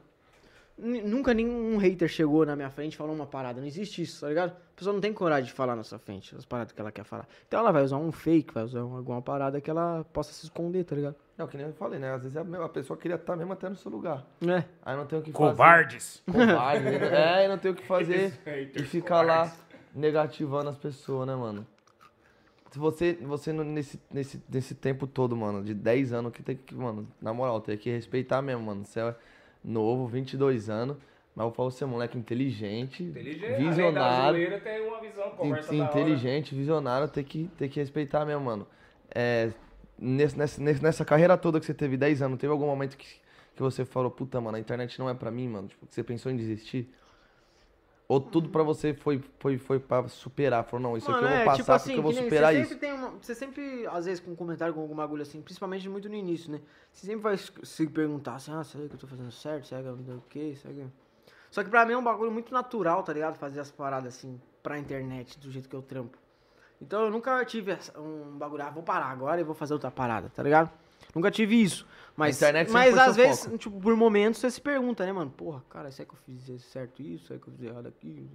Nunca 0.76 1.32
nenhum 1.32 1.76
hater 1.76 2.08
chegou 2.08 2.44
na 2.44 2.56
minha 2.56 2.68
frente 2.68 2.94
e 2.94 2.96
falou 2.96 3.14
uma 3.14 3.26
parada. 3.26 3.60
Não 3.60 3.66
existe 3.66 4.02
isso, 4.02 4.22
tá 4.22 4.28
ligado? 4.28 4.50
A 4.50 4.76
pessoa 4.76 4.92
não 4.92 5.00
tem 5.00 5.12
coragem 5.12 5.44
de 5.44 5.52
falar 5.52 5.76
na 5.76 5.84
sua 5.84 6.00
frente 6.00 6.34
as 6.34 6.44
paradas 6.44 6.72
que 6.72 6.80
ela 6.80 6.90
quer 6.90 7.04
falar. 7.04 7.28
Então 7.46 7.60
ela 7.60 7.70
vai 7.70 7.84
usar 7.84 7.96
um 7.96 8.10
fake, 8.10 8.52
vai 8.52 8.64
usar 8.64 8.82
um- 8.82 8.96
alguma 8.96 9.22
parada 9.22 9.60
que 9.60 9.70
ela 9.70 10.04
possa 10.12 10.32
se 10.32 10.42
esconder, 10.46 10.82
tá 10.82 10.96
ligado? 10.96 11.14
É 11.38 11.44
o 11.44 11.46
que 11.46 11.56
nem 11.56 11.66
eu 11.66 11.72
falei, 11.74 12.00
né? 12.00 12.12
Às 12.12 12.22
vezes 12.22 12.36
a 12.36 12.42
mesma- 12.42 12.66
a 12.66 12.68
pessoa 12.68 12.96
queria 12.96 13.14
estar 13.14 13.36
mesmo 13.36 13.52
até 13.52 13.68
no 13.68 13.76
seu 13.76 13.88
lugar. 13.88 14.24
É. 14.44 14.64
Aí 14.84 14.96
não 14.96 15.06
tem 15.06 15.16
o 15.20 15.22
que 15.22 15.30
fazer. 15.30 15.50
Covardes. 15.50 16.22
Covarde. 16.26 16.84
né? 16.84 16.90
é, 17.40 17.44
e 17.44 17.48
não 17.48 17.58
tem 17.58 17.70
o 17.70 17.74
que 17.76 17.86
fazer. 17.86 18.36
E 18.74 18.82
ficar 18.82 19.22
lá 19.22 19.42
covardes. 19.44 19.63
Negativando 19.94 20.68
as 20.70 20.76
pessoas, 20.76 21.26
né, 21.26 21.34
mano? 21.34 21.66
Se 22.70 22.78
você, 22.78 23.12
você 23.22 23.52
nesse, 23.52 24.00
nesse, 24.10 24.42
nesse 24.48 24.74
tempo 24.74 25.06
todo, 25.06 25.36
mano, 25.36 25.62
de 25.62 25.72
10 25.72 26.12
anos, 26.12 26.32
que 26.32 26.42
tem 26.42 26.56
que, 26.56 26.74
mano, 26.74 27.06
na 27.22 27.32
moral, 27.32 27.60
tem 27.60 27.78
que 27.78 27.88
respeitar 27.88 28.42
mesmo, 28.42 28.64
mano. 28.64 28.84
Você 28.84 28.98
é 28.98 29.14
novo, 29.62 30.08
22 30.08 30.68
anos, 30.68 30.96
mas 31.36 31.46
eu 31.46 31.52
falo 31.52 31.70
você 31.70 31.84
é 31.84 31.86
moleque 31.86 32.18
inteligente, 32.18 33.04
Inteligente. 33.04 33.52
Visionário. 33.52 34.60
tem 34.60 34.80
uma 34.88 35.00
visão, 35.00 35.30
conversa 35.30 35.72
in- 35.72 35.82
inteligente, 35.82 36.54
visionário, 36.54 37.06
tem 37.06 37.22
que, 37.22 37.48
tem 37.56 37.68
que 37.68 37.78
respeitar 37.78 38.24
mesmo, 38.24 38.42
mano. 38.44 38.66
É, 39.14 39.52
nesse, 39.96 40.36
nessa, 40.36 40.60
nessa 40.60 41.04
carreira 41.04 41.36
toda 41.38 41.60
que 41.60 41.66
você 41.66 41.74
teve 41.74 41.96
10 41.96 42.22
anos, 42.22 42.40
teve 42.40 42.50
algum 42.52 42.66
momento 42.66 42.96
que, 42.96 43.06
que 43.54 43.62
você 43.62 43.84
falou, 43.84 44.10
puta, 44.10 44.40
mano, 44.40 44.56
a 44.56 44.60
internet 44.60 44.98
não 44.98 45.08
é 45.08 45.14
pra 45.14 45.30
mim, 45.30 45.46
mano? 45.48 45.68
Tipo, 45.68 45.86
que 45.86 45.94
você 45.94 46.02
pensou 46.02 46.32
em 46.32 46.36
desistir? 46.36 46.92
Ou 48.06 48.20
tudo 48.20 48.50
pra 48.50 48.62
você 48.62 48.92
foi, 48.92 49.22
foi, 49.38 49.56
foi 49.56 49.78
pra 49.80 50.06
superar? 50.08 50.62
Falou, 50.64 50.90
não, 50.90 50.96
isso 50.96 51.10
aqui 51.10 51.24
eu 51.24 51.28
vou 51.30 51.44
passar 51.44 51.78
porque 51.78 51.92
eu 51.98 52.02
vou 52.02 52.12
tipo 52.12 52.22
assim, 52.22 52.28
que 52.28 52.30
nem- 52.30 52.30
superar 52.30 52.52
você 52.52 52.60
isso. 52.60 52.68
Sempre 52.68 52.80
tem 52.86 52.92
uma, 52.92 53.10
você 53.10 53.34
sempre, 53.34 53.86
às 53.86 54.04
vezes, 54.04 54.20
com 54.20 54.30
um 54.32 54.36
comentário 54.36 54.74
com 54.74 54.80
algum 54.82 54.94
bagulho 54.94 55.22
assim, 55.22 55.40
principalmente 55.40 55.88
muito 55.88 56.08
no 56.08 56.14
início, 56.14 56.52
né? 56.52 56.60
Você 56.92 57.06
sempre 57.06 57.22
vai 57.22 57.36
se 57.38 57.86
perguntar 57.86 58.34
assim, 58.34 58.52
ah, 58.52 58.62
será 58.62 58.86
que 58.86 58.94
eu 58.94 58.98
tô 58.98 59.06
fazendo 59.06 59.30
certo? 59.32 59.66
Será 59.66 59.80
que 59.80 59.88
eu 59.88 59.96
não 59.96 60.04
sei 60.04 60.14
o 60.14 60.22
quê? 60.28 60.54
Será 60.60 60.74
que... 60.74 60.86
Só 61.50 61.64
que 61.64 61.70
pra 61.70 61.86
mim 61.86 61.92
é 61.94 61.96
um 61.96 62.04
bagulho 62.04 62.30
muito 62.30 62.52
natural, 62.52 63.02
tá 63.02 63.12
ligado? 63.12 63.36
Fazer 63.36 63.60
as 63.60 63.70
paradas 63.70 64.14
assim, 64.16 64.38
pra 64.62 64.78
internet, 64.78 65.38
do 65.40 65.50
jeito 65.50 65.66
que 65.68 65.74
eu 65.76 65.80
trampo. 65.82 66.18
Então 66.82 67.04
eu 67.04 67.10
nunca 67.10 67.42
tive 67.46 67.70
essa- 67.72 67.98
um 67.98 68.36
bagulho, 68.36 68.64
ah, 68.64 68.70
vou 68.70 68.82
parar 68.82 69.06
agora 69.06 69.40
e 69.40 69.44
vou 69.44 69.54
fazer 69.54 69.72
outra 69.72 69.90
parada, 69.90 70.28
tá 70.28 70.42
ligado? 70.42 70.70
Nunca 71.14 71.30
tive 71.30 71.60
isso. 71.60 71.86
Mas, 72.16 72.36
A 72.42 72.46
internet 72.46 72.70
mas 72.70 72.96
às 72.96 73.16
vezes, 73.16 73.50
tipo, 73.58 73.80
por 73.80 73.96
momentos 73.96 74.40
você 74.40 74.50
se 74.50 74.60
pergunta, 74.60 75.04
né, 75.04 75.12
mano? 75.12 75.30
Porra, 75.30 75.64
cara, 75.68 75.90
será 75.90 76.08
que 76.08 76.14
eu 76.14 76.18
fiz 76.24 76.62
certo 76.64 77.02
isso? 77.02 77.26
Será 77.26 77.40
que 77.40 77.48
eu 77.48 77.52
fiz 77.54 77.62
errado 77.64 77.86
aqui? 77.86 78.28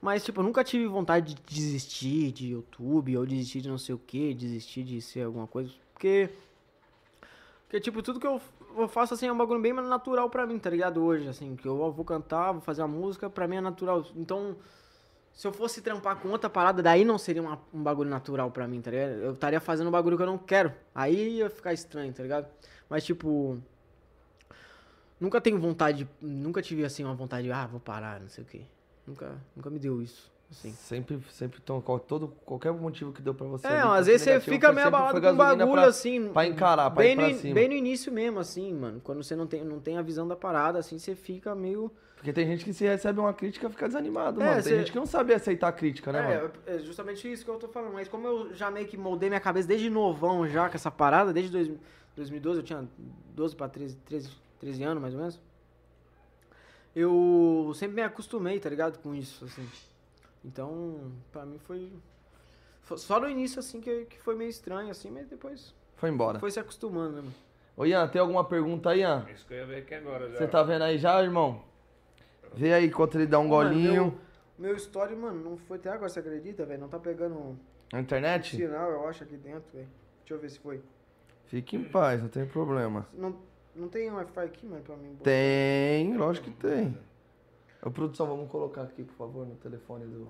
Mas, 0.00 0.24
tipo, 0.24 0.40
eu 0.40 0.44
nunca 0.44 0.64
tive 0.64 0.86
vontade 0.86 1.34
de 1.34 1.42
desistir 1.42 2.32
de 2.32 2.48
YouTube, 2.48 3.18
ou 3.18 3.26
desistir 3.26 3.60
de 3.60 3.68
não 3.68 3.76
sei 3.76 3.94
o 3.94 3.98
que, 3.98 4.32
desistir 4.32 4.82
de 4.82 5.00
ser 5.02 5.24
alguma 5.24 5.46
coisa. 5.46 5.70
Porque. 5.92 6.30
Porque, 7.64 7.80
tipo, 7.80 8.02
tudo 8.02 8.18
que 8.18 8.26
eu, 8.26 8.40
eu 8.76 8.88
faço, 8.88 9.12
assim, 9.12 9.26
é 9.26 9.32
um 9.32 9.36
bagulho 9.36 9.60
bem 9.60 9.74
natural 9.74 10.30
pra 10.30 10.46
mim, 10.46 10.58
tá 10.58 10.70
ligado? 10.70 11.04
Hoje, 11.04 11.28
assim, 11.28 11.54
que 11.54 11.68
eu 11.68 11.92
vou 11.92 12.04
cantar, 12.04 12.52
vou 12.52 12.62
fazer 12.62 12.80
uma 12.82 12.88
música, 12.88 13.28
pra 13.28 13.46
mim 13.46 13.56
é 13.56 13.60
natural. 13.60 14.06
Então, 14.16 14.56
se 15.40 15.46
eu 15.46 15.52
fosse 15.54 15.80
trampar 15.80 16.16
com 16.16 16.28
outra 16.28 16.50
parada, 16.50 16.82
daí 16.82 17.02
não 17.02 17.16
seria 17.16 17.40
uma- 17.40 17.58
um 17.72 17.82
bagulho 17.82 18.10
natural 18.10 18.50
pra 18.50 18.68
mim, 18.68 18.82
tá 18.82 18.90
ligado? 18.90 19.12
Eu 19.12 19.32
estaria 19.32 19.58
fazendo 19.58 19.88
um 19.88 19.90
bagulho 19.90 20.14
que 20.14 20.22
eu 20.22 20.26
não 20.26 20.36
quero. 20.36 20.70
Aí 20.94 21.38
ia 21.38 21.48
ficar 21.48 21.72
estranho, 21.72 22.12
tá 22.12 22.22
ligado? 22.22 22.46
Mas, 22.90 23.04
tipo. 23.04 23.56
Nunca 25.18 25.40
tenho 25.40 25.58
vontade, 25.58 26.04
de- 26.04 26.08
nunca 26.26 26.60
tive 26.60 26.84
assim 26.84 27.04
uma 27.04 27.14
vontade 27.14 27.44
de, 27.44 27.52
ah, 27.52 27.66
vou 27.66 27.80
parar, 27.80 28.20
não 28.20 28.28
sei 28.28 28.44
o 28.44 28.46
quê. 28.46 28.60
Nunca, 29.06 29.32
nunca 29.56 29.70
me 29.70 29.78
deu 29.78 30.02
isso. 30.02 30.30
Assim. 30.50 30.72
Sempre, 30.72 31.18
sempre, 31.30 31.58
então, 31.62 31.80
qual- 31.80 31.98
todo, 31.98 32.28
qualquer 32.44 32.72
motivo 32.74 33.10
que 33.10 33.22
deu 33.22 33.32
pra 33.34 33.46
você. 33.46 33.66
É, 33.66 33.80
às 33.80 34.06
vezes 34.08 34.20
você 34.22 34.30
negativo, 34.32 34.54
fica 34.54 34.66
foi 34.66 34.74
meio 34.74 34.86
abalado 34.88 35.20
com 35.22 35.36
bagulho 35.36 35.72
pra- 35.72 35.86
assim. 35.86 36.30
pra 36.32 36.46
encarar, 36.46 36.90
pra 36.90 37.02
bem 37.02 37.12
ir 37.12 37.16
pra 37.16 37.28
no, 37.30 37.34
cima. 37.38 37.54
Bem 37.54 37.68
no 37.68 37.74
início 37.74 38.12
mesmo, 38.12 38.38
assim, 38.40 38.74
mano. 38.74 39.00
Quando 39.02 39.22
você 39.24 39.34
não 39.34 39.46
tem, 39.46 39.64
não 39.64 39.80
tem 39.80 39.96
a 39.96 40.02
visão 40.02 40.28
da 40.28 40.36
parada, 40.36 40.78
assim, 40.78 40.98
você 40.98 41.14
fica 41.14 41.54
meio. 41.54 41.90
Porque 42.20 42.34
tem 42.34 42.46
gente 42.46 42.66
que 42.66 42.74
se 42.74 42.84
recebe 42.84 43.18
uma 43.18 43.32
crítica 43.32 43.70
fica 43.70 43.86
desanimado, 43.88 44.42
É, 44.42 44.44
mano. 44.44 44.54
Tem 44.62 44.72
cê- 44.72 44.78
gente 44.80 44.92
que 44.92 44.98
não 44.98 45.06
sabe 45.06 45.32
aceitar 45.32 45.68
a 45.68 45.72
crítica, 45.72 46.12
né, 46.12 46.20
mano? 46.20 46.52
É, 46.66 46.74
é 46.74 46.78
justamente 46.80 47.32
isso 47.32 47.42
que 47.42 47.50
eu 47.50 47.56
tô 47.58 47.66
falando. 47.66 47.94
Mas 47.94 48.08
como 48.08 48.26
eu 48.26 48.54
já 48.54 48.70
meio 48.70 48.86
que 48.86 48.94
moldei 48.98 49.30
minha 49.30 49.40
cabeça 49.40 49.66
desde 49.66 49.88
novão 49.88 50.46
já 50.46 50.68
com 50.68 50.74
essa 50.76 50.90
parada, 50.90 51.32
desde 51.32 51.50
dois- 51.50 51.70
2012, 52.14 52.58
eu 52.60 52.62
tinha 52.62 52.86
12 53.34 53.56
pra 53.56 53.70
13, 53.70 53.96
13, 54.04 54.28
13 54.58 54.82
anos 54.84 55.00
mais 55.00 55.14
ou 55.14 55.20
menos. 55.20 55.40
Eu 56.94 57.72
sempre 57.74 57.96
me 57.96 58.02
acostumei, 58.02 58.58
tá 58.60 58.68
ligado? 58.68 58.98
Com 58.98 59.14
isso, 59.14 59.44
assim. 59.46 59.66
Então, 60.44 61.12
pra 61.32 61.46
mim 61.46 61.58
foi. 61.58 61.90
foi 62.82 62.98
só 62.98 63.18
no 63.18 63.28
início, 63.30 63.60
assim, 63.60 63.80
que, 63.80 64.04
que 64.06 64.18
foi 64.20 64.34
meio 64.34 64.50
estranho, 64.50 64.90
assim, 64.90 65.10
mas 65.10 65.26
depois 65.26 65.74
Foi 65.96 66.10
embora. 66.10 66.38
foi 66.38 66.50
se 66.50 66.58
acostumando, 66.60 67.12
né, 67.16 67.20
mano? 67.22 67.34
Ô, 67.76 67.86
Ian, 67.86 68.06
tem 68.08 68.20
alguma 68.20 68.44
pergunta 68.44 68.90
aí, 68.90 69.00
Ian? 69.00 69.24
Isso 69.32 69.46
que 69.46 69.54
eu 69.54 69.58
ia 69.58 69.66
ver 69.66 69.76
aqui 69.78 69.94
agora 69.94 70.28
já. 70.30 70.36
Você 70.38 70.46
tá 70.48 70.62
vendo 70.62 70.82
aí 70.82 70.98
já, 70.98 71.22
irmão? 71.22 71.62
Vê 72.54 72.72
aí 72.72 72.86
enquanto 72.86 73.14
ele 73.16 73.26
dá 73.26 73.38
um 73.38 73.48
Mano, 73.48 73.70
golinho. 73.70 73.92
meu, 74.58 74.70
meu 74.70 74.76
story, 74.76 75.14
mano, 75.14 75.42
não 75.50 75.56
foi 75.56 75.76
até 75.78 75.90
agora, 75.90 76.08
você 76.08 76.20
acredita, 76.20 76.64
velho? 76.66 76.80
Não 76.80 76.88
tá 76.88 76.98
pegando 76.98 77.56
Na 77.92 78.00
internet? 78.00 78.56
sinal, 78.56 78.90
eu 78.90 79.08
acho, 79.08 79.24
aqui 79.24 79.36
dentro, 79.36 79.64
velho. 79.72 79.88
Deixa 80.20 80.34
eu 80.34 80.38
ver 80.38 80.50
se 80.50 80.58
foi. 80.58 80.80
Fique 81.46 81.76
em 81.76 81.84
paz, 81.84 82.20
não 82.20 82.28
tem 82.28 82.46
problema. 82.46 83.06
Não, 83.12 83.34
não 83.74 83.88
tem 83.88 84.10
Wi-Fi 84.10 84.40
aqui, 84.44 84.66
mano, 84.66 84.82
pra 84.82 84.96
mim? 84.96 85.16
Tem, 85.22 86.16
lógico 86.16 86.46
que 86.50 86.56
tem. 86.56 86.96
Ô, 87.82 87.90
produção, 87.90 88.26
vamos 88.26 88.50
colocar 88.50 88.82
aqui, 88.82 89.02
por 89.02 89.14
favor, 89.14 89.46
no 89.46 89.54
telefone 89.56 90.04
do, 90.04 90.28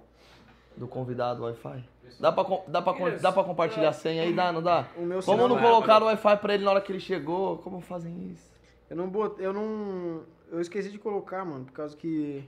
do 0.77 0.87
convidado 0.87 1.43
o 1.43 1.45
Wi-Fi. 1.47 1.85
Dá 2.21 2.31
pra, 2.33 2.45
com- 2.45 2.64
dá, 2.68 2.81
pra, 2.81 2.95
com- 2.95 3.16
dá 3.21 3.33
pra 3.33 3.45
compartilhar 3.45 3.89
a 3.91 3.93
senha 3.93 4.23
aí? 4.23 4.33
Dá, 4.33 4.53
não 4.53 4.62
dá? 4.62 4.87
O 4.97 5.01
meu 5.03 5.21
Como 5.21 5.37
sinal 5.37 5.49
não 5.49 5.59
é- 5.59 5.62
colocaram 5.62 6.07
o 6.07 6.09
Wi-Fi 6.09 6.37
pra 6.39 6.55
ele 6.55 6.64
na 6.64 6.71
hora 6.71 6.81
que 6.81 6.93
ele 6.93 7.01
chegou? 7.01 7.59
Como 7.59 7.81
fazem 7.81 8.31
isso? 8.31 8.51
Eu 8.89 8.97
não 8.97 9.09
botei, 9.09 9.45
eu 9.47 9.53
não... 9.53 10.23
Eu 10.51 10.61
esqueci 10.61 10.90
de 10.90 10.98
colocar, 10.98 11.44
mano, 11.44 11.64
por 11.64 11.72
causa 11.72 11.96
que... 11.96 12.44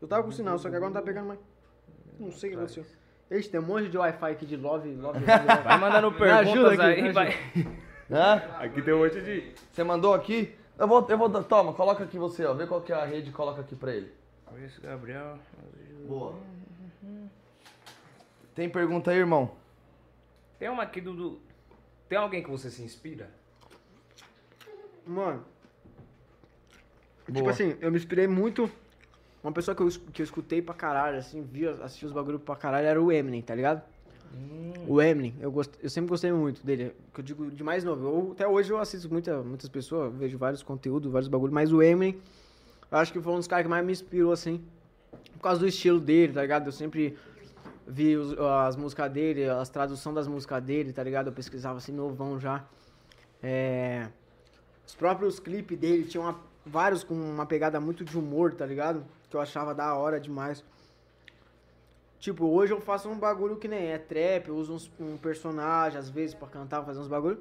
Eu 0.00 0.06
tava 0.06 0.22
com 0.22 0.30
sinal, 0.30 0.58
só 0.58 0.68
que 0.68 0.76
agora 0.76 0.90
não 0.92 1.00
tá 1.00 1.04
pegando 1.04 1.28
mais. 1.28 1.40
Não 2.20 2.30
sei 2.30 2.50
o 2.50 2.52
que 2.52 2.58
aconteceu. 2.58 2.84
Ixi, 3.30 3.48
tem 3.50 3.58
um 3.58 3.64
monte 3.64 3.88
de 3.88 3.96
Wi-Fi 3.98 4.30
aqui 4.30 4.46
de 4.46 4.56
love, 4.56 4.94
love, 4.94 5.18
love. 5.24 5.62
Vai 5.64 5.78
mandando 5.80 6.12
perguntas 6.12 6.48
ajuda 6.48 6.72
aqui, 6.74 6.82
aí, 6.82 7.02
me 7.02 7.12
vai. 7.12 7.34
Hã? 8.10 8.34
Aqui 8.58 8.82
tem 8.82 8.94
um 8.94 8.98
monte 8.98 9.20
de. 9.20 9.52
Você 9.72 9.82
mandou 9.82 10.14
aqui? 10.14 10.54
Eu 10.78 10.86
vou, 10.86 11.04
eu 11.08 11.18
vou. 11.18 11.28
dar- 11.28 11.42
Toma, 11.42 11.72
coloca 11.72 12.04
aqui 12.04 12.18
você, 12.18 12.44
ó. 12.44 12.52
Vê 12.54 12.66
qual 12.66 12.82
que 12.82 12.92
é 12.92 12.94
a 12.94 13.04
rede 13.04 13.30
e 13.30 13.32
coloca 13.32 13.62
aqui 13.62 13.74
pra 13.74 13.92
ele. 13.94 14.12
Esse 14.64 14.80
Gabriel. 14.80 15.38
Boa. 16.06 16.34
Tem 18.54 18.68
pergunta 18.70 19.10
aí, 19.10 19.18
irmão? 19.18 19.50
Tem 20.58 20.68
uma 20.68 20.82
aqui 20.84 21.00
do. 21.00 21.14
do- 21.14 21.40
Tem 22.08 22.16
alguém 22.18 22.42
que 22.42 22.50
você 22.50 22.70
se 22.70 22.82
inspira? 22.82 23.28
Mano, 25.06 25.44
Boa. 27.28 27.34
tipo 27.36 27.48
assim, 27.50 27.76
eu 27.80 27.90
me 27.90 27.96
inspirei 27.98 28.26
muito... 28.26 28.70
Uma 29.42 29.52
pessoa 29.52 29.74
que 29.76 29.82
eu, 29.82 29.88
que 30.12 30.22
eu 30.22 30.24
escutei 30.24 30.60
pra 30.60 30.74
caralho, 30.74 31.18
assim, 31.18 31.40
via, 31.42 31.70
assistia 31.82 32.08
os 32.08 32.12
bagulho 32.12 32.38
pra 32.38 32.56
caralho, 32.56 32.86
era 32.86 33.00
o 33.00 33.12
Eminem, 33.12 33.40
tá 33.42 33.54
ligado? 33.54 33.80
O 34.88 35.00
Eminem, 35.00 35.34
eu, 35.40 35.52
gost... 35.52 35.72
eu 35.80 35.88
sempre 35.88 36.10
gostei 36.10 36.32
muito 36.32 36.66
dele, 36.66 36.92
que 37.14 37.20
eu 37.20 37.24
digo 37.24 37.50
de 37.50 37.62
mais 37.62 37.84
novo. 37.84 38.04
Eu- 38.06 38.32
até 38.32 38.46
hoje 38.46 38.72
eu 38.72 38.78
assisto 38.78 39.08
muita, 39.10 39.40
muitas 39.42 39.68
pessoas, 39.68 40.12
vejo 40.14 40.36
vários 40.36 40.64
conteúdos, 40.64 41.10
vários 41.12 41.28
bagulhos, 41.28 41.54
mas 41.54 41.72
o 41.72 41.80
Eminem, 41.80 42.20
eu 42.90 42.98
acho 42.98 43.12
que 43.12 43.20
foi 43.20 43.32
um 43.32 43.36
dos 43.36 43.46
caras 43.46 43.64
que 43.64 43.70
mais 43.70 43.84
me 43.86 43.92
inspirou, 43.92 44.32
assim, 44.32 44.60
por 45.34 45.42
causa 45.42 45.60
do 45.60 45.66
estilo 45.68 46.00
dele, 46.00 46.32
tá 46.32 46.42
ligado? 46.42 46.66
Eu 46.66 46.72
sempre 46.72 47.16
vi 47.86 48.16
os- 48.16 48.36
as 48.36 48.74
músicas 48.74 49.12
dele, 49.12 49.48
as 49.48 49.68
traduções 49.68 50.14
das 50.16 50.26
músicas 50.26 50.60
dele, 50.60 50.92
tá 50.92 51.04
ligado? 51.04 51.28
Eu 51.28 51.32
pesquisava 51.32 51.78
assim, 51.78 51.92
novão 51.92 52.40
já. 52.40 52.64
É... 53.40 54.08
Os 54.84 54.94
próprios 54.94 55.38
clipes 55.38 55.78
dele 55.78 56.04
tinham 56.04 56.24
uma- 56.24 56.40
vários 56.66 57.04
com 57.04 57.14
uma 57.14 57.46
pegada 57.46 57.80
muito 57.80 58.04
de 58.04 58.18
humor, 58.18 58.52
tá 58.52 58.66
ligado? 58.66 59.04
Que 59.30 59.36
eu 59.36 59.40
achava 59.40 59.72
da 59.74 59.94
hora 59.94 60.18
demais. 60.20 60.64
Tipo, 62.18 62.46
hoje 62.46 62.72
eu 62.72 62.80
faço 62.80 63.08
um 63.08 63.18
bagulho 63.18 63.56
que 63.56 63.68
nem 63.68 63.86
é 63.92 63.98
trap, 63.98 64.48
eu 64.48 64.56
uso 64.56 64.74
uns- 64.74 64.90
um 64.98 65.16
personagem 65.16 65.98
às 65.98 66.08
vezes 66.10 66.34
pra 66.34 66.48
cantar, 66.48 66.82
fazer 66.82 66.98
uns 66.98 67.08
bagulho. 67.08 67.38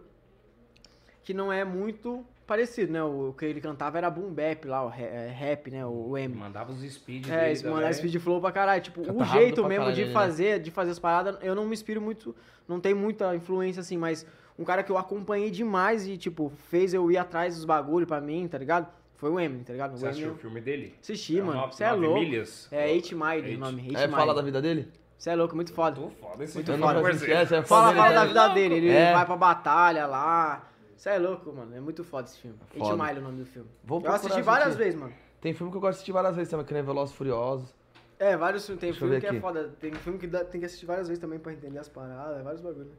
Que 1.23 1.33
não 1.33 1.51
é 1.51 1.65
muito 1.65 2.23
parecido, 2.45 2.93
né? 2.93 3.01
O, 3.01 3.33
que 3.35 3.45
ele 3.45 3.59
cantava 3.59 3.97
era 3.97 4.11
boom 4.11 4.31
bap 4.31 4.65
lá, 4.67 4.85
o 4.85 4.91
é, 4.91 5.27
rap, 5.29 5.71
né? 5.71 5.83
O, 5.83 6.09
o 6.09 6.17
M. 6.17 6.35
Mandava 6.35 6.71
os 6.71 6.81
speed 6.93 7.27
É, 7.29 7.47
dele 7.53 7.59
também. 7.63 7.93
speed 7.93 8.19
flow 8.19 8.39
pra 8.39 8.51
caralho. 8.51 8.83
Tipo, 8.83 9.01
Canta 9.03 9.23
o 9.23 9.25
jeito 9.25 9.63
mesmo 9.63 9.85
caralho 9.85 9.95
de 9.95 10.05
né? 10.05 10.11
fazer, 10.13 10.59
de 10.59 10.69
fazer 10.69 10.91
as 10.91 10.99
paradas, 10.99 11.37
eu 11.41 11.55
não 11.55 11.65
me 11.65 11.73
inspiro 11.73 11.99
muito, 11.99 12.35
não 12.67 12.79
tem 12.79 12.93
muita 12.93 13.35
influência 13.35 13.79
assim, 13.79 13.97
mas 13.97 14.23
um 14.59 14.63
cara 14.63 14.83
que 14.83 14.91
eu 14.91 14.97
acompanhei 14.99 15.49
demais 15.49 16.05
e, 16.07 16.15
tipo, 16.15 16.51
fez 16.69 16.93
eu 16.93 17.09
ir 17.09 17.17
atrás 17.17 17.55
dos 17.55 17.65
bagulho 17.65 18.05
pra 18.05 18.21
mim, 18.21 18.47
tá 18.47 18.57
ligado? 18.59 18.87
Foi 19.17 19.29
o 19.29 19.39
Eminem, 19.39 19.63
tá 19.63 19.71
ligado? 19.73 19.93
O 19.93 19.97
Você 19.97 20.07
assistiu 20.07 20.31
o 20.33 20.35
filme 20.35 20.59
dele? 20.61 20.95
Assisti, 21.01 21.39
É 21.39 21.41
mano. 21.41 21.67
Você 21.71 21.83
é 21.83 21.91
louco. 21.93 22.19
milhas? 22.19 22.67
É 22.71 22.85
8 22.91 23.15
Mile 23.15 23.47
Eight. 23.47 23.55
o 23.55 23.59
nome. 23.59 23.81
8 23.89 23.97
É, 23.97 24.07
fala 24.09 24.33
da 24.33 24.41
vida 24.41 24.61
dele? 24.61 24.91
Você 25.17 25.29
é 25.29 25.35
louco, 25.35 25.55
muito 25.55 25.73
foda. 25.73 25.95
Tô 26.01 26.09
foda 26.09 26.43
esse 26.43 26.55
Muito 26.55 26.71
não 26.77 26.87
foda. 26.93 27.09
essa, 27.09 27.55
é 27.55 27.61
fã 27.61 27.67
Fala, 27.67 27.95
fala 27.95 28.13
da 28.13 28.25
vida 28.25 28.47
dele, 28.49 28.75
ele 28.75 28.89
É. 28.89 29.13
vai 29.13 29.25
pra 29.25 29.37
batalha 29.37 30.05
lá. 30.05 30.69
Você 30.97 31.09
é 31.09 31.17
louco, 31.17 31.51
mano. 31.53 31.73
É 31.75 31.79
muito 31.79 32.03
foda 32.03 32.27
esse 32.27 32.37
filme. 32.39 32.57
8 32.75 32.85
Foda. 32.85 33.03
Mile 33.03 33.17
é 33.17 33.21
o 33.21 33.23
nome 33.23 33.37
do 33.39 33.45
filme. 33.45 33.69
Vou 33.83 34.01
eu 34.03 34.11
assisti 34.11 34.41
várias 34.41 34.67
assistir. 34.69 34.83
vezes, 34.83 34.99
mano. 34.99 35.13
Tem 35.39 35.53
filme 35.53 35.71
que 35.71 35.77
eu 35.77 35.81
gosto 35.81 35.91
de 35.93 35.95
assistir 35.97 36.11
várias 36.11 36.35
vezes 36.35 36.51
também, 36.51 36.65
que 36.65 36.73
nem 36.73 36.83
Velozes 36.83 37.13
e 37.13 37.17
Furiosos. 37.17 37.73
É, 38.19 38.35
vários 38.35 38.65
filmes. 38.65 38.79
Tem 38.81 38.89
Deixa 38.91 38.99
filme 39.05 39.19
que 39.21 39.27
aqui. 39.27 39.37
é 39.37 39.39
foda. 39.39 39.73
Tem 39.79 39.93
filme 39.93 40.19
que 40.19 40.27
dá- 40.27 40.43
tem 40.43 40.59
que 40.59 40.65
assistir 40.65 40.85
várias 40.85 41.07
vezes 41.07 41.21
também 41.21 41.39
pra 41.39 41.53
entender 41.53 41.79
as 41.79 41.87
paradas, 41.89 42.43
vários 42.43 42.61
bagulhos. 42.61 42.91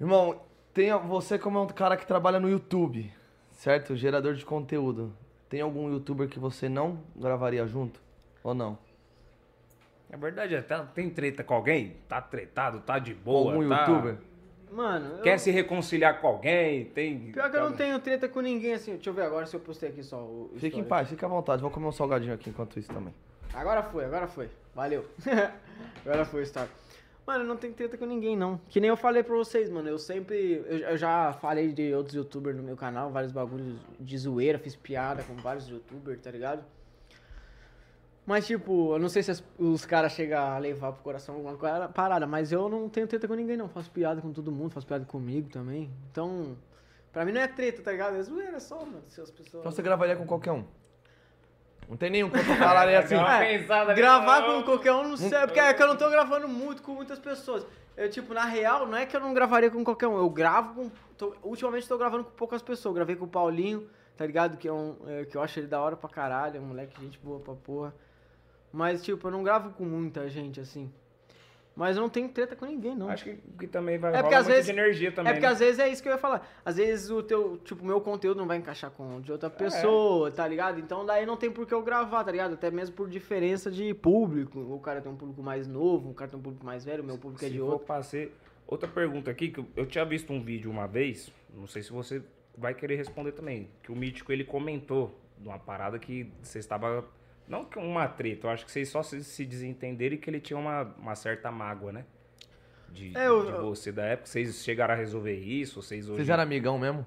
Irmão, 0.00 0.40
tem, 0.72 0.92
você 1.00 1.38
como 1.38 1.58
é 1.58 1.62
um 1.62 1.66
cara 1.66 1.96
que 1.96 2.06
trabalha 2.06 2.38
no 2.40 2.48
YouTube, 2.48 3.12
certo? 3.50 3.94
Gerador 3.96 4.34
de 4.34 4.44
conteúdo. 4.44 5.12
Tem 5.52 5.60
algum 5.60 5.92
youtuber 5.92 6.26
que 6.30 6.38
você 6.38 6.66
não 6.66 6.98
gravaria 7.14 7.66
junto? 7.66 8.00
Ou 8.42 8.54
não? 8.54 8.78
É 10.10 10.16
verdade, 10.16 10.54
é, 10.54 10.62
tá- 10.62 10.82
tem 10.82 11.10
treta 11.10 11.44
com 11.44 11.52
alguém? 11.52 11.94
Tá 12.08 12.22
tretado, 12.22 12.80
tá 12.80 12.98
de 12.98 13.12
boa, 13.12 13.52
algum 13.52 13.68
tá... 13.68 13.80
youtuber? 13.80 14.16
Mano, 14.70 15.16
eu... 15.16 15.22
Quer 15.22 15.38
se 15.38 15.50
reconciliar 15.50 16.22
com 16.22 16.26
alguém? 16.26 16.86
Tem... 16.86 17.32
Pior 17.32 17.50
que 17.50 17.56
eu 17.58 17.68
não 17.68 17.76
tenho 17.76 17.98
treta 17.98 18.30
com 18.30 18.40
ninguém 18.40 18.72
assim. 18.72 18.94
Deixa 18.94 19.10
eu 19.10 19.12
ver 19.12 19.24
agora 19.24 19.44
se 19.44 19.54
eu 19.54 19.60
postei 19.60 19.90
aqui 19.90 20.02
só 20.02 20.16
o. 20.16 20.54
Fique 20.56 20.80
em 20.80 20.84
paz, 20.84 21.10
fique 21.10 21.22
à 21.22 21.28
vontade. 21.28 21.60
Vou 21.60 21.70
comer 21.70 21.86
um 21.86 21.92
salgadinho 21.92 22.32
aqui 22.32 22.48
enquanto 22.48 22.78
isso 22.78 22.90
também. 22.90 23.12
Agora 23.52 23.82
foi, 23.82 24.06
agora 24.06 24.26
foi. 24.26 24.48
Valeu. 24.74 25.04
agora 26.02 26.24
foi 26.24 26.40
o 26.40 26.44
story. 26.44 26.70
Mano, 27.26 27.44
não 27.44 27.56
tenho 27.56 27.72
treta 27.72 27.96
com 27.96 28.04
ninguém, 28.04 28.36
não. 28.36 28.60
Que 28.68 28.80
nem 28.80 28.88
eu 28.88 28.96
falei 28.96 29.22
pra 29.22 29.36
vocês, 29.36 29.70
mano. 29.70 29.88
Eu 29.88 29.98
sempre. 29.98 30.64
Eu, 30.66 30.78
eu 30.78 30.96
já 30.96 31.32
falei 31.34 31.72
de 31.72 31.94
outros 31.94 32.16
youtubers 32.16 32.56
no 32.56 32.62
meu 32.62 32.76
canal, 32.76 33.10
vários 33.12 33.30
bagulhos 33.32 33.78
de 34.00 34.18
zoeira, 34.18 34.58
fiz 34.58 34.74
piada 34.74 35.22
com 35.22 35.34
vários 35.36 35.68
youtubers, 35.68 36.20
tá 36.20 36.30
ligado? 36.30 36.64
Mas, 38.24 38.46
tipo, 38.46 38.94
eu 38.94 38.98
não 39.00 39.08
sei 39.08 39.22
se 39.22 39.30
as- 39.32 39.44
os 39.58 39.84
caras 39.84 40.12
chegam 40.12 40.40
a 40.40 40.58
levar 40.58 40.92
pro 40.92 41.02
coração 41.02 41.34
alguma 41.36 41.88
parada, 41.88 42.26
mas 42.26 42.52
eu 42.52 42.68
não 42.68 42.88
tenho 42.88 43.06
treta 43.06 43.26
com 43.26 43.34
ninguém, 43.34 43.56
não. 43.56 43.68
Faço 43.68 43.90
piada 43.90 44.20
com 44.20 44.32
todo 44.32 44.50
mundo, 44.52 44.70
faço 44.72 44.86
piada 44.86 45.04
comigo 45.04 45.48
também. 45.48 45.90
Então, 46.10 46.56
pra 47.12 47.24
mim 47.24 47.32
não 47.32 47.40
é 47.40 47.48
treta, 47.48 47.82
tá 47.82 47.90
ligado? 47.92 48.16
É 48.16 48.22
zoeira 48.22 48.60
só, 48.60 48.78
mano. 48.84 49.02
Se 49.08 49.20
as 49.20 49.30
pessoas. 49.30 49.60
Então 49.62 49.72
você 49.72 49.82
gravaria 49.82 50.14
com 50.16 50.26
qualquer 50.26 50.52
um? 50.52 50.64
Não 51.92 51.96
tem 51.98 52.08
nenhum 52.08 52.30
que 52.30 52.38
eu 52.38 52.44
falaria 52.44 52.98
assim. 53.00 53.14
É, 53.44 53.52
gravar 53.94 54.42
com 54.46 54.62
qualquer 54.62 54.92
um, 54.92 55.08
não 55.08 55.16
sei, 55.28 55.28
porque 55.40 55.60
é 55.60 55.74
que 55.74 55.82
eu 55.82 55.86
não 55.88 55.96
tô 55.96 56.08
gravando 56.08 56.48
muito 56.48 56.82
com 56.82 56.92
muitas 56.94 57.18
pessoas. 57.18 57.66
Eu, 57.94 58.08
tipo, 58.08 58.32
na 58.32 58.44
real, 58.46 58.86
não 58.86 58.96
é 58.96 59.04
que 59.04 59.14
eu 59.14 59.20
não 59.20 59.34
gravaria 59.34 59.70
com 59.70 59.84
qualquer 59.84 60.06
um, 60.08 60.16
eu 60.16 60.30
gravo 60.30 60.74
com. 60.74 60.90
tô- 61.18 61.34
ultimamente 61.42 61.86
tô 61.86 61.98
gravando 61.98 62.24
com 62.24 62.30
poucas 62.30 62.62
pessoas. 62.62 62.94
Gravei 62.94 63.14
com 63.14 63.26
o 63.26 63.28
Paulinho, 63.28 63.86
tá 64.16 64.24
ligado? 64.24 64.56
Que, 64.56 64.66
é 64.68 64.72
um, 64.72 64.96
é, 65.06 65.26
que 65.26 65.36
eu 65.36 65.42
acho 65.42 65.60
ele 65.60 65.66
da 65.66 65.82
hora 65.82 65.94
pra 65.94 66.08
caralho, 66.08 66.56
é 66.56 66.60
um 66.60 66.64
moleque 66.64 66.98
gente 66.98 67.18
boa 67.18 67.38
pra 67.40 67.52
porra. 67.54 67.94
Mas, 68.72 69.02
tipo, 69.02 69.28
eu 69.28 69.30
não 69.30 69.42
gravo 69.44 69.72
com 69.72 69.84
muita 69.84 70.30
gente 70.30 70.58
assim. 70.60 70.90
Mas 71.74 71.96
eu 71.96 72.02
não 72.02 72.08
tenho 72.10 72.28
treta 72.28 72.54
com 72.54 72.66
ninguém, 72.66 72.94
não. 72.94 73.08
Acho 73.08 73.24
que, 73.24 73.36
que 73.58 73.66
também 73.66 73.96
vai 73.96 74.14
É 74.14 74.20
porque 74.20 74.34
às 74.34 74.46
vezes- 74.46 74.66
de 74.66 74.72
energia 74.72 75.10
também, 75.10 75.30
É 75.30 75.34
porque 75.34 75.46
né? 75.46 75.52
às 75.52 75.58
vezes 75.58 75.78
é 75.78 75.88
isso 75.88 76.02
que 76.02 76.08
eu 76.08 76.12
ia 76.12 76.18
falar. 76.18 76.46
Às 76.64 76.76
vezes 76.76 77.08
o 77.10 77.22
teu, 77.22 77.56
tipo, 77.64 77.82
meu 77.84 77.98
conteúdo 78.00 78.36
não 78.38 78.46
vai 78.46 78.58
encaixar 78.58 78.90
com 78.90 79.16
o 79.16 79.20
de 79.22 79.32
outra 79.32 79.48
pessoa, 79.48 80.30
tá 80.30 80.46
ligado? 80.46 80.78
Então 80.78 81.06
daí 81.06 81.24
não 81.24 81.36
tem 81.36 81.50
por 81.50 81.66
que 81.66 81.72
eu 81.72 81.82
gravar, 81.82 82.24
tá 82.24 82.30
ligado? 82.30 82.54
Até 82.54 82.70
mesmo 82.70 82.94
por 82.94 83.08
diferença 83.08 83.70
de 83.70 83.94
público. 83.94 84.58
O 84.60 84.78
cara 84.80 85.00
tem 85.00 85.10
um 85.10 85.16
público 85.16 85.42
mais 85.42 85.66
novo, 85.66 86.10
o 86.10 86.14
cara 86.14 86.30
tem 86.30 86.38
um 86.38 86.42
público 86.42 86.64
mais 86.64 86.84
velho, 86.84 87.02
o 87.02 87.06
meu 87.06 87.16
público 87.16 87.42
é 87.44 87.48
Se 87.48 87.54
de 87.54 87.58
for 87.60 87.70
outro. 87.72 87.86
pra 87.86 88.02
ser- 88.02 88.32
Outra 88.66 88.88
pergunta 88.88 89.30
aqui, 89.30 89.48
que 89.50 89.60
eu- 89.60 89.66
eu 89.76 89.86
tinha 89.86 90.04
visto 90.04 90.32
um 90.32 90.40
vídeo 90.42 90.70
uma 90.70 90.86
vez, 90.86 91.30
não 91.54 91.66
sei 91.66 91.82
se 91.82 91.90
você 91.92 92.22
vai 92.56 92.72
querer 92.74 92.96
responder 92.96 93.32
também, 93.32 93.68
que 93.82 93.90
o 93.92 93.96
Mítico 93.96 94.32
ele 94.32 94.44
comentou 94.44 95.18
de 95.38 95.48
uma 95.48 95.58
parada 95.58 95.98
que 95.98 96.30
você 96.42 96.58
estava. 96.58 97.04
Não 97.52 97.66
que 97.66 97.78
uma 97.78 98.08
treta, 98.08 98.46
eu 98.46 98.50
acho 98.50 98.64
que 98.64 98.72
vocês 98.72 98.88
só 98.88 99.02
se, 99.02 99.22
se 99.22 99.44
desentenderam 99.44 100.14
e 100.14 100.18
que 100.18 100.30
ele 100.30 100.40
tinha 100.40 100.58
uma, 100.58 100.84
uma 100.98 101.14
certa 101.14 101.50
mágoa, 101.50 101.92
né? 101.92 102.04
De, 102.90 103.14
É, 103.16 103.26
eu- 103.28 103.44
de 103.44 103.52
você 103.52 103.92
da 103.92 104.04
época. 104.06 104.26
Vocês 104.28 104.64
chegaram 104.64 104.94
a 104.94 104.96
resolver 104.96 105.34
isso? 105.38 105.82
Vocês 105.82 106.08
hoje. 106.08 106.16
Vocês 106.16 106.28
eram 106.30 106.42
amigão 106.42 106.78
mesmo? 106.78 107.06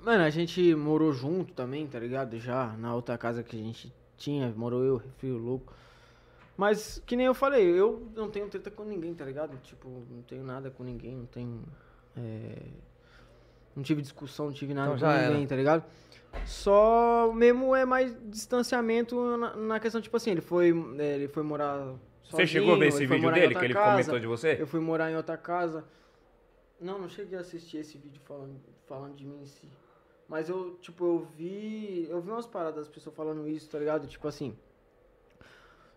Mano, 0.00 0.22
a 0.22 0.30
gente 0.30 0.72
morou 0.76 1.12
junto 1.12 1.52
também, 1.52 1.84
tá 1.88 1.98
ligado? 1.98 2.38
Já 2.38 2.76
na 2.76 2.94
outra 2.94 3.18
casa 3.18 3.42
que 3.42 3.56
a 3.56 3.58
gente 3.62 3.92
tinha, 4.16 4.52
morou 4.56 4.84
eu, 4.84 5.02
filho 5.18 5.36
louco. 5.38 5.72
Mas, 6.56 7.02
que 7.06 7.16
nem 7.16 7.26
eu 7.26 7.34
falei, 7.34 7.64
eu 7.64 8.06
não 8.14 8.30
tenho 8.30 8.46
treta 8.48 8.70
com 8.70 8.84
ninguém, 8.84 9.12
tá 9.14 9.24
ligado? 9.24 9.56
Tipo, 9.64 9.88
não 10.10 10.22
tenho 10.22 10.44
nada 10.44 10.70
com 10.70 10.84
ninguém, 10.84 11.16
não 11.16 11.26
tenho. 11.26 11.62
é, 12.16 12.56
Não 13.74 13.82
tive 13.82 14.02
discussão, 14.02 14.46
não 14.46 14.52
tive 14.52 14.74
nada 14.74 14.94
Então 14.94 15.08
com 15.08 15.14
ninguém, 15.22 15.38
era. 15.40 15.46
tá 15.48 15.56
ligado? 15.56 15.84
Só 16.44 17.32
mesmo 17.34 17.74
é 17.74 17.84
mais 17.84 18.16
distanciamento 18.24 19.36
na, 19.36 19.56
na 19.56 19.80
questão, 19.80 20.00
tipo 20.00 20.16
assim, 20.16 20.30
ele 20.30 20.40
foi, 20.40 20.72
é, 20.98 21.14
ele 21.14 21.28
foi 21.28 21.42
morar. 21.42 21.94
Você 22.24 22.46
chegou 22.46 22.74
a 22.74 22.78
ver 22.78 22.90
sozinho, 22.90 23.06
esse 23.06 23.14
vídeo 23.14 23.32
dele, 23.32 23.54
que 23.54 23.64
ele 23.64 23.74
casa, 23.74 23.90
comentou 23.90 24.18
de 24.18 24.26
você? 24.26 24.56
Eu 24.58 24.66
fui 24.66 24.80
morar 24.80 25.10
em 25.10 25.16
outra 25.16 25.36
casa. 25.36 25.84
Não, 26.80 26.98
não 26.98 27.08
cheguei 27.08 27.38
a 27.38 27.42
assistir 27.42 27.78
esse 27.78 27.96
vídeo 27.98 28.20
falando, 28.24 28.56
falando 28.86 29.14
de 29.14 29.24
mim 29.24 29.42
em 29.42 29.46
si. 29.46 29.68
Mas 30.28 30.48
eu, 30.48 30.76
tipo, 30.80 31.04
eu 31.04 31.18
vi. 31.36 32.06
Eu 32.08 32.20
vi 32.20 32.30
umas 32.30 32.46
paradas 32.46 32.86
das 32.86 32.88
pessoas 32.88 33.14
falando 33.14 33.46
isso, 33.46 33.68
tá 33.68 33.78
ligado? 33.78 34.06
Tipo 34.06 34.26
assim. 34.28 34.56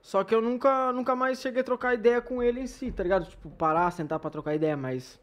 Só 0.02 0.24
que 0.24 0.36
eu 0.36 0.42
nunca, 0.42 0.92
nunca 0.94 1.16
mais 1.16 1.40
cheguei 1.40 1.62
a 1.62 1.64
trocar 1.64 1.96
ideia 1.96 2.22
com 2.22 2.44
ele 2.44 2.60
em 2.60 2.68
si, 2.68 2.92
tá 2.92 3.02
ligado? 3.02 3.26
Tipo, 3.28 3.50
parar, 3.50 3.90
sentar 3.92 4.20
pra 4.20 4.30
trocar 4.30 4.54
ideia, 4.54 4.78
mas. 4.78 5.20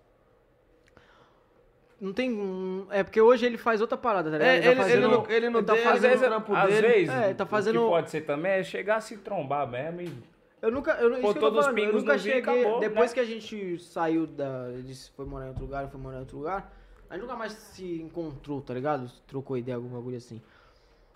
Não 2.03 2.13
tem. 2.13 2.33
um- 2.33 2.87
É 2.91 3.05
porque 3.05 3.21
hoje 3.21 3.47
ele 3.47 3.57
faz 3.57 3.81
outra 3.81 3.97
parada, 3.97 4.29
tá 4.29 4.37
ligado? 4.37 4.51
É, 4.57 4.61
tá 4.75 4.83
ele, 4.91 4.93
ele, 5.05 5.07
no, 5.07 5.27
ele 5.31 5.49
no 5.51 5.63
tá 5.63 5.73
dele, 5.73 5.85
fazendo- 5.85 6.05
às 6.05 6.11
vezes, 6.11 6.27
trampo 6.27 6.55
às 6.55 6.69
dele. 6.75 6.87
vezes, 6.89 7.09
É, 7.15 7.33
tá 7.35 7.45
o 7.45 7.47
fazendo- 7.47 7.81
que 7.81 7.87
pode 7.87 8.11
ser 8.11 8.21
também 8.23 8.53
é 8.53 8.65
chegar 8.65 8.97
a 8.97 9.01
se 9.01 9.17
trombar 9.19 9.67
mesmo 9.71 10.01
e... 10.01 10.13
Eu 10.61 10.71
nunca. 10.73 10.93
Eu, 10.95 11.11
Pô, 11.21 11.29
eu 11.31 11.35
todos 11.35 11.67
eu 11.67 11.75
pingos 11.75 12.03
nunca 12.03 12.19
cheguei. 12.19 12.41
acabou, 12.41 12.81
depois 12.81 13.11
né? 13.11 13.15
que 13.15 13.21
a 13.21 13.25
gente 13.25 13.79
saiu 13.81 14.27
da. 14.29 14.69
Ele 14.71 14.95
foi 15.17 15.25
morar 15.27 15.47
em 15.47 15.49
outro 15.49 15.63
lugar, 15.65 15.89
foi 15.89 16.01
morar 16.01 16.17
em 16.17 16.21
outro 16.21 16.39
lugar. 16.39 16.73
A 17.11 17.15
gente 17.15 17.23
nunca 17.23 17.37
mais 17.37 17.53
se 17.53 18.01
encontrou, 18.01 18.61
tá 18.61 18.73
ligado? 18.75 19.11
Trocou 19.27 19.57
ideia, 19.59 19.75
algum 19.77 19.89
bagulho 19.89 20.17
assim. 20.17 20.41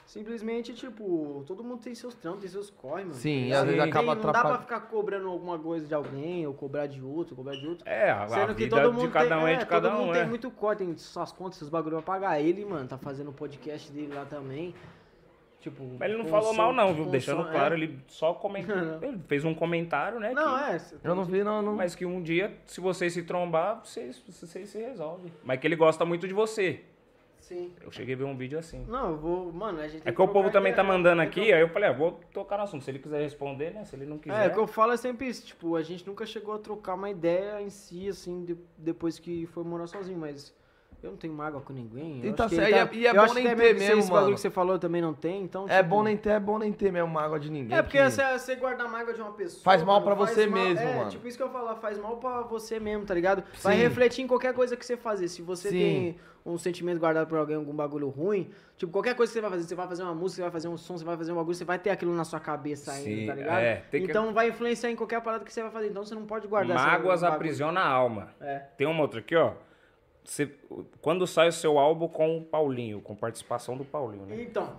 Simplesmente, 0.06 0.72
tipo, 0.72 1.42
todo 1.48 1.64
mundo 1.64 1.80
tem 1.82 1.92
seus 1.92 2.14
trampos, 2.14 2.40
tem 2.42 2.48
seus 2.48 2.70
corre, 2.70 3.02
mano. 3.02 3.14
Sim, 3.14 3.48
e 3.48 3.52
às 3.52 3.64
vezes 3.64 3.76
Não 3.76 3.84
acaba 3.86 4.14
tem- 4.14 4.14
Não 4.14 4.14
dá 4.14 4.20
pra 4.20 4.30
atrapalhando. 4.30 4.62
ficar 4.62 4.80
cobrando 4.82 5.28
alguma 5.28 5.58
coisa 5.58 5.84
de 5.84 5.92
alguém, 5.92 6.46
ou 6.46 6.54
cobrar 6.54 6.86
de 6.86 7.02
outro, 7.02 7.34
cobrar 7.34 7.56
de 7.56 7.66
outro. 7.66 7.88
É, 7.88 8.08
a, 8.10 8.22
a 8.22 8.28
Sendo 8.28 8.54
que 8.54 8.62
vida 8.64 8.80
todo 8.80 8.92
mundo 8.92 9.08
de 9.08 9.12
cada 9.12 9.28
tem, 9.34 9.44
um 9.44 9.48
é, 9.48 9.52
é, 9.54 9.56
de 9.56 9.66
cada 9.66 9.88
todo 9.90 9.98
mundo 9.98 10.10
um, 10.10 10.12
tem 10.12 10.22
é. 10.22 10.26
muito 10.26 10.48
corte, 10.52 10.84
tem 10.84 10.96
suas 10.96 11.32
contas, 11.32 11.58
seus 11.58 11.68
bagulho 11.68 11.96
pra 11.96 12.02
pagar. 12.14 12.40
Ele, 12.40 12.64
mano, 12.64 12.86
tá 12.88 12.96
fazendo 12.96 13.30
o 13.30 13.32
podcast 13.32 13.90
dele 13.90 14.14
lá 14.14 14.24
também. 14.24 14.72
Tipo, 15.58 15.82
Mas 15.98 16.08
ele 16.08 16.22
não 16.22 16.26
falou 16.30 16.50
som- 16.52 16.56
mal 16.56 16.72
não, 16.72 16.94
viu? 16.94 17.06
Deixando 17.06 17.42
som- 17.42 17.50
claro, 17.50 17.74
é. 17.74 17.78
ele 17.78 17.98
só 18.06 18.32
comentou. 18.32 18.76
ele 19.02 19.18
fez 19.26 19.44
um 19.44 19.52
comentário, 19.54 20.20
né? 20.20 20.32
Não, 20.32 20.56
que- 20.56 20.70
é. 20.70 20.80
Eu 21.02 21.16
não 21.16 21.24
vi, 21.24 21.42
não. 21.42 21.60
não... 21.62 21.74
Mas 21.74 21.96
que 21.96 22.06
um 22.06 22.22
dia, 22.22 22.56
se 22.64 22.80
vocês 22.80 23.12
se 23.12 23.24
trombar, 23.24 23.80
vocês, 23.84 24.22
vocês 24.28 24.68
se 24.68 24.78
resolvem. 24.78 25.32
Mas 25.42 25.58
que 25.58 25.66
ele 25.66 25.74
gosta 25.74 26.04
muito 26.04 26.28
de 26.28 26.32
você. 26.34 26.84
Sim. 27.46 27.72
Eu 27.80 27.92
cheguei 27.92 28.16
a 28.16 28.18
ver 28.18 28.24
um 28.24 28.36
vídeo 28.36 28.58
assim. 28.58 28.84
Não, 28.88 29.10
eu 29.12 29.16
vou. 29.16 29.52
Mano, 29.52 29.78
a 29.80 29.86
gente 29.86 30.02
É 30.04 30.10
que 30.10 30.20
o 30.20 30.26
povo 30.26 30.50
também 30.50 30.74
tá 30.74 30.82
mandando 30.82 31.22
que 31.22 31.28
aqui, 31.40 31.52
aí 31.52 31.60
eu 31.60 31.68
falei, 31.68 31.88
ah, 31.88 31.92
vou 31.92 32.18
tocar 32.32 32.56
no 32.56 32.64
assunto. 32.64 32.82
Se 32.82 32.90
ele 32.90 32.98
quiser 32.98 33.20
responder, 33.22 33.72
né? 33.72 33.84
Se 33.84 33.94
ele 33.94 34.04
não 34.04 34.18
quiser. 34.18 34.46
É, 34.46 34.48
o 34.48 34.52
que 34.52 34.58
eu 34.58 34.66
falo 34.66 34.90
é 34.90 34.96
sempre 34.96 35.28
isso, 35.28 35.46
tipo, 35.46 35.76
a 35.76 35.82
gente 35.82 36.04
nunca 36.04 36.26
chegou 36.26 36.52
a 36.52 36.58
trocar 36.58 36.94
uma 36.94 37.08
ideia 37.08 37.62
em 37.62 37.70
si, 37.70 38.08
assim, 38.08 38.44
de- 38.44 38.56
depois 38.76 39.20
que 39.20 39.46
foi 39.46 39.62
morar 39.62 39.86
sozinho, 39.86 40.18
mas 40.18 40.52
eu 41.06 41.12
não 41.12 41.18
tenho 41.18 41.32
mágoa 41.32 41.60
com 41.60 41.72
ninguém. 41.72 42.20
E 42.24 42.32
tá 42.32 42.48
certo, 42.48 42.70
e 42.70 42.74
é- 42.74 43.00
e 43.02 43.06
é 43.06 43.14
bom 43.14 43.32
nem 43.34 43.44
ter 43.44 43.52
até 43.52 43.72
mesmo, 43.74 43.98
Esse 44.00 44.10
mano. 44.10 44.34
que 44.34 44.40
você 44.40 44.50
falou 44.50 44.78
também 44.78 45.00
não 45.00 45.14
tem, 45.14 45.42
então. 45.42 45.66
É 45.68 45.78
tipo, 45.78 45.88
bom 45.88 46.02
nem 46.02 46.16
ter, 46.16 46.30
é 46.30 46.40
bom 46.40 46.58
nem 46.58 46.72
ter 46.72 46.92
mesmo 46.92 47.08
mágoa 47.08 47.38
de 47.40 47.50
ninguém. 47.50 47.76
É 47.76 47.82
porque 47.82 47.98
que- 47.98 48.10
você, 48.10 48.38
você 48.38 48.56
guardar 48.56 48.88
mágoa 48.90 49.14
de 49.14 49.20
uma 49.20 49.32
pessoa. 49.32 49.62
Faz 49.62 49.82
mal 49.82 50.02
pra 50.02 50.14
você 50.14 50.46
mal- 50.46 50.58
mesmo, 50.60 50.80
é, 50.86 50.94
mano. 50.96 51.10
tipo 51.10 51.26
isso 51.26 51.36
que 51.36 51.42
eu 51.42 51.50
falo, 51.50 51.74
faz 51.76 51.98
mal 51.98 52.16
pra 52.16 52.42
você 52.42 52.78
mesmo, 52.80 53.04
tá 53.06 53.14
ligado? 53.14 53.42
Vai 53.62 53.76
Sim. 53.76 53.82
refletir 53.82 54.22
em 54.22 54.26
qualquer 54.26 54.52
coisa 54.52 54.76
que 54.76 54.84
você 54.84 54.96
fazer. 54.96 55.28
Se 55.28 55.42
você 55.42 55.68
Sim. 55.70 55.78
tem 55.78 56.16
um 56.44 56.56
sentimento 56.56 57.00
guardado 57.00 57.26
por 57.26 57.38
alguém, 57.38 57.56
algum 57.56 57.74
bagulho 57.74 58.08
ruim, 58.08 58.48
tipo, 58.76 58.92
qualquer 58.92 59.14
coisa 59.16 59.30
que 59.32 59.34
você 59.34 59.40
vai 59.40 59.50
fazer, 59.50 59.64
você 59.64 59.74
vai 59.74 59.88
fazer 59.88 60.02
uma 60.04 60.14
música, 60.14 60.36
você 60.36 60.42
vai 60.42 60.50
fazer 60.52 60.68
um 60.68 60.76
som, 60.76 60.96
você 60.96 61.04
vai 61.04 61.16
fazer 61.16 61.32
um 61.32 61.34
bagulho, 61.36 61.54
você 61.56 61.64
vai 61.64 61.78
ter 61.78 61.90
aquilo 61.90 62.14
na 62.14 62.24
sua 62.24 62.38
cabeça 62.38 62.92
ainda, 62.92 63.04
Sim, 63.10 63.26
tá 63.26 63.34
ligado? 63.34 63.58
é, 63.58 63.74
tem 63.90 64.02
que- 64.04 64.08
Então 64.10 64.32
vai 64.32 64.48
influenciar 64.50 64.90
em 64.90 64.94
qualquer 64.96 65.20
parada 65.22 65.44
que 65.44 65.52
você 65.52 65.62
vai 65.62 65.70
fazer. 65.72 65.88
Então 65.88 66.04
você 66.04 66.14
não 66.14 66.24
pode 66.24 66.46
guardar 66.46 66.76
Mágoas 66.76 67.24
aprisiona 67.24 67.80
a 67.80 67.88
alma. 67.88 68.28
É. 68.40 68.58
Tem 68.76 68.86
uma 68.86 69.02
outra 69.02 69.18
aqui, 69.20 69.34
ó. 69.34 69.54
Você- 70.26 70.52
quando 71.00 71.26
sai 71.26 71.48
o 71.48 71.52
seu 71.52 71.78
álbum 71.78 72.08
com 72.08 72.38
o 72.38 72.44
Paulinho, 72.44 73.00
com 73.00 73.14
participação 73.14 73.76
do 73.76 73.84
Paulinho, 73.84 74.26
né? 74.26 74.42
Então, 74.42 74.76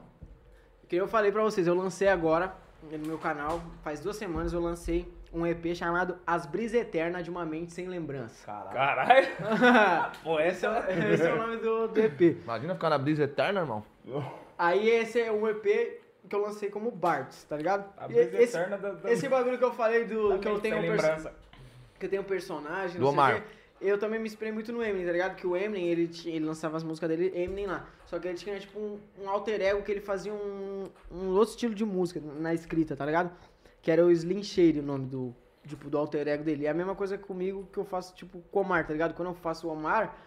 que 0.88 0.96
eu 0.96 1.08
falei 1.08 1.32
pra 1.32 1.42
vocês, 1.42 1.66
eu 1.68 1.74
lancei 1.76 2.08
agora 2.10 2.54
no 2.84 3.00
meu 3.08 3.18
canal, 3.18 3.62
faz 3.84 4.00
duas 4.02 4.18
semanas 4.18 4.52
eu 4.54 4.60
lancei 4.60 5.12
um 5.34 5.46
EP 5.46 5.74
chamado 5.76 6.18
As 6.28 6.46
Brisas 6.46 6.82
Eternas 6.82 7.24
de 7.24 7.30
uma 7.30 7.46
Mente 7.46 7.72
Sem 7.74 7.88
Lembrança. 7.88 8.46
Caralho! 8.46 9.28
Pô, 10.24 10.40
Esse 10.40 10.66
é, 10.66 11.14
esse 11.14 11.24
é 11.24 11.34
o 11.34 11.38
nome 11.38 11.58
do, 11.58 11.88
do 11.88 12.00
EP. 12.00 12.22
Imagina 12.44 12.74
ficar 12.76 12.90
na 12.90 12.98
brisa 12.98 13.24
eterna, 13.24 13.62
irmão. 13.62 13.84
Aí 14.58 14.90
esse 14.90 15.20
é 15.22 15.32
um 15.32 15.48
EP 15.48 15.64
que 16.30 16.36
eu 16.36 16.42
lancei 16.42 16.70
como 16.70 16.92
Bartz, 16.92 17.44
tá 17.46 17.56
ligado? 17.56 17.86
A 17.98 18.06
E 18.06 18.08
brisa 18.08 18.42
esse, 18.42 18.58
eterna 18.58 18.78
da- 18.78 18.92
da- 18.94 19.12
esse 19.12 19.28
bagulho 19.30 19.58
que 19.58 19.64
eu 19.64 19.74
falei 19.74 20.04
do 20.06 20.40
que 20.40 20.48
eu 20.48 20.60
tenho 20.60 20.78
um 20.78 20.82
lembrança. 20.82 21.34
que 22.00 22.06
eu 22.06 22.10
tenho 22.10 22.22
um 22.22 22.26
personagem, 22.26 22.98
Do 23.00 23.06
não 23.06 23.12
sei 23.12 23.20
o 23.20 23.22
Omar. 23.22 23.36
quê. 23.42 23.48
Eu 23.80 24.00
também 24.00 24.20
me 24.20 24.28
inspirei 24.28 24.52
muito 24.52 24.72
no 24.72 24.84
Eminem, 24.84 25.06
tá 25.06 25.12
ligado? 25.12 25.36
Que 25.36 25.46
o 25.46 25.56
Eminem, 25.56 25.88
ele, 25.88 26.10
ele 26.26 26.46
lançava 26.46 26.78
as 26.78 26.84
músicas 26.84 27.10
dele, 27.10 27.32
Eminem 27.36 27.68
lá. 27.68 27.88
Só 28.06 28.18
que 28.18 28.28
ele 28.28 28.38
tinha, 28.38 28.60
tipo, 28.60 28.80
um, 28.80 29.00
um 29.22 29.30
alter 29.30 29.62
ego 29.62 29.84
que 29.84 29.92
ele 29.92 30.02
fazia 30.02 30.34
um, 30.34 30.86
um 31.12 31.30
outro 31.30 31.52
estilo 31.52 31.76
de 31.76 31.86
música 31.86 32.20
na 32.40 32.54
escrita, 32.54 32.96
tá 32.96 33.06
ligado? 33.06 33.32
Que 33.82 33.92
era 33.92 34.04
o 34.04 34.12
Slim 34.12 34.42
Shady, 34.42 34.80
o 34.80 34.84
nome 34.84 35.06
do, 35.06 35.36
tipo, 35.66 35.90
do 35.90 35.98
alter 35.98 36.28
ego 36.28 36.44
dele. 36.44 36.66
É 36.66 36.70
a 36.70 36.74
mesma 36.74 36.96
coisa 36.96 37.18
comigo 37.18 37.68
que 37.72 37.78
eu 37.78 37.86
faço, 37.86 38.16
tipo, 38.16 38.42
com 38.52 38.60
o 38.60 38.62
Omar, 38.64 38.88
tá 38.88 38.94
ligado? 38.94 39.14
Quando 39.14 39.30
eu 39.30 39.36
faço 39.36 39.68
o 39.68 39.72
Omar, 39.72 40.18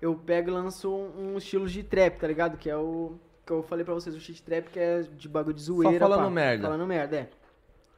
eu 0.00 0.14
pego 0.14 0.50
e 0.50 0.52
lanço 0.52 0.94
um, 0.94 1.32
um 1.32 1.38
estilo 1.38 1.66
de 1.66 1.82
trap, 1.82 2.18
tá 2.18 2.26
ligado? 2.26 2.58
Que 2.58 2.68
é 2.68 2.76
o... 2.76 3.14
Que 3.46 3.52
eu 3.52 3.62
falei 3.62 3.84
pra 3.84 3.94
vocês, 3.94 4.14
o 4.14 4.20
shit 4.20 4.42
trap, 4.42 4.68
que 4.68 4.78
é 4.78 5.00
de 5.02 5.28
bagulho 5.28 5.54
de 5.54 5.62
zoeira. 5.62 5.98
falando 5.98 6.24
pá. 6.24 6.30
merda. 6.30 6.64
Falando 6.64 6.86
merda, 6.86 7.16
é. 7.16 7.30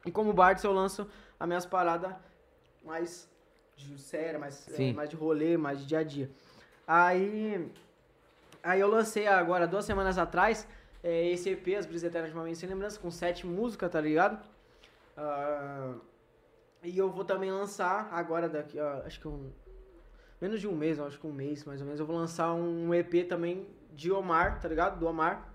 E 0.05 0.11
como 0.11 0.31
Bartz, 0.33 0.63
eu 0.63 0.71
lanço 0.71 1.07
as 1.39 1.47
minhas 1.47 1.65
paradas 1.65 2.13
mais 2.83 3.29
de 3.75 3.97
séria, 3.99 4.39
mais, 4.39 4.67
é, 4.79 4.93
mais 4.93 5.09
de 5.09 5.15
rolê, 5.15 5.57
mais 5.57 5.79
de 5.79 5.85
dia 5.85 5.99
a 5.99 6.03
dia. 6.03 6.29
Aí, 6.87 7.71
aí 8.63 8.79
eu 8.79 8.87
lancei 8.87 9.27
agora, 9.27 9.67
duas 9.67 9.85
semanas 9.85 10.17
atrás, 10.17 10.67
é, 11.03 11.29
esse 11.29 11.49
EP, 11.49 11.75
As 11.77 11.85
Brisas 11.85 12.09
Eternas 12.09 12.31
de 12.31 12.37
uma 12.37 12.43
Mente 12.43 12.57
Sem 12.57 12.69
Lembrança, 12.69 12.99
com 12.99 13.11
sete 13.11 13.45
músicas, 13.45 13.91
tá 13.91 14.01
ligado? 14.01 14.43
Ah, 15.17 15.93
e 16.83 16.97
eu 16.97 17.09
vou 17.09 17.25
também 17.25 17.51
lançar 17.51 18.09
agora, 18.11 18.47
daqui, 18.47 18.79
ó, 18.79 19.01
acho 19.05 19.19
que 19.19 19.27
um... 19.27 19.51
Menos 20.39 20.59
de 20.59 20.67
um 20.67 20.75
mês, 20.75 20.99
acho 20.99 21.19
que 21.19 21.25
um 21.25 21.31
mês 21.31 21.63
mais 21.63 21.79
ou 21.79 21.85
menos, 21.85 21.99
eu 21.99 22.05
vou 22.05 22.15
lançar 22.15 22.53
um 22.53 22.93
EP 22.93 23.27
também 23.27 23.67
de 23.93 24.11
Omar, 24.11 24.59
tá 24.59 24.67
ligado? 24.67 24.99
Do 24.99 25.07
Omar. 25.07 25.49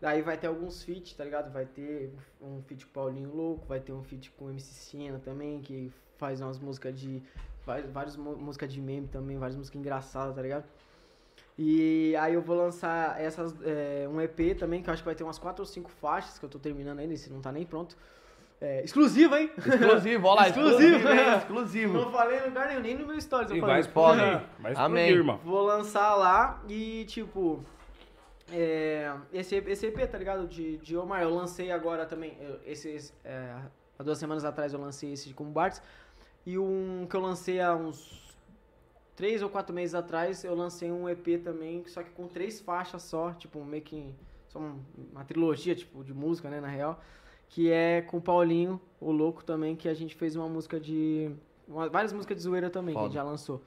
Daí 0.00 0.20
vai 0.22 0.36
ter 0.36 0.46
alguns 0.46 0.82
feats, 0.82 1.12
tá 1.12 1.24
ligado? 1.24 1.52
Vai 1.52 1.66
ter 1.66 2.12
um 2.40 2.60
feat 2.62 2.86
com 2.86 2.90
o 2.90 2.92
Paulinho 2.92 3.32
Louco, 3.34 3.66
vai 3.66 3.78
ter 3.78 3.92
um 3.92 4.02
feat 4.02 4.30
com 4.32 4.50
MC 4.50 4.72
Siena 4.72 5.18
também, 5.18 5.60
que 5.60 5.92
faz 6.16 6.40
umas 6.40 6.58
músicas 6.58 6.98
de. 6.98 7.22
Várias, 7.64 7.90
várias 7.90 8.16
músicas 8.16 8.72
de 8.72 8.80
meme 8.80 9.06
também, 9.08 9.38
várias 9.38 9.56
músicas 9.56 9.78
engraçadas, 9.78 10.34
tá 10.34 10.42
ligado? 10.42 10.64
E 11.58 12.16
aí 12.16 12.34
eu 12.34 12.40
vou 12.42 12.56
lançar 12.56 13.20
essas, 13.20 13.54
é, 13.62 14.08
um 14.10 14.20
EP 14.20 14.56
também, 14.58 14.82
que 14.82 14.88
eu 14.88 14.92
acho 14.92 15.02
que 15.02 15.06
vai 15.06 15.14
ter 15.14 15.22
umas 15.22 15.38
4 15.38 15.62
ou 15.62 15.66
5 15.66 15.90
faixas, 15.90 16.38
que 16.38 16.44
eu 16.44 16.48
tô 16.48 16.58
terminando 16.58 16.98
ainda, 16.98 17.14
esse 17.14 17.30
não 17.30 17.40
tá 17.40 17.52
nem 17.52 17.64
pronto. 17.64 17.96
É, 18.60 18.82
exclusivo, 18.84 19.34
hein? 19.36 19.50
Exclusivo, 19.58 20.26
ó 20.28 20.34
lá, 20.34 20.48
Exclusivo, 20.48 20.80
exclusivo, 20.80 21.08
hein? 21.08 21.16
né? 21.16 21.36
Exclusivo. 21.38 21.92
Não 21.94 22.12
falei 22.12 22.38
em 22.38 22.44
lugar 22.44 22.68
nenhum, 22.68 22.80
nem 22.80 22.96
no 22.96 23.06
meu 23.06 23.20
stories. 23.20 23.50
eu 23.50 23.56
E 23.56 23.60
falei. 23.60 23.74
vai 23.74 23.80
explodir. 23.80 24.42
Vai 24.60 24.72
explodir, 24.72 25.08
irmão. 25.16 25.40
Vou 25.44 25.62
lançar 25.62 26.14
lá 26.14 26.62
e, 26.68 27.04
tipo, 27.06 27.62
é, 28.50 29.12
esse, 29.32 29.56
esse 29.56 29.86
EP, 29.86 30.08
tá 30.10 30.16
ligado? 30.16 30.46
De, 30.46 30.78
de 30.78 30.96
Omar, 30.96 31.22
eu 31.22 31.34
lancei 31.34 31.70
agora 31.72 32.06
também, 32.06 32.36
eu- 32.40 32.60
esses, 32.64 33.12
é, 33.24 33.52
há 33.98 34.02
duas 34.02 34.18
semanas 34.18 34.44
atrás 34.44 34.72
eu 34.72 34.80
lancei 34.80 35.12
esse 35.12 35.32
com 35.34 35.44
Bartz, 35.44 35.82
e 36.44 36.58
um 36.58 37.06
que 37.08 37.14
eu 37.16 37.20
lancei 37.20 37.60
há 37.60 37.74
uns 37.74 38.36
três 39.14 39.42
ou 39.42 39.48
quatro 39.48 39.74
meses 39.74 39.94
atrás, 39.94 40.42
eu 40.44 40.54
lancei 40.54 40.90
um 40.90 41.08
EP 41.08 41.38
também, 41.42 41.84
só 41.86 42.02
que 42.02 42.10
com 42.10 42.26
três 42.26 42.60
faixas 42.60 43.02
só, 43.02 43.32
tipo, 43.32 43.64
meio 43.64 43.82
que, 43.82 44.14
só 44.48 44.58
um- 44.58 44.80
uma 45.12 45.24
trilogia, 45.24 45.74
tipo, 45.74 46.02
de 46.02 46.12
música, 46.12 46.48
né, 46.50 46.60
na 46.60 46.68
real, 46.68 47.00
que 47.48 47.70
é 47.70 48.02
com 48.02 48.16
o 48.16 48.20
Paulinho, 48.20 48.80
o 49.00 49.12
Louco 49.12 49.44
também, 49.44 49.76
que 49.76 49.88
a 49.88 49.94
gente 49.94 50.14
fez 50.14 50.34
uma 50.34 50.48
música 50.48 50.80
de... 50.80 51.30
uma- 51.68 51.88
várias 51.88 52.12
músicas 52.12 52.36
de 52.38 52.42
zoeira 52.42 52.70
também, 52.70 52.94
que 52.94 52.98
a 53.00 53.02
gente 53.04 53.12
Foda. 53.12 53.22
já 53.24 53.30
lançou. 53.30 53.62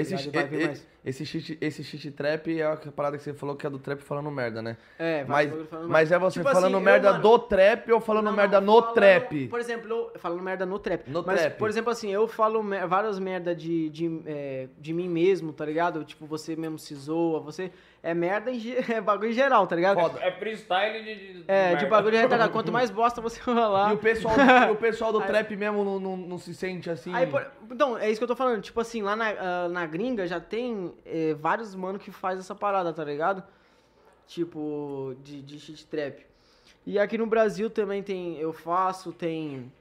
Esse, 0.00 0.14
e- 0.14 0.80
esse, 1.04 1.24
shit, 1.26 1.58
esse 1.60 1.82
shit 1.84 2.10
trap 2.10 2.60
é 2.60 2.62
a 2.64 2.76
parada 2.94 3.16
que 3.16 3.22
você 3.22 3.32
falou 3.32 3.56
que 3.56 3.66
é 3.66 3.70
do 3.70 3.78
trap 3.78 4.00
falando 4.00 4.30
merda, 4.30 4.60
né? 4.60 4.76
É, 4.98 5.24
Mas, 5.24 5.50
mas 5.88 6.12
é 6.12 6.18
você 6.18 6.40
Tipo 6.40 6.50
falando 6.52 6.64
assim, 6.66 6.74
eu, 6.74 6.80
merda 6.80 7.10
mano, 7.12 7.22
do 7.22 7.38
trap 7.38 7.92
ou 7.92 8.00
falando 8.00 8.24
Não, 8.26 8.32
merda 8.32 8.60
não, 8.60 8.74
no 8.74 8.80
falando- 8.80 8.94
trap? 8.94 9.48
Por 9.48 9.60
exemplo, 9.60 9.88
eu, 9.90 10.12
falando 10.18 10.42
merda 10.42 10.66
no 10.66 10.78
trap. 10.78 11.08
No 11.10 11.22
Mas, 11.26 11.40
trap. 11.40 11.58
por 11.58 11.68
exemplo, 11.68 11.90
assim, 11.90 12.10
eu 12.12 12.28
falo 12.28 12.62
mer- 12.62 12.86
várias 12.86 13.18
merda 13.18 13.54
de, 13.54 13.88
de, 13.90 14.22
é, 14.26 14.68
de 14.78 14.92
mim 14.92 15.08
mesmo, 15.08 15.52
tá 15.52 15.64
ligado? 15.64 16.04
Tipo, 16.04 16.26
você 16.26 16.54
mesmo 16.56 16.78
se 16.78 16.94
zoa, 16.94 17.40
você... 17.40 17.70
É 18.02 18.14
merda, 18.14 18.50
em, 18.50 18.60
é 18.92 19.00
bagulho 19.00 19.30
em 19.30 19.32
geral, 19.32 19.66
tá 19.66 19.74
ligado? 19.74 19.98
Foda. 19.98 20.20
É 20.20 20.30
freestyle 20.30 21.02
de. 21.02 21.14
de 21.34 21.44
É, 21.48 21.70
de 21.70 21.74
merda. 21.74 21.86
bagulho 21.88 22.16
retardado. 22.16 22.52
Quanto 22.52 22.70
mais 22.70 22.90
bosta 22.90 23.20
você 23.20 23.40
falar... 23.40 23.90
E 23.90 23.94
o 23.94 23.98
pessoal, 23.98 24.36
e 24.68 24.70
o 24.70 24.76
pessoal 24.76 25.12
do 25.12 25.20
trap 25.20 25.56
mesmo 25.56 25.84
não, 25.84 25.98
não, 25.98 26.16
não 26.16 26.38
se 26.38 26.54
sente 26.54 26.88
assim. 26.88 27.12
Aí, 27.12 27.26
por- 27.26 27.50
então, 27.70 27.98
é 27.98 28.08
isso 28.10 28.20
que 28.20 28.24
eu 28.24 28.28
tô 28.28 28.36
falando. 28.36 28.62
Tipo 28.62 28.80
assim, 28.80 29.02
lá 29.02 29.16
na, 29.16 29.28
ah, 29.30 29.68
na 29.68 29.84
gringa 29.86 30.26
já 30.26 30.38
tem 30.40 30.94
é, 31.04 31.34
vários 31.34 31.74
mano 31.74 31.98
que 31.98 32.10
faz 32.12 32.38
essa 32.38 32.54
parada, 32.54 32.92
tá 32.92 33.02
ligado? 33.04 33.42
Tipo, 34.26 35.16
de, 35.22 35.42
de 35.42 35.58
shit 35.58 35.86
trap. 35.86 36.24
E 36.86 36.98
aqui 36.98 37.18
no 37.18 37.26
Brasil 37.26 37.68
também 37.68 38.02
tem, 38.02 38.36
eu 38.38 38.52
faço, 38.52 39.12
tem 39.12 39.72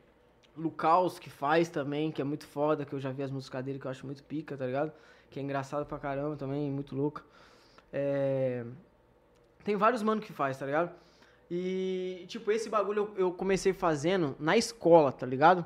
Lucaus 0.57 1.19
que 1.19 1.29
faz 1.29 1.69
também, 1.69 2.11
que 2.11 2.21
é 2.21 2.25
muito 2.25 2.47
foda, 2.47 2.83
que 2.85 2.93
eu 2.93 2.99
já 2.99 3.11
vi 3.11 3.23
as 3.23 3.31
músicas 3.31 3.63
dele, 3.63 3.77
que 3.79 3.85
eu 3.85 3.91
acho 3.91 4.05
muito 4.05 4.23
pica, 4.23 4.57
tá 4.57 4.65
ligado? 4.65 4.91
Que 5.29 5.39
é 5.39 5.43
engraçado 5.43 5.85
pra 5.85 5.99
caramba 5.99 6.35
também, 6.35 6.71
muito 6.71 6.95
louco. 6.95 7.23
É... 7.91 8.63
Tem 9.63 9.75
vários 9.75 10.01
mano 10.03 10.21
que 10.21 10.31
faz, 10.31 10.57
tá 10.57 10.65
ligado? 10.65 10.91
E, 11.49 12.25
tipo, 12.27 12.51
esse 12.51 12.69
bagulho 12.69 13.13
eu, 13.17 13.25
eu 13.27 13.31
comecei 13.31 13.73
fazendo 13.73 14.35
na 14.39 14.57
escola, 14.57 15.11
tá 15.11 15.25
ligado? 15.25 15.65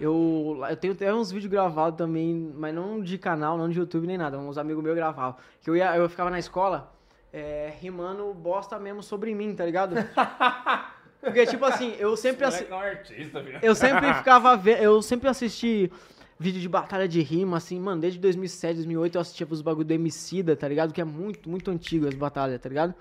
Eu, 0.00 0.60
eu 0.70 0.76
tenho 0.76 0.92
até 0.92 1.12
uns 1.12 1.30
vídeos 1.30 1.50
gravados 1.50 1.98
também, 1.98 2.52
mas 2.54 2.74
não 2.74 3.00
de 3.00 3.18
canal, 3.18 3.58
não 3.58 3.68
de 3.68 3.78
YouTube 3.78 4.06
nem 4.06 4.16
nada. 4.16 4.38
Uns 4.38 4.56
amigos 4.56 4.82
meus 4.82 4.94
gravavam. 4.94 5.36
Que 5.60 5.68
eu, 5.70 5.76
ia, 5.76 5.96
eu 5.96 6.08
ficava 6.08 6.30
na 6.30 6.38
escola 6.38 6.92
é, 7.32 7.72
rimando 7.80 8.32
bosta 8.32 8.78
mesmo 8.78 9.02
sobre 9.02 9.34
mim, 9.34 9.54
tá 9.54 9.64
ligado? 9.64 9.96
Porque, 11.20 11.44
tipo 11.46 11.64
assim, 11.64 11.96
eu 11.98 12.16
sempre 12.16 12.44
assi- 12.44 12.66
é 12.70 12.74
um 12.74 12.78
artista, 12.78 13.42
filho. 13.42 13.58
eu 13.60 13.74
sempre 13.74 14.14
ficava 14.14 14.56
ve- 14.56 14.78
eu 14.80 15.02
sempre 15.02 15.28
assisti 15.28 15.90
vídeo 16.38 16.60
de 16.60 16.68
batalha 16.68 17.08
de 17.08 17.20
rima, 17.20 17.56
assim, 17.56 17.80
mano, 17.80 18.00
desde 18.00 18.18
2007, 18.20 18.76
2008 18.76 19.14
eu 19.16 19.20
assistia 19.20 19.46
os 19.50 19.60
bagulho 19.60 19.86
do 19.86 19.92
Emicida, 19.92 20.54
tá 20.54 20.68
ligado? 20.68 20.92
Que 20.92 21.00
é 21.00 21.04
muito, 21.04 21.48
muito 21.50 21.70
antigo 21.70 22.06
as 22.06 22.14
batalhas, 22.14 22.60
tá 22.60 22.68
ligado? 22.68 22.94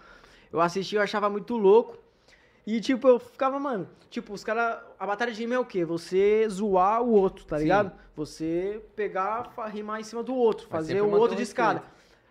Eu 0.52 0.60
assistia, 0.60 1.00
eu 1.00 1.04
achava 1.04 1.30
muito 1.30 1.56
louco. 1.56 1.98
E, 2.66 2.82
tipo, 2.82 3.08
eu 3.08 3.20
ficava, 3.20 3.60
mano, 3.60 3.88
tipo, 4.10 4.34
os 4.34 4.44
caras. 4.44 4.80
A 5.00 5.06
batalha 5.06 5.32
de 5.32 5.40
rima 5.40 5.56
é 5.56 5.60
o 5.60 5.66
quê? 5.66 5.86
Você 5.86 6.48
zoar 6.50 7.02
o 7.02 7.12
outro, 7.12 7.46
tá 7.46 7.58
Sim. 7.58 7.64
ligado? 7.64 7.92
Você 8.16 8.82
pegar, 8.96 9.54
rimar 9.72 10.02
em 10.02 10.04
cima 10.04 10.24
do 10.24 10.36
outro, 10.36 10.68
fazer 10.68 11.02
o 11.02 11.12
outro 11.12 11.38
de 11.38 11.44
escada. 11.44 11.84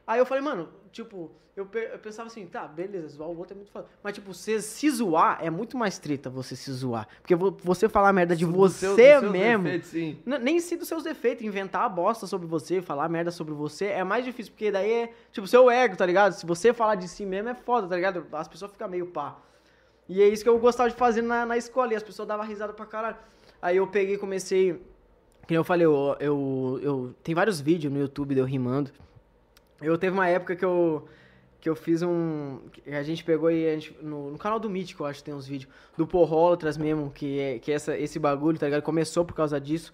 Aí 0.06 0.18
eu 0.18 0.26
falei, 0.26 0.42
mano, 0.42 0.68
tipo, 0.92 1.30
eu, 1.56 1.68
eu 1.72 1.98
pensava 1.98 2.26
assim, 2.26 2.46
tá, 2.46 2.66
beleza, 2.66 3.08
zoar 3.08 3.28
o 3.30 3.36
outro 3.38 3.54
é 3.54 3.56
muito 3.56 3.70
foda. 3.70 3.86
Mas, 4.02 4.14
tipo, 4.14 4.32
você 4.32 4.60
se 4.60 4.90
zoar 4.90 5.38
é 5.42 5.48
muito 5.50 5.76
mais 5.76 5.98
treta 5.98 6.28
você 6.28 6.54
se 6.54 6.70
zoar. 6.72 7.08
Porque 7.22 7.34
vo- 7.34 7.56
você 7.62 7.88
falar 7.88 8.12
merda 8.12 8.36
de 8.36 8.44
Dos 8.44 8.54
você 8.54 8.86
dos 8.86 8.96
seus 8.96 9.30
mesmo. 9.32 9.64
defeitos, 9.64 9.88
sim. 9.88 10.18
Nem 10.24 10.60
se 10.60 10.76
dos 10.76 10.86
seus 10.88 11.02
defeitos, 11.02 11.44
inventar 11.44 11.82
a 11.82 11.88
bosta 11.88 12.26
sobre 12.26 12.46
você, 12.46 12.82
falar 12.82 13.08
merda 13.08 13.30
sobre 13.30 13.54
você, 13.54 13.86
é 13.86 14.04
mais 14.04 14.24
difícil, 14.24 14.52
porque 14.52 14.70
daí 14.70 14.90
é, 14.90 15.12
tipo, 15.32 15.46
seu 15.46 15.70
ego, 15.70 15.96
tá 15.96 16.04
ligado? 16.04 16.32
Se 16.32 16.44
você 16.44 16.72
falar 16.74 16.94
de 16.96 17.08
si 17.08 17.24
mesmo 17.24 17.48
é 17.48 17.54
foda, 17.54 17.86
tá 17.88 17.96
ligado? 17.96 18.26
As 18.32 18.48
pessoas 18.48 18.70
ficam 18.72 18.88
meio 18.88 19.06
pá. 19.06 19.36
E 20.08 20.22
é 20.22 20.28
isso 20.28 20.42
que 20.42 20.48
eu 20.48 20.58
gostava 20.58 20.88
de 20.90 20.94
fazer 20.96 21.22
na, 21.22 21.44
na 21.46 21.56
escola, 21.56 21.92
e 21.92 21.96
as 21.96 22.02
pessoas 22.02 22.28
davam 22.28 22.46
risada 22.46 22.72
pra 22.72 22.86
caralho. 22.86 23.16
Aí 23.60 23.78
eu 23.78 23.86
peguei 23.86 24.14
e 24.14 24.18
comecei, 24.18 24.80
que 25.48 25.54
eu 25.54 25.64
falei, 25.64 25.86
eu, 25.86 26.16
eu, 26.20 26.78
eu- 26.82 27.14
tem 27.24 27.34
vários 27.34 27.60
vídeos 27.60 27.92
no 27.92 27.98
YouTube 27.98 28.34
de 28.34 28.40
eu 28.40 28.44
rimando. 28.44 28.90
Eu 29.80 29.98
teve 29.98 30.14
uma 30.14 30.28
época 30.28 30.56
que 30.56 30.64
eu, 30.64 31.06
que 31.60 31.68
eu 31.68 31.76
fiz 31.76 32.02
um, 32.02 32.60
a 32.86 33.02
gente 33.02 33.24
pegou 33.24 33.50
e 33.50 33.68
a 33.68 33.74
gente, 33.74 33.96
no, 34.02 34.30
no 34.30 34.38
canal 34.38 34.58
do 34.58 34.70
Mítico, 34.70 35.02
eu 35.02 35.06
acho 35.06 35.18
que 35.18 35.24
tem 35.24 35.34
uns 35.34 35.46
vídeos, 35.46 35.70
do 35.96 36.06
Porrólatras 36.06 36.76
mesmo, 36.76 37.10
que, 37.10 37.38
é, 37.38 37.58
que 37.58 37.72
essa, 37.72 37.96
esse 37.96 38.18
bagulho, 38.18 38.58
tá 38.58 38.66
ligado? 38.66 38.82
Começou 38.82 39.24
por 39.24 39.34
causa 39.34 39.60
disso. 39.60 39.92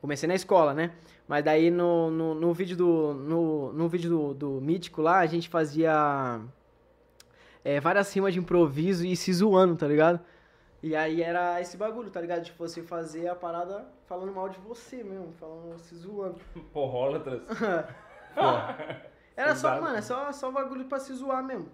Comecei 0.00 0.26
na 0.26 0.34
escola, 0.34 0.74
né? 0.74 0.92
Mas 1.26 1.44
daí 1.44 1.70
no, 1.70 2.10
no, 2.10 2.34
no 2.34 2.52
vídeo, 2.52 2.76
do, 2.76 3.14
no, 3.14 3.72
no 3.72 3.88
vídeo 3.88 4.10
do, 4.10 4.34
do 4.34 4.60
Mítico 4.60 5.00
lá, 5.02 5.18
a 5.18 5.26
gente 5.26 5.48
fazia 5.48 6.40
é, 7.64 7.80
várias 7.80 8.12
rimas 8.12 8.34
de 8.34 8.38
improviso 8.38 9.04
e 9.04 9.16
se 9.16 9.32
zoando, 9.32 9.76
tá 9.76 9.88
ligado? 9.88 10.20
E 10.82 10.94
aí 10.94 11.22
era 11.22 11.60
esse 11.60 11.76
bagulho, 11.76 12.10
tá 12.10 12.20
ligado? 12.20 12.42
De 12.42 12.52
você 12.52 12.82
fazer 12.82 13.26
a 13.28 13.34
parada 13.34 13.86
falando 14.06 14.32
mal 14.32 14.48
de 14.48 14.58
você 14.60 15.02
mesmo, 15.02 15.32
falando, 15.32 15.78
se 15.78 15.96
zoando. 15.96 16.38
Porrólatras. 18.36 18.96
Era 19.36 19.54
só, 19.54 19.80
mano, 19.80 19.96
é 19.96 20.02
só, 20.02 20.32
só 20.32 20.50
bagulho 20.50 20.84
pra 20.86 20.98
se 20.98 21.12
zoar 21.12 21.42
mesmo. 21.44 21.68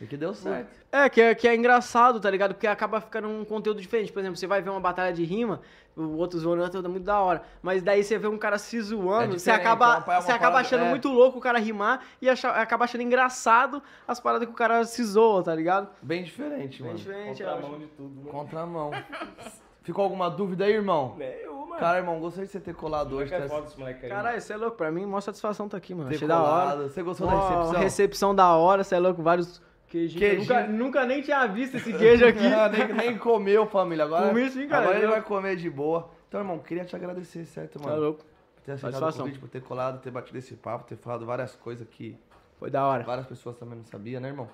E 0.00 0.06
que 0.06 0.16
deu 0.16 0.34
certo. 0.34 0.68
É, 0.90 1.08
que, 1.08 1.20
é, 1.20 1.34
que 1.34 1.46
é 1.46 1.54
engraçado, 1.54 2.18
tá 2.18 2.28
ligado? 2.30 2.54
Porque 2.54 2.66
acaba 2.66 3.00
ficando 3.00 3.28
um 3.28 3.44
conteúdo 3.44 3.80
diferente. 3.80 4.10
Por 4.12 4.18
exemplo, 4.20 4.36
você 4.36 4.46
vai 4.48 4.60
ver 4.60 4.70
uma 4.70 4.80
batalha 4.80 5.12
de 5.12 5.22
rima, 5.22 5.60
o 5.94 6.16
outro 6.16 6.40
zoando, 6.40 6.64
é 6.76 6.88
muito 6.88 7.04
da 7.04 7.20
hora. 7.20 7.42
Mas 7.62 7.82
daí 7.84 8.02
você 8.02 8.18
vê 8.18 8.26
um 8.26 8.36
cara 8.38 8.58
se 8.58 8.80
zoando, 8.80 9.34
É 9.34 9.38
você 9.38 9.50
diferente, 9.52 9.60
acaba, 9.60 9.84
é 9.84 9.88
uma- 9.88 9.94
é 9.94 9.98
uma 10.16 10.20
você 10.22 10.32
acaba 10.32 10.40
parada- 10.54 10.58
achando 10.66 10.84
é. 10.86 10.88
muito 10.90 11.08
louco 11.08 11.38
o 11.38 11.40
cara 11.40 11.58
rimar 11.60 12.02
e 12.20 12.28
acha- 12.28 12.50
acaba 12.50 12.84
achando 12.84 13.02
engraçado 13.02 13.80
as 14.08 14.18
paradas 14.18 14.48
que 14.48 14.52
o 14.52 14.56
cara 14.56 14.84
se 14.84 15.04
zoa, 15.04 15.42
tá 15.44 15.54
ligado? 15.54 15.88
Bem 16.02 16.24
diferente, 16.24 16.78
Bem 16.78 16.86
mano. 16.88 16.98
diferente, 16.98 17.42
eu 17.42 17.48
Contramão 17.48 17.76
acho. 17.76 17.80
de 17.80 17.86
tudo, 17.92 18.24
né? 18.24 18.30
Contramão. 18.32 18.90
Ficou 19.82 20.04
alguma 20.04 20.28
dúvida 20.30 20.64
aí, 20.64 20.72
irmão? 20.74 21.14
Nenhuma. 21.16 21.76
Cara, 21.76 21.98
irmão, 21.98 22.20
gostei 22.20 22.44
de 22.44 22.50
você 22.50 22.60
ter 22.60 22.74
colado 22.74 23.16
hoje. 23.16 23.34
Hoje 23.34 23.44
é 23.44 23.48
foda 23.48 23.66
moleque 23.76 24.04
aí. 24.06 24.10
Caralho, 24.10 24.40
você 24.40 24.52
é 24.52 24.56
louco. 24.56 24.76
Pra 24.76 24.90
mim, 24.92 25.04
mó 25.06 25.20
satisfação 25.20 25.68
tá 25.68 25.76
aqui, 25.76 25.94
mano. 25.94 26.08
ter 26.10 26.16
Achei 26.16 26.28
da 26.28 26.40
hora. 26.42 26.88
Você 26.88 27.02
gostou 27.02 27.26
da 27.26 27.34
recepção? 27.34 27.80
recepção 27.80 28.34
da 28.34 28.52
hora, 28.56 28.84
você 28.84 28.94
é 28.94 28.98
louco. 28.98 29.22
Vários 29.22 29.60
queijinhos. 29.88 30.20
Queijinho. 30.20 30.40
Nunca, 30.60 30.66
nunca 30.68 31.04
nem 31.06 31.22
tinha 31.22 31.46
visto 31.46 31.76
esse 31.76 31.92
queijo 31.96 32.24
aqui. 32.26 32.46
Ah, 32.46 32.68
nem, 32.68 32.92
nem 32.94 33.18
comeu, 33.18 33.66
família. 33.66 34.04
Agora, 34.04 34.28
Comi 34.28 34.48
sim, 34.50 34.68
cara. 34.68 34.82
agora 34.84 34.98
ele 34.98 35.06
vai 35.08 35.22
comer 35.22 35.56
de 35.56 35.68
boa. 35.70 36.10
Então, 36.28 36.40
irmão, 36.40 36.58
queria 36.60 36.84
te 36.84 36.94
agradecer, 36.94 37.44
certo, 37.46 37.78
Tá 37.80 37.88
mano? 37.88 38.00
louco. 38.00 38.24
Por 38.56 38.62
ter 38.62 38.72
aceitado 38.72 38.90
o 38.90 38.92
Satisfação. 39.00 39.24
convite, 39.26 39.40
por 39.40 39.48
ter 39.48 39.62
colado, 39.62 40.00
ter 40.00 40.10
batido 40.10 40.38
esse 40.38 40.54
papo, 40.54 40.84
ter 40.84 40.96
falado 40.96 41.26
várias 41.26 41.56
coisas 41.56 41.86
que 41.88 42.16
Foi 42.58 42.70
da 42.70 42.86
hora. 42.86 43.02
várias 43.02 43.26
pessoas 43.26 43.56
também 43.56 43.76
não 43.78 43.84
sabiam, 43.84 44.20
né, 44.20 44.28
irmão? 44.28 44.48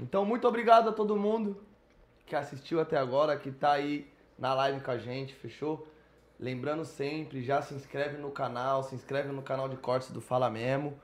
Então, 0.00 0.24
muito 0.24 0.48
obrigado 0.48 0.88
a 0.88 0.92
todo 0.92 1.14
mundo 1.16 1.56
que 2.26 2.34
assistiu 2.36 2.80
até 2.80 2.96
agora, 2.98 3.36
que 3.36 3.50
tá 3.50 3.72
aí 3.72 4.10
na 4.38 4.54
live 4.54 4.80
com 4.80 4.90
a 4.90 4.98
gente, 4.98 5.34
fechou? 5.34 5.86
Lembrando 6.38 6.84
sempre, 6.84 7.42
já 7.42 7.62
se 7.62 7.74
inscreve 7.74 8.16
no 8.18 8.30
canal, 8.30 8.82
se 8.82 8.94
inscreve 8.94 9.28
no 9.32 9.42
canal 9.42 9.68
de 9.68 9.76
cortes 9.76 10.10
do 10.10 10.20
Fala 10.20 10.50
Mesmo. 10.50 10.98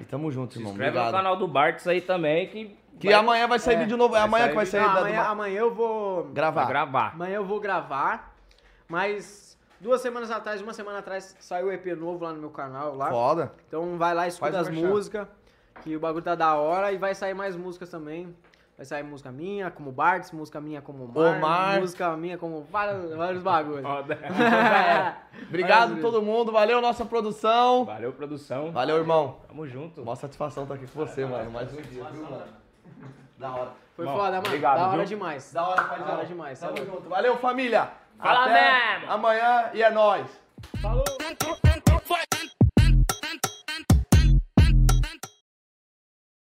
E 0.00 0.04
tamo 0.04 0.30
junto, 0.30 0.54
Se 0.54 0.58
irmão. 0.60 0.72
inscreve 0.72 0.90
obrigado. 0.96 1.12
no 1.12 1.18
canal 1.18 1.36
do 1.36 1.46
Bartz 1.48 1.86
aí 1.86 2.00
também, 2.00 2.48
que... 2.48 2.76
Que 3.00 3.06
vai- 3.08 3.14
amanhã 3.14 3.48
vai 3.48 3.58
sair 3.58 3.74
É, 3.76 3.78
vídeo 3.80 3.96
novo. 3.96 4.14
É 4.14 4.20
amanhã 4.20 4.44
sair 4.44 4.50
que 4.50 4.56
vai 4.56 4.66
sair 4.66 4.80
Não, 4.82 4.92
da- 4.94 5.00
amanhã, 5.00 5.22
amanhã 5.22 5.58
eu 5.60 5.74
vou. 5.74 6.24
gravar. 6.24 6.66
Gravar. 6.66 7.12
Amanhã 7.14 7.36
eu 7.36 7.44
vou 7.44 7.58
gravar. 7.58 8.34
Mas 8.86 9.58
duas 9.80 10.00
semanas 10.00 10.30
atrás, 10.30 10.60
uma 10.60 10.72
semana 10.74 10.98
atrás, 10.98 11.34
saiu 11.40 11.66
o 11.68 11.72
EP 11.72 11.86
novo 11.96 12.22
lá 12.24 12.32
no 12.32 12.38
meu 12.38 12.50
canal 12.50 12.94
lá. 12.94 13.08
Foda. 13.10 13.52
Então 13.66 13.96
vai 13.98 14.14
lá, 14.14 14.28
escuta 14.28 14.52
Faz 14.52 14.68
as 14.68 14.74
músicas. 14.74 15.26
Que 15.82 15.96
o 15.96 16.00
bagulho 16.00 16.22
tá 16.22 16.34
da 16.34 16.54
hora 16.54 16.92
e 16.92 16.98
vai 16.98 17.14
sair 17.14 17.34
mais 17.34 17.56
músicas 17.56 17.90
também. 17.90 18.34
Vai 18.82 18.86
sair 18.86 19.04
música 19.04 19.30
minha, 19.30 19.70
como 19.70 19.92
Bartz, 19.92 20.32
música 20.32 20.60
minha 20.60 20.82
como 20.82 21.04
Omar, 21.04 21.36
Omar. 21.36 21.80
música 21.80 22.16
minha 22.16 22.36
como 22.36 22.64
vários, 22.64 23.14
vários 23.14 23.40
bagulhos. 23.40 23.82
Foda. 23.82 24.18
Obrigado 25.48 25.90
Valeu, 25.90 26.02
todo 26.02 26.20
mundo. 26.20 26.50
Valeu, 26.50 26.80
nossa 26.80 27.04
produção. 27.04 27.84
Valeu, 27.84 28.12
produção. 28.12 28.72
Valeu, 28.72 28.96
irmão. 28.96 29.36
Tamo 29.46 29.68
junto. 29.68 30.04
Mó 30.04 30.16
satisfação 30.16 30.64
estar 30.64 30.74
aqui 30.74 30.88
com 30.88 30.98
você, 30.98 31.24
mano. 31.24 31.48
Mais 31.52 31.72
um 31.72 31.80
dia, 31.80 32.02
viu, 32.10 32.24
mano? 32.24 32.42
Da 33.38 33.54
hora. 33.54 33.70
Foi 33.94 34.04
Bom, 34.04 34.16
foda, 34.16 34.30
mano. 34.32 34.46
obrigado, 34.48 34.78
da 34.78 34.88
hora 34.88 34.96
viu? 34.96 35.06
demais. 35.06 35.52
Da 35.52 35.68
hora, 35.68 35.84
paizão. 35.84 36.06
Da 36.08 36.12
hora 36.14 36.26
demais. 36.26 36.58
Tamo 36.58 36.76
junto. 36.78 37.08
Valeu, 37.08 37.36
família. 37.36 37.88
Fala 38.18 38.46
Até 38.46 38.98
mesmo. 38.98 39.12
Amanhã 39.12 39.70
e 39.74 39.80
é 39.80 39.92
nóis. 39.92 40.26
Falou! 40.80 41.04